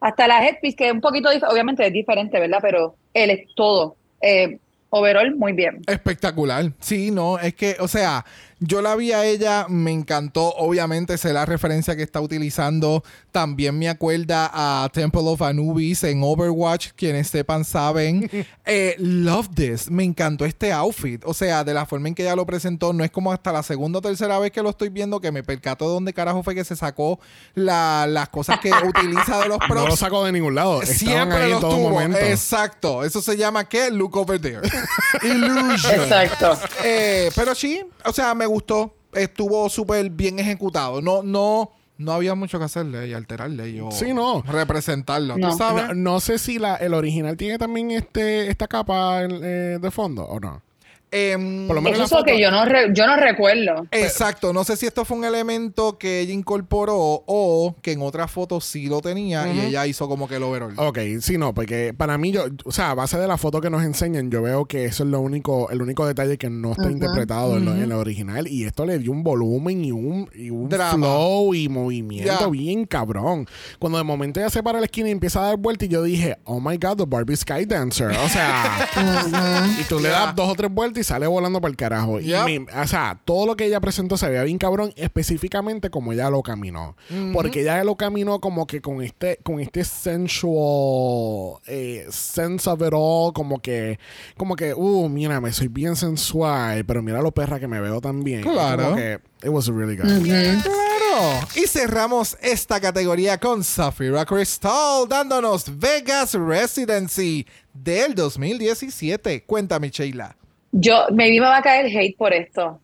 hasta 0.00 0.28
la 0.28 0.44
headpiece 0.46 0.76
que 0.76 0.86
es 0.88 0.92
un 0.92 1.00
poquito 1.00 1.28
obviamente 1.50 1.84
es 1.86 1.92
diferente, 1.92 2.38
¿verdad? 2.38 2.58
Pero 2.62 2.94
él 3.14 3.30
es 3.30 3.40
todo. 3.56 3.96
Eh, 4.20 4.58
overall, 4.90 5.34
muy 5.36 5.52
bien. 5.54 5.80
Espectacular. 5.86 6.70
Sí, 6.80 7.10
no, 7.10 7.38
es 7.38 7.54
que, 7.54 7.76
o 7.80 7.88
sea, 7.88 8.24
Yo 8.60 8.82
la 8.82 8.96
vi 8.96 9.12
a 9.12 9.24
ella, 9.24 9.66
me 9.68 9.92
encantó. 9.92 10.52
Obviamente, 10.56 11.16
sé 11.18 11.32
la 11.32 11.46
referencia 11.46 11.94
que 11.96 12.02
está 12.02 12.20
utilizando. 12.20 13.04
También 13.30 13.78
me 13.78 13.88
acuerda 13.88 14.50
a 14.52 14.88
Temple 14.92 15.22
of 15.26 15.42
Anubis 15.42 16.02
en 16.04 16.22
Overwatch. 16.24 16.88
Quienes 16.96 17.28
sepan 17.28 17.64
saben. 17.64 18.28
Eh, 18.70 18.96
love 18.98 19.48
this. 19.54 19.90
Me 19.90 20.04
encantó 20.04 20.44
este 20.44 20.72
outfit. 20.74 21.22
O 21.24 21.32
sea, 21.32 21.64
de 21.64 21.72
la 21.72 21.86
forma 21.86 22.08
en 22.08 22.14
que 22.14 22.22
ella 22.24 22.36
lo 22.36 22.44
presentó, 22.44 22.92
no 22.92 23.02
es 23.02 23.10
como 23.10 23.32
hasta 23.32 23.50
la 23.50 23.62
segunda 23.62 24.00
o 24.00 24.02
tercera 24.02 24.38
vez 24.38 24.50
que 24.52 24.60
lo 24.62 24.68
estoy 24.68 24.90
viendo 24.90 25.22
que 25.22 25.32
me 25.32 25.42
percato 25.42 25.86
de 25.86 25.92
dónde 25.94 26.12
carajo 26.12 26.42
fue 26.42 26.54
que 26.54 26.64
se 26.64 26.76
sacó 26.76 27.18
la- 27.54 28.06
las 28.06 28.28
cosas 28.28 28.60
que 28.60 28.70
utiliza 28.86 29.38
de 29.40 29.48
los 29.48 29.56
props. 29.56 29.74
No 29.74 29.86
lo 29.88 29.96
saco 29.96 30.22
de 30.22 30.32
ningún 30.32 30.54
lado. 30.54 30.82
Estaban 30.82 30.98
Siempre 30.98 31.38
ahí 31.38 31.44
en 31.44 31.50
los 31.52 31.60
todo 31.62 31.76
tuvo. 31.76 31.88
momento. 31.90 32.18
Exacto. 32.18 33.04
Eso 33.04 33.22
se 33.22 33.38
llama 33.38 33.66
¿qué? 33.66 33.90
Look 33.90 34.14
over 34.18 34.38
there. 34.38 34.60
Illusion. 35.22 36.00
Exacto. 36.02 36.58
Eh, 36.84 37.30
pero 37.34 37.54
sí, 37.54 37.82
o 38.04 38.12
sea, 38.12 38.34
me 38.34 38.44
gustó. 38.48 38.94
Estuvo 39.12 39.68
súper 39.68 40.10
bien 40.10 40.38
ejecutado. 40.38 41.00
No, 41.00 41.22
no, 41.22 41.70
no 41.96 42.12
había 42.12 42.34
mucho 42.34 42.58
que 42.58 42.64
hacerle 42.66 43.08
y 43.08 43.12
alterarle 43.14 43.80
o 43.80 43.90
Sí, 43.90 44.12
no. 44.12 44.42
representarlo. 44.42 45.38
No. 45.38 45.50
¿Tú 45.50 45.56
sabes? 45.56 45.88
No, 45.88 45.94
no 45.94 46.20
sé 46.20 46.38
si 46.38 46.58
la, 46.58 46.74
el 46.76 46.92
original 46.94 47.36
tiene 47.36 47.58
también 47.58 47.90
este 47.92 48.50
esta 48.50 48.66
capa 48.68 49.22
eh, 49.24 49.78
de 49.80 49.90
fondo 49.90 50.24
o 50.24 50.38
no. 50.40 50.62
Em, 51.10 51.66
Por 51.66 51.76
lo 51.76 51.80
menos 51.82 51.98
Eso 51.98 52.00
la 52.00 52.04
es 52.04 52.10
lo 52.10 52.16
foto- 52.18 52.24
que 52.26 52.40
yo 52.40 52.50
no, 52.50 52.64
re- 52.66 52.90
yo 52.92 53.06
no 53.06 53.16
recuerdo. 53.16 53.86
Exacto, 53.92 54.52
no 54.52 54.62
sé 54.64 54.76
si 54.76 54.86
esto 54.86 55.04
fue 55.06 55.16
un 55.16 55.24
elemento 55.24 55.96
que 55.96 56.20
ella 56.20 56.34
incorporó 56.34 57.22
o 57.26 57.74
que 57.80 57.92
en 57.92 58.02
otras 58.02 58.30
fotos 58.30 58.64
sí 58.66 58.88
lo 58.88 59.00
tenía 59.00 59.50
y 59.50 59.60
ella 59.60 59.86
hizo 59.86 60.06
como 60.08 60.28
que 60.28 60.36
el 60.36 60.42
overall. 60.42 60.74
Ok, 60.76 60.98
sí, 61.20 61.38
no, 61.38 61.54
porque 61.54 61.94
para 61.96 62.18
mí, 62.18 62.32
yo, 62.32 62.44
o 62.64 62.72
sea, 62.72 62.90
a 62.90 62.94
base 62.94 63.16
de 63.18 63.26
la 63.26 63.38
foto 63.38 63.60
que 63.62 63.70
nos 63.70 63.82
enseñan, 63.84 64.30
yo 64.30 64.42
veo 64.42 64.66
que 64.66 64.84
eso 64.84 65.04
es 65.04 65.08
lo 65.08 65.20
único, 65.20 65.70
el 65.70 65.80
único 65.80 66.06
detalle 66.06 66.36
que 66.36 66.50
no 66.50 66.72
está 66.72 66.90
interpretado 66.90 67.56
en, 67.56 67.64
lo, 67.64 67.72
en 67.74 67.88
lo 67.88 67.98
original. 67.98 68.46
Y 68.46 68.64
esto 68.64 68.84
le 68.84 68.98
dio 68.98 69.12
un 69.12 69.22
volumen 69.22 69.84
y 69.84 69.92
un, 69.92 70.28
y 70.34 70.50
un 70.50 70.68
flow 70.70 71.54
y 71.54 71.68
movimiento 71.70 72.50
bien 72.50 72.84
cabrón. 72.84 73.46
Cuando 73.78 73.96
de 73.98 74.04
momento 74.04 74.40
ella 74.40 74.50
se 74.50 74.62
para 74.62 74.78
la 74.78 74.84
esquina 74.84 75.08
y 75.08 75.12
empieza 75.12 75.40
a 75.40 75.46
dar 75.46 75.56
vuelta, 75.56 75.86
y 75.86 75.88
yo 75.88 76.02
dije, 76.02 76.36
oh 76.44 76.60
my 76.60 76.76
god, 76.76 76.96
the 76.98 77.04
Barbie 77.06 77.36
Sky 77.36 77.64
Dancer. 77.64 78.08
O 78.10 78.28
sea, 78.28 78.88
y 79.80 79.84
tú 79.84 79.98
le 80.00 80.08
das 80.10 80.34
dos 80.36 80.50
o 80.50 80.54
tres 80.54 80.70
vueltas 80.70 80.97
y 81.00 81.04
sale 81.04 81.26
volando 81.26 81.60
para 81.60 81.70
el 81.70 81.76
carajo. 81.76 82.20
Yep. 82.20 82.48
Y 82.48 82.58
mi- 82.60 82.66
o 82.66 82.86
sea, 82.86 83.20
todo 83.24 83.46
lo 83.46 83.56
que 83.56 83.66
ella 83.66 83.80
presentó 83.80 84.16
se 84.16 84.28
veía 84.28 84.42
bien 84.44 84.58
cabrón, 84.58 84.92
específicamente 84.96 85.90
como 85.90 86.12
ella 86.12 86.30
lo 86.30 86.42
caminó. 86.42 86.96
Porque 87.32 87.62
ella 87.62 87.82
lo 87.84 87.96
caminó 87.96 88.40
como 88.40 88.66
que 88.66 88.80
con 88.80 89.02
este, 89.02 89.38
con 89.42 89.60
este 89.60 89.84
sensual 89.84 91.60
eh, 91.66 92.06
sense 92.10 92.68
of 92.68 92.80
it 92.80 92.92
all, 92.92 93.32
como 93.32 93.60
que, 93.60 93.98
como 94.36 94.56
que, 94.56 94.74
uh, 94.74 95.08
mírame, 95.08 95.52
soy 95.52 95.68
bien 95.68 95.96
sensual, 95.96 96.84
pero 96.84 97.02
mira 97.02 97.20
lo 97.22 97.32
perra 97.32 97.58
que 97.60 97.68
me 97.68 97.80
veo 97.80 98.00
también. 98.00 98.42
Claro. 98.42 98.84
Como 98.84 98.96
que, 98.96 99.20
it 99.42 99.48
was 99.48 99.66
really 99.68 99.96
good. 99.96 100.06
Claro. 100.24 101.46
Y 101.56 101.66
cerramos 101.66 102.36
esta 102.40 102.80
categoría 102.80 103.38
con 103.38 103.64
Zafira 103.64 104.24
Crystal 104.24 105.08
dándonos 105.08 105.64
Vegas 105.78 106.34
Residency 106.34 107.46
del 107.72 108.14
2017. 108.14 109.42
Cuéntame, 109.44 109.90
Sheila. 109.90 110.36
Yo, 110.72 111.06
maybe 111.12 111.40
me 111.40 111.46
va 111.46 111.58
a 111.58 111.62
caer 111.62 111.86
hate 111.86 112.16
por 112.16 112.32
esto. 112.32 112.80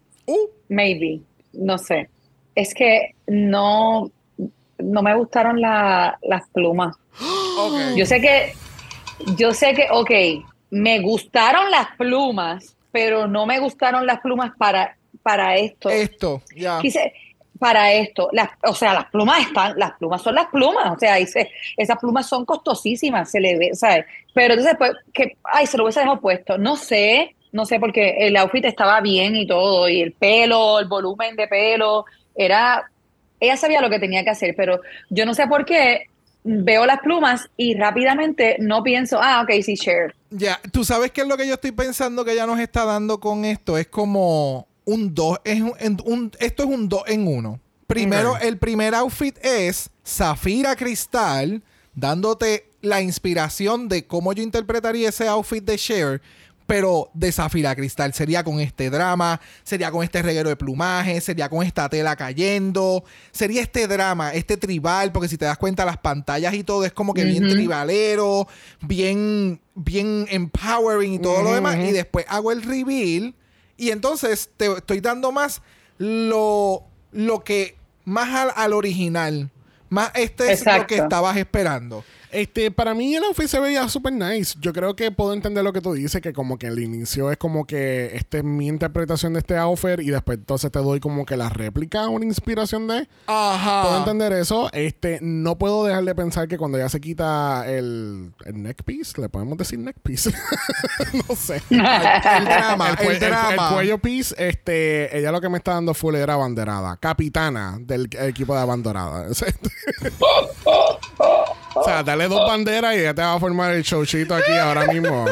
Maybe. 0.68 1.20
No 1.53 1.78
sé. 1.78 2.09
Es 2.55 2.72
que 2.74 3.14
no, 3.26 4.11
no 4.78 5.03
me 5.03 5.14
gustaron 5.16 5.61
la- 5.61 6.18
las 6.22 6.49
plumas. 6.51 6.97
Yo 7.97 8.07
sé 8.07 8.20
que, 8.20 8.53
yo 9.37 9.53
sé 9.53 9.74
que, 9.74 9.87
ok, 9.91 10.11
me 10.70 11.01
gustaron 11.01 11.70
las 11.70 11.89
plumas, 11.97 12.76
pero 12.91 13.26
no 13.28 13.47
me 13.47 13.61
gustaron 13.61 14.07
las 14.07 14.20
plumas 14.20 14.53
para, 14.59 14.97
para 15.22 15.57
esto. 15.57 15.91
Esto, 15.91 16.43
ya. 16.57 16.78
Quise, 16.80 17.12
para 17.59 17.93
esto, 17.93 18.28
las, 18.32 18.51
o 18.64 18.74
sea, 18.74 18.93
las 18.95 19.07
plumas 19.07 19.41
están, 19.41 19.78
las 19.78 19.93
plumas 19.93 20.20
son 20.22 20.35
las 20.35 20.47
plumas, 20.47 20.91
o 20.97 20.99
sea, 20.99 21.14
dice, 21.16 21.51
esas 21.76 21.99
plumas 21.99 22.26
son 22.26 22.45
costosísimas, 22.45 23.30
se 23.30 23.41
le 23.41 23.57
ve, 23.57 23.70
¿sabes? 23.74 24.07
Pero 24.35 24.55
entonces, 24.55 24.74
pues, 24.76 24.93
que, 25.12 25.37
ay, 25.45 25.66
se 25.66 25.76
lo 25.78 25.85
hubiese 25.85 26.01
dejado 26.01 26.20
puesto, 26.20 26.59
no 26.59 26.76
sé, 26.76 27.34
no 27.55 27.64
sé, 27.66 27.78
porque 27.78 28.26
el 28.26 28.36
outfit 28.36 28.64
estaba 28.64 29.00
bien 29.00 29.36
y 29.36 29.46
todo, 29.46 29.88
y 29.88 30.00
el 30.00 30.11
pelo, 30.11 30.80
el 30.80 30.88
volumen 30.88 31.36
de 31.36 31.46
pelo, 31.46 32.05
era, 32.34 32.90
ella 33.38 33.57
sabía 33.57 33.80
lo 33.80 33.88
que 33.88 34.00
tenía 34.00 34.24
que 34.24 34.30
hacer, 34.30 34.55
pero 34.57 34.80
yo 35.09 35.24
no 35.24 35.34
sé 35.34 35.46
por 35.46 35.64
qué 35.64 36.09
veo 36.42 36.84
las 36.84 36.98
plumas 36.98 37.48
y 37.57 37.76
rápidamente 37.76 38.57
no 38.59 38.82
pienso, 38.82 39.20
ah, 39.22 39.40
ok, 39.42 39.62
sí, 39.62 39.76
share. 39.76 40.16
Ya, 40.30 40.61
tú 40.72 40.84
sabes 40.84 41.12
qué 41.12 41.20
es 41.20 41.28
lo 41.28 41.36
que 41.36 41.46
yo 41.46 41.55
estoy 41.55 41.70
pensando 41.70 42.24
que 42.24 42.32
ella 42.32 42.44
nos 42.44 42.59
está 42.59 42.84
dando 42.84 43.20
con 43.20 43.44
esto. 43.44 43.78
Es 43.78 43.86
como 43.86 44.66
un 44.84 45.14
2, 45.14 45.38
es 45.44 45.61
un, 45.61 46.32
esto 46.40 46.62
es 46.64 46.68
un 46.68 46.88
2 46.88 47.02
en 47.07 47.28
1. 47.28 47.61
Primero, 47.86 48.36
el 48.38 48.59
primer 48.59 48.96
outfit 48.96 49.38
es 49.44 49.90
Zafira 50.05 50.74
Cristal, 50.74 51.62
dándote 51.94 52.68
la 52.80 53.00
inspiración 53.00 53.88
de 53.88 54.09
cómo 54.09 54.32
yo 54.32 54.42
interpretaría 54.42 55.11
ese 55.11 55.28
outfit 55.28 55.64
de 55.64 55.78
Cher. 55.78 56.20
Pero 56.67 57.11
de 57.12 57.31
Zafira 57.31 57.75
Cristal 57.77 58.15
sería 58.15 58.43
con 58.43 58.59
este 58.59 58.89
drama, 58.89 59.41
sería 59.62 59.91
con 59.91 60.03
este 60.03 60.23
reguero 60.23 60.49
de 60.49 60.57
plumaje, 60.57 61.21
sería 61.21 61.49
con 61.49 61.62
esta 61.62 61.89
tela 61.91 62.17
cayendo, 62.17 63.05
sería 63.33 63.61
este 63.61 63.87
drama, 63.87 64.33
este 64.33 64.57
tribal, 64.57 65.12
porque 65.12 65.29
si 65.29 65.37
te 65.37 65.45
das 65.45 65.59
cuenta 65.59 65.85
las 65.85 65.99
pantallas 65.99 66.55
y 66.55 66.65
todo 66.65 66.85
es 66.85 66.93
como 66.93 67.12
que 67.12 67.25
bien 67.25 67.49
tribalero, 67.49 68.49
bien, 68.81 69.61
bien 69.75 70.27
empowering 70.31 71.15
y 71.15 71.19
todo 71.19 71.43
lo 71.43 71.55
demás. 71.55 71.77
Y 71.77 71.93
después 71.93 72.25
hago 72.29 72.51
el 72.51 72.62
reveal 72.62 73.35
y 73.77 73.91
entonces 73.91 74.51
te 74.57 74.73
estoy 74.73 75.01
dando 75.01 75.33
más 75.33 75.61
lo, 75.99 76.85
lo 77.12 77.45
que, 77.45 77.77
más 78.05 78.35
al, 78.35 78.53
al 78.57 78.73
original. 78.73 79.51
Más 79.91 80.11
este 80.15 80.51
es 80.53 80.65
lo 80.65 80.87
que 80.87 80.97
estabas 80.97 81.37
esperando. 81.37 82.05
Este, 82.35 82.70
para 82.70 82.95
mí 82.95 83.14
el 83.14 83.24
outfit 83.24 83.47
se 83.47 83.61
veía 83.61 83.89
súper 83.89 84.12
nice. 84.12 84.55
Yo 84.61 84.72
creo 84.72 84.97
que 84.97 85.11
puedo 85.11 85.32
entender 85.32 85.62
lo 85.64 85.72
que 85.72 85.80
tú 85.80 85.93
dices, 85.93 86.20
que 86.20 86.32
como 86.32 86.59
que 86.59 86.66
el 86.66 86.78
inicio 86.80 87.30
es 87.30 87.37
como 87.39 87.66
que 87.66 88.11
este 88.16 88.39
es 88.39 88.45
mi 88.45 88.66
interpretación 88.66 89.32
de 89.35 89.39
este 89.39 89.57
outfit 89.57 90.01
y 90.01 90.11
después 90.11 90.39
entonces 90.39 90.70
te 90.72 90.78
doy 90.80 91.01
como 91.01 91.24
que 91.24 91.37
la 91.37 91.49
réplica, 91.49 92.09
una 92.09 92.24
inspiración 92.24 92.89
de. 92.89 93.09
Ajá. 93.26 93.82
Puedo 93.82 93.99
entender 93.99 94.32
eso. 94.32 94.68
Este, 94.72 95.18
no 95.22 95.57
puedo 95.59 95.85
dejar 95.85 96.05
de 96.05 96.14
pensar 96.14 96.49
que 96.49 96.59
cuando 96.59 96.76
ya 96.78 96.89
se 96.89 97.01
quita 97.01 97.64
el, 97.70 98.32
el 98.45 98.62
neck 98.62 98.82
piece, 98.85 99.20
le 99.20 99.28
podemos 99.28 99.57
decir 99.57 99.78
neck 99.78 99.97
piece. 100.03 100.30
no 101.28 101.37
sé. 101.37 101.62
El 101.70 101.78
drama, 101.78 102.91
el, 102.91 102.99
el, 102.99 102.99
cue- 103.07 103.12
el- 103.14 103.20
drama. 103.20 103.68
el 103.68 103.74
cuello 103.74 103.99
piece, 103.99 104.35
este, 104.39 105.16
ella 105.18 105.30
lo 105.32 105.41
que 105.41 105.49
me 105.49 105.59
está 105.59 105.74
dando 105.74 105.95
full 105.95 106.14
era 106.14 106.35
abanderada, 106.35 106.97
capitana 106.97 107.76
del 107.80 108.09
equipo 108.20 108.55
de 108.55 108.61
abanderada. 108.61 109.28
o 111.75 111.85
sea, 111.85 112.03
dale 112.03 112.29
dos 112.29 112.47
banderas 112.47 112.97
y 112.97 113.03
ya 113.03 113.14
te 113.14 113.22
va 113.22 113.35
a 113.35 113.41
formar 113.41 113.72
el 113.75 113.83
showchito 113.83 114.35
aquí 114.35 114.53
ahora 114.53 114.87
mismo. 114.87 115.27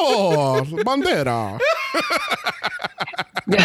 ¡Oh! 0.00 0.62
¡Bandera! 0.84 1.58
yo, 3.46 3.56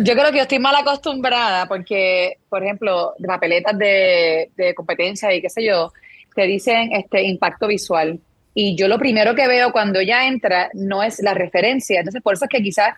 yo 0.00 0.14
creo 0.14 0.30
que 0.30 0.36
yo 0.36 0.42
estoy 0.42 0.58
mal 0.58 0.74
acostumbrada 0.76 1.66
porque, 1.66 2.38
por 2.48 2.62
ejemplo, 2.62 3.14
de 3.18 3.28
papeletas 3.28 3.76
de, 3.78 4.50
de 4.56 4.74
competencia 4.74 5.32
y 5.34 5.40
qué 5.40 5.50
sé 5.50 5.64
yo, 5.64 5.92
te 6.34 6.42
dicen 6.42 6.92
este 6.92 7.22
impacto 7.22 7.66
visual. 7.66 8.18
Y 8.54 8.76
yo 8.76 8.88
lo 8.88 8.98
primero 8.98 9.34
que 9.34 9.48
veo 9.48 9.72
cuando 9.72 9.98
ella 9.98 10.26
entra 10.26 10.70
no 10.74 11.02
es 11.02 11.20
la 11.20 11.34
referencia. 11.34 11.98
Entonces, 12.00 12.22
por 12.22 12.34
eso 12.34 12.44
es 12.44 12.48
que 12.48 12.62
quizás 12.62 12.94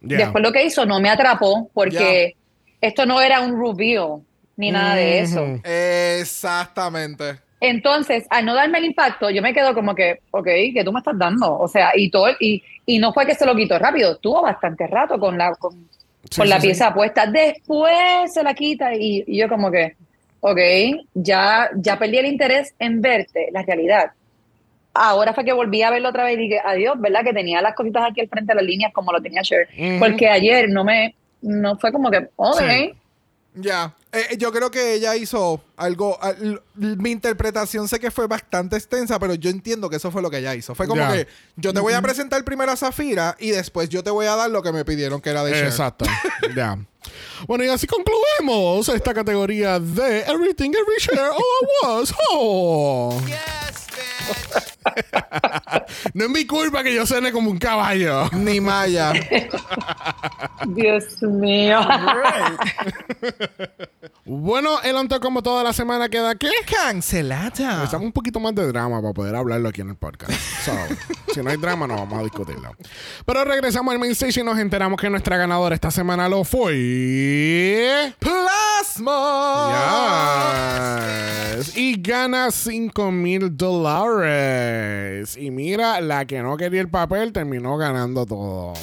después 0.00 0.42
lo 0.42 0.52
que 0.52 0.64
hizo 0.64 0.86
no 0.86 1.00
me 1.00 1.10
atrapó 1.10 1.68
porque 1.74 2.36
esto 2.80 3.04
no 3.04 3.20
era 3.20 3.40
un 3.40 3.60
reveal 3.60 4.20
ni 4.56 4.70
nada 4.70 4.94
de 4.94 5.20
eso. 5.20 5.60
Exactamente. 5.64 7.49
Entonces, 7.60 8.26
al 8.30 8.46
no 8.46 8.54
darme 8.54 8.78
el 8.78 8.86
impacto, 8.86 9.28
yo 9.30 9.42
me 9.42 9.52
quedo 9.52 9.74
como 9.74 9.94
que, 9.94 10.20
ok, 10.30 10.46
¿qué 10.74 10.82
tú 10.84 10.92
me 10.92 11.00
estás 11.00 11.18
dando? 11.18 11.58
O 11.58 11.68
sea, 11.68 11.92
y 11.94 12.10
todo, 12.10 12.28
y, 12.40 12.62
y 12.86 12.98
no 12.98 13.12
fue 13.12 13.26
que 13.26 13.34
se 13.34 13.44
lo 13.44 13.54
quitó 13.54 13.78
rápido, 13.78 14.16
tuvo 14.16 14.42
bastante 14.42 14.86
rato 14.86 15.18
con 15.18 15.36
la, 15.36 15.52
con, 15.54 15.88
Sí, 16.30 16.38
con 16.38 16.48
la 16.50 16.60
sí. 16.60 16.66
pieza 16.68 16.92
puesta. 16.92 17.26
Después 17.26 18.32
se 18.32 18.42
la 18.42 18.54
quita 18.54 18.94
y, 18.94 19.24
y 19.26 19.38
yo 19.38 19.48
como 19.48 19.70
que, 19.70 19.96
ok, 20.40 20.58
ya, 21.14 21.70
ya 21.76 21.98
perdí 21.98 22.18
el 22.18 22.26
interés 22.26 22.74
en 22.78 23.00
verte, 23.00 23.48
la 23.52 23.62
realidad. 23.62 24.10
Ahora 24.92 25.32
fue 25.32 25.44
que 25.44 25.52
volví 25.52 25.82
a 25.82 25.90
verlo 25.90 26.08
otra 26.10 26.24
vez 26.24 26.34
y 26.34 26.42
dije, 26.42 26.60
adiós, 26.64 27.00
¿verdad? 27.00 27.22
Que 27.24 27.32
tenía 27.32 27.62
las 27.62 27.74
cositas 27.74 28.04
aquí 28.10 28.20
al 28.20 28.28
frente 28.28 28.52
de 28.52 28.56
las 28.56 28.64
líneas 28.64 28.92
como 28.92 29.12
lo 29.12 29.20
tenía 29.22 29.42
Cher. 29.42 29.68
Ujú. 29.72 29.98
Porque 29.98 30.28
ayer 30.28 30.68
no 30.68 30.84
me, 30.84 31.14
no 31.42 31.76
fue 31.78 31.92
como 31.92 32.10
que, 32.10 32.28
ok. 32.36 32.60
Ya. 33.54 33.94
Eh, 34.12 34.36
yo 34.38 34.50
creo 34.52 34.70
que 34.72 34.94
ella 34.94 35.14
hizo 35.14 35.62
algo. 35.76 36.18
al- 36.20 36.60
mi 36.74 37.10
interpretación 37.12 37.86
sé 37.88 38.00
que 38.00 38.10
fue 38.10 38.26
bastante 38.26 38.76
extensa, 38.76 39.18
pero 39.20 39.34
yo 39.34 39.50
entiendo 39.50 39.88
que 39.88 39.96
eso 39.96 40.10
fue 40.10 40.20
lo 40.20 40.30
que 40.30 40.38
ella 40.38 40.54
hizo. 40.56 40.74
Fue 40.74 40.88
como 40.88 41.00
Ya. 41.02 41.12
que 41.12 41.28
yo 41.56 41.72
te 41.72 41.78
voy 41.80 41.92
a 41.92 42.02
presentar 42.02 42.42
primero 42.44 42.72
a 42.72 42.76
Zafira 42.76 43.36
y 43.38 43.50
después 43.50 43.88
yo 43.88 44.02
te 44.02 44.10
voy 44.10 44.26
a 44.26 44.34
dar 44.34 44.50
lo 44.50 44.62
que 44.64 44.72
me 44.72 44.84
pidieron 44.84 45.20
que 45.20 45.30
era 45.30 45.44
de 45.44 45.52
Cher. 45.52 45.66
Exacto. 45.66 46.06
ya. 46.56 46.76
Bueno, 47.46 47.64
y 47.64 47.68
así 47.68 47.86
concluimos 47.86 48.88
esta 48.88 49.14
categoría 49.14 49.78
de 49.78 50.20
Everything 50.22 50.70
Every 50.70 50.98
Share 50.98 51.30
All 51.30 51.38
I 51.38 51.86
Was. 51.86 52.14
Oh. 52.32 53.20
No 56.14 56.24
es 56.24 56.30
mi 56.30 56.46
culpa 56.46 56.82
que 56.82 56.94
yo 56.94 57.04
suene 57.06 57.32
como 57.32 57.50
un 57.50 57.58
caballo. 57.58 58.28
Ni 58.32 58.60
Maya. 58.60 59.12
Dios 60.68 61.20
mío. 61.22 61.80
Bueno, 64.32 64.80
el 64.84 64.94
onto 64.94 65.18
como 65.18 65.42
toda 65.42 65.64
la 65.64 65.72
semana 65.72 66.08
queda 66.08 66.36
¿qué? 66.36 66.50
Cancelada. 66.64 67.50
Necesitamos 67.50 68.06
un 68.06 68.12
poquito 68.12 68.38
más 68.38 68.54
de 68.54 68.64
drama 68.68 69.02
para 69.02 69.12
poder 69.12 69.34
hablarlo 69.34 69.68
aquí 69.68 69.80
en 69.80 69.88
el 69.88 69.96
podcast. 69.96 70.30
So, 70.64 70.70
si 71.34 71.42
no 71.42 71.50
hay 71.50 71.56
drama, 71.56 71.88
no 71.88 71.96
vamos 71.96 72.20
a 72.20 72.22
discutirlo. 72.22 72.70
Pero 73.26 73.44
regresamos 73.44 73.92
al 73.92 73.98
main 73.98 74.12
stage 74.12 74.38
y 74.38 74.44
nos 74.44 74.56
enteramos 74.56 75.00
que 75.00 75.10
nuestra 75.10 75.36
ganadora 75.36 75.74
esta 75.74 75.90
semana 75.90 76.28
lo 76.28 76.44
fue. 76.44 78.14
Plasma. 78.20 79.72
Yes. 81.56 81.76
Y 81.76 82.00
gana 82.00 82.52
5 82.52 83.10
mil 83.10 83.56
dólares. 83.56 85.36
Y 85.36 85.50
mira, 85.50 86.00
la 86.00 86.24
que 86.24 86.40
no 86.40 86.56
quería 86.56 86.82
el 86.82 86.88
papel 86.88 87.32
terminó 87.32 87.76
ganando 87.76 88.24
todo. 88.26 88.74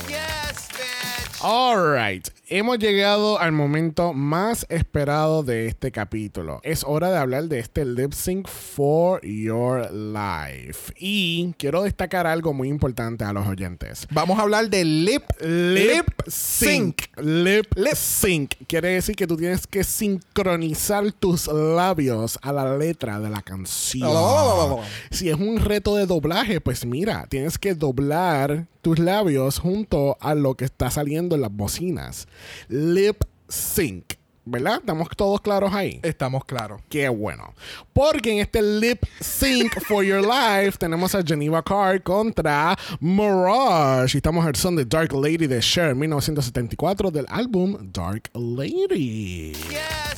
Alright, 1.40 2.30
hemos 2.48 2.80
llegado 2.80 3.40
al 3.40 3.52
momento 3.52 4.12
más 4.14 4.66
esperado 4.70 5.44
de 5.44 5.68
este 5.68 5.92
capítulo. 5.92 6.60
Es 6.64 6.84
hora 6.84 7.12
de 7.12 7.18
hablar 7.18 7.44
de 7.44 7.60
este 7.60 7.86
lip 7.86 8.12
sync 8.14 8.48
for 8.48 9.22
your 9.24 9.92
life. 9.92 10.92
Y 10.98 11.54
quiero 11.60 11.84
destacar 11.84 12.26
algo 12.26 12.54
muy 12.54 12.70
importante 12.70 13.24
a 13.24 13.34
los 13.34 13.46
oyentes. 13.46 14.08
Vamos 14.10 14.40
a 14.40 14.42
hablar 14.42 14.72
de 14.72 14.84
lip, 14.84 15.24
Lip 15.40 16.08
sync. 16.26 17.04
Lip 17.18 17.68
sync. 17.94 18.56
Quiere 18.68 18.90
decir 18.90 19.16
que 19.16 19.28
tú 19.28 19.38
tienes 19.38 19.68
que 19.68 19.84
sincronizar 19.84 21.12
tus 21.12 21.46
labios 21.46 22.40
a 22.42 22.52
la 22.52 22.76
letra 22.78 23.20
de 23.20 23.30
la 23.30 23.44
canción. 23.44 24.10
Oh. 24.12 24.82
Si 25.12 25.30
es 25.30 25.36
un 25.36 25.60
reto 25.60 25.96
de 25.98 26.08
doblaje, 26.08 26.62
pues 26.62 26.84
mira, 26.84 27.28
tienes 27.30 27.60
que 27.60 27.76
doblar 27.76 28.66
tus 28.88 29.00
labios 29.00 29.60
junto 29.60 30.16
a 30.22 30.34
lo 30.34 30.56
que 30.56 30.64
está 30.64 30.90
saliendo 30.90 31.36
en 31.36 31.42
las 31.42 31.52
bocinas. 31.52 32.26
Lip 32.70 33.22
sync. 33.50 34.14
¿Verdad? 34.50 34.78
¿Estamos 34.80 35.10
todos 35.16 35.42
claros 35.42 35.74
ahí? 35.74 36.00
Estamos 36.04 36.46
claros. 36.46 36.82
Qué 36.90 37.10
bueno. 37.10 37.54
Porque 37.92 38.32
en 38.32 38.40
este 38.40 38.62
lip 38.62 39.04
sync 39.20 39.80
for 39.82 40.04
your 40.04 40.22
life 40.22 40.78
tenemos 40.78 41.14
a 41.14 41.22
Geneva 41.22 41.62
Carr 41.62 42.02
contra 42.02 42.78
Mirage. 43.02 44.16
Y 44.16 44.18
estamos 44.18 44.46
al 44.46 44.56
son 44.56 44.78
de 44.78 44.86
Dark 44.86 45.14
Lady 45.14 45.48
de 45.48 45.60
Cher 45.60 45.96
1974 45.96 47.12
del 47.12 47.26
álbum 47.30 47.78
Dark 47.92 48.30
Lady. 48.34 49.54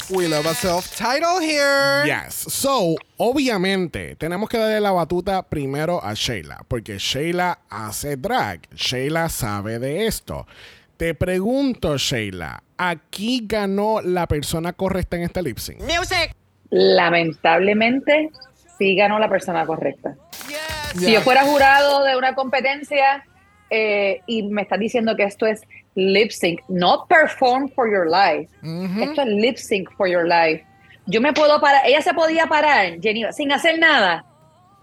We 0.09 0.27
love 0.27 0.45
a 0.45 0.53
self-title 0.53 1.39
here. 1.39 2.03
Yes. 2.05 2.33
So, 2.33 2.95
obviamente, 3.17 4.15
tenemos 4.15 4.49
que 4.49 4.57
darle 4.57 4.79
la 4.79 4.91
batuta 4.91 5.43
primero 5.43 6.03
a 6.03 6.13
Sheila. 6.13 6.65
Porque 6.67 6.97
Sheila 6.97 7.59
hace 7.69 8.15
drag. 8.15 8.67
Sheila 8.75 9.29
sabe 9.29 9.79
de 9.79 10.07
esto. 10.07 10.45
Te 10.99 11.15
pregunto, 11.15 11.97
Sheila, 11.97 12.61
¿aquí 12.77 13.43
ganó 13.45 14.01
la 14.01 14.27
persona 14.27 14.73
correcta 14.73 15.15
en 15.15 15.23
este 15.23 15.41
lip 15.41 15.57
sync? 15.57 15.79
Lamentablemente, 16.71 18.31
sí 18.77 18.97
ganó 18.97 19.17
la 19.17 19.29
persona 19.29 19.65
correcta. 19.65 20.17
Si 20.97 21.13
yo 21.13 21.21
fuera 21.21 21.43
jurado 21.43 22.03
de 22.03 22.17
una 22.17 22.35
competencia 22.35 23.23
eh, 23.69 24.19
y 24.27 24.43
me 24.43 24.63
estás 24.63 24.77
diciendo 24.77 25.15
que 25.15 25.23
esto 25.23 25.45
es 25.45 25.61
lip 25.95 26.31
sync, 26.31 26.59
no 26.67 27.05
perform 27.07 27.69
for 27.69 27.89
your 27.89 28.05
life. 28.05 28.51
Esto 29.01 29.21
es 29.21 29.27
lip 29.29 29.55
sync 29.55 29.89
for 29.95 30.09
your 30.09 30.27
life. 30.27 30.65
Yo 31.05 31.21
me 31.21 31.31
puedo 31.31 31.61
parar, 31.61 31.83
ella 31.85 32.01
se 32.01 32.13
podía 32.13 32.47
parar, 32.47 32.99
Jenny, 32.99 33.23
sin 33.31 33.53
hacer 33.53 33.79
nada. 33.79 34.25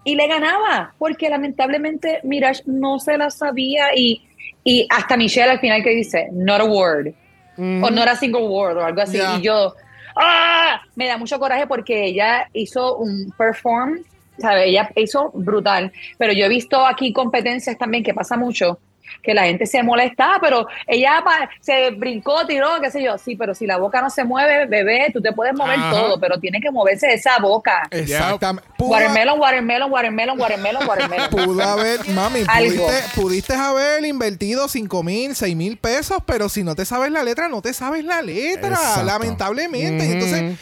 Y 0.02 0.14
le 0.14 0.26
ganaba, 0.28 0.94
porque 0.96 1.28
lamentablemente 1.28 2.20
Mirage 2.22 2.62
no 2.64 3.00
se 3.00 3.18
la 3.18 3.28
sabía 3.28 3.94
y, 3.94 4.25
y 4.66 4.84
hasta 4.90 5.16
Michelle 5.16 5.52
al 5.52 5.60
final 5.60 5.80
que 5.80 5.90
dice, 5.90 6.28
not 6.32 6.60
a 6.60 6.64
word, 6.64 7.14
o 7.56 7.88
not 7.88 8.08
a 8.08 8.16
single 8.16 8.48
word, 8.48 8.76
o 8.76 8.84
algo 8.84 9.00
así. 9.00 9.16
Y 9.38 9.40
yo, 9.40 9.74
¡ah! 10.16 10.82
Me 10.96 11.06
da 11.06 11.16
mucho 11.16 11.38
coraje 11.38 11.68
porque 11.68 12.06
ella 12.06 12.48
hizo 12.52 12.96
un 12.96 13.32
perform, 13.38 14.00
¿sabe? 14.38 14.68
Ella 14.68 14.90
hizo 14.96 15.30
brutal. 15.32 15.92
Pero 16.18 16.32
yo 16.32 16.46
he 16.46 16.48
visto 16.48 16.84
aquí 16.84 17.12
competencias 17.12 17.78
también 17.78 18.02
que 18.02 18.12
pasa 18.12 18.36
mucho, 18.36 18.80
que 19.22 19.34
la 19.34 19.44
gente 19.44 19.66
se 19.66 19.82
molesta, 19.82 20.34
"Ah, 20.34 20.38
pero 20.40 20.66
ella 20.86 21.20
pa- 21.24 21.48
se 21.60 21.90
brincó, 21.90 22.46
tiró, 22.46 22.80
qué 22.80 22.90
sé 22.90 23.02
yo. 23.02 23.18
Sí, 23.18 23.36
pero 23.36 23.54
si 23.54 23.66
la 23.66 23.76
boca 23.78 24.00
no 24.02 24.10
se 24.10 24.24
mueve, 24.24 24.66
bebé, 24.66 25.08
tú 25.12 25.20
te 25.20 25.32
puedes 25.32 25.54
mover 25.54 25.78
Ajá. 25.78 25.90
todo, 25.90 26.20
pero 26.20 26.38
tiene 26.38 26.60
que 26.60 26.70
moverse 26.70 27.12
esa 27.12 27.38
boca. 27.38 27.82
Exactamente. 27.90 28.68
Watermelon, 28.78 29.40
watermelon, 29.40 29.90
watermelon, 29.90 30.40
watermelon, 30.40 30.86
watermelon. 30.88 31.30
Pudo 31.30 31.62
haber, 31.62 32.06
mami, 32.08 32.40
Algo. 32.48 32.86
pudiste, 32.86 33.20
pudiste 33.20 33.54
haber 33.54 34.04
invertido 34.04 34.68
5 34.68 35.02
mil, 35.02 35.34
6 35.34 35.56
mil 35.56 35.76
pesos, 35.76 36.18
pero 36.26 36.48
si 36.48 36.62
no 36.62 36.74
te 36.74 36.84
sabes 36.84 37.10
la 37.10 37.22
letra, 37.22 37.48
no 37.48 37.62
te 37.62 37.72
sabes 37.72 38.04
la 38.04 38.22
letra, 38.22 38.68
Exacto. 38.70 39.04
lamentablemente. 39.04 40.04
Entonces, 40.12 40.58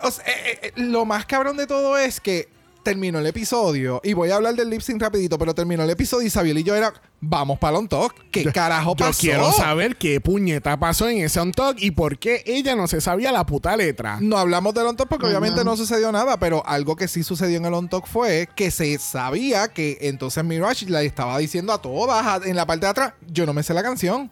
o 0.00 0.10
sea, 0.10 0.24
eh, 0.26 0.58
eh, 0.62 0.72
lo 0.76 1.04
más 1.04 1.26
cabrón 1.26 1.56
de 1.56 1.66
todo 1.66 1.96
es 1.98 2.20
que 2.20 2.48
terminó 2.82 3.18
el 3.18 3.26
episodio, 3.26 4.00
y 4.04 4.12
voy 4.12 4.30
a 4.30 4.36
hablar 4.36 4.54
del 4.54 4.70
lip 4.70 4.80
sync 4.80 5.00
rapidito, 5.00 5.38
pero 5.38 5.54
terminó 5.54 5.82
el 5.82 5.90
episodio 5.90 6.26
y 6.26 6.30
Sabiel 6.30 6.58
y 6.58 6.62
yo 6.62 6.74
era, 6.74 6.92
vamos 7.20 7.58
para 7.58 7.78
on 7.78 7.88
talk. 7.88 8.14
¿Qué 8.30 8.44
carajo 8.52 8.96
Yo 8.96 9.06
pasó? 9.06 9.20
quiero 9.20 9.52
saber 9.52 9.96
qué 9.96 10.20
puñeta 10.20 10.78
pasó 10.78 11.08
en 11.08 11.18
ese 11.18 11.40
on 11.40 11.52
talk 11.52 11.76
y 11.80 11.90
por 11.90 12.18
qué 12.18 12.42
ella 12.46 12.74
no 12.76 12.88
se 12.88 13.00
sabía 13.00 13.32
la 13.32 13.44
puta 13.46 13.76
letra. 13.76 14.18
No 14.20 14.38
hablamos 14.38 14.74
del 14.74 14.86
on 14.86 14.96
talk 14.96 15.08
porque 15.08 15.26
obviamente 15.26 15.64
no 15.64 15.76
sucedió 15.76 16.10
nada, 16.12 16.38
pero 16.38 16.66
algo 16.66 16.96
que 16.96 17.08
sí 17.08 17.22
sucedió 17.22 17.58
en 17.58 17.66
el 17.66 17.74
on 17.74 17.88
talk 17.88 18.06
fue 18.06 18.48
que 18.54 18.70
se 18.70 18.98
sabía 18.98 19.68
que 19.68 19.98
entonces 20.02 20.44
Mirage 20.44 20.86
le 20.86 21.04
estaba 21.04 21.38
diciendo 21.38 21.72
a 21.72 21.80
todas 21.82 22.46
en 22.46 22.56
la 22.56 22.66
parte 22.66 22.86
de 22.86 22.90
atrás, 22.90 23.12
yo 23.26 23.46
no 23.46 23.52
me 23.52 23.62
sé 23.62 23.74
la 23.74 23.82
canción. 23.82 24.30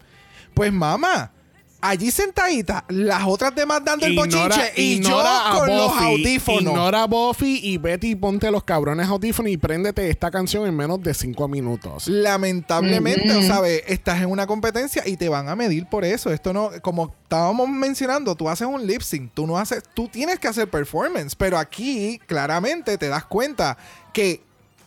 Pues 0.55 0.73
mamá, 0.73 1.33
allí 1.81 2.11
sentadita, 2.11 2.85
las 2.89 3.25
otras 3.27 3.55
demás 3.55 3.83
dando 3.85 4.07
el 4.07 4.17
bochinche 4.17 4.73
y 4.77 5.01
yo 5.01 5.09
ignora 5.09 5.38
los 5.79 5.93
audífonos. 5.93 6.63
Ignora 6.63 7.05
a 7.05 7.07
Buffy 7.07 7.61
y 7.63 7.79
Betty 7.79 8.15
ponte 8.15 8.51
los 8.51 8.65
cabrones 8.65 9.09
audífonos 9.09 9.51
y 9.51 9.57
préndete 9.57 10.11
esta 10.11 10.31
canción 10.31 10.67
en 10.67 10.77
menos 10.77 11.03
de 11.03 11.15
cinco 11.15 11.49
minutos. 11.49 12.07
Lamentablemente, 12.09 13.33
o 13.37 13.43
sabes, 13.43 13.83
estás 13.87 14.21
en 14.21 14.31
una 14.31 14.47
competencia 14.47 15.03
y 15.07 15.17
te 15.17 15.29
van 15.29 15.49
a 15.49 15.57
medir 15.57 15.87
por 15.87 16.05
eso. 16.05 16.33
Esto 16.33 16.53
no, 16.53 16.71
como 16.83 17.15
estábamos 17.23 17.69
mencionando, 17.69 18.35
tú 18.35 18.49
haces 18.49 18.67
un 18.67 18.87
lip 18.87 19.03
sync, 19.03 19.33
tú 19.33 19.47
no 19.47 19.59
haces, 19.59 19.83
tú 19.95 20.09
tienes 20.09 20.39
que 20.39 20.49
hacer 20.49 20.69
performance, 20.69 21.35
pero 21.35 21.59
aquí 21.59 22.21
claramente 22.27 22.99
te 22.99 23.09
das 23.09 23.25
cuenta 23.25 23.77
que, 24.13 24.43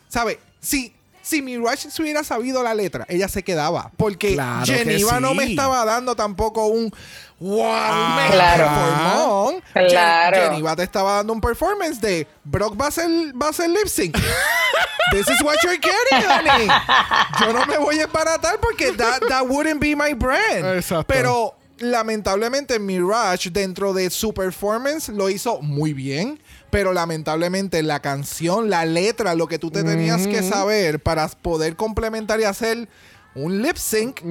¿sabes? 0.08 0.38
Si, 0.60 0.92
si 1.22 1.40
Mirage 1.42 1.90
se 1.90 2.02
hubiera 2.02 2.22
sabido 2.24 2.62
la 2.62 2.74
letra, 2.74 3.06
ella 3.08 3.28
se 3.28 3.42
quedaba. 3.42 3.90
Porque 3.96 4.34
Claro 4.34 4.64
que 4.66 4.74
Geneva 4.78 5.20
no 5.20 5.34
me 5.34 5.44
estaba 5.44 5.84
dando 5.84 6.14
tampoco 6.16 6.66
un 6.66 6.92
wow, 7.40 7.64
Ah, 7.66 8.14
mega 8.16 8.32
Claro. 8.34 8.64
performón. 8.64 9.62
Gen- 9.72 9.88
Claro. 9.88 10.36
Geneva 10.50 10.76
te 10.76 10.82
estaba 10.82 11.12
dando 11.16 11.32
un 11.32 11.40
performance 11.40 12.00
de 12.00 12.26
Brock 12.44 12.80
va 12.80 12.88
a 12.88 12.90
ser, 12.90 13.08
va 13.40 13.48
a 13.48 13.52
ser 13.52 13.70
lip 13.70 13.86
sync. 13.86 14.16
This 15.12 15.28
is 15.28 15.42
what 15.42 15.56
you're 15.62 15.78
getting, 15.78 16.28
honey. 16.28 16.68
Yo 17.40 17.52
no 17.52 17.66
me 17.66 17.76
voy 17.78 17.98
a 18.00 18.04
embaratar 18.04 18.58
porque 18.60 18.92
that, 18.92 19.20
that 19.28 19.44
wouldn't 19.46 19.80
be 19.80 19.94
my 19.94 20.14
brand. 20.14 20.64
Exacto. 20.76 21.04
Pero 21.06 21.54
lamentablemente 21.78 22.78
Mirage 22.78 23.50
dentro 23.50 23.92
de 23.92 24.08
su 24.10 24.32
performance 24.32 25.08
lo 25.08 25.28
hizo 25.28 25.60
muy 25.60 25.92
bien. 25.92 26.40
Pero 26.72 26.94
lamentablemente 26.94 27.82
la 27.82 28.00
canción, 28.00 28.70
la 28.70 28.86
letra, 28.86 29.34
lo 29.34 29.46
que 29.46 29.58
tú 29.58 29.70
te 29.70 29.84
tenías 29.84 30.26
que 30.26 30.42
saber 30.42 31.00
para 31.00 31.28
poder 31.28 31.76
complementar 31.76 32.40
y 32.40 32.44
hacer 32.44 32.88
un 33.34 33.60
lip 33.60 33.76
sync, 33.76 34.22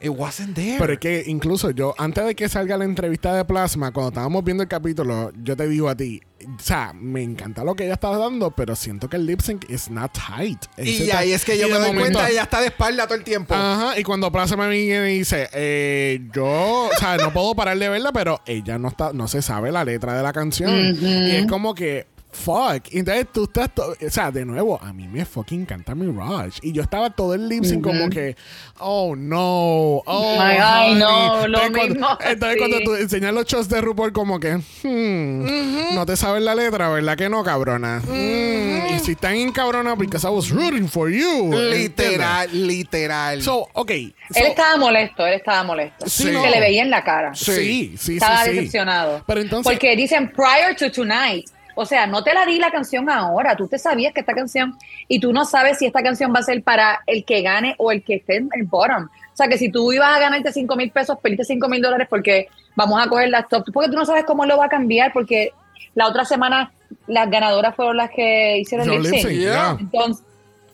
it 0.00 0.10
wasn't 0.10 0.54
there. 0.54 0.76
Pero 0.78 0.92
es 0.92 0.98
que 0.98 1.24
incluso 1.26 1.70
yo, 1.70 1.94
antes 1.98 2.24
de 2.24 2.34
que 2.34 2.48
salga 2.48 2.76
la 2.76 2.84
entrevista 2.84 3.34
de 3.34 3.44
Plasma, 3.44 3.90
cuando 3.92 4.08
estábamos 4.08 4.44
viendo 4.44 4.62
el 4.62 4.68
capítulo, 4.68 5.32
yo 5.42 5.56
te 5.56 5.66
digo 5.68 5.88
a 5.88 5.96
ti, 5.96 6.20
o 6.44 6.60
sea, 6.62 6.92
me 6.94 7.22
encanta 7.22 7.64
lo 7.64 7.74
que 7.74 7.84
ella 7.84 7.94
está 7.94 8.16
dando, 8.16 8.50
pero 8.52 8.76
siento 8.76 9.08
que 9.08 9.16
el 9.16 9.26
lip 9.26 9.40
sync 9.40 9.68
is 9.70 9.90
not 9.90 10.12
tight. 10.12 10.58
y 10.76 10.82
Ese 11.02 11.02
ahí 11.12 11.28
ta- 11.30 11.34
es 11.36 11.44
que 11.44 11.58
yo 11.58 11.66
y 11.66 11.70
me 11.72 11.78
doy 11.78 11.88
momento- 11.88 12.18
cuenta, 12.18 12.30
ella 12.30 12.42
está 12.42 12.60
de 12.60 12.66
espalda 12.68 13.06
todo 13.06 13.16
el 13.18 13.24
tiempo. 13.24 13.54
Ajá, 13.54 13.98
y 13.98 14.02
cuando 14.04 14.30
Plaza 14.30 14.56
me 14.56 14.68
viene 14.68 15.14
y 15.14 15.18
dice, 15.18 15.48
eh, 15.52 16.20
yo, 16.34 16.44
o 16.44 16.90
sea, 16.98 17.16
no 17.16 17.32
puedo 17.32 17.54
parar 17.54 17.78
de 17.78 17.88
verla, 17.88 18.12
pero 18.12 18.40
ella 18.46 18.78
no 18.78 18.88
está, 18.88 19.12
no 19.12 19.26
se 19.28 19.42
sabe 19.42 19.72
la 19.72 19.84
letra 19.84 20.14
de 20.16 20.22
la 20.22 20.32
canción. 20.32 20.96
Y 21.00 21.30
es 21.36 21.46
como 21.46 21.74
que, 21.74 22.06
fuck. 22.30 22.92
Y 22.92 22.98
Entonces 23.00 23.26
tú 23.32 23.44
estás, 23.44 23.74
to- 23.74 23.94
o 24.06 24.10
sea, 24.10 24.30
de 24.30 24.44
nuevo, 24.44 24.78
a 24.82 24.92
mí 24.92 25.08
me 25.08 25.24
fucking 25.24 25.62
encanta 25.62 25.94
Mirage. 25.94 26.58
Y 26.62 26.72
yo 26.72 26.82
estaba 26.82 27.10
todo 27.10 27.34
el 27.34 27.48
lip 27.48 27.64
sync 27.64 27.82
como 27.82 28.08
que, 28.10 28.36
oh 28.78 29.14
no, 29.16 30.02
oh 30.04 30.36
Ay, 30.40 30.58
ay, 30.60 30.94
no, 30.94 31.46
lo 31.48 31.62
Entonces, 31.62 31.70
cuando- 31.72 31.94
mismo, 31.94 32.18
Entonces 32.20 32.52
sí. 32.52 32.58
cuando 32.58 32.80
tú 32.80 32.94
enseñas 32.94 33.32
los 33.34 33.44
shows 33.46 33.68
de 33.68 33.80
RuPaul 33.80 34.12
como 34.12 34.38
que, 34.38 34.54
hmm, 34.56 35.94
no 35.94 36.06
te 36.06 36.16
sabes 36.16 36.42
la 36.42 36.54
letra, 36.54 36.88
¿verdad 36.90 37.16
que 37.16 37.28
no, 37.28 37.42
cabrona? 37.42 38.00
Mm, 38.06 38.94
y 38.94 38.98
si 39.00 39.12
están 39.12 39.34
en 39.34 39.50
cabrona, 39.52 39.94
because 39.94 40.26
I 40.26 40.30
was 40.30 40.50
rooting 40.50 40.88
for 40.88 41.10
you. 41.10 41.50
Literal, 41.52 42.48
literal. 42.52 43.42
So, 43.42 43.68
ok. 43.72 43.90
Él 43.90 44.14
so- 44.30 44.38
estaba 44.40 44.76
molesto, 44.76 45.26
él 45.26 45.34
estaba 45.34 45.64
molesto. 45.64 46.08
Sí, 46.08 46.24
Se 46.24 46.32
no. 46.32 46.46
le 46.46 46.60
veía 46.60 46.82
en 46.82 46.90
la 46.90 47.02
cara. 47.02 47.34
Sí, 47.34 47.52
sí, 47.52 47.96
sí. 47.98 48.14
estaba 48.14 48.44
sí. 48.44 48.50
decepcionado. 48.52 49.24
Pero 49.26 49.40
entonces. 49.40 49.72
Porque 49.72 49.96
dicen 49.96 50.30
prior 50.32 50.74
to 50.78 50.90
tonight. 50.92 51.48
O 51.80 51.86
sea, 51.86 52.08
no 52.08 52.24
te 52.24 52.34
la 52.34 52.44
di 52.44 52.58
la 52.58 52.72
canción 52.72 53.08
ahora. 53.08 53.54
Tú 53.54 53.68
te 53.68 53.78
sabías 53.78 54.12
que 54.12 54.18
esta 54.18 54.34
canción, 54.34 54.76
y 55.06 55.20
tú 55.20 55.32
no 55.32 55.44
sabes 55.44 55.78
si 55.78 55.86
esta 55.86 56.02
canción 56.02 56.34
va 56.34 56.40
a 56.40 56.42
ser 56.42 56.60
para 56.64 57.02
el 57.06 57.24
que 57.24 57.40
gane 57.40 57.76
o 57.78 57.92
el 57.92 58.02
que 58.02 58.16
esté 58.16 58.38
en 58.38 58.48
el 58.52 58.64
bottom. 58.64 59.04
O 59.04 59.36
sea, 59.36 59.46
que 59.46 59.56
si 59.58 59.70
tú 59.70 59.92
ibas 59.92 60.16
a 60.16 60.18
ganarte 60.18 60.52
5 60.52 60.74
mil 60.74 60.90
pesos, 60.90 61.16
perdiste 61.22 61.44
5 61.44 61.68
mil 61.68 61.80
dólares 61.80 62.08
porque 62.10 62.48
vamos 62.74 63.00
a 63.00 63.08
coger 63.08 63.28
las 63.28 63.46
top. 63.48 63.64
Porque 63.72 63.90
tú 63.90 63.96
no 63.96 64.04
sabes 64.04 64.24
cómo 64.24 64.44
lo 64.44 64.58
va 64.58 64.64
a 64.64 64.68
cambiar, 64.68 65.12
porque 65.12 65.52
la 65.94 66.08
otra 66.08 66.24
semana 66.24 66.72
las 67.06 67.30
ganadoras 67.30 67.76
fueron 67.76 67.96
las 67.96 68.10
que 68.10 68.58
hicieron 68.58 68.92
Hicieron 68.92 69.30
lip 69.32 69.40
yeah. 69.40 69.76
Entonces, 69.78 70.24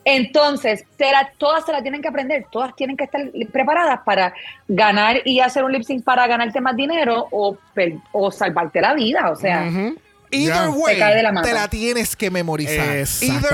entonces 0.07 0.85
te 0.97 1.11
la- 1.13 1.31
todas 1.37 1.67
se 1.67 1.73
la 1.73 1.83
tienen 1.83 2.01
que 2.01 2.09
aprender, 2.09 2.47
todas 2.51 2.75
tienen 2.77 2.97
que 2.97 3.05
estar 3.05 3.21
preparadas 3.53 4.01
para 4.05 4.33
ganar 4.69 5.21
y 5.27 5.41
hacer 5.41 5.65
un 5.65 5.73
lip 5.73 5.83
sync 5.83 6.03
para 6.03 6.27
ganarte 6.27 6.61
más 6.63 6.77
dinero 6.77 7.27
o, 7.31 7.57
o 8.13 8.31
salvarte 8.31 8.81
la 8.81 8.95
vida. 8.95 9.31
O 9.31 9.37
sea. 9.37 9.67
Either 10.35 10.70
way, 10.70 10.98
la 10.98 11.43
te 11.43 11.52
la 11.52 11.69
tienes 11.69 12.16
que 12.16 12.31
memorizar. 12.31 12.86
Either 12.86 13.06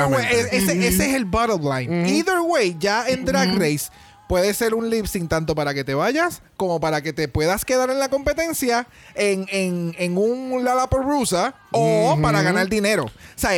way, 0.08 0.24
Exactamente. 0.24 0.40
e- 0.40 0.56
ese, 0.58 0.88
ese 0.88 1.06
es 1.10 1.14
el 1.14 1.24
bottom 1.24 1.62
line. 1.62 2.08
Either 2.08 2.40
way, 2.40 2.76
ya 2.78 3.08
en 3.08 3.24
Drag 3.24 3.56
Race 3.58 3.90
puede 4.28 4.54
ser 4.54 4.74
un 4.74 4.88
lip 4.88 5.06
sync 5.06 5.28
tanto 5.28 5.54
para 5.56 5.74
que 5.74 5.82
te 5.82 5.92
vayas 5.94 6.40
como 6.56 6.78
para 6.78 7.02
que 7.02 7.12
te 7.12 7.26
puedas 7.26 7.64
quedar 7.64 7.90
en 7.90 7.98
la 7.98 8.08
competencia 8.08 8.86
en, 9.16 9.46
en, 9.50 9.94
en 9.98 10.16
un 10.16 10.62
Lollapalooza 10.64 11.54
o 11.72 12.16
para 12.22 12.40
ganar 12.42 12.68
dinero. 12.68 13.06
O 13.06 13.10
sea, 13.34 13.50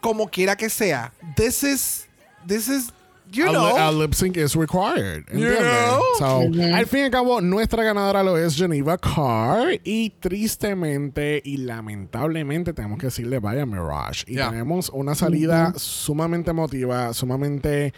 como 0.00 0.28
quiera 0.30 0.56
que 0.56 0.70
sea, 0.70 1.12
this 1.36 1.62
is, 1.62 2.06
this 2.46 2.68
is, 2.68 2.86
you 3.32 3.48
a, 3.48 3.52
know. 3.52 3.66
li- 3.76 3.80
a 3.80 3.90
lip 3.92 4.14
sync 4.14 4.36
is 4.36 4.54
required. 4.54 5.24
¿entiendes? 5.30 5.58
know? 5.60 6.00
So, 6.18 6.40
Al 6.74 6.86
fin 6.86 7.00
y 7.00 7.02
al 7.04 7.10
cabo, 7.10 7.40
nuestra 7.40 7.82
ganadora 7.84 8.22
lo 8.22 8.36
es 8.36 8.56
Geneva 8.56 8.98
Carr. 8.98 9.80
Y 9.84 10.10
tristemente 10.20 11.40
y 11.44 11.58
lamentablemente 11.58 12.72
tenemos 12.72 12.98
que 12.98 13.06
decirle 13.06 13.38
vaya 13.38 13.64
Mirage. 13.66 14.24
Y 14.26 14.34
Yeah. 14.34 14.50
tenemos 14.50 14.90
una 14.90 15.14
salida 15.14 15.72
sumamente 15.76 16.50
emotiva, 16.50 17.12
sumamente 17.14 17.92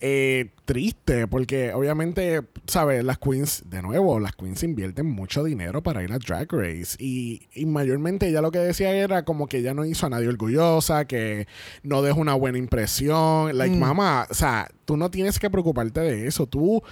eh, 0.00 0.50
triste, 0.64 1.26
porque 1.26 1.72
obviamente, 1.74 2.40
¿sabes? 2.66 3.04
Las 3.04 3.18
queens, 3.18 3.64
de 3.68 3.82
nuevo, 3.82 4.18
las 4.18 4.34
queens 4.34 4.62
invierten 4.62 5.06
mucho 5.06 5.44
dinero 5.44 5.82
para 5.82 6.02
ir 6.02 6.12
a 6.12 6.18
Drag 6.18 6.50
Race. 6.50 6.96
Y, 6.98 7.48
y 7.54 7.66
mayormente 7.66 8.28
ella 8.28 8.40
lo 8.40 8.50
que 8.50 8.60
decía 8.60 8.92
era 8.92 9.24
como 9.24 9.46
que 9.46 9.58
ella 9.58 9.74
no 9.74 9.84
hizo 9.84 10.06
a 10.06 10.10
nadie 10.10 10.28
orgullosa, 10.28 11.04
que 11.04 11.46
no 11.82 12.02
dejó 12.02 12.20
una 12.20 12.34
buena 12.34 12.58
impresión. 12.58 13.56
Like, 13.56 13.76
mamá, 13.76 14.26
o 14.30 14.34
sea, 14.34 14.68
tú 14.86 14.96
no 14.96 15.10
tienes 15.10 15.38
que 15.38 15.50
preocuparte 15.50 16.00
de 16.00 16.26
eso. 16.26 16.46
Tú 16.46 16.82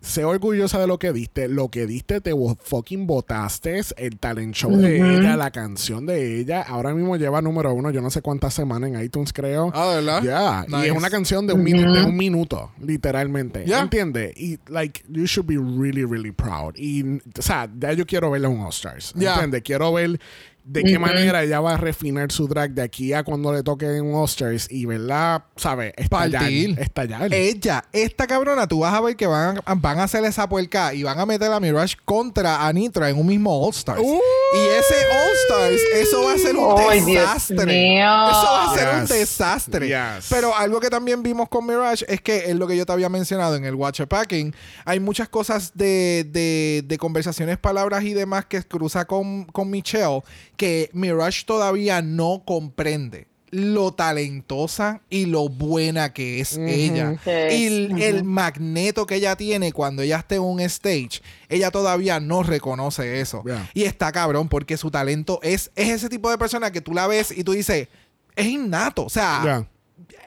sé 0.00 0.24
orgullosa 0.24 0.78
de 0.80 0.86
lo 0.86 0.98
que 0.98 1.12
diste. 1.12 1.48
Lo 1.48 1.68
que 1.68 1.86
diste 1.86 2.20
te 2.20 2.32
fucking 2.60 3.06
votaste. 3.06 3.80
El 3.96 4.18
talent 4.18 4.54
show 4.54 4.70
de 4.76 4.98
ella, 4.98 5.36
la 5.36 5.50
canción 5.50 6.06
de 6.06 6.38
ella. 6.40 6.62
Ahora 6.62 6.94
mismo 6.94 7.16
lleva 7.16 7.42
número 7.42 7.72
uno, 7.74 7.90
yo 7.90 8.00
no 8.00 8.10
sé 8.10 8.22
cuántas 8.22 8.54
semanas 8.54 8.90
en 8.90 9.02
iTunes, 9.02 9.32
creo. 9.32 9.70
Ah, 9.74 9.94
¿verdad? 9.96 10.22
Ya, 10.22 10.64
y 10.68 10.72
Nice. 10.72 10.86
es 10.88 10.96
una 10.96 11.10
canción 11.10 11.46
de 11.46 11.54
un, 11.54 11.64
minu- 11.64 11.92
de 11.92 12.04
un 12.04 12.16
minuto, 12.16 12.70
literalmente. 12.80 13.64
Ya. 13.66 13.80
¿Entiendes? 13.80 14.32
Y, 14.36 14.58
like, 14.68 15.02
you 15.08 15.24
should 15.26 15.46
be 15.48 15.56
really, 15.58 16.04
really 16.04 16.32
proud. 16.32 16.74
Y, 16.76 17.02
o 17.18 17.42
sea, 17.42 17.68
ya 17.78 17.92
yo 17.92 18.06
quiero 18.06 18.30
verla 18.30 18.48
en 18.48 18.54
un 18.58 18.60
All-Stars. 18.64 19.12
¿Entiendes? 19.14 19.62
Quiero 19.62 19.92
ver 19.92 20.20
de 20.68 20.82
qué 20.82 20.98
manera 20.98 21.44
ella 21.44 21.60
va 21.60 21.74
a 21.74 21.76
refinar 21.76 22.32
su 22.32 22.48
drag 22.48 22.72
de 22.72 22.82
aquí 22.82 23.12
a 23.12 23.22
cuando 23.22 23.52
le 23.52 23.62
toque 23.62 23.86
en 23.86 24.04
un 24.04 24.14
All-Stars 24.16 24.66
y, 24.68 24.84
¿verdad? 24.84 25.44
¿Sabes? 25.54 25.92
Estallar. 25.96 26.50
Estallar. 26.50 27.32
Ella, 27.32 27.84
esta 27.92 28.26
cabrona, 28.26 28.66
tú 28.66 28.80
vas 28.80 28.92
a 28.92 29.00
ver 29.00 29.14
que 29.14 29.28
van 29.28 29.60
a, 29.64 29.74
van 29.76 30.00
a 30.00 30.02
hacer 30.04 30.24
esa 30.24 30.48
puerca 30.48 30.92
y 30.92 31.04
van 31.04 31.20
a 31.20 31.24
meter 31.26 31.52
a 31.52 31.60
Mirage 31.60 31.94
contra 32.04 32.66
Anitra 32.66 33.08
en 33.08 33.16
un 33.18 33.26
mismo 33.28 33.64
All 33.64 33.70
Stars. 33.72 34.00
Uh. 34.02 34.18
y 34.54 34.58
ese 34.58 34.94
All 35.06 35.36
Stars, 35.44 35.80
eso 35.94 36.22
va 36.24 36.32
a 36.32 36.38
ser 36.38 36.56
un 36.56 37.06
desastre. 37.14 37.66
mío. 37.66 38.28
Eso 38.30 38.46
va 38.52 38.72
a 38.72 38.74
ser 38.76 38.88
un 39.02 39.06
desastre. 39.06 39.86
Yes. 39.86 40.26
Pero 40.28 40.52
algo 40.56 40.80
que 40.80 40.90
también 40.90 41.22
vimos 41.22 41.48
con 41.48 41.64
Mirage 41.64 42.04
es 42.08 42.20
que 42.20 42.50
es 42.50 42.56
lo 42.56 42.66
que 42.66 42.76
yo 42.76 42.84
te 42.84 42.92
había 42.92 43.08
mencionado 43.08 43.54
en 43.54 43.64
el 43.64 43.76
Watcher 43.76 44.08
Packing. 44.08 44.52
Hay 44.84 44.98
muchas 44.98 45.28
cosas 45.28 45.70
de, 45.74 46.26
de- 46.28 46.82
de 46.84 46.98
conversaciones, 46.98 47.56
palabras 47.58 48.02
y 48.02 48.14
demás 48.14 48.46
que 48.46 48.62
cruza 48.64 49.04
con, 49.04 49.44
con 49.44 49.70
Michelle 49.70 50.22
que 50.56 50.90
Mirage 50.92 51.44
todavía 51.44 52.02
no 52.02 52.42
comprende 52.44 53.26
lo 53.50 53.92
talentosa 53.92 55.00
y 55.08 55.26
lo 55.26 55.48
buena 55.48 56.12
que 56.12 56.40
es 56.40 56.56
ella. 56.58 57.16
Y 57.50 57.66
el, 57.66 58.02
el 58.02 58.24
magneto 58.24 59.06
que 59.06 59.14
ella 59.14 59.36
tiene 59.36 59.72
cuando 59.72 60.02
ella 60.02 60.18
esté 60.18 60.34
en 60.34 60.42
un 60.42 60.60
stage, 60.60 61.22
ella 61.48 61.70
todavía 61.70 62.18
no 62.20 62.42
reconoce 62.42 63.20
eso. 63.20 63.42
Yeah. 63.46 63.70
Y 63.72 63.84
está 63.84 64.10
cabrón 64.12 64.48
porque 64.48 64.76
su 64.76 64.90
talento 64.90 65.38
es, 65.42 65.70
es 65.76 65.88
ese 65.90 66.08
tipo 66.08 66.28
de 66.30 66.38
persona 66.38 66.70
que 66.72 66.80
tú 66.80 66.92
la 66.92 67.06
ves 67.06 67.30
y 67.30 67.44
tú 67.44 67.52
dices, 67.52 67.88
es 68.34 68.46
innato. 68.46 69.04
O 69.04 69.08
sea, 69.10 69.40
Ya. 69.44 69.68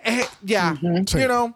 es- 0.04 0.30
ya, 0.42 0.76
Sí. 1.06 1.20
you 1.20 1.26
know. 1.26 1.54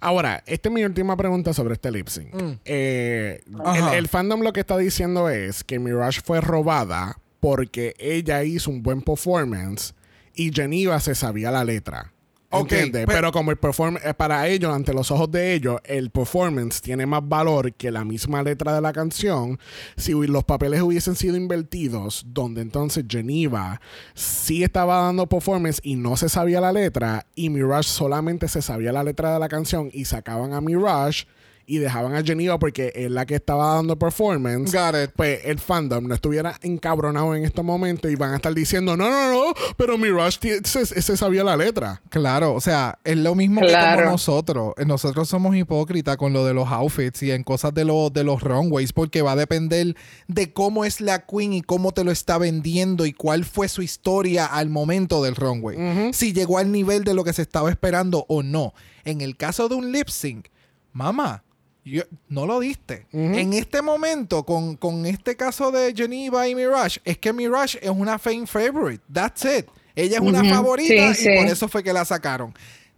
Ahora, 0.00 0.44
esta 0.46 0.68
es 0.68 0.72
mi 0.74 0.84
última 0.84 1.16
pregunta 1.16 1.52
sobre 1.54 1.74
este 1.74 1.90
lip 1.90 2.08
sync. 2.08 2.28
Eh, 2.66 3.40
Mm. 3.46 3.60
Ajá. 3.66 3.96
el 3.96 4.06
fandom 4.06 4.42
lo 4.42 4.52
que 4.52 4.60
está 4.60 4.76
diciendo 4.76 5.30
es 5.30 5.64
que 5.64 5.78
Mirage 5.78 6.20
fue 6.20 6.40
robada 6.42 7.18
porque 7.46 7.94
ella 8.00 8.42
hizo 8.42 8.72
un 8.72 8.82
buen 8.82 9.00
performance 9.02 9.94
y 10.34 10.50
Geneva 10.52 10.98
se 10.98 11.14
sabía 11.14 11.52
la 11.52 11.62
letra. 11.62 12.12
¿Entiendes? 12.50 13.04
pero- 13.06 13.18
Pero, 13.18 13.32
como 13.32 13.52
el 13.52 13.56
performance, 13.56 14.02
para 14.16 14.48
ellos, 14.48 14.74
ante 14.74 14.92
los 14.92 15.12
ojos 15.12 15.30
de 15.30 15.54
ellos, 15.54 15.78
el 15.84 16.10
performance 16.10 16.80
tiene 16.80 17.06
más 17.06 17.20
valor 17.22 17.72
que 17.74 17.92
la 17.92 18.04
misma 18.04 18.42
letra 18.42 18.74
de 18.74 18.80
la 18.80 18.92
canción. 18.92 19.60
Si 19.96 20.10
los 20.12 20.42
papeles 20.42 20.80
hubiesen 20.82 21.14
sido 21.14 21.36
invertidos, 21.36 22.24
donde 22.26 22.62
entonces 22.62 23.04
Geneva 23.08 23.80
sí 24.14 24.64
estaba 24.64 25.02
dando 25.02 25.28
performance 25.28 25.78
y 25.84 25.94
no 25.94 26.16
se 26.16 26.28
sabía 26.28 26.60
la 26.60 26.72
letra, 26.72 27.26
y 27.36 27.48
Mirage 27.48 27.88
solamente 27.90 28.48
se 28.48 28.60
sabía 28.60 28.90
la 28.92 29.04
letra 29.04 29.32
de 29.34 29.38
la 29.38 29.48
canción 29.48 29.88
y 29.92 30.04
sacaban 30.06 30.52
a 30.52 30.60
Mirage 30.60 31.26
y 31.66 31.78
dejaban 31.78 32.14
a 32.14 32.22
Geneva 32.22 32.58
porque 32.58 32.92
es 32.94 33.10
la 33.10 33.26
que 33.26 33.34
estaba 33.34 33.74
dando 33.74 33.98
performance 33.98 34.72
Got 34.72 34.94
it. 35.04 35.10
pues 35.16 35.40
el 35.44 35.58
fandom 35.58 36.06
no 36.06 36.14
estuviera 36.14 36.56
encabronado 36.62 37.34
en 37.34 37.44
este 37.44 37.62
momento 37.62 38.08
y 38.08 38.14
van 38.14 38.32
a 38.32 38.36
estar 38.36 38.54
diciendo, 38.54 38.96
no, 38.96 39.10
no, 39.10 39.30
no, 39.32 39.54
pero 39.76 39.98
Mirage 39.98 40.60
se, 40.64 40.86
se 40.86 41.16
sabía 41.16 41.42
la 41.44 41.56
letra. 41.56 42.00
Claro, 42.08 42.54
o 42.54 42.60
sea, 42.60 42.98
es 43.04 43.16
lo 43.16 43.34
mismo 43.34 43.60
que 43.60 43.66
como 43.72 44.10
nosotros. 44.12 44.74
Eh, 44.76 44.84
Nosotros 44.84 45.28
somos 45.28 45.56
hipócritas 45.56 46.16
con 46.16 46.32
lo 46.32 46.44
de 46.44 46.54
los 46.54 46.68
outfits 46.68 47.22
y 47.24 47.30
en 47.32 47.42
cosas 47.42 47.74
de, 47.74 47.84
los 47.84 48.12
de 48.12 48.22
los 48.24 48.42
runways, 48.42 48.92
porque 48.92 49.22
va 49.22 49.32
a 49.32 49.36
depender 49.36 49.96
de 50.28 50.52
cómo 50.52 50.84
es 50.84 51.00
la 51.00 51.26
queen 51.26 51.52
y 51.52 51.62
cómo 51.62 51.92
te 51.92 52.04
lo 52.04 52.10
está 52.12 52.38
vendiendo 52.38 53.06
y 53.06 53.12
cuál 53.12 53.44
fue 53.44 53.68
su 53.68 53.82
historia 53.82 54.46
al 54.46 54.68
momento 54.70 55.22
del 55.22 55.34
runway. 55.36 56.12
Si 56.12 56.32
llegó 56.32 56.58
al 56.58 56.70
nivel 56.70 57.02
de 57.04 57.14
lo 57.14 57.24
que 57.24 57.32
se 57.32 57.42
estaba 57.42 57.70
esperando 57.70 58.24
o 58.28 58.42
no. 58.42 58.72
En 59.04 59.20
el 59.20 59.36
caso 59.36 59.68
de 59.68 59.74
un 59.74 59.92
lip 59.92 60.08
sync, 60.08 60.46
mamá. 60.92 61.42
Yo- 61.92 62.02
no 62.28 62.46
lo 62.46 62.60
diste. 62.60 63.06
En 63.12 63.52
este 63.52 63.80
momento, 63.82 64.44
con, 64.44 64.76
con 64.76 65.06
este 65.06 65.36
caso 65.36 65.70
de 65.70 65.94
Geneva 65.94 66.46
y 66.48 66.54
Mirage, 66.54 67.00
es 67.04 67.18
que 67.18 67.32
Mirage 67.32 67.78
es 67.82 67.90
una 67.90 68.18
fan 68.18 68.46
favorite. 68.46 69.02
That's 69.12 69.44
it. 69.44 69.66
Ella 69.94 70.16
es 70.16 70.20
una 70.22 70.44
favorita 70.44 71.14
Sí, 71.14 71.22
y 71.28 71.32
sí. 71.32 71.36
por 71.38 71.46
eso 71.46 71.68
fue 71.68 71.82
que 71.82 71.92
la 71.92 72.04
sacaron. 72.04 72.52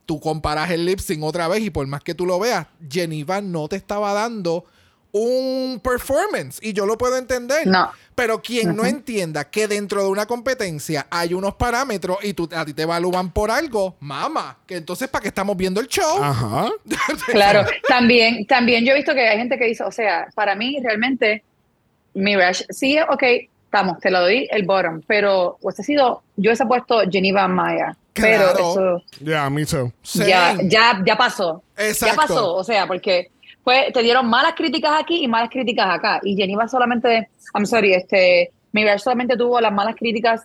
Tú 0.05 0.19
comparas 0.19 0.71
el 0.71 0.85
lip 0.87 0.99
sync 1.01 1.23
otra 1.23 1.47
vez 1.49 1.61
y 1.63 1.71
por 1.71 1.87
más 1.87 2.03
que 2.03 2.15
tú 2.15 2.25
lo 2.27 2.39
veas, 2.39 2.67
Geneva 2.91 3.41
no 3.41 3.69
te 3.69 3.77
estaba 3.77 4.13
dando 4.15 4.65
un 5.13 5.81
performance 5.83 6.59
y 6.63 6.73
yo 6.73 6.87
lo 6.87 6.99
puedo 6.99 7.17
entender. 7.17 7.67
No. 7.67 7.91
Pero 8.19 8.43
quien 8.43 8.75
no 8.75 8.85
entienda 8.85 9.49
que 9.49 9.69
dentro 9.69 10.03
de 10.03 10.09
una 10.09 10.27
competencia 10.27 11.07
hay 11.09 11.35
unos 11.35 11.55
parámetros 11.55 12.19
y 12.25 12.35
tú, 12.35 12.49
a 12.53 12.65
ti 12.65 12.75
te 12.75 12.83
evalúan 12.83 13.31
por 13.31 13.49
algo, 13.49 13.95
mama, 14.01 14.59
que 14.67 14.75
entonces 14.75 15.09
para 15.09 15.23
qué 15.23 15.29
estamos 15.29 15.57
viendo 15.57 15.81
el 15.81 15.87
show. 15.87 16.21
Ajá. 16.21 16.69
Claro, 17.27 17.65
también, 17.87 18.45
también 18.47 18.85
yo 18.85 18.91
he 18.93 18.97
visto 18.97 19.15
que 19.15 19.21
hay 19.29 19.39
gente 19.39 19.57
que 19.57 19.67
dice, 19.67 19.85
o 19.85 19.93
sea, 19.93 20.27
para 20.35 20.57
mí 20.57 20.79
realmente 20.83 21.45
Mirage, 22.15 22.65
sí, 22.71 22.99
ok, 23.09 23.23
estamos, 23.67 24.01
te 24.01 24.11
lo 24.11 24.21
doy 24.23 24.49
el 24.51 24.65
bottom, 24.65 25.01
pero 25.07 25.57
hubiese 25.61 25.85
sido, 25.85 26.23
yo 26.37 26.51
hubiese 26.51 26.67
puesto 26.67 27.01
Geneva 27.09 27.47
Maya, 27.47 27.97
Claro. 28.15 28.51
pero 28.53 28.71
eso 28.73 29.03
Yeah, 29.25 29.49
me 29.49 29.65
too. 29.65 29.93
ya, 30.15 30.57
ya, 30.65 31.01
ya 31.07 31.17
pasó. 31.17 31.63
Exacto. 31.77 32.07
Ya 32.17 32.21
pasó, 32.21 32.55
o 32.57 32.65
sea, 32.65 32.89
porque 32.89 33.31
fue, 33.69 33.91
te 33.93 34.03
dieron 34.03 34.27
malas 34.31 34.55
críticas 34.57 34.93
aquí 34.99 35.23
y 35.25 35.29
malas 35.29 35.51
críticas 35.51 35.87
acá. 35.91 36.21
Y 36.23 36.35
Geneva 36.37 36.67
solamente, 36.69 37.29
I'm 37.55 37.67
sorry, 37.67 37.93
este, 37.93 38.51
Mirage 38.73 39.01
solamente 39.01 39.37
tuvo 39.37 39.61
las 39.61 39.71
malas 39.71 39.95
críticas 39.95 40.41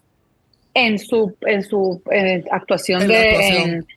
en 0.73 0.99
su, 0.99 1.33
en 1.45 1.63
su 1.63 2.01
actuación 2.51 3.03
En 3.03 3.07
la 3.07 3.13
de, 3.17 3.29
actuación. 3.29 3.69
En, 3.69 3.87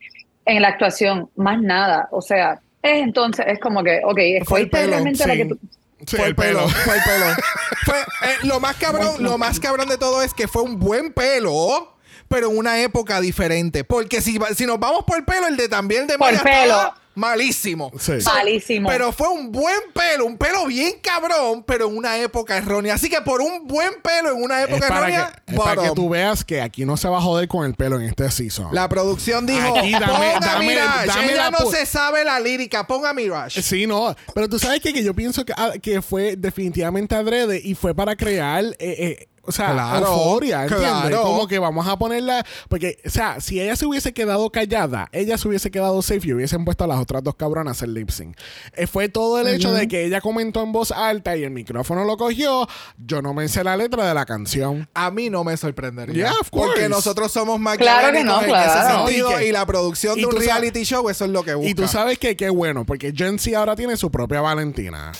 en 0.44 0.62
la 0.62 0.68
actuación, 0.68 1.30
más 1.34 1.60
nada. 1.60 2.08
O 2.12 2.22
sea, 2.22 2.60
es 2.80 3.02
entonces, 3.02 3.44
es 3.48 3.58
como 3.58 3.82
que, 3.82 4.00
ok, 4.04 4.44
Fue 4.46 4.60
el 4.60 4.70
pelo, 4.70 4.90
realmente 4.92 5.26
la 5.26 5.32
sí. 5.34 5.38
que 5.40 5.46
tú. 5.46 5.58
Sí, 6.06 6.16
fue 6.18 6.26
el 6.26 6.36
pelo, 6.36 6.68
fue 6.68 6.94
el 6.94 7.02
pelo. 7.02 7.24
Fue, 7.84 7.98
eh, 7.98 8.36
lo 8.44 8.60
más 8.60 8.76
cabrón, 8.76 9.24
lo 9.24 9.38
más 9.38 9.58
cabrón 9.58 9.88
de 9.88 9.98
todo 9.98 10.22
es 10.22 10.34
que 10.34 10.46
fue 10.46 10.62
un 10.62 10.78
buen 10.78 11.12
pelo, 11.12 11.96
pero 12.28 12.50
en 12.50 12.58
una 12.58 12.80
época 12.80 13.20
diferente. 13.20 13.82
Porque 13.82 14.20
si, 14.20 14.38
va- 14.38 14.54
si 14.54 14.66
nos 14.66 14.78
vamos 14.78 15.04
por 15.04 15.24
pelo, 15.24 15.48
el 15.48 15.56
de 15.56 15.68
también 15.68 16.02
el 16.02 16.06
de 16.06 16.18
Por 16.18 16.28
Maya 16.32 16.42
pelo. 16.44 16.74
estaba 16.76 17.05
malísimo. 17.16 17.90
Sí. 17.98 18.12
Malísimo. 18.24 18.88
Pero 18.88 19.10
fue 19.12 19.28
un 19.28 19.50
buen 19.50 19.76
pelo, 19.92 20.24
un 20.26 20.38
pelo 20.38 20.66
bien 20.66 20.92
cabrón, 21.02 21.64
pero 21.66 21.88
en 21.88 21.96
una 21.96 22.16
época 22.18 22.56
errónea. 22.56 22.94
Así 22.94 23.08
que 23.08 23.20
por 23.22 23.40
un 23.40 23.66
buen 23.66 23.90
pelo 24.02 24.30
en 24.36 24.42
una 24.42 24.62
Es 24.62 24.68
época 24.68 24.86
para, 24.88 24.98
errónea, 25.08 25.42
que, 25.46 25.54
es 25.54 25.58
para 25.60 25.82
que 25.82 25.90
tú 25.90 26.08
veas 26.08 26.44
que 26.44 26.60
aquí 26.62 26.84
no 26.84 26.96
se 26.96 27.08
va 27.08 27.18
a 27.18 27.20
joder 27.20 27.48
con 27.48 27.64
el 27.66 27.74
pelo 27.74 27.96
en 28.00 28.06
este 28.06 28.30
season. 28.30 28.68
La 28.72 28.88
producción 28.88 29.46
dijo, 29.46 29.76
Aquí 29.76 29.92
dame- 29.92 30.06
ponga 30.06 30.40
dame- 30.40 30.66
Mirage. 30.68 31.06
dame 31.08 31.32
Ella 31.32 31.50
la 31.50 31.58
no 31.58 31.70
se 31.70 31.86
sabe 31.86 32.24
la 32.24 32.38
lírica, 32.38 32.86
ponga 32.86 33.12
Mirage. 33.12 33.62
Sí, 33.62 33.86
no. 33.86 34.14
Pero 34.34 34.48
tú 34.48 34.58
sabes 34.58 34.80
que, 34.80 34.92
que 34.92 35.02
yo 35.02 35.14
pienso 35.14 35.44
que, 35.44 35.52
ah, 35.56 35.72
que 35.82 36.02
fue 36.02 36.36
definitivamente 36.36 37.14
adrede 37.14 37.60
y 37.64 37.74
fue 37.74 37.94
para 37.94 38.14
crear. 38.16 38.64
eh, 38.64 38.74
eh, 38.78 39.28
o 39.46 39.52
sea, 39.52 39.72
Claro, 39.72 40.06
euforia, 40.06 40.62
¿entiendes? 40.62 40.88
claro. 40.90 41.22
Como 41.22 41.46
que 41.48 41.58
vamos 41.58 41.86
a 41.86 41.96
ponerla. 41.98 42.44
Porque, 42.68 42.98
o 43.04 43.10
sea, 43.10 43.40
si 43.40 43.60
ella 43.60 43.76
se 43.76 43.86
hubiese 43.86 44.12
quedado 44.12 44.50
callada, 44.50 45.08
ella 45.12 45.38
se 45.38 45.48
hubiese 45.48 45.70
quedado 45.70 46.00
safe 46.02 46.20
y 46.28 46.32
hubiesen 46.32 46.64
puesto 46.64 46.84
a 46.84 46.86
las 46.86 46.98
otras 47.00 47.22
dos 47.22 47.34
cabronas 47.36 47.76
hacer 47.78 47.88
lip 47.90 48.10
sync. 48.10 48.36
Eh, 48.74 48.86
fue 48.86 49.08
todo 49.08 49.38
el 49.40 49.48
hecho 49.48 49.72
de 49.72 49.88
que 49.88 50.04
ella 50.04 50.20
comentó 50.20 50.62
en 50.62 50.72
voz 50.72 50.90
alta 50.92 51.36
y 51.36 51.44
el 51.44 51.50
micrófono 51.50 52.04
lo 52.04 52.16
cogió. 52.16 52.66
Yo 52.98 53.22
no 53.22 53.34
me 53.34 53.48
sé 53.48 53.62
la 53.64 53.76
letra 53.76 54.06
de 54.06 54.14
la 54.14 54.26
canción. 54.26 54.88
A 54.94 55.10
mí 55.10 55.30
no 55.30 55.44
me 55.44 55.56
sorprendería. 55.56 56.14
Yeah, 56.14 56.32
of 56.40 56.50
course. 56.50 56.66
porque 56.72 56.88
nosotros 56.88 57.30
somos 57.32 57.58
más 57.60 57.76
Claro 57.78 58.12
que 58.12 58.24
no, 58.24 58.40
en 58.40 58.46
claro. 58.46 58.80
ese 58.80 58.92
No, 58.92 59.06
sentido. 59.06 59.40
y 59.42 59.44
y, 59.46 59.52
la 59.52 59.64
producción 59.66 60.18
y 60.18 60.22
de 60.22 60.26
un 60.26 60.36
reality 60.36 60.82
show, 60.84 61.08
eso 61.08 61.24
es 61.24 61.30
lo 61.30 61.42
que 61.44 61.54
busca. 61.54 61.70
Y 61.70 61.74
tú 61.74 61.86
sabes 61.86 62.18
que 62.18 62.36
qué 62.36 62.50
bueno, 62.50 62.84
porque 62.84 63.12
Gen 63.14 63.38
Z 63.38 63.56
ahora 63.58 63.76
tiene 63.76 63.96
su 63.96 64.10
propia 64.10 64.40
Valentina. 64.40 65.12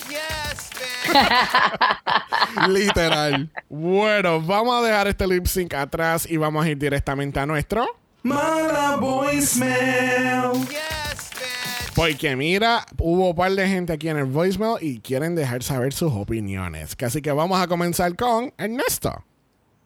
Literal. 2.68 3.50
Bueno, 3.68 4.40
vamos 4.40 4.82
a 4.82 4.86
dejar 4.86 5.08
este 5.08 5.26
lip 5.26 5.46
sync 5.46 5.74
atrás 5.74 6.28
y 6.28 6.36
vamos 6.36 6.64
a 6.64 6.70
ir 6.70 6.78
directamente 6.78 7.40
a 7.40 7.46
nuestro. 7.46 7.86
Mala 8.22 8.96
voicemail. 8.96 10.66
Porque 11.94 12.36
mira, 12.36 12.84
hubo 12.98 13.30
un 13.30 13.34
par 13.36 13.52
de 13.52 13.66
gente 13.66 13.92
aquí 13.92 14.08
en 14.08 14.18
el 14.18 14.26
voicemail 14.26 14.76
y 14.82 15.00
quieren 15.00 15.34
dejar 15.34 15.62
saber 15.62 15.92
sus 15.94 16.12
opiniones. 16.12 16.94
Así 17.02 17.22
que 17.22 17.32
vamos 17.32 17.58
a 17.60 17.66
comenzar 17.66 18.14
con 18.16 18.52
Ernesto. 18.58 19.24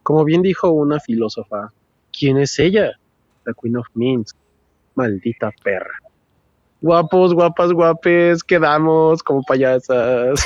Como 0.03 0.25
bien 0.25 0.43
dijo 0.43 0.71
una 0.71 0.99
filósofa, 0.99 1.73
¿quién 2.13 2.39
es 2.39 2.59
ella? 2.59 2.99
La 3.45 3.53
Queen 3.53 3.77
of 3.77 3.87
Minsk. 3.95 4.37
Maldita 4.97 5.53
perra. 5.63 6.10
Guapos, 6.83 7.35
guapas, 7.35 7.73
guapes, 7.73 8.43
quedamos 8.43 9.23
como 9.23 9.43
payasas. 9.43 10.41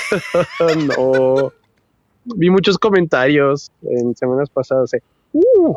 no. 0.89 1.53
Vi 2.25 2.51
muchos 2.51 2.79
comentarios 2.79 3.71
en 3.83 4.17
semanas 4.17 4.49
pasadas. 4.51 4.91
"Uh, 5.33 5.75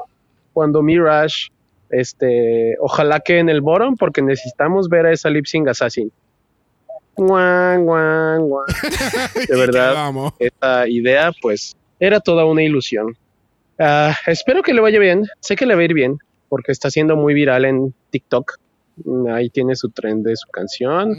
cuando 0.53 0.81
Mirage, 0.81 1.49
este, 1.89 2.75
ojalá 2.79 3.19
que 3.19 3.39
en 3.39 3.49
el 3.49 3.61
bottom 3.61 3.95
porque 3.95 4.21
necesitamos 4.21 4.89
ver 4.89 5.05
a 5.05 5.11
esa 5.11 5.29
lip 5.29 5.45
sync 5.45 5.67
assassin. 5.67 6.11
Guan, 7.15 7.85
guan, 7.85 8.47
guan. 8.47 8.65
De 9.49 9.55
verdad, 9.55 10.11
esta 10.39 10.87
idea, 10.87 11.31
pues, 11.41 11.75
era 11.99 12.19
toda 12.19 12.45
una 12.45 12.63
ilusión. 12.63 13.15
Ah, 13.79 14.15
espero 14.27 14.61
que 14.63 14.73
le 14.73 14.81
vaya 14.81 14.99
bien. 14.99 15.25
Sé 15.39 15.55
que 15.55 15.65
le 15.65 15.75
va 15.75 15.81
a 15.81 15.85
ir 15.85 15.93
bien, 15.93 16.19
porque 16.49 16.71
está 16.71 16.89
siendo 16.91 17.15
muy 17.15 17.33
viral 17.33 17.65
en 17.65 17.93
TikTok. 18.11 18.57
Ahí 19.31 19.49
tiene 19.49 19.75
su 19.75 19.89
trend 19.89 20.25
de 20.25 20.35
su 20.35 20.47
canción. 20.49 21.15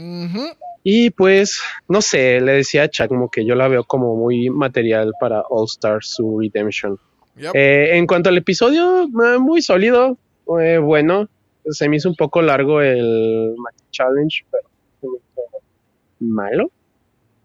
Y 0.83 1.09
pues, 1.11 1.61
no 1.87 2.01
sé, 2.01 2.39
le 2.41 2.53
decía 2.53 2.83
a 2.83 2.89
Chacmo 2.89 3.29
que 3.29 3.45
yo 3.45 3.55
la 3.55 3.67
veo 3.67 3.83
como 3.83 4.15
muy 4.15 4.49
material 4.49 5.11
para 5.19 5.41
All 5.49 5.65
Stars 5.65 6.13
su 6.15 6.39
Redemption. 6.39 6.97
Yep. 7.35 7.51
Eh, 7.53 7.97
en 7.97 8.07
cuanto 8.07 8.29
al 8.29 8.37
episodio, 8.37 9.03
eh, 9.03 9.39
muy 9.39 9.61
sólido, 9.61 10.17
eh, 10.61 10.77
bueno. 10.77 11.27
Se 11.65 11.87
me 11.87 11.97
hizo 11.97 12.09
un 12.09 12.15
poco 12.15 12.41
largo 12.41 12.81
el 12.81 13.53
Challenge, 13.91 14.45
pero 14.49 14.69
se 14.99 15.07
me 15.07 15.17
hizo 15.17 15.41
malo. 16.19 16.71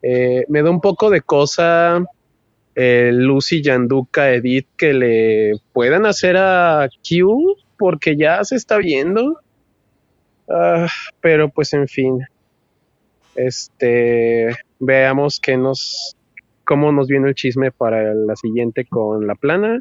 Eh, 0.01 0.45
me 0.49 0.63
da 0.63 0.71
un 0.71 0.81
poco 0.81 1.11
de 1.11 1.21
cosa 1.21 2.03
Lucy, 2.77 3.63
Yanduka, 3.63 4.33
Edith 4.33 4.69
que 4.77 4.93
le 4.95 5.53
puedan 5.73 6.07
hacer 6.07 6.37
a 6.37 6.89
Q 7.07 7.57
porque 7.77 8.17
ya 8.17 8.43
se 8.45 8.57
está 8.57 8.79
viendo. 8.79 9.41
Ah, 10.49 10.89
pero 11.21 11.49
pues 11.49 11.73
en 11.73 11.89
fin. 11.89 12.21
Este 13.35 14.57
veamos 14.79 15.41
qué 15.41 15.57
nos 15.57 16.17
cómo 16.65 16.93
nos 16.93 17.09
viene 17.09 17.29
el 17.29 17.35
chisme 17.35 17.71
para 17.73 18.15
la 18.15 18.37
siguiente 18.37 18.85
con 18.87 19.27
la 19.27 19.35
plana. 19.35 19.81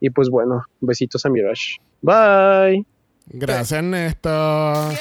Y 0.00 0.10
pues 0.10 0.30
bueno, 0.30 0.64
besitos 0.80 1.26
a 1.26 1.28
Mirage. 1.28 1.76
Bye. 2.00 2.86
Gracias, 3.26 3.72
Ernesto. 3.72 4.28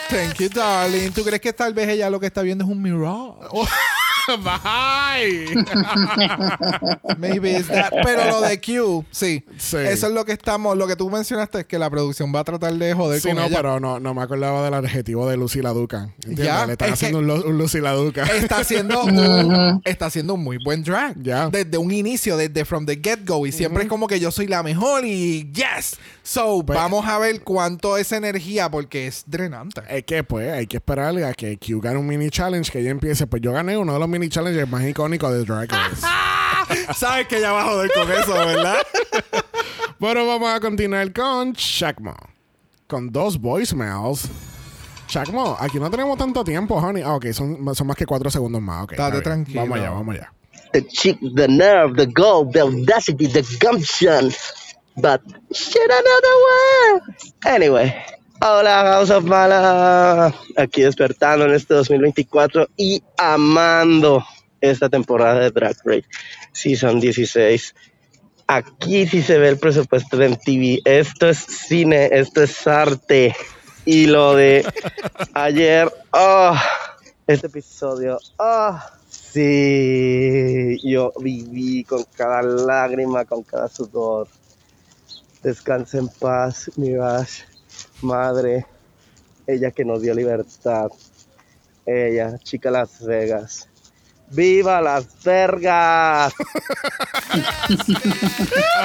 Thank 0.09 0.35
you, 0.39 0.49
darling. 0.49 1.11
¿Tú 1.11 1.23
crees 1.23 1.41
que 1.41 1.53
tal 1.53 1.73
vez 1.73 1.89
ella 1.89 2.09
lo 2.09 2.19
que 2.19 2.27
está 2.27 2.41
viendo 2.41 2.63
es 2.63 2.69
un 2.69 2.81
mirage? 2.81 3.33
Bye. 4.37 5.55
Maybe 7.17 7.55
it's 7.57 7.67
that. 7.67 7.91
Pero 8.03 8.25
lo 8.25 8.41
de 8.41 8.59
Q, 8.59 9.05
sí. 9.11 9.43
Sí. 9.57 9.77
Eso 9.77 10.07
es 10.07 10.13
lo 10.13 10.25
que 10.25 10.33
estamos, 10.33 10.77
lo 10.77 10.87
que 10.87 10.95
tú 10.95 11.09
mencionaste 11.09 11.59
es 11.61 11.65
que 11.65 11.79
la 11.79 11.89
producción 11.89 12.33
va 12.33 12.41
a 12.41 12.43
tratar 12.43 12.73
de 12.73 12.93
joder 12.93 13.19
Sí, 13.21 13.27
con 13.29 13.37
no, 13.37 13.45
ella. 13.45 13.55
pero 13.57 13.79
no, 13.79 13.99
no 13.99 14.13
me 14.13 14.21
acordaba 14.21 14.63
del 14.63 14.73
adjetivo 14.73 15.27
de 15.29 15.37
Lucy 15.37 15.61
la 15.61 15.71
Duca. 15.71 16.09
¿Entiendes? 16.17 16.45
Ya, 16.45 16.65
Le 16.65 16.73
están 16.73 16.89
es 16.89 16.93
haciendo 16.93 17.19
un, 17.19 17.29
un 17.29 17.57
Lucy 17.57 17.79
la 17.81 17.93
Duca. 17.93 18.23
Está 18.23 18.59
haciendo 18.59 19.03
un, 19.03 19.81
está 19.85 20.07
haciendo 20.07 20.33
un 20.35 20.43
muy 20.43 20.57
buen 20.63 20.83
drag. 20.83 21.15
Ya. 21.21 21.49
Desde 21.49 21.77
un 21.77 21.91
inicio, 21.91 22.37
desde 22.37 22.65
from 22.65 22.85
the 22.85 22.99
get 23.03 23.19
go. 23.25 23.45
Y 23.45 23.51
siempre 23.51 23.83
es 23.83 23.89
como 23.89 24.07
que 24.07 24.19
yo 24.19 24.31
soy 24.31 24.47
la 24.47 24.63
mejor 24.63 25.05
y 25.05 25.51
yes. 25.51 25.97
So, 26.23 26.63
Pues- 26.65 26.77
vamos 26.77 27.05
a 27.07 27.17
ver 27.17 27.41
cuánto 27.41 27.97
es 27.97 28.11
energía 28.11 28.69
porque 28.69 29.07
es 29.07 29.23
drenante. 29.25 29.81
Es 29.89 30.03
que 30.03 30.23
pues 30.23 30.51
hay 30.51 30.67
que 30.67 30.77
esperarle 30.77 31.25
a 31.25 31.33
que 31.33 31.57
Q 31.57 31.81
gane 31.81 31.97
un 31.97 32.05
mini 32.07 32.29
challenge, 32.29 32.71
que 32.71 32.79
ella 32.79 32.91
empiece. 32.91 33.25
Pues 33.27 33.41
yo 33.41 33.51
gané 33.51 33.77
uno 33.77 33.93
de 33.93 33.99
los 33.99 34.07
mini 34.09 34.18
challenges 34.27 34.67
más 34.67 34.83
icónicos 34.83 35.31
de 35.31 35.45
Drag 35.45 35.71
Race. 35.71 36.05
Sabes 36.95 37.27
que 37.27 37.37
ella 37.37 37.51
va 37.51 37.61
a 37.61 37.65
joder 37.65 37.91
con 37.93 38.11
eso, 38.11 38.33
¿verdad? 38.33 38.77
bueno, 39.99 40.25
vamos 40.27 40.49
a 40.53 40.59
continuar 40.59 41.11
con 41.13 41.53
Shakmo. 41.53 42.15
Con 42.87 43.11
dos 43.11 43.39
voicemails. 43.39 44.27
Shakmo, 45.07 45.57
aquí 45.59 45.79
no 45.79 45.89
tenemos 45.89 46.17
tanto 46.17 46.43
tiempo, 46.43 46.75
honey. 46.75 47.01
Ah, 47.03 47.15
ok, 47.15 47.27
son, 47.31 47.75
son 47.75 47.87
más 47.87 47.95
que 47.95 48.05
cuatro 48.05 48.29
segundos 48.29 48.61
más. 48.61 48.83
Ok, 48.83 48.91
Estate 48.93 49.21
tranquilo. 49.21 49.61
Vamos 49.61 49.77
allá, 49.77 49.89
vamos 49.91 50.15
allá. 50.15 50.33
the 50.71 50.81
chick, 50.83 51.17
the 51.33 51.47
nerve, 51.47 51.95
the 51.95 52.05
gall, 52.05 52.45
the 52.45 52.61
audacity, 52.61 53.25
the 53.25 53.41
gumption. 53.59 54.31
But 54.97 55.21
shit, 55.53 55.89
another 55.89 56.35
one. 56.51 57.01
Anyway, 57.45 58.05
hola 58.41 58.83
House 58.83 59.09
of 59.09 59.25
Mala. 59.25 60.33
Aquí 60.57 60.81
despertando 60.81 61.45
en 61.45 61.53
este 61.53 61.73
2024 61.73 62.69
y 62.77 63.03
amando 63.17 64.23
esta 64.61 64.89
temporada 64.89 65.39
de 65.39 65.51
Drag 65.51 65.75
Race 65.83 66.05
Season 66.53 66.99
16. 66.99 67.75
Aquí 68.47 69.07
sí 69.07 69.21
se 69.21 69.37
ve 69.37 69.49
el 69.49 69.59
presupuesto 69.59 70.17
de 70.17 70.29
MTV. 70.29 70.81
Esto 70.85 71.29
es 71.29 71.39
cine, 71.39 72.09
esto 72.11 72.41
es 72.41 72.65
arte. 72.65 73.35
Y 73.85 74.07
lo 74.07 74.35
de 74.35 74.65
ayer, 75.33 75.91
oh, 76.11 76.55
este 77.27 77.47
episodio, 77.47 78.19
oh, 78.37 78.79
sí, 79.09 80.79
yo 80.83 81.13
viví 81.19 81.83
con 81.83 82.03
cada 82.15 82.41
lágrima, 82.41 83.25
con 83.25 83.43
cada 83.43 83.67
sudor. 83.67 84.27
Descansa 85.43 85.99
en 85.99 86.09
paz, 86.09 86.71
Mirage, 86.75 87.48
madre, 88.01 88.65
ella 89.47 89.71
que 89.71 89.85
nos 89.85 90.01
dio 90.01 90.13
libertad, 90.13 90.89
ella, 91.85 92.37
chica 92.39 92.69
Las 92.71 93.05
Vegas. 93.05 93.69
¡Viva 94.31 94.81
Las 94.81 95.23
Vegas! 95.23 96.33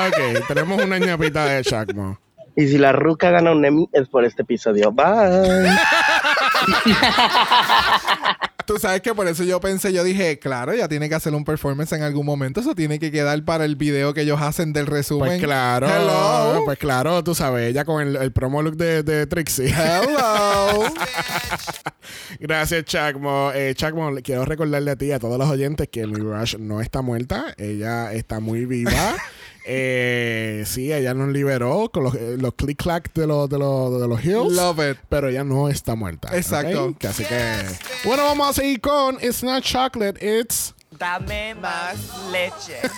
Ok, 0.06 0.46
tenemos 0.48 0.82
una 0.82 0.98
ñapita 0.98 1.44
de 1.46 1.62
Shakmo. 1.62 2.18
Y 2.56 2.68
si 2.68 2.78
la 2.78 2.92
ruca 2.92 3.30
gana 3.30 3.52
un 3.52 3.64
Emmy 3.64 3.88
es 3.92 4.08
por 4.08 4.24
este 4.24 4.42
episodio. 4.42 4.92
Bye. 4.92 5.04
Tú 8.66 8.78
sabes 8.78 9.02
que 9.02 9.14
por 9.14 9.26
eso 9.28 9.44
yo 9.44 9.60
pensé, 9.60 9.92
yo 9.92 10.02
dije, 10.04 10.38
claro, 10.38 10.72
ella 10.72 10.88
tiene 10.88 11.08
que 11.08 11.14
hacer 11.14 11.34
un 11.34 11.44
performance 11.44 11.92
en 11.92 12.02
algún 12.02 12.24
momento. 12.24 12.60
Eso 12.60 12.74
tiene 12.74 12.98
que 12.98 13.10
quedar 13.10 13.42
para 13.44 13.64
el 13.64 13.76
video 13.76 14.14
que 14.14 14.22
ellos 14.22 14.40
hacen 14.40 14.72
del 14.72 14.86
resumen. 14.86 15.28
Pues 15.28 15.42
claro, 15.42 15.86
Hello. 15.88 16.62
pues 16.64 16.78
claro, 16.78 17.22
tú 17.22 17.34
sabes, 17.34 17.68
ella 17.70 17.84
con 17.84 18.00
el, 18.06 18.16
el 18.16 18.32
promo 18.32 18.62
look 18.62 18.76
de, 18.76 19.02
de 19.02 19.26
Trixie. 19.26 19.68
Hello. 19.68 20.84
Gracias, 22.40 22.84
Chacmo. 22.84 23.50
Eh, 23.54 23.74
Chacmo, 23.74 24.10
quiero 24.22 24.44
recordarle 24.44 24.90
a 24.90 24.96
ti 24.96 25.06
y 25.06 25.12
a 25.12 25.18
todos 25.18 25.38
los 25.38 25.48
oyentes 25.48 25.88
que 25.88 26.06
Mirage 26.06 26.58
no 26.58 26.80
está 26.80 27.02
muerta. 27.02 27.54
Ella 27.58 28.12
está 28.12 28.40
muy 28.40 28.66
viva. 28.66 28.92
Eh, 29.66 30.64
sí, 30.66 30.92
ella 30.92 31.14
nos 31.14 31.28
liberó 31.28 31.90
con 31.90 32.04
los, 32.04 32.14
eh, 32.14 32.36
los 32.38 32.54
click-clack 32.54 33.12
de 33.14 33.26
los, 33.26 33.48
de, 33.48 33.58
los, 33.58 34.00
de 34.00 34.08
los 34.08 34.24
hills. 34.24 34.52
Love 34.52 34.90
it. 34.90 34.98
Pero 35.08 35.28
ella 35.28 35.42
no 35.42 35.68
está 35.68 35.94
muerta. 35.94 36.36
Exacto. 36.36 36.94
Así 37.08 37.24
que. 37.24 37.56
Bueno, 38.04 38.24
vamos 38.24 38.50
a 38.50 38.52
seguir 38.52 38.80
con 38.80 39.16
It's 39.16 39.42
Not 39.42 39.64
Chocolate, 39.64 40.40
It's. 40.40 40.74
Dame 40.98 41.54
más 41.56 41.96
leche. 42.30 42.78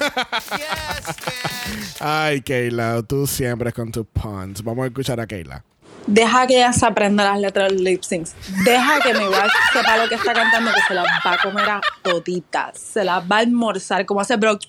Ay, 2.01 2.43
Keila, 2.43 3.03
tú 3.03 3.27
siempre 3.27 3.73
con 3.73 3.91
tus 3.91 4.07
puns. 4.07 4.63
Vamos 4.63 4.85
a 4.85 4.87
escuchar 4.89 5.21
a 5.21 5.27
Keila. 5.27 5.65
Deja 6.07 6.47
que 6.47 6.57
ella 6.57 6.73
se 6.73 6.87
aprenda 6.87 7.25
las 7.25 7.41
letras 7.41 7.69
de 7.69 7.75
los 7.75 7.83
lip 7.83 8.03
syncs. 8.03 8.35
Deja 8.65 9.01
que 9.01 9.13
mi 9.15 9.25
wife 9.25 9.51
sepa 9.73 9.97
lo 9.97 10.09
que 10.09 10.15
está 10.15 10.35
cantando, 10.35 10.73
que 10.73 10.81
se 10.87 10.95
las 10.95 11.05
va 11.05 11.33
a 11.33 11.43
comer 11.43 11.69
a 11.69 11.81
toditas. 12.03 12.79
Se 12.79 13.03
las 13.03 13.25
va 13.25 13.37
a 13.37 13.39
almorzar, 13.41 14.07
como 14.07 14.21
hace 14.21 14.37
Brock. 14.37 14.61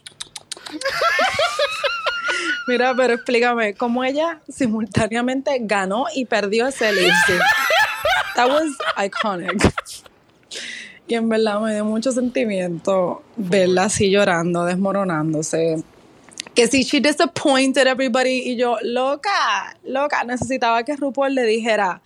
Mira, 2.67 2.93
pero 2.95 3.13
explícame, 3.13 3.73
¿cómo 3.75 4.03
ella 4.03 4.41
simultáneamente 4.49 5.57
ganó 5.61 6.05
y 6.13 6.25
perdió 6.25 6.67
ese 6.67 6.91
lip 6.91 7.13
sync? 7.25 7.41
That 8.35 8.49
was 8.49 8.71
iconic. 8.97 9.73
Y 11.07 11.15
en 11.15 11.29
verdad 11.29 11.61
me 11.61 11.73
dio 11.73 11.85
mucho 11.85 12.11
sentimiento 12.11 13.23
verla 13.37 13.85
así 13.85 14.11
llorando, 14.11 14.65
desmoronándose. 14.65 15.81
Que 16.53 16.67
si 16.67 16.83
she 16.83 16.99
disappointed 16.99 17.87
everybody 17.87 18.51
y 18.51 18.57
yo, 18.57 18.77
loca, 18.81 19.77
loca, 19.85 20.23
necesitaba 20.25 20.83
que 20.83 20.95
RuPaul 20.97 21.33
le 21.33 21.43
dijera 21.43 22.01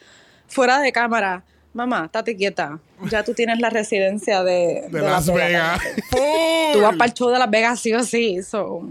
fuera 0.48 0.80
de 0.80 0.92
cámara, 0.92 1.44
mamá, 1.74 2.06
estate 2.06 2.36
quieta, 2.36 2.80
ya 3.10 3.24
tú 3.24 3.34
tienes 3.34 3.60
la 3.60 3.70
residencia 3.70 4.44
de, 4.44 4.88
De 4.90 5.02
Las 5.02 5.32
Vegas. 5.32 5.82
Tú 6.74 6.82
vas 6.82 6.96
para 6.96 7.06
el 7.10 7.14
show 7.14 7.30
de 7.30 7.40
Las 7.40 7.50
Vegas 7.50 7.80
sí 7.80 7.94
o 7.94 8.04
sí. 8.04 8.42
So. 8.44 8.90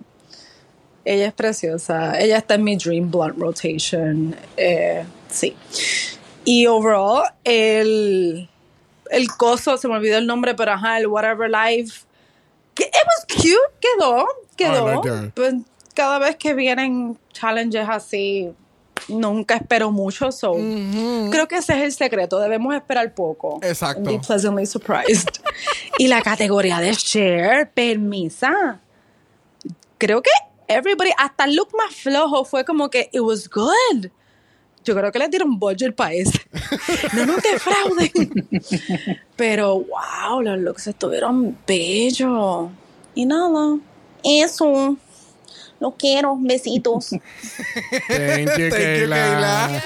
Ella 1.05 1.29
es 1.29 1.33
preciosa. 1.33 2.19
Ella 2.21 2.39
está 2.39 2.55
en 2.55 2.65
mi 2.65 2.77
Dream 2.77 3.11
Blunt 3.11 3.39
Rotation. 3.39 4.37
Eh, 4.57 5.05
sí. 5.29 5.57
Y 6.45 6.67
overall, 6.67 7.25
el, 7.45 8.49
el 9.11 9.29
coso, 9.29 9.77
se 9.77 9.89
me 9.89 9.95
olvidó 9.95 10.19
el 10.19 10.27
nombre, 10.27 10.55
pero 10.55 10.73
ajá, 10.73 10.99
el 10.99 11.07
Whatever 11.07 11.51
Life. 11.51 12.01
Que 12.75 12.85
it 12.85 12.93
was 12.95 13.37
cute, 13.37 13.57
quedó, 13.81 14.27
quedó. 14.57 15.03
Like. 15.03 15.33
Pues, 15.35 15.55
cada 15.95 16.19
vez 16.19 16.37
que 16.37 16.55
vienen 16.55 17.19
challenges 17.33 17.89
así, 17.89 18.53
nunca 19.11 19.57
espero 19.57 19.91
mucho. 19.91 20.33
So, 20.33 20.55
creo 21.31 21.49
que 21.49 21.57
ese 21.57 21.75
es 21.75 21.83
el 21.83 21.93
secreto. 21.93 22.39
Debemos 22.39 22.75
esperar 22.75 23.15
poco. 23.15 23.61
Exacto. 23.63 24.09
And 24.09 24.09
be 24.09 24.19
pleasantly 24.19 24.67
surprised. 24.67 25.41
y 25.99 26.09
la 26.09 26.23
categoría 26.23 26.79
de 26.79 26.93
share, 26.93 27.71
permisa. 27.73 28.81
Creo 29.99 30.23
que 30.23 30.31
everybody, 30.69 31.11
hasta 31.19 31.45
el 31.45 31.57
look 31.57 31.69
más 31.77 31.95
flojo 31.95 32.45
fue 32.45 32.65
como 32.65 32.89
que 32.89 33.11
it 33.13 33.21
was 33.21 33.49
good. 33.49 34.11
Yo 34.83 34.95
creo 34.95 35.13
que 35.13 35.19
le 35.19 35.29
dieron 35.29 35.59
budget 35.59 35.95
para 35.95 36.15
no 37.15 37.27
nos 37.27 37.43
defrauden. 37.43 38.49
Pero 39.37 39.81
wow, 39.81 40.41
los 40.41 40.59
looks 40.59 40.87
estuvieron 40.87 41.57
bellos. 41.67 42.71
Y 43.15 43.27
nada, 43.27 43.79
eso. 44.25 44.97
Lo 45.81 45.93
quiero, 45.93 46.37
besitos. 46.39 47.09
Thank 47.11 47.21
you, 47.21 48.01
Thank 48.09 48.49
you, 48.59 48.71
Keila. 48.71 49.17
Keila. 49.17 49.83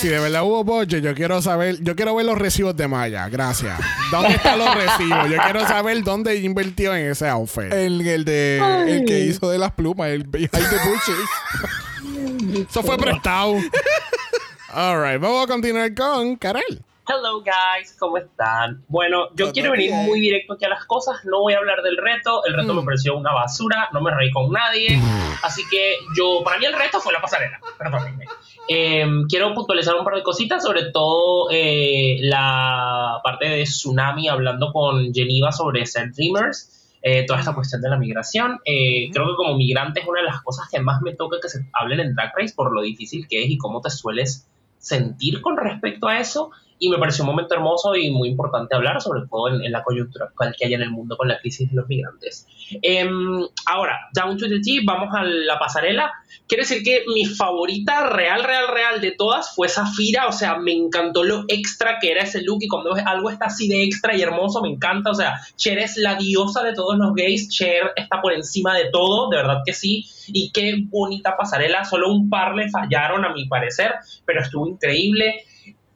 Si 0.00 0.08
de 0.08 0.18
verdad 0.18 0.42
hubo 0.42 0.64
budget, 0.64 1.02
yo 1.02 1.14
quiero 1.14 1.40
saber, 1.40 1.78
yo 1.82 1.94
quiero 1.94 2.14
ver 2.14 2.26
los 2.26 2.36
recibos 2.36 2.76
de 2.76 2.88
Maya. 2.88 3.28
Gracias. 3.28 3.78
¿Dónde 4.10 4.30
están 4.34 4.58
los 4.58 4.74
recibos? 4.74 5.30
Yo 5.30 5.36
quiero 5.42 5.66
saber 5.66 6.02
dónde 6.02 6.36
invirtió 6.36 6.94
en 6.96 7.10
ese 7.10 7.28
outfit. 7.28 7.72
El, 7.72 8.06
el 8.06 8.24
de 8.24 8.58
el 8.88 9.04
que 9.04 9.20
hizo 9.20 9.50
de 9.50 9.58
las 9.58 9.72
plumas, 9.72 10.08
el 10.08 10.24
behind 10.24 10.50
the 10.50 10.76
bushes. 10.88 12.66
Eso 12.68 12.82
fue 12.82 12.98
prestado. 12.98 13.54
All 14.74 15.00
right, 15.02 15.20
vamos 15.20 15.44
a 15.44 15.46
continuar 15.46 15.94
con 15.94 16.36
Karel. 16.36 16.82
Hello 17.06 17.42
guys, 17.42 17.94
¿cómo 17.98 18.16
están? 18.16 18.82
Bueno, 18.88 19.28
yo 19.34 19.52
quiero 19.52 19.72
venir 19.72 19.92
muy 19.92 20.20
directo 20.20 20.54
aquí 20.54 20.64
a 20.64 20.70
las 20.70 20.86
cosas, 20.86 21.22
no 21.24 21.40
voy 21.40 21.52
a 21.52 21.58
hablar 21.58 21.82
del 21.82 21.98
reto, 21.98 22.42
el 22.46 22.54
reto 22.54 22.72
me 22.72 22.82
pareció 22.82 23.14
una 23.14 23.30
basura, 23.30 23.90
no 23.92 24.00
me 24.00 24.10
reí 24.10 24.30
con 24.30 24.50
nadie, 24.50 24.98
así 25.42 25.62
que 25.70 25.96
yo, 26.16 26.42
para 26.42 26.58
mí 26.58 26.64
el 26.64 26.72
reto 26.72 27.00
fue 27.00 27.12
la 27.12 27.20
pasarela, 27.20 27.60
perdónenme. 27.78 28.24
Eh, 28.68 29.06
quiero 29.28 29.52
puntualizar 29.52 29.94
un 29.96 30.04
par 30.04 30.14
de 30.14 30.22
cositas, 30.22 30.62
sobre 30.62 30.92
todo 30.92 31.48
eh, 31.50 32.16
la 32.22 33.20
parte 33.22 33.50
de 33.50 33.64
Tsunami 33.64 34.28
hablando 34.28 34.72
con 34.72 35.12
Geneva 35.12 35.52
sobre 35.52 35.84
ser 35.84 36.10
Dreamers, 36.12 36.98
eh, 37.02 37.26
toda 37.26 37.38
esta 37.40 37.54
cuestión 37.54 37.82
de 37.82 37.90
la 37.90 37.98
migración. 37.98 38.60
Eh, 38.64 39.10
Creo 39.12 39.26
que 39.26 39.34
como 39.36 39.58
migrante 39.58 40.00
es 40.00 40.06
una 40.06 40.20
de 40.20 40.26
las 40.26 40.40
cosas 40.40 40.70
que 40.70 40.80
más 40.80 41.02
me 41.02 41.14
toca 41.14 41.36
que 41.42 41.50
se 41.50 41.66
hablen 41.74 42.00
en 42.00 42.14
Drag 42.14 42.32
Race 42.34 42.54
por 42.56 42.74
lo 42.74 42.80
difícil 42.80 43.28
que 43.28 43.44
es 43.44 43.50
y 43.50 43.58
cómo 43.58 43.82
te 43.82 43.90
sueles 43.90 44.48
sentir 44.78 45.42
con 45.42 45.58
respecto 45.58 46.08
a 46.08 46.18
eso. 46.18 46.50
Y 46.78 46.88
me 46.88 46.98
pareció 46.98 47.24
un 47.24 47.30
momento 47.30 47.54
hermoso 47.54 47.94
y 47.94 48.10
muy 48.10 48.28
importante 48.28 48.74
hablar, 48.74 49.00
sobre 49.00 49.26
todo 49.28 49.48
en, 49.48 49.64
en 49.64 49.72
la 49.72 49.82
coyuntura 49.82 50.26
actual 50.26 50.54
que 50.58 50.66
hay 50.66 50.74
en 50.74 50.82
el 50.82 50.90
mundo 50.90 51.16
con 51.16 51.28
la 51.28 51.38
crisis 51.38 51.70
de 51.70 51.76
los 51.76 51.88
migrantes. 51.88 52.46
Em, 52.82 53.46
ahora, 53.66 54.08
down 54.14 54.36
to 54.36 54.48
the 54.48 54.60
T, 54.60 54.80
vamos 54.84 55.14
a 55.14 55.24
la 55.24 55.58
pasarela. 55.58 56.12
Quiero 56.46 56.62
decir 56.62 56.82
que 56.82 57.04
mi 57.12 57.24
favorita 57.24 58.08
real, 58.10 58.42
real, 58.44 58.68
real 58.68 59.00
de 59.00 59.12
todas 59.12 59.54
fue 59.54 59.68
Zafira. 59.68 60.26
O 60.26 60.32
sea, 60.32 60.58
me 60.58 60.72
encantó 60.72 61.24
lo 61.24 61.44
extra 61.48 61.98
que 62.00 62.10
era 62.10 62.22
ese 62.22 62.42
look. 62.42 62.58
Y 62.62 62.68
cuando 62.68 62.94
algo 62.94 63.30
está 63.30 63.46
así 63.46 63.68
de 63.68 63.82
extra 63.82 64.16
y 64.16 64.22
hermoso, 64.22 64.62
me 64.62 64.68
encanta. 64.68 65.10
O 65.10 65.14
sea, 65.14 65.40
Cher 65.56 65.78
es 65.78 65.96
la 65.96 66.16
diosa 66.16 66.62
de 66.62 66.74
todos 66.74 66.96
los 66.98 67.14
gays. 67.14 67.48
Cher 67.48 67.92
está 67.96 68.20
por 68.20 68.32
encima 68.32 68.76
de 68.76 68.90
todo, 68.90 69.30
de 69.30 69.38
verdad 69.38 69.62
que 69.64 69.72
sí. 69.72 70.06
Y 70.28 70.50
qué 70.52 70.74
bonita 70.88 71.36
pasarela. 71.36 71.84
Solo 71.84 72.10
un 72.10 72.28
par 72.28 72.54
le 72.54 72.68
fallaron, 72.70 73.24
a 73.24 73.32
mi 73.32 73.46
parecer, 73.46 73.94
pero 74.24 74.42
estuvo 74.42 74.66
increíble 74.66 75.44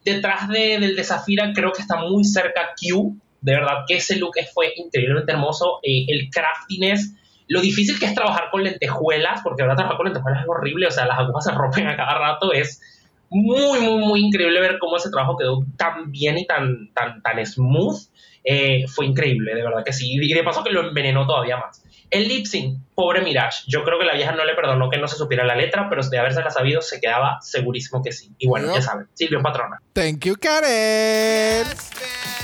detrás 0.03 0.47
de, 0.49 0.79
del 0.79 0.95
de 0.95 1.03
Zafira 1.03 1.51
creo 1.53 1.71
que 1.71 1.81
está 1.81 1.97
muy 1.97 2.23
cerca 2.23 2.73
Q. 2.79 3.17
De 3.41 3.53
verdad 3.53 3.85
que 3.87 3.95
ese 3.95 4.17
look 4.17 4.33
fue 4.53 4.73
increíblemente 4.75 5.31
hermoso. 5.31 5.79
Eh, 5.83 6.05
el 6.07 6.29
craftiness, 6.29 7.15
lo 7.47 7.61
difícil 7.61 7.99
que 7.99 8.05
es 8.05 8.13
trabajar 8.13 8.49
con 8.51 8.63
lentejuelas, 8.63 9.41
porque 9.43 9.63
verdad 9.63 9.77
trabajar 9.77 9.97
con 9.97 10.07
lentejuelas 10.07 10.41
es 10.41 10.49
horrible, 10.49 10.87
o 10.87 10.91
sea, 10.91 11.05
las 11.05 11.19
agujas 11.19 11.45
se 11.45 11.51
rompen 11.51 11.87
a 11.87 11.95
cada 11.95 12.17
rato. 12.19 12.51
Es 12.51 12.81
muy, 13.29 13.79
muy, 13.79 14.05
muy 14.05 14.19
increíble 14.21 14.59
ver 14.59 14.77
cómo 14.79 14.97
ese 14.97 15.09
trabajo 15.09 15.37
quedó 15.37 15.63
tan 15.77 16.11
bien 16.11 16.37
y 16.37 16.45
tan, 16.45 16.91
tan, 16.93 17.21
tan 17.21 17.45
smooth. 17.45 17.97
Eh, 18.43 18.85
fue 18.87 19.05
increíble, 19.05 19.53
de 19.53 19.63
verdad 19.63 19.83
que 19.85 19.93
sí. 19.93 20.17
Y 20.21 20.33
de 20.33 20.43
paso 20.43 20.63
que 20.63 20.71
lo 20.71 20.87
envenenó 20.87 21.25
todavía 21.25 21.57
más. 21.57 21.83
El 22.09 22.27
lip 22.27 22.45
sync, 22.47 22.79
pobre 22.95 23.21
Mirage. 23.21 23.63
Yo 23.67 23.83
creo 23.83 23.99
que 23.99 24.05
la 24.05 24.15
vieja 24.15 24.31
no 24.31 24.43
le 24.45 24.53
perdonó 24.55 24.89
que 24.89 24.97
no 24.97 25.07
se 25.07 25.15
supiera 25.15 25.45
la 25.45 25.55
letra, 25.55 25.87
pero 25.89 26.01
de 26.07 26.17
habérsela 26.17 26.49
sabido 26.49 26.81
se 26.81 26.99
quedaba 26.99 27.37
segurísimo 27.41 28.01
que 28.03 28.11
sí. 28.11 28.31
Y 28.39 28.47
bueno, 28.47 28.67
Yep. 28.67 28.75
ya 28.75 28.81
saben, 28.81 29.07
Silvio 29.13 29.41
Patrona. 29.41 29.79
Thank 29.93 30.25
you, 30.25 30.35
Karen. 30.39 31.67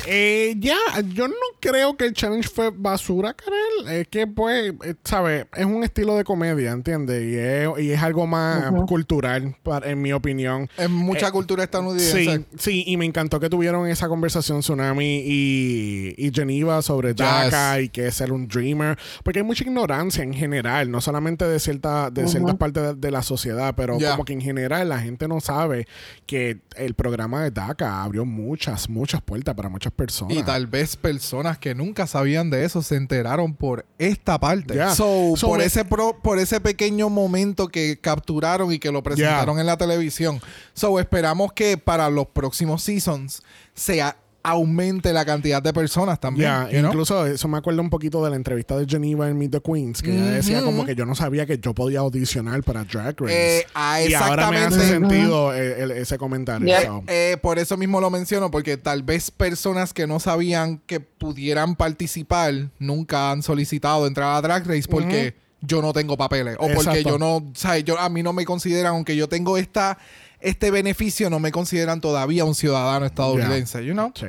Eh, 0.08 0.54
ya, 0.60 0.78
yo 1.14 1.28
no 1.28 1.34
creo 1.60 1.98
que 1.98 2.06
el 2.06 2.14
challenge 2.14 2.48
fue 2.48 2.70
basura, 2.72 3.34
Karel. 3.34 4.02
Es 4.02 4.08
que, 4.08 4.28
pues, 4.28 4.74
eh, 4.84 4.94
¿sabes? 5.04 5.48
Es 5.56 5.66
un 5.66 5.84
estilo 5.84 6.16
de 6.16 6.24
comedia, 6.24 6.72
¿entiendes? 6.72 7.24
Y 7.24 7.36
es, 7.36 7.70
y 7.84 7.92
es 7.92 8.04
algo 8.04 8.28
más 8.28 8.72
cultural, 8.88 9.56
para- 9.64 9.90
en 9.90 10.00
mi 10.00 10.14
opinión. 10.14 10.70
Es 10.78 10.92
mucha 10.92 11.30
Eh, 11.30 11.32
cultura 11.32 11.64
estadounidense. 11.64 12.24
Sí, 12.38 12.46
sí, 12.56 12.84
y 12.86 12.98
me 12.98 13.06
encantó 13.06 13.40
que 13.40 13.50
tuvieron 13.50 13.88
esa 13.88 14.08
conversación 14.08 14.60
Tsunami 14.60 15.24
y, 15.26 16.14
y 16.18 16.32
Geneva 16.32 16.84
sobre 16.84 17.16
DACA 17.16 17.80
y 17.82 17.90
que 17.90 18.06
es 18.08 18.14
ser 18.14 18.32
un 18.32 18.48
dreamer, 18.48 19.00
porque 19.24 19.40
hay 19.40 19.46
mucha 19.46 19.55
ignorancia 19.64 20.23
en 20.23 20.34
general, 20.34 20.91
no 20.91 21.02
solamente 21.02 21.45
de, 21.48 21.60
cierta, 21.60 22.10
de 22.11 22.23
ciertas 22.27 22.56
partes 22.57 22.84
de, 22.84 22.94
de 22.95 23.11
la 23.11 23.22
sociedad, 23.23 23.73
pero 23.76 23.98
como 24.11 24.26
que 24.26 24.34
en 24.34 24.41
general 24.41 24.90
la 24.90 24.99
gente 24.99 25.27
no 25.27 25.40
sabe 25.40 25.88
que 26.26 26.60
el 26.76 26.94
programa 26.94 27.44
de 27.44 27.52
DACA 27.52 28.03
abrió 28.03 28.26
muchas, 28.26 28.90
muchas 28.90 29.22
puertas 29.22 29.56
para 29.56 29.69
muchas 29.69 29.94
personas. 29.94 30.36
Y 30.38 30.44
tal 30.44 30.68
vez 30.68 30.95
personas 30.95 31.57
que 31.57 31.73
nunca 31.76 32.07
sabían 32.07 32.49
de 32.49 32.65
eso 32.65 32.82
se 32.82 32.95
enteraron 32.95 33.53
por 33.56 33.86
esta 33.98 34.40
parte. 34.40 34.76
So, 34.94 35.34
So, 35.36 35.48
por, 35.48 35.60
me- 35.60 35.65
ese 35.65 35.86
pro- 35.86 36.19
por 36.22 36.40
ese 36.40 36.60
pequeño 36.60 37.10
momento 37.10 37.68
que 37.68 37.98
capturaron 37.99 38.72
y 38.73 38.80
que 38.80 38.91
lo 38.91 39.02
presentaron 39.03 39.60
en 39.60 39.65
la 39.65 39.77
televisión. 39.77 40.41
So, 40.73 40.99
esperamos 40.99 41.53
que 41.53 41.77
para 41.77 42.10
los 42.10 42.27
próximos 42.27 42.84
seasons 42.84 43.44
se 43.73 44.02
a- 44.02 44.18
aumente 44.48 45.12
la 45.12 45.26
cantidad 45.26 45.62
de 45.62 45.74
personas 45.74 46.20
también. 46.20 46.52
You 46.72 46.78
know? 46.78 46.92
incluso 46.92 47.26
eso 47.26 47.48
me 47.48 47.58
acuerda 47.58 47.82
un 47.82 47.90
poquito 47.90 48.24
de 48.24 48.30
la 48.30 48.36
entrevista 48.36 48.78
de 48.78 48.86
Geneva 48.86 49.28
en 49.28 49.40
Meet 49.40 49.52
the 49.54 49.60
Queens, 49.62 50.04
que 50.04 50.12
ella 50.12 50.32
decía 50.32 50.62
como 50.62 50.86
que 50.86 50.94
yo 50.94 51.06
no 51.08 51.16
sabía 51.16 51.48
que 51.48 51.58
yo 51.58 51.74
podía 51.74 52.00
audicionar 52.00 52.62
para 52.62 52.84
Drag 52.84 53.20
Race. 53.20 53.60
Eh, 53.60 53.68
ah, 53.74 54.02
y 54.02 54.14
ahora 54.14 54.52
me 54.52 54.58
hace 54.58 54.76
exactamente. 54.76 55.16
sentido 55.16 55.54
eh, 55.54 55.82
el- 55.82 55.92
ese 55.92 56.20
comentario. 56.20 56.68
Eh, 56.68 56.86
so. 56.86 57.04
eh, 57.08 57.38
por 57.42 57.58
eso 57.58 57.76
mismo 57.76 58.00
lo 58.00 58.12
menciono, 58.12 58.52
porque 58.52 58.78
tal 58.78 59.02
vez 59.02 59.32
personas 59.32 59.94
que 59.94 60.06
no 60.06 60.20
sabían 60.20 60.78
que 60.86 61.00
pudieran 61.00 61.76
participar 61.76 62.70
nunca 62.78 63.32
han 63.32 63.42
solicitado 63.42 64.06
entrar 64.06 64.36
a 64.36 64.42
Drag 64.42 64.68
Race 64.68 64.88
porque 64.88 65.34
yo 65.62 65.82
no 65.82 65.92
tengo 65.92 66.18
papeles 66.18 66.56
o 66.60 66.68
porque 66.70 67.04
yo 67.04 67.18
no, 67.18 67.52
¿sabes? 67.56 67.84
Yo, 67.84 68.00
a 68.00 68.10
mí 68.10 68.22
no 68.22 68.32
me 68.32 68.46
consideran, 68.46 68.94
aunque 68.94 69.16
yo 69.16 69.28
tengo 69.28 69.58
esta, 69.58 69.98
este 70.46 70.70
beneficio, 70.70 71.30
no 71.30 71.40
me 71.40 71.52
consideran 71.52 72.00
todavía 72.02 72.46
un 72.46 72.54
ciudadano 72.54 73.06
estadounidense, 73.06 73.84
you 73.84 73.94
know? 73.94 74.12
Sí. 74.16 74.28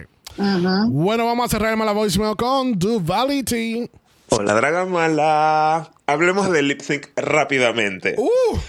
Bueno, 0.88 1.26
vamos 1.26 1.46
a 1.46 1.48
cerrar 1.48 1.70
el 1.70 1.76
mala 1.76 1.92
voicemail 1.92 2.36
con 2.36 2.78
Duvality. 2.78 3.90
Hola, 4.30 4.54
Draga 4.54 4.86
Mala. 4.86 5.90
Hablemos 6.06 6.50
de 6.50 6.62
lip 6.62 6.80
sync 6.80 7.08
rápidamente. 7.16 8.16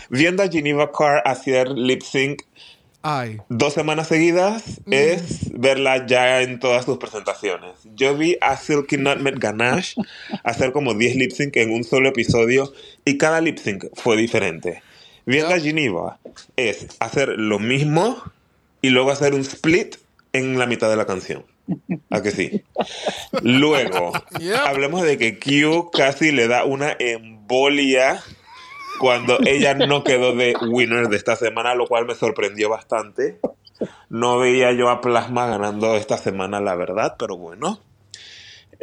Viendo 0.10 0.44
a 0.44 0.50
Geneva 0.50 0.92
Carr 0.92 1.22
hacer 1.26 1.70
lip 1.70 2.02
sync 2.04 2.44
Ay. 3.02 3.38
dos 3.48 3.74
semanas 3.74 4.08
seguidas 4.10 4.82
es 4.92 5.50
verla 5.54 6.06
ya 6.06 6.42
en 6.42 6.60
todas 6.60 6.86
sus 6.86 6.98
presentaciones. 6.98 7.72
Yo 7.96 8.16
vi 8.18 8.38
a 8.42 8.58
Silky 8.58 8.98
Nutmeg 8.98 9.40
Ganache 9.40 9.96
hacer 10.44 10.74
como 10.74 10.94
10 10.94 11.16
lip 11.16 11.32
sync 11.32 11.56
en 11.58 11.72
un 11.72 11.84
solo 11.84 12.10
episodio 12.10 12.74
y 13.06 13.18
cada 13.18 13.40
lip 13.40 13.58
sync 13.58 13.86
fue 13.94 14.18
diferente. 14.18 14.84
Viendo 15.28 15.54
a 15.54 15.60
Geneva 15.60 16.20
es 16.56 16.88
hacer 17.00 17.36
lo 17.38 17.60
mismo 17.60 18.18
y 18.82 18.90
luego 18.90 19.12
hacer 19.12 19.36
un 19.36 19.42
split 19.42 19.98
en 20.34 20.58
la 20.58 20.66
mitad 20.66 20.90
de 20.90 20.96
la 20.96 21.06
canción. 21.06 21.46
¿A 22.10 22.22
que 22.22 22.32
sí? 22.32 22.64
Luego, 23.44 24.14
hablemos 24.66 25.04
de 25.04 25.18
que 25.18 25.38
Q 25.38 25.92
casi 25.92 26.32
le 26.32 26.48
da 26.48 26.64
una 26.64 26.96
embolia 26.98 28.24
cuando 29.00 29.38
ella 29.46 29.74
no 29.74 30.04
quedó 30.04 30.34
de 30.34 30.56
winner 30.70 31.10
de 31.10 31.18
esta 31.18 31.36
semana, 31.36 31.76
lo 31.76 31.88
cual 31.88 32.06
me 32.06 32.16
sorprendió 32.16 32.70
bastante. 32.70 33.40
No 34.10 34.40
veía 34.40 34.72
yo 34.72 34.90
a 34.90 35.02
Plasma 35.02 35.46
ganando 35.46 35.96
esta 35.98 36.18
semana, 36.18 36.62
la 36.62 36.76
verdad, 36.76 37.16
pero 37.20 37.38
bueno. 37.38 37.80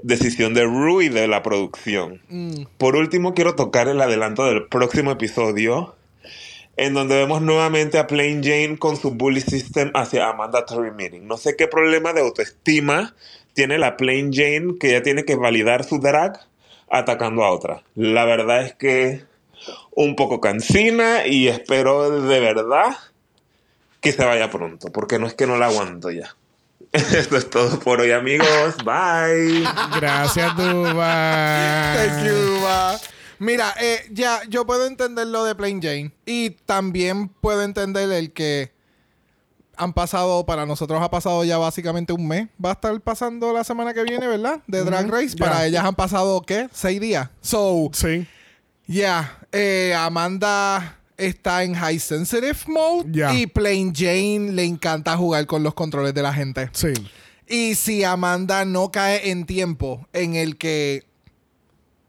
Decisión 0.02 0.54
de 0.54 0.64
Rue 0.64 1.06
y 1.06 1.08
de 1.08 1.26
la 1.26 1.42
producción. 1.42 2.20
Mm. 2.28 2.64
Por 2.76 2.96
último, 2.96 3.32
quiero 3.32 3.54
tocar 3.54 3.88
el 3.88 4.00
adelanto 4.00 4.44
del 4.44 4.66
próximo 4.66 5.12
episodio, 5.12 5.96
en 6.76 6.94
donde 6.94 7.16
vemos 7.16 7.42
nuevamente 7.42 7.98
a 7.98 8.06
Plain 8.06 8.42
Jane 8.42 8.78
con 8.78 8.96
su 8.96 9.12
bully 9.12 9.40
system 9.40 9.90
hacia 9.94 10.28
a 10.28 10.32
mandatory 10.32 10.90
meeting. 10.90 11.26
No 11.26 11.36
sé 11.36 11.56
qué 11.56 11.68
problema 11.68 12.12
de 12.12 12.20
autoestima 12.20 13.14
tiene 13.52 13.78
la 13.78 13.96
Plain 13.96 14.32
Jane 14.32 14.78
que 14.78 14.92
ya 14.92 15.02
tiene 15.02 15.24
que 15.24 15.36
validar 15.36 15.84
su 15.84 15.98
drag 16.00 16.40
atacando 16.90 17.44
a 17.44 17.52
otra. 17.52 17.82
La 17.94 18.24
verdad 18.24 18.62
es 18.62 18.74
que 18.74 19.24
un 19.92 20.16
poco 20.16 20.40
cansina 20.40 21.26
y 21.26 21.48
espero 21.48 22.22
de 22.22 22.40
verdad 22.40 22.96
que 24.00 24.12
se 24.12 24.24
vaya 24.24 24.50
pronto, 24.50 24.92
porque 24.92 25.18
no 25.18 25.26
es 25.26 25.34
que 25.34 25.46
no 25.46 25.56
la 25.56 25.66
aguanto 25.66 26.10
ya. 26.10 26.36
Esto 26.92 27.36
es 27.36 27.48
todo 27.48 27.78
por 27.80 28.00
hoy, 28.00 28.12
amigos. 28.12 28.76
Bye. 28.84 29.64
Gracias, 29.96 30.56
Duba. 30.56 31.94
Thank 31.96 32.26
you, 32.26 32.34
Duba. 32.34 33.00
Mira, 33.38 33.74
eh, 33.80 34.00
ya, 34.12 34.40
yo 34.48 34.66
puedo 34.66 34.86
entender 34.86 35.26
lo 35.26 35.44
de 35.44 35.54
Plain 35.54 35.80
Jane. 35.82 36.12
Y 36.26 36.50
también 36.50 37.28
puedo 37.28 37.62
entender 37.62 38.10
el 38.12 38.32
que 38.32 38.72
han 39.76 39.92
pasado, 39.92 40.46
para 40.46 40.66
nosotros 40.66 41.02
ha 41.02 41.10
pasado 41.10 41.42
ya 41.44 41.58
básicamente 41.58 42.12
un 42.12 42.26
mes. 42.28 42.48
Va 42.64 42.70
a 42.70 42.72
estar 42.74 43.00
pasando 43.00 43.52
la 43.52 43.64
semana 43.64 43.92
que 43.92 44.02
viene, 44.04 44.26
¿verdad? 44.28 44.60
De 44.66 44.84
Drag 44.84 45.08
Race. 45.10 45.36
Para 45.36 45.66
ellas 45.66 45.84
han 45.84 45.94
pasado, 45.94 46.40
¿qué? 46.42 46.68
Seis 46.72 47.00
días. 47.00 47.28
So, 47.40 47.90
Sí. 47.92 48.26
yeah. 48.86 49.38
eh, 49.50 49.94
Amanda 49.98 50.98
está 51.16 51.64
en 51.64 51.74
high 51.74 51.98
sensitive 51.98 52.56
mode. 52.68 53.06
Ya. 53.10 53.34
Y 53.34 53.46
Plain 53.48 53.92
Jane 53.94 54.52
le 54.52 54.64
encanta 54.64 55.16
jugar 55.16 55.46
con 55.46 55.62
los 55.62 55.74
controles 55.74 56.14
de 56.14 56.22
la 56.22 56.32
gente. 56.32 56.70
Sí. 56.72 56.92
Y 57.48 57.74
si 57.74 58.04
Amanda 58.04 58.64
no 58.64 58.90
cae 58.92 59.30
en 59.30 59.44
tiempo 59.44 60.06
en 60.12 60.34
el 60.34 60.56
que 60.56 61.04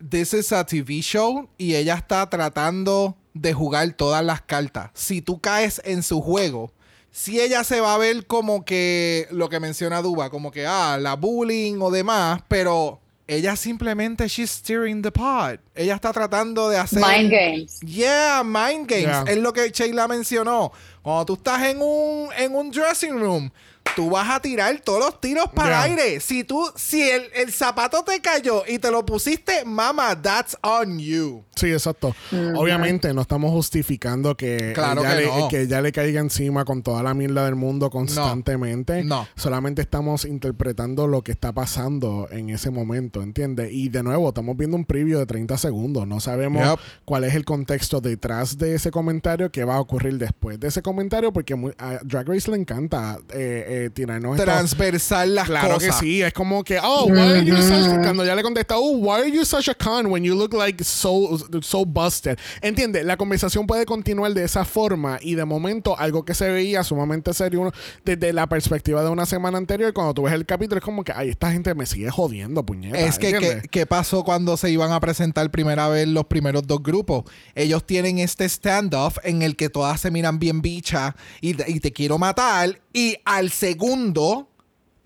this 0.08 0.34
is 0.34 0.52
a 0.52 0.66
TV 0.66 1.02
show 1.02 1.50
y 1.58 1.76
ella 1.76 1.96
está 1.96 2.30
tratando 2.30 3.16
de 3.34 3.54
jugar 3.54 3.94
todas 3.94 4.24
las 4.24 4.42
cartas, 4.42 4.92
si 4.94 5.22
tú 5.22 5.40
caes 5.40 5.82
en 5.84 6.04
su 6.04 6.22
juego, 6.22 6.72
si 7.12 7.40
ella 7.40 7.64
se 7.64 7.82
va 7.82 7.94
a 7.94 7.98
ver 7.98 8.26
como 8.26 8.66
que 8.66 9.28
lo 9.32 9.50
que 9.50 9.60
menciona 9.60 10.02
Duba, 10.02 10.30
como 10.30 10.52
que 10.52 10.66
ah, 10.66 10.98
la 11.00 11.16
bullying 11.16 11.78
o 11.82 11.92
demás, 11.92 12.42
pero 12.48 13.02
ella 13.28 13.56
simplemente 13.56 14.28
she's 14.28 14.52
steering 14.52 15.02
the 15.02 15.12
pot. 15.12 15.60
Ella 15.74 15.96
está 15.96 16.14
tratando 16.14 16.70
de 16.70 16.78
hacer 16.78 17.02
Mind 17.02 17.32
games. 17.32 17.80
Yeah, 17.82 18.44
mind 18.44 18.88
games. 18.88 19.06
Yeah. 19.06 19.24
Es 19.28 19.38
lo 19.38 19.52
que 19.52 19.70
Sheila 19.72 20.08
mencionó. 20.08 20.72
Cuando 21.02 21.26
tú 21.26 21.34
estás 21.34 21.64
en 21.64 21.82
un, 21.82 22.30
en 22.38 22.56
un 22.56 22.70
dressing 22.70 23.20
room, 23.20 23.52
tú 23.96 24.10
vas 24.10 24.30
a 24.30 24.40
tirar 24.42 24.80
todos 24.82 25.00
los 25.00 25.22
tiros 25.22 25.50
para 25.54 25.86
el 25.86 25.96
Yeah. 25.96 26.04
aire. 26.06 26.20
Si 26.20 26.44
tú, 26.44 26.72
si 26.76 27.10
el, 27.10 27.30
el 27.34 27.52
zapato 27.54 28.04
te 28.04 28.20
cayó 28.22 28.64
y 28.68 28.78
te 28.80 28.92
lo 28.92 29.06
pusiste, 29.06 29.64
mama, 29.66 30.22
that's 30.22 30.58
on 30.62 31.00
you. 31.00 31.44
Sí, 31.56 31.72
exacto. 31.72 32.14
Obviamente 32.56 33.14
no 33.14 33.22
estamos 33.22 33.52
justificando 33.52 34.36
que, 34.36 34.74
Claro 34.76 35.02
ella 35.02 35.10
que 35.16 35.22
le, 35.22 35.28
no. 35.28 35.48
que 35.48 35.62
ella 35.62 35.82
le 35.82 35.92
caiga 35.92 36.20
encima 36.20 36.66
con 36.66 36.84
toda 36.84 37.02
la 37.02 37.14
mierda 37.14 37.46
del 37.46 37.56
mundo 37.56 37.90
constantemente. 37.90 39.04
No. 39.04 39.28
Solamente 39.36 39.82
estamos 39.82 40.26
interpretando 40.26 41.08
lo 41.08 41.22
que 41.24 41.32
está 41.32 41.54
pasando 41.54 42.28
en 42.32 42.50
ese 42.50 42.72
momento, 42.72 43.22
¿entiendes? 43.22 43.72
Y 43.72 43.90
de 43.90 44.04
nuevo, 44.04 44.28
estamos 44.30 44.58
viendo 44.58 44.76
un 44.78 44.86
preview 44.86 45.18
de 45.20 45.26
30 45.26 45.58
segundos. 45.58 46.08
No 46.08 46.20
sabemos 46.20 46.68
Yep. 46.68 46.80
cuál 47.06 47.24
es 47.24 47.36
el 47.36 47.46
contexto 47.46 48.02
detrás 48.02 48.58
de 48.58 48.76
ese 48.76 48.92
comentario, 48.92 49.50
qué 49.52 49.64
va 49.64 49.76
a 49.76 49.80
ocurrir 49.80 50.18
después 50.18 50.60
de 50.60 50.68
ese 50.68 50.82
comentario, 50.82 51.32
porque 51.32 51.56
mu- 51.56 51.72
a 51.78 52.00
Drag 52.04 52.28
Race 52.28 52.50
le 52.52 52.58
encanta 52.58 53.18
eh, 53.34 53.86
eh, 53.86 53.90
tirarnos 53.94 54.38
Transversal 54.38 55.36
las 55.36 55.48
Claro 55.48 55.76
cosas. 55.76 55.96
que 56.00 56.06
sí, 56.06 56.22
es 56.22 56.34
como 56.34 56.64
que, 56.64 56.80
oh, 56.84 57.06
why 57.06 57.20
are 57.20 57.46
you 57.46 57.56
such, 57.58 57.88
cuando 58.04 58.26
ya 58.26 58.36
le 58.36 58.44
contesta, 58.44 58.78
oh, 58.78 58.98
why 58.98 59.22
are 59.22 59.32
you 59.32 59.46
such 59.46 59.70
a 59.70 59.74
con 59.76 60.08
when 60.08 60.24
you 60.24 60.36
look 60.36 60.54
like 60.54 60.84
so, 60.84 61.38
so 61.62 61.86
busted? 61.86 62.38
Entiende, 62.62 63.04
la 63.04 63.18
conversación 63.18 63.68
puede 63.68 63.86
continuar 63.86 64.34
de 64.34 64.44
esa 64.44 64.66
forma 64.66 65.20
y 65.22 65.36
de 65.36 65.46
momento 65.46 65.98
algo 65.98 66.26
que 66.26 66.34
se 66.34 66.50
veía 66.50 66.84
sumamente 66.84 67.34
serio 67.34 67.72
desde 68.04 68.34
la 68.34 68.48
perspectiva 68.48 69.04
de 69.04 69.10
una 69.10 69.26
semana 69.26 69.58
anterior, 69.58 69.94
cuando 69.94 70.14
tú 70.14 70.24
ves 70.24 70.34
el 70.34 70.46
capítulo, 70.46 70.80
es 70.80 70.84
como 70.84 71.04
que, 71.04 71.14
ay, 71.16 71.30
esta 71.30 71.52
gente 71.52 71.74
me 71.76 71.86
sigue 71.86 72.10
jodiendo, 72.10 72.66
puñeta. 72.66 73.00
Es 73.00 73.20
que. 73.20 73.34
¿qué, 73.34 73.62
qué 73.70 73.86
pasó 73.86 74.24
cuando 74.24 74.58
se 74.58 74.70
iban 74.72 74.92
a 74.92 75.00
presentar 75.00 75.50
primera 75.52 75.88
vez 75.88 76.08
los 76.08 76.26
primeros 76.26 76.66
dos 76.68 76.82
grupos? 76.82 77.24
Ellos 77.54 77.86
tienen 77.86 78.20
este 78.20 78.48
standoff 78.48 79.18
en 79.24 79.42
el 79.42 79.56
que 79.56 79.70
todas 79.70 80.02
se 80.02 80.12
miran 80.12 80.40
bien 80.40 80.62
bicha 80.62 81.16
y 81.42 81.54
te 81.54 81.92
quiero 81.92 82.18
matar. 82.18 82.80
Y 82.94 83.18
al 83.26 83.52
segundo, 83.52 84.48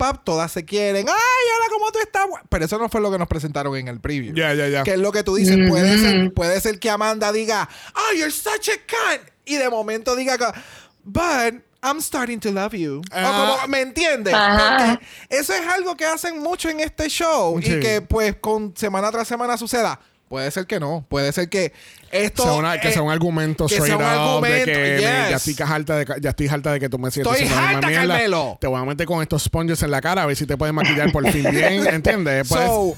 pap, 0.00 0.24
todas 0.24 0.50
se 0.50 0.64
quieren. 0.64 1.06
¡Ay, 1.08 1.14
hola, 1.14 1.66
cómo 1.70 1.92
tú 1.92 1.98
estás! 2.00 2.26
Pero 2.48 2.64
eso 2.64 2.78
no 2.78 2.88
fue 2.88 3.00
lo 3.00 3.10
que 3.12 3.18
nos 3.18 3.28
presentaron 3.28 3.76
en 3.76 3.88
el 3.88 4.00
preview. 4.00 4.34
Ya, 4.34 4.54
ya, 4.54 4.66
ya. 4.68 4.82
Que 4.82 4.92
es 4.94 4.98
lo 4.98 5.12
que 5.12 5.22
tú 5.22 5.34
dices. 5.36 5.56
puede, 5.68 5.98
ser, 5.98 6.32
puede 6.32 6.60
ser 6.60 6.78
que 6.78 6.88
Amanda 6.90 7.30
diga, 7.32 7.68
oh, 7.94 8.14
you're 8.14 8.30
such 8.32 8.68
a 8.70 8.78
cunt. 8.88 9.28
Y 9.44 9.56
de 9.56 9.68
momento 9.68 10.16
diga, 10.16 10.36
but 11.04 11.62
I'm 11.82 12.00
starting 12.00 12.40
to 12.40 12.50
love 12.50 12.72
you. 12.74 13.02
Ah. 13.10 13.54
o 13.54 13.56
como, 13.56 13.68
¿me 13.68 13.80
entiendes? 13.80 14.34
Porque 14.34 15.00
eso 15.30 15.54
es 15.54 15.66
algo 15.66 15.96
que 15.96 16.04
hacen 16.04 16.38
mucho 16.40 16.68
en 16.68 16.80
este 16.80 17.08
show 17.08 17.60
Sí. 17.62 17.72
y 17.74 17.80
que 17.80 18.00
pues 18.02 18.36
con 18.36 18.76
semana 18.76 19.10
tras 19.10 19.26
semana 19.28 19.56
suceda. 19.56 19.98
Puede 20.30 20.48
ser 20.52 20.64
que 20.68 20.78
no. 20.78 21.04
Puede 21.08 21.32
ser 21.32 21.48
que 21.48 21.72
esto... 22.12 22.44
Sea 22.44 22.52
una- 22.52 22.80
que 22.80 22.88
eh, 22.90 22.92
sea 22.92 23.02
un 23.02 23.10
argumento 23.10 23.66
que 23.66 23.74
sea 23.74 23.84
straight 23.84 24.00
un 24.00 24.06
up 24.06 24.08
argumento, 24.28 24.56
de 24.58 24.64
que 24.64 24.78
me- 24.78 24.96
yes. 24.98 25.02
ya, 25.02 25.36
estoy 25.36 25.56
harta 25.66 25.96
de, 25.96 26.06
ya 26.20 26.30
estoy 26.30 26.46
harta 26.46 26.72
de 26.72 26.78
que 26.78 26.88
tú 26.88 27.00
me 27.00 27.10
sientes 27.10 27.34
Estoy 27.40 27.52
harta. 27.58 27.90
Carmelo. 27.90 28.56
Te 28.60 28.68
voy 28.68 28.80
a 28.80 28.84
meter 28.84 29.06
con 29.08 29.20
estos 29.22 29.42
sponges 29.42 29.82
en 29.82 29.90
la 29.90 30.00
cara 30.00 30.22
a 30.22 30.26
ver 30.26 30.36
si 30.36 30.46
te 30.46 30.56
puedes 30.56 30.72
maquillar 30.72 31.10
por 31.10 31.28
fin 31.32 31.42
bien, 31.50 31.84
¿entiendes? 31.88 32.46
Pues, 32.48 32.60
So, 32.64 32.94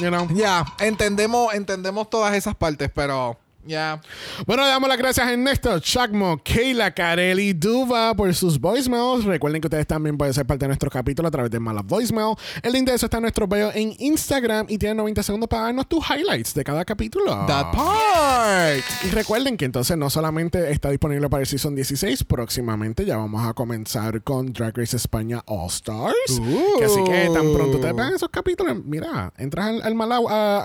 you 0.00 0.08
know. 0.08 0.26
ya, 0.34 0.64
entendemos, 0.80 1.54
entendemos 1.54 2.10
todas 2.10 2.34
esas 2.34 2.56
partes, 2.56 2.90
pero 2.92 3.38
ya. 3.68 4.00
Bueno, 4.46 4.62
le 4.64 4.70
damos 4.70 4.88
las 4.88 4.98
gracias 4.98 5.26
a 5.26 5.32
Ernesto, 5.32 5.78
Chacmo, 5.78 6.40
Keila, 6.42 6.92
Carelli, 6.92 7.52
Duva 7.52 8.14
por 8.14 8.34
sus 8.34 8.58
voicemails. 8.58 9.24
Recuerden 9.24 9.60
que 9.60 9.66
ustedes 9.66 9.86
también 9.86 10.16
pueden 10.16 10.34
ser 10.34 10.46
parte 10.46 10.64
de 10.64 10.68
nuestro 10.68 10.90
capítulo 10.90 11.28
a 11.28 11.30
través 11.30 11.50
de 11.50 11.60
Mala 11.60 11.82
Voicemail. 11.82 12.34
El 12.62 12.72
link 12.72 12.86
de 12.86 12.94
eso 12.94 13.06
está 13.06 13.18
en 13.18 13.22
nuestro 13.22 13.46
video 13.46 13.70
en 13.74 13.94
Instagram 13.98 14.66
y 14.68 14.78
tienen 14.78 14.96
90 14.96 15.22
segundos 15.22 15.48
para 15.48 15.64
darnos 15.64 15.86
tus 15.86 16.04
highlights 16.08 16.54
de 16.54 16.64
cada 16.64 16.84
capítulo. 16.84 17.46
That 17.46 17.72
part. 17.72 18.84
Y 19.04 19.10
recuerden 19.10 19.56
que 19.56 19.66
entonces 19.66 19.96
no 19.96 20.08
solamente 20.08 20.70
está 20.72 20.90
disponible 20.90 21.28
para 21.28 21.42
el 21.42 21.46
Season 21.46 21.74
16, 21.74 22.24
próximamente 22.24 23.04
ya 23.04 23.16
vamos 23.18 23.46
a 23.46 23.52
comenzar 23.52 24.22
con 24.22 24.52
Drag 24.52 24.76
Race 24.76 24.96
España 24.96 25.42
All 25.46 25.68
Stars. 25.68 26.40
Uh. 26.40 26.78
Que 26.78 26.84
así 26.86 27.04
que 27.04 27.30
tan 27.32 27.52
pronto 27.52 27.76
ustedes 27.76 27.94
vean 27.94 28.14
esos 28.14 28.30
capítulos, 28.30 28.76
mira, 28.84 29.32
entras 29.36 29.66
al, 29.66 29.82
al 29.82 29.94
mala, 29.94 30.16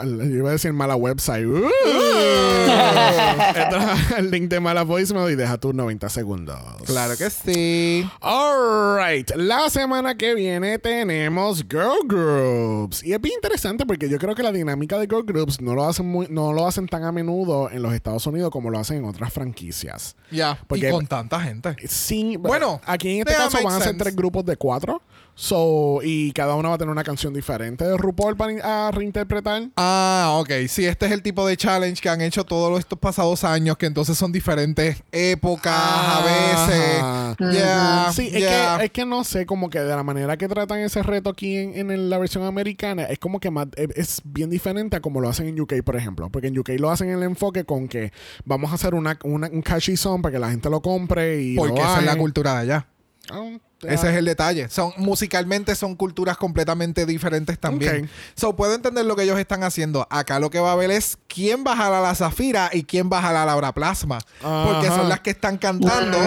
iba 0.04 0.50
a 0.50 0.52
decir 0.54 0.72
mala 0.72 0.96
website. 0.96 1.46
Uh. 1.46 1.70
entras 2.94 4.12
al 4.14 4.32
link 4.32 4.50
de 4.50 4.60
mala 4.60 4.84
voicemail 4.84 5.32
y 5.32 5.36
deja 5.36 5.58
tus 5.58 5.74
90 5.74 6.10
segundos. 6.10 6.58
Claro 6.86 7.18
que 7.18 7.30
sí. 7.30 8.10
Alright, 8.22 9.32
la 9.36 9.70
semana 9.70 10.16
que 10.16 10.36
viene 10.36 10.80
tenemos 10.80 11.64
Girl 11.70 12.08
Groups. 12.08 13.04
Y 13.04 13.14
es 13.14 13.22
bien 13.22 13.36
interesante 13.36 13.86
porque 13.86 14.10
yo 14.10 14.18
creo 14.18 14.36
que 14.36 14.44
la 14.44 14.52
dinámica 14.52 14.98
de 14.98 15.06
Girl 15.06 15.24
Groups 15.24 15.62
no 15.62 15.74
lo 15.74 15.86
hacen 15.86 16.06
muy, 16.06 16.28
no 16.30 16.54
lo 16.54 16.68
hacen 16.68 16.88
tan 16.88 17.04
a 17.04 17.12
menudo 17.12 17.70
en 17.72 17.82
los 17.82 17.94
Estados 17.94 18.26
Unidos 18.28 18.52
como 18.52 18.70
lo 18.70 18.80
hacen 18.80 18.98
en 18.98 19.06
otras 19.06 19.32
franquicias. 19.34 20.16
Ya. 20.32 20.60
Y 20.74 20.90
con 20.90 21.08
tanta 21.08 21.40
gente. 21.40 21.76
Sí, 21.88 22.38
Bueno, 22.38 22.82
aquí 22.86 23.16
en 23.16 23.20
este 23.20 23.34
caso 23.34 23.58
van 23.64 23.82
a 23.82 23.84
ser 23.84 23.98
tres 23.98 24.16
grupos 24.16 24.46
de 24.46 24.56
cuatro. 24.58 25.02
So, 25.36 26.02
y 26.04 26.32
cada 26.34 26.54
uno 26.56 26.70
va 26.70 26.76
a 26.76 26.78
tener 26.78 26.92
una 26.92 27.04
canción 27.04 27.34
diferente 27.34 27.84
de 27.84 27.98
RuPaul 27.98 28.38
para 28.38 28.88
a 28.88 28.92
reinterpretar. 28.92 29.70
Ah, 29.78 30.36
ok. 30.40 30.52
Sí, 30.68 30.86
este 30.86 31.08
es 31.08 31.12
el 31.12 31.24
tipo 31.24 31.46
de 31.48 31.58
challenge 31.58 32.02
que 32.02 32.10
han 32.10 32.22
hecho 32.22 32.44
todos 32.44 32.78
estos 32.80 33.00
pasados 33.00 33.44
años, 33.44 33.78
que 33.78 33.88
entonces 33.88 34.16
son 34.18 34.32
diferentes 34.32 35.02
épocas 35.12 35.74
a 35.76 37.36
veces. 37.40 37.58
Ya. 37.58 38.12
Sí, 38.14 38.28
es, 38.32 38.44
que, 38.46 38.86
es 38.86 38.92
que 38.92 39.06
no 39.06 39.24
sé, 39.24 39.46
como 39.48 39.70
que 39.72 39.80
de 39.80 39.96
la 39.96 40.04
manera 40.04 40.38
que 40.38 40.48
tratan 40.48 40.80
ese 40.80 41.02
reto 41.02 41.32
aquí 41.32 41.58
en, 41.58 41.90
en 41.90 42.10
la 42.12 42.18
versión 42.20 42.44
americana, 42.44 43.04
es 43.04 43.18
como 43.18 43.40
que 43.40 43.50
más, 43.50 43.68
es, 43.76 43.90
es 43.96 44.22
bien 44.24 44.50
diferente 44.52 44.98
a 44.98 45.02
como 45.02 45.20
lo 45.20 45.30
hacen 45.30 45.48
en 45.48 45.60
UK, 45.60 45.82
por 45.84 45.96
ejemplo. 45.96 46.30
Porque 46.30 46.48
en 46.50 46.60
UK 46.60 46.70
lo 46.78 46.92
hacen 46.92 47.10
en 47.10 47.18
el 47.18 47.24
enfoque 47.24 47.66
con 47.66 47.88
que 47.88 48.12
vamos 48.46 48.72
a 48.72 48.76
hacer 48.76 48.94
una, 48.94 49.18
una- 49.24 49.50
un 49.52 49.62
catchy 49.64 49.98
song 49.98 50.22
para 50.22 50.34
que 50.34 50.40
la 50.40 50.52
gente 50.52 50.70
lo 50.70 50.82
compre 50.82 51.42
y 51.42 51.56
Porque 51.56 51.74
lo 51.80 51.86
esa 51.88 52.00
es 52.00 52.06
la 52.06 52.16
cultura 52.18 52.54
de 52.54 52.60
allá. 52.60 52.88
Ah, 53.32 53.50
Ese 53.90 54.10
es 54.12 54.16
el 54.18 54.26
detalle. 54.26 54.70
Son 54.70 54.92
musicalmente 54.98 55.76
son 55.76 55.96
culturas 55.96 56.38
completamente 56.38 57.06
diferentes 57.06 57.58
también. 57.60 58.10
So 58.36 58.56
puedo 58.56 58.74
entender 58.74 59.06
lo 59.06 59.16
que 59.16 59.24
ellos 59.24 59.40
están 59.40 59.64
haciendo. 59.64 60.08
Acá 60.10 60.40
lo 60.40 60.50
que 60.50 60.60
va 60.60 60.72
a 60.72 60.76
ver 60.76 60.92
es 60.92 61.18
quién 61.28 61.64
va 61.66 61.74
a 61.74 61.78
jalar 61.78 62.00
a 62.04 62.08
la 62.10 62.16
Zafira 62.16 62.70
y 62.74 62.84
quién 62.84 63.10
va 63.12 63.20
a 63.20 63.22
jalar 63.22 63.44
a 63.44 63.46
Laura 63.52 63.74
Plasma. 63.74 64.20
Porque 64.42 64.88
son 64.88 65.10
las 65.10 65.20
que 65.22 65.30
están 65.32 65.58
cantando 65.58 66.18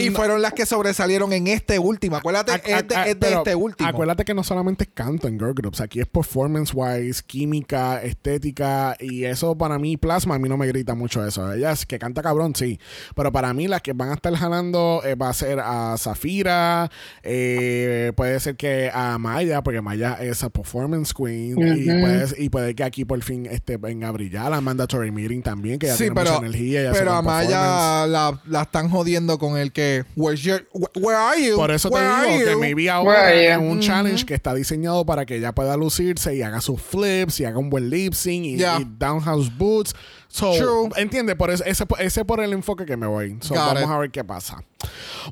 y 0.00 0.10
fueron 0.10 0.42
las 0.42 0.52
que 0.52 0.66
sobresalieron 0.66 1.32
en 1.32 1.46
este 1.48 1.78
último. 1.78 2.16
Acuérdate, 2.16 2.52
Ac- 2.52 2.62
es 2.64 2.88
de, 2.88 2.94
ac- 2.96 3.02
es 3.06 3.14
de 3.14 3.14
pero 3.14 3.38
este 3.38 3.54
último. 3.54 3.88
Acuérdate 3.88 4.24
que 4.24 4.34
no 4.34 4.42
solamente 4.44 4.84
es 4.84 4.90
canto 4.94 5.28
en 5.28 5.38
girl 5.38 5.54
groups, 5.54 5.80
aquí 5.80 6.00
es 6.00 6.06
performance 6.06 6.72
wise, 6.74 7.22
química, 7.26 8.02
estética 8.02 8.96
y 9.00 9.24
eso 9.24 9.56
para 9.56 9.78
mí 9.78 9.96
plasma 9.96 10.34
a 10.34 10.38
mí 10.38 10.48
no 10.48 10.56
me 10.56 10.66
grita 10.66 10.94
mucho 10.94 11.26
eso. 11.26 11.52
Ella 11.52 11.72
es 11.72 11.86
que 11.86 11.98
canta 11.98 12.22
cabrón, 12.22 12.54
sí, 12.54 12.78
pero 13.14 13.32
para 13.32 13.52
mí 13.52 13.66
las 13.68 13.82
que 13.82 13.92
van 13.92 14.10
a 14.10 14.14
estar 14.14 14.34
jalando 14.34 15.02
eh, 15.04 15.14
va 15.14 15.28
a 15.28 15.32
ser 15.34 15.60
a 15.60 15.96
Zafira, 15.98 16.79
eh, 17.22 18.12
puede 18.16 18.38
ser 18.40 18.56
que 18.56 18.90
a 18.92 19.18
Maya, 19.18 19.62
porque 19.62 19.80
Maya 19.80 20.18
es 20.20 20.42
a 20.44 20.50
performance 20.50 21.12
queen 21.12 21.56
y, 21.58 21.88
Ujú. 21.90 22.00
puede, 22.00 22.26
y 22.38 22.48
puede 22.48 22.74
que 22.74 22.84
aquí 22.84 23.04
por 23.04 23.20
fin 23.22 23.46
este 23.46 23.76
venga 23.76 24.08
a 24.08 24.12
brillar 24.12 24.50
la 24.50 24.60
mandatory 24.60 25.10
meeting 25.10 25.42
también, 25.42 25.78
que 25.78 25.86
ya 25.88 25.94
Sí, 25.94 26.04
tiene 26.04 26.14
pero, 26.14 26.30
mucha 26.34 26.46
energía. 26.46 26.82
y 26.82 26.86
hace 26.86 26.98
pero 26.98 27.12
a 27.12 27.22
Maya 27.22 28.06
la, 28.06 28.40
la 28.46 28.62
están 28.62 28.88
jodiendo 28.90 29.38
con 29.38 29.56
el 29.58 29.72
que 29.72 30.04
Where's 30.16 30.42
your, 30.42 30.68
wh- 30.72 30.90
Where 31.00 31.16
are 31.18 31.42
you? 31.44 31.56
Por 31.56 31.70
eso 31.70 31.88
te 31.88 31.94
Where 31.96 32.06
are 32.06 32.38
digo 32.38 32.50
que 32.50 32.56
maybe 32.56 32.88
ahora 32.90 33.32
es 33.32 33.56
un 33.58 33.70
Ujú. 33.72 33.80
challenge 33.80 34.24
que 34.24 34.34
está 34.34 34.54
diseñado 34.54 35.04
para 35.06 35.26
que 35.26 35.36
ella 35.36 35.52
pueda 35.52 35.76
lucirse 35.76 36.34
y 36.36 36.42
haga 36.42 36.60
sus 36.60 36.80
flips 36.80 37.40
y 37.40 37.44
haga 37.44 37.58
un 37.58 37.70
buen 37.70 37.90
lip 37.90 38.14
sync 38.14 38.44
y, 38.44 38.56
Yeah. 38.56 38.78
y 38.80 38.86
downhouse 38.98 39.50
boots. 39.56 39.94
So, 40.32 40.52
True. 40.56 40.88
entiende, 40.96 41.34
por 41.34 41.50
eso, 41.50 41.64
ese, 41.64 41.84
ese 41.98 42.24
por 42.24 42.40
el 42.40 42.52
enfoque 42.52 42.86
que 42.86 42.96
me 42.96 43.08
voy. 43.08 43.36
So, 43.40 43.54
vamos 43.54 43.82
it. 43.82 43.88
a 43.88 43.98
ver 43.98 44.10
qué 44.12 44.22
pasa. 44.22 44.62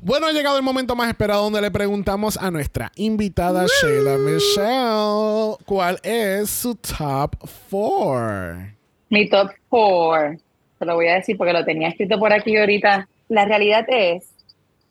Bueno, 0.01 0.27
ha 0.27 0.33
llegado 0.33 0.57
el 0.57 0.63
momento 0.63 0.93
más 0.93 1.07
esperado 1.07 1.43
donde 1.43 1.61
le 1.61 1.71
preguntamos 1.71 2.35
a 2.35 2.51
nuestra 2.51 2.91
invitada 2.95 3.65
Sheila 3.81 4.17
Michelle 4.17 5.55
cuál 5.65 5.99
es 6.03 6.49
su 6.49 6.75
top 6.75 7.35
four. 7.69 8.73
Mi 9.09 9.29
top 9.29 9.51
four, 9.69 10.37
te 10.77 10.85
lo 10.85 10.95
voy 10.95 11.07
a 11.07 11.15
decir 11.15 11.37
porque 11.37 11.53
lo 11.53 11.63
tenía 11.63 11.87
escrito 11.87 12.19
por 12.19 12.33
aquí 12.33 12.57
ahorita. 12.57 13.07
La 13.29 13.45
realidad 13.45 13.85
es 13.87 14.25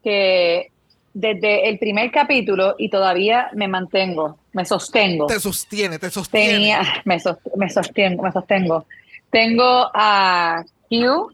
que 0.02 0.70
desde 1.12 1.68
el 1.68 1.78
primer 1.78 2.10
capítulo 2.10 2.76
y 2.78 2.88
todavía 2.88 3.50
me 3.54 3.68
mantengo, 3.68 4.38
me 4.52 4.64
sostengo. 4.64 5.26
Te 5.26 5.38
sostiene, 5.38 5.98
te 5.98 6.10
sostiene. 6.10 6.52
Tenía, 6.54 6.82
me, 7.04 7.20
sos- 7.20 7.38
me 7.56 7.68
sostengo, 7.68 8.22
me 8.22 8.32
sostengo. 8.32 8.86
Tengo 9.30 9.90
a 9.94 10.62
Q, 10.88 11.32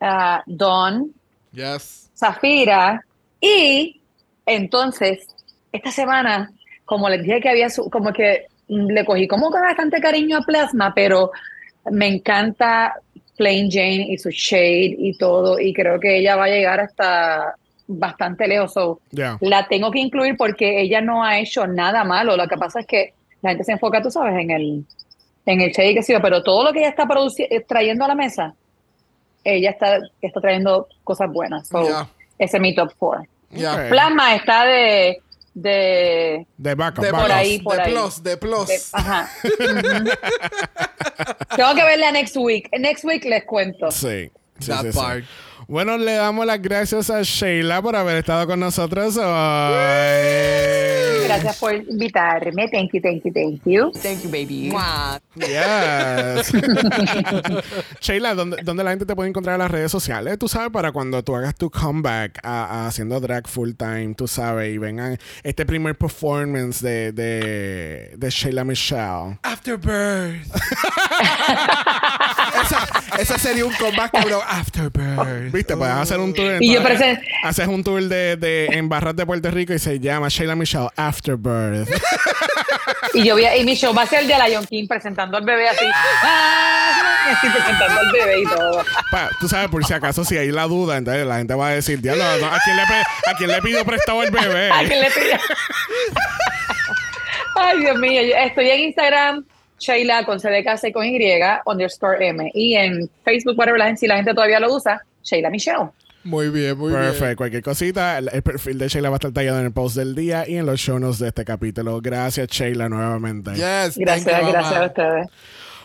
a 0.00 0.42
Don, 0.46 1.12
Yes. 1.52 2.10
Zafira 2.16 3.04
y 3.40 4.00
entonces 4.46 5.26
esta 5.72 5.90
semana, 5.90 6.50
como 6.84 7.08
les 7.08 7.22
dije 7.22 7.40
que 7.40 7.48
había, 7.48 7.68
su- 7.68 7.90
como 7.90 8.12
que 8.12 8.46
le 8.68 9.04
cogí 9.04 9.26
como 9.28 9.50
con 9.50 9.60
bastante 9.60 10.00
cariño 10.00 10.38
a 10.38 10.42
Plasma, 10.42 10.92
pero 10.94 11.30
me 11.90 12.06
encanta 12.06 12.94
Plain 13.36 13.70
Jane 13.70 14.06
y 14.08 14.18
su 14.18 14.30
shade 14.30 14.96
y 14.98 15.16
todo 15.18 15.58
y 15.58 15.72
creo 15.74 15.98
que 16.00 16.18
ella 16.18 16.36
va 16.36 16.44
a 16.44 16.48
llegar 16.48 16.80
hasta 16.80 17.54
bastante 17.86 18.46
lejos. 18.48 18.72
So, 18.72 19.00
la 19.40 19.66
tengo 19.66 19.90
que 19.90 19.98
incluir 19.98 20.36
porque 20.36 20.80
ella 20.80 21.00
no 21.00 21.24
ha 21.24 21.38
hecho 21.38 21.66
nada 21.66 22.04
malo. 22.04 22.36
Lo 22.36 22.46
que 22.46 22.56
pasa 22.56 22.80
es 22.80 22.86
que 22.86 23.14
la 23.42 23.50
gente 23.50 23.64
se 23.64 23.72
enfoca, 23.72 24.00
tú 24.00 24.10
sabes, 24.10 24.34
en 24.40 24.50
el 24.52 24.84
en 25.46 25.60
el 25.60 25.70
shade 25.72 25.94
que 25.94 26.02
sí, 26.02 26.14
pero 26.22 26.42
todo 26.42 26.64
lo 26.64 26.72
que 26.72 26.80
ella 26.80 26.88
está 26.90 27.06
eh, 27.38 27.64
trayendo 27.66 28.04
a 28.04 28.08
la 28.08 28.14
mesa, 28.14 28.54
ella 29.44 29.70
está, 29.70 29.98
está 30.20 30.40
trayendo 30.40 30.86
cosas 31.04 31.30
buenas. 31.32 31.68
So. 31.68 31.86
Ese 32.38 32.56
es 32.56 32.60
mi 32.60 32.74
top 32.74 32.92
four. 32.98 33.26
Plasma 33.90 34.34
está 34.34 34.64
de 34.64 35.18
de, 35.54 36.46
De 36.56 36.74
backup, 36.74 37.04
De 37.04 37.10
por 37.10 37.30
ahí, 37.30 37.58
por 37.58 37.76
de 37.76 37.82
ahí. 37.82 37.92
plus, 37.92 38.22
de 38.22 38.36
plus. 38.38 38.66
de- 38.68 38.80
ajá. 38.92 39.28
Ujú. 39.44 40.10
Tengo 41.56 41.74
que 41.74 41.84
verla 41.84 42.10
next 42.12 42.36
week. 42.36 42.70
Next 42.78 43.04
week 43.04 43.24
les 43.26 43.44
cuento. 43.44 43.90
Sí. 43.90 44.30
sí, 44.58 44.70
That 44.70 44.82
sí, 44.82 44.92
sí. 44.92 44.98
part. 44.98 45.24
Bueno, 45.68 45.98
le 45.98 46.14
damos 46.14 46.46
las 46.46 46.60
gracias 46.60 47.10
a 47.10 47.22
Sheila 47.22 47.82
por 47.82 47.94
haber 47.96 48.16
estado 48.16 48.46
con 48.46 48.60
nosotros 48.60 49.16
hoy. 49.18 49.22
Gracias 51.24 51.56
por 51.58 51.74
invitarme. 51.74 52.68
Thank 52.68 52.90
you, 52.92 53.00
thank 53.00 53.22
you, 53.24 53.32
thank 53.32 53.60
you. 53.64 53.92
Thank 54.02 54.22
you, 54.22 54.30
baby. 54.30 54.72
Yes. 55.36 56.52
Sheila, 58.00 58.34
¿dónde, 58.34 58.58
dónde 58.62 58.84
la 58.84 58.90
gente 58.90 59.06
te 59.06 59.14
puede 59.14 59.28
encontrar 59.30 59.54
en 59.54 59.60
las 59.60 59.70
redes 59.70 59.90
sociales? 59.90 60.38
Tú 60.38 60.48
sabes, 60.48 60.70
para 60.70 60.92
cuando 60.92 61.22
tú 61.22 61.34
hagas 61.34 61.54
tu 61.54 61.70
comeback 61.70 62.38
a, 62.42 62.64
a 62.84 62.86
haciendo 62.88 63.18
drag 63.20 63.46
full 63.48 63.72
time, 63.72 64.14
tú 64.16 64.26
sabes, 64.28 64.74
y 64.74 64.78
vengan 64.78 65.18
este 65.42 65.64
primer 65.66 65.96
performance 65.96 66.80
de, 66.82 67.12
de, 67.12 68.12
de 68.16 68.30
Sheila 68.30 68.64
Michelle. 68.64 69.38
Afterbirth. 69.42 70.46
esa, 72.62 72.88
esa 73.20 73.38
sería 73.38 73.64
un 73.64 73.72
comeback, 73.74 74.12
cabrón. 74.12 74.40
Afterbirth. 74.46 75.52
Viste, 75.52 75.76
puedes 75.76 75.94
hacer 75.94 76.18
un 76.18 76.32
tour. 76.34 76.56
Y 76.60 76.74
yo 76.74 76.82
presen- 76.82 77.20
Haces 77.44 77.66
un 77.68 77.82
tour 77.82 78.02
de, 78.02 78.36
de, 78.36 78.66
en 78.66 78.88
barras 78.88 79.16
de 79.16 79.26
Puerto 79.26 79.50
Rico 79.50 79.72
y 79.72 79.78
se 79.78 79.98
llama 79.98 80.28
Sheila 80.28 80.54
Michelle 80.56 80.88
Afterbirth. 80.96 81.11
Y 83.14 83.24
yo 83.24 83.34
voy 83.34 83.44
a- 83.44 83.56
y 83.56 83.64
mi 83.64 83.74
show 83.74 83.92
va 83.94 84.02
a 84.02 84.06
ser 84.06 84.20
el 84.20 84.28
de 84.28 84.34
Lion 84.48 84.64
King 84.64 84.86
presentando 84.86 85.36
al 85.36 85.44
bebé 85.44 85.68
así. 85.68 85.84
¡Ah! 86.22 87.32
Estoy 87.34 87.50
presentando 87.50 88.00
al 88.00 88.12
bebé 88.12 88.40
y 88.40 88.44
todo. 88.44 88.84
Pa- 89.10 89.30
tú 89.38 89.48
sabes, 89.48 89.68
por 89.68 89.84
si 89.84 89.92
acaso, 89.92 90.24
si 90.24 90.36
hay 90.38 90.50
la 90.50 90.64
duda, 90.64 90.96
entonces 90.96 91.26
la 91.26 91.36
gente 91.38 91.54
va 91.54 91.68
a 91.68 91.70
decir, 91.72 92.00
diablo, 92.00 92.24
¿a 92.24 92.58
quién 92.64 92.76
le, 92.76 92.82
pe- 92.86 93.30
a 93.30 93.34
quién 93.36 93.50
le 93.50 93.60
pido 93.60 93.84
prestado 93.84 94.22
el 94.22 94.30
bebé? 94.30 94.70
¿A 94.72 94.78
quién 94.84 95.00
le 95.00 95.10
pide? 95.10 95.38
Ay, 97.56 97.78
Dios 97.80 97.98
mío. 97.98 98.22
yo 98.22 98.34
Estoy 98.36 98.70
en 98.70 98.80
Instagram, 98.80 99.44
Sheila 99.78 100.24
con 100.24 100.40
C 100.40 100.48
de 100.50 100.64
casa 100.64 100.88
y 100.88 100.92
con 100.92 101.04
Y, 101.04 101.18
underscore 101.66 102.26
M. 102.26 102.50
Y 102.54 102.74
en 102.74 103.10
Facebook, 103.24 103.58
whatever, 103.58 103.78
la 103.78 103.86
gente, 103.86 104.00
si 104.00 104.06
la 104.06 104.16
gente 104.16 104.32
todavía 104.34 104.60
lo 104.60 104.74
usa, 104.74 105.00
Sheila 105.22 105.50
Michelle. 105.50 105.90
Muy 106.24 106.50
bien, 106.50 106.78
muy 106.78 106.92
Perfecto. 106.92 107.24
bien. 107.24 107.36
Cualquier 107.36 107.62
cosita, 107.62 108.18
el, 108.18 108.30
el 108.32 108.42
perfil 108.42 108.78
de 108.78 108.88
Sheila 108.88 109.10
va 109.10 109.16
a 109.16 109.18
estar 109.18 109.32
tallado 109.32 109.58
en 109.58 109.66
el 109.66 109.72
post 109.72 109.96
del 109.96 110.14
día 110.14 110.48
y 110.48 110.56
en 110.56 110.66
los 110.66 110.78
show 110.80 110.98
notes 110.98 111.18
de 111.18 111.28
este 111.28 111.44
capítulo. 111.44 112.00
Gracias, 112.00 112.48
Sheila, 112.48 112.88
nuevamente. 112.88 113.52
Yes, 113.54 113.96
Gracias, 113.98 114.24
gracias 114.24 114.72
a 114.72 114.86
ustedes. 114.86 115.26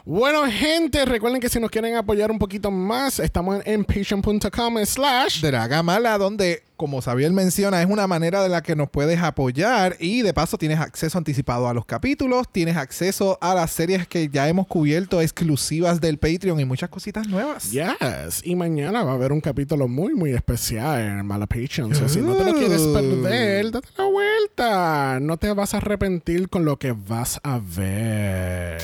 Bueno, 0.10 0.50
gente, 0.50 1.04
recuerden 1.04 1.42
que 1.42 1.50
si 1.50 1.60
nos 1.60 1.70
quieren 1.70 1.98
apoyar 1.98 2.32
un 2.32 2.40
poquito 2.40 2.72
más, 2.72 3.20
estamos 3.20 3.62
en 3.66 3.84
patreon.com 3.84 4.78
slash 4.86 5.42
Draga 5.42 5.84
Mala, 5.84 6.18
donde, 6.18 6.64
como 6.78 7.02
Xavier 7.02 7.34
menciona, 7.34 7.82
es 7.82 7.90
una 7.90 8.08
manera 8.08 8.42
de 8.42 8.48
la 8.48 8.64
que 8.64 8.74
nos 8.74 8.90
puedes 8.90 9.20
apoyar 9.20 9.98
y 10.00 10.22
de 10.22 10.34
paso 10.34 10.58
tienes 10.58 10.80
acceso 10.80 11.18
anticipado 11.18 11.68
a 11.68 11.74
los 11.74 11.84
capítulos, 11.86 12.48
tienes 12.50 12.78
acceso 12.78 13.38
a 13.42 13.54
las 13.54 13.72
series 13.72 14.08
que 14.08 14.30
ya 14.30 14.48
hemos 14.48 14.66
cubierto 14.66 15.22
exclusivas 15.22 16.00
del 16.00 16.20
Patreon 16.20 16.58
y 16.62 16.64
muchas 16.64 16.90
cositas 16.90 17.28
nuevas. 17.28 17.70
Yes. 17.72 18.46
Y 18.46 18.56
mañana 18.56 19.04
va 19.04 19.12
a 19.12 19.16
haber 19.16 19.34
un 19.34 19.42
capítulo 19.42 19.90
muy, 19.90 20.16
muy 20.16 20.32
especial 20.32 21.02
en 21.02 21.26
Mala 21.26 21.48
Patreon. 21.48 21.94
So, 21.94 22.08
si 22.08 22.22
no 22.22 22.34
te 22.38 22.46
lo 22.46 22.54
quieres 22.54 22.82
perder, 22.82 23.72
date 23.72 23.90
la 23.98 24.06
vuelta. 24.06 25.20
No 25.20 25.36
te 25.36 25.52
vas 25.52 25.74
a 25.74 25.78
arrepentir 25.78 26.48
con 26.48 26.64
lo 26.64 26.80
que 26.80 26.94
vas 26.94 27.42
a 27.44 27.60
ver. 27.60 28.82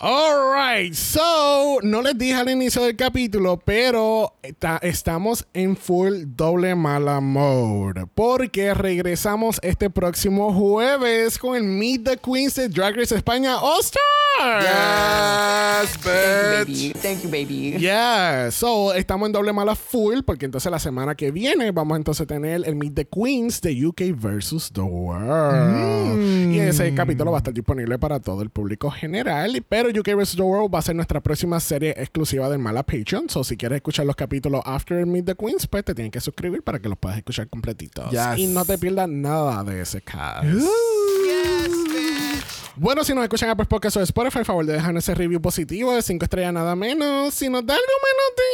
Alright, 0.00 0.94
so 0.94 1.78
no 1.82 2.02
les 2.02 2.16
dije 2.16 2.34
al 2.34 2.48
inicio 2.48 2.82
del 2.84 2.94
capítulo, 2.94 3.56
pero 3.64 4.32
ta- 4.60 4.78
estamos 4.80 5.44
en 5.54 5.76
full 5.76 6.22
doble 6.36 6.76
mala 6.76 7.20
mode 7.20 8.06
porque 8.14 8.74
regresamos 8.74 9.58
este 9.60 9.90
próximo 9.90 10.52
jueves 10.54 11.36
con 11.36 11.56
el 11.56 11.64
Meet 11.64 12.04
the 12.04 12.16
Queens 12.18 12.54
de 12.54 12.68
Drag 12.68 12.94
Race 12.94 13.12
España 13.12 13.58
All 13.58 13.80
Star. 13.80 14.62
Yes, 14.62 15.96
bitch. 15.96 16.04
baby. 16.04 16.92
Thank 17.02 17.22
you, 17.24 17.28
baby. 17.28 17.76
Yeah, 17.80 18.50
so 18.52 18.94
estamos 18.94 19.26
en 19.26 19.32
doble 19.32 19.52
mala 19.52 19.74
full 19.74 20.20
porque 20.24 20.44
entonces 20.44 20.70
la 20.70 20.78
semana 20.78 21.16
que 21.16 21.32
viene 21.32 21.72
vamos 21.72 21.96
entonces 21.96 22.20
a 22.22 22.26
tener 22.26 22.62
el 22.64 22.76
Meet 22.76 22.94
the 22.94 23.04
Queens 23.08 23.60
de 23.60 23.84
UK 23.84 24.02
versus 24.16 24.70
the 24.72 24.80
World. 24.80 26.52
Y 26.54 26.60
ese 26.60 26.94
capítulo 26.94 27.32
va 27.32 27.38
a 27.38 27.40
estar 27.40 27.52
disponible 27.52 27.98
para 27.98 28.20
todo 28.20 28.42
el 28.42 28.50
público 28.50 28.90
general, 28.92 29.64
pero 29.68 29.87
UK 29.96 30.16
versus 30.16 30.36
the 30.36 30.42
World 30.42 30.72
va 30.72 30.78
a 30.80 30.82
ser 30.82 30.94
nuestra 30.94 31.20
próxima 31.20 31.60
serie 31.60 31.94
exclusiva 31.96 32.48
del 32.48 32.58
Mala 32.58 32.82
Patreon. 32.82 33.28
So 33.28 33.44
si 33.44 33.56
quieres 33.56 33.76
escuchar 33.76 34.06
los 34.06 34.16
capítulos 34.16 34.62
after 34.64 35.04
Meet 35.06 35.26
the 35.26 35.34
Queens, 35.34 35.66
pues 35.66 35.84
te 35.84 35.94
tienes 35.94 36.12
que 36.12 36.20
suscribir 36.20 36.62
para 36.62 36.78
que 36.78 36.88
los 36.88 36.98
puedas 36.98 37.18
escuchar 37.18 37.48
completitos. 37.48 38.10
Yes. 38.10 38.38
Y 38.38 38.46
no 38.46 38.64
te 38.64 38.78
pierdas 38.78 39.08
nada 39.08 39.64
de 39.64 39.80
ese 39.80 40.00
cast. 40.00 40.44
Bueno, 42.80 43.02
si 43.02 43.12
nos 43.12 43.24
escuchan 43.24 43.48
a 43.48 43.52
Apple 43.52 43.66
Podcast 43.66 43.96
o 43.96 44.00
Spotify, 44.02 44.38
por 44.38 44.44
favor 44.44 44.66
de 44.66 44.74
dejar 44.74 44.96
ese 44.96 45.12
review 45.12 45.40
positivo 45.40 45.92
de 45.92 46.00
5 46.00 46.24
estrellas 46.24 46.52
nada 46.52 46.76
menos. 46.76 47.34
Si 47.34 47.48
nos 47.48 47.66
da 47.66 47.74
algo 47.74 47.86
menos 47.86 48.36
de 48.36 48.44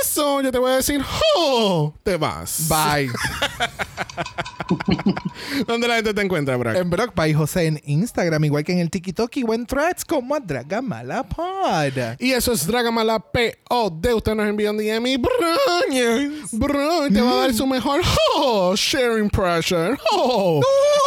eso, 0.00 0.40
yo 0.40 0.52
te 0.52 0.58
voy 0.58 0.70
a 0.70 0.76
decir, 0.76 1.04
¡Oh! 1.36 1.92
Te 2.04 2.16
vas. 2.16 2.68
Bye. 2.68 3.10
¿Dónde 5.66 5.88
la 5.88 5.96
gente 5.96 6.14
te 6.14 6.22
encuentra, 6.22 6.56
Brock? 6.56 6.76
En 6.76 6.88
Brock 6.90 7.12
by 7.14 7.34
José 7.34 7.66
en 7.66 7.80
Instagram, 7.84 8.44
igual 8.44 8.62
que 8.62 8.70
en 8.72 8.78
el 8.78 8.88
TikTok 8.88 9.36
y 9.36 9.40
en 9.40 9.66
Threads 9.66 10.04
como 10.04 10.36
a 10.36 10.40
Dragamala 10.40 11.24
Pod. 11.24 12.20
Y 12.20 12.30
eso 12.32 12.52
es 12.52 12.64
Dragamala 12.66 13.18
P.O.D. 13.18 14.14
Usted 14.14 14.36
nos 14.36 14.46
envía 14.46 14.70
un 14.70 14.78
DM 14.78 15.06
y 15.06 15.16
Brian, 15.16 16.34
Brian 16.52 17.12
te 17.12 17.20
va 17.20 17.32
a 17.32 17.36
dar 17.36 17.52
su 17.54 17.66
mejor 17.66 18.00
oh, 18.36 18.76
share 18.76 19.18
impression. 19.18 19.98
Oh, 20.12 20.60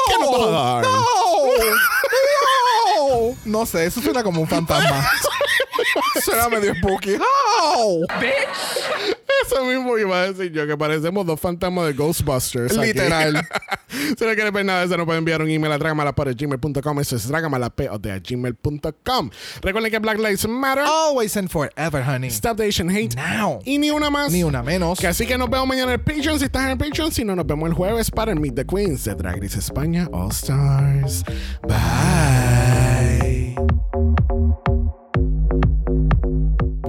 ¿Qué 0.08 0.16
nos 0.20 0.34
va 0.34 0.46
a 0.46 0.52
dar? 0.52 0.84
No, 0.84 0.92
no 3.46 3.66
sé, 3.66 3.86
eso 3.86 4.02
suena 4.02 4.24
como 4.24 4.42
un 4.42 4.48
fantasma. 4.48 5.10
suena 6.24 6.50
medio 6.50 6.74
spooky. 6.76 7.18
Oh, 7.74 8.06
Eso 9.46 9.66
mismo 9.66 9.98
iba 9.98 10.22
a 10.22 10.32
decir 10.32 10.52
yo, 10.52 10.68
que 10.68 10.78
parecemos 10.78 11.26
dos 11.26 11.40
fantasmas 11.40 11.88
de 11.88 11.94
Ghostbusters. 11.94 12.78
Literal. 12.78 13.36
si 13.90 14.26
no 14.26 14.34
quiere 14.34 14.52
ver 14.52 14.66
nada 14.66 14.80
de 14.80 14.88
eso, 14.88 14.98
nos 14.98 15.06
puede 15.06 15.20
enviar 15.20 15.42
un 15.42 15.50
email 15.50 15.72
a 15.74 15.78
dragamalapod.gmail.com. 15.78 17.00
Eso 17.00 17.16
es 17.16 17.28
dragamalapod.gmail.com. 17.28 19.30
Recuerden 19.62 19.92
que 19.92 20.00
Black 20.00 20.18
Lives 20.18 20.48
Matter. 20.48 20.84
Always 20.86 21.38
and 21.38 21.50
forever, 21.50 22.04
honey. 22.04 22.30
Stop 22.30 22.58
the 22.58 22.68
Asian 22.68 22.90
Hate. 22.90 23.16
Now. 23.16 23.60
Y 23.66 23.78
ni 23.78 23.92
una 23.92 24.10
más. 24.10 24.32
Ni 24.32 24.44
una 24.44 24.64
menos. 24.64 25.00
Que 25.00 25.08
así 25.08 25.28
que 25.28 25.38
nos 25.38 25.50
vemos 25.50 25.68
mañana 25.68 25.94
en 25.94 26.00
el 26.00 26.04
Patreon 26.04 26.40
si 26.40 26.46
estás 26.46 26.64
en 26.64 26.72
el 26.72 26.78
Patreon. 26.78 27.12
Si 27.12 27.24
no, 27.24 27.36
nos 27.36 27.46
vemos 27.46 27.70
el 27.70 27.76
jueves 27.76 28.10
para 28.12 28.32
el 28.32 28.40
Meet 28.40 28.56
the 28.56 28.66
Queens 28.66 29.04
de 29.04 29.14
Drag 29.16 29.42
Race 29.42 29.60
España 29.60 30.08
All 30.12 30.32
Stars. 30.32 31.24
Bye. 31.62 32.85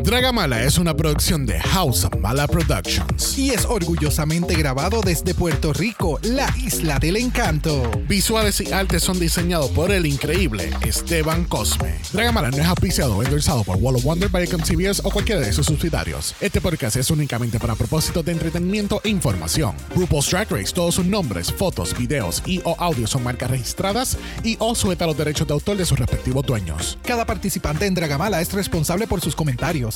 Dragamala 0.07 0.63
es 0.63 0.79
una 0.79 0.95
producción 0.95 1.47
de 1.47 1.59
House 1.59 2.05
of 2.05 2.17
Mala 2.21 2.47
Productions. 2.47 3.37
Y 3.37 3.51
es 3.51 3.65
orgullosamente 3.65 4.55
grabado 4.55 5.01
desde 5.01 5.35
Puerto 5.35 5.73
Rico, 5.73 6.21
la 6.23 6.49
isla 6.59 7.01
del 7.01 7.17
encanto. 7.17 7.91
Visuales 8.07 8.61
y 8.61 8.71
artes 8.71 9.03
son 9.03 9.19
diseñados 9.19 9.69
por 9.73 9.91
el 9.91 10.07
increíble 10.07 10.71
Esteban 10.83 11.45
Cosme. 11.47 11.97
Dragamala 12.13 12.53
no 12.53 12.59
es 12.59 12.67
auspiciado 12.67 13.17
o 13.17 13.23
endorsado 13.25 13.65
por 13.65 13.79
Wall 13.79 13.97
of 13.97 14.05
Wonder, 14.05 14.29
Viacom 14.29 14.61
CBS 14.63 15.03
o 15.03 15.11
cualquiera 15.11 15.41
de 15.41 15.53
sus 15.53 15.67
subsidiarios. 15.67 16.37
Este 16.41 16.61
podcast 16.61 16.95
es 16.95 17.11
únicamente 17.11 17.59
para 17.59 17.75
propósitos 17.75 18.25
de 18.25 18.31
entretenimiento 18.31 19.01
e 19.03 19.09
información. 19.09 19.75
RuPaul's 19.97 20.31
Drag 20.31 20.49
Race, 20.53 20.73
todos 20.73 20.95
sus 20.95 21.05
nombres, 21.05 21.53
fotos, 21.53 21.99
videos 21.99 22.45
y 22.47 22.61
o 22.63 22.77
audios 22.79 23.11
son 23.11 23.25
marcas 23.25 23.51
registradas 23.51 24.17
y 24.45 24.57
o 24.61 24.77
sujeta 24.77 25.03
a 25.03 25.09
los 25.09 25.19
derechos 25.19 25.49
de 25.49 25.55
autor 25.55 25.77
de 25.77 25.85
sus 25.85 25.99
respectivos 25.99 26.47
dueños. 26.47 26.97
Cada 27.03 27.27
participante 27.27 27.87
en 27.87 27.95
Dragamala 27.95 28.41
es 28.41 28.53
responsable 28.53 29.09
por 29.09 29.21
sus 29.21 29.35
comentarios. 29.35 29.96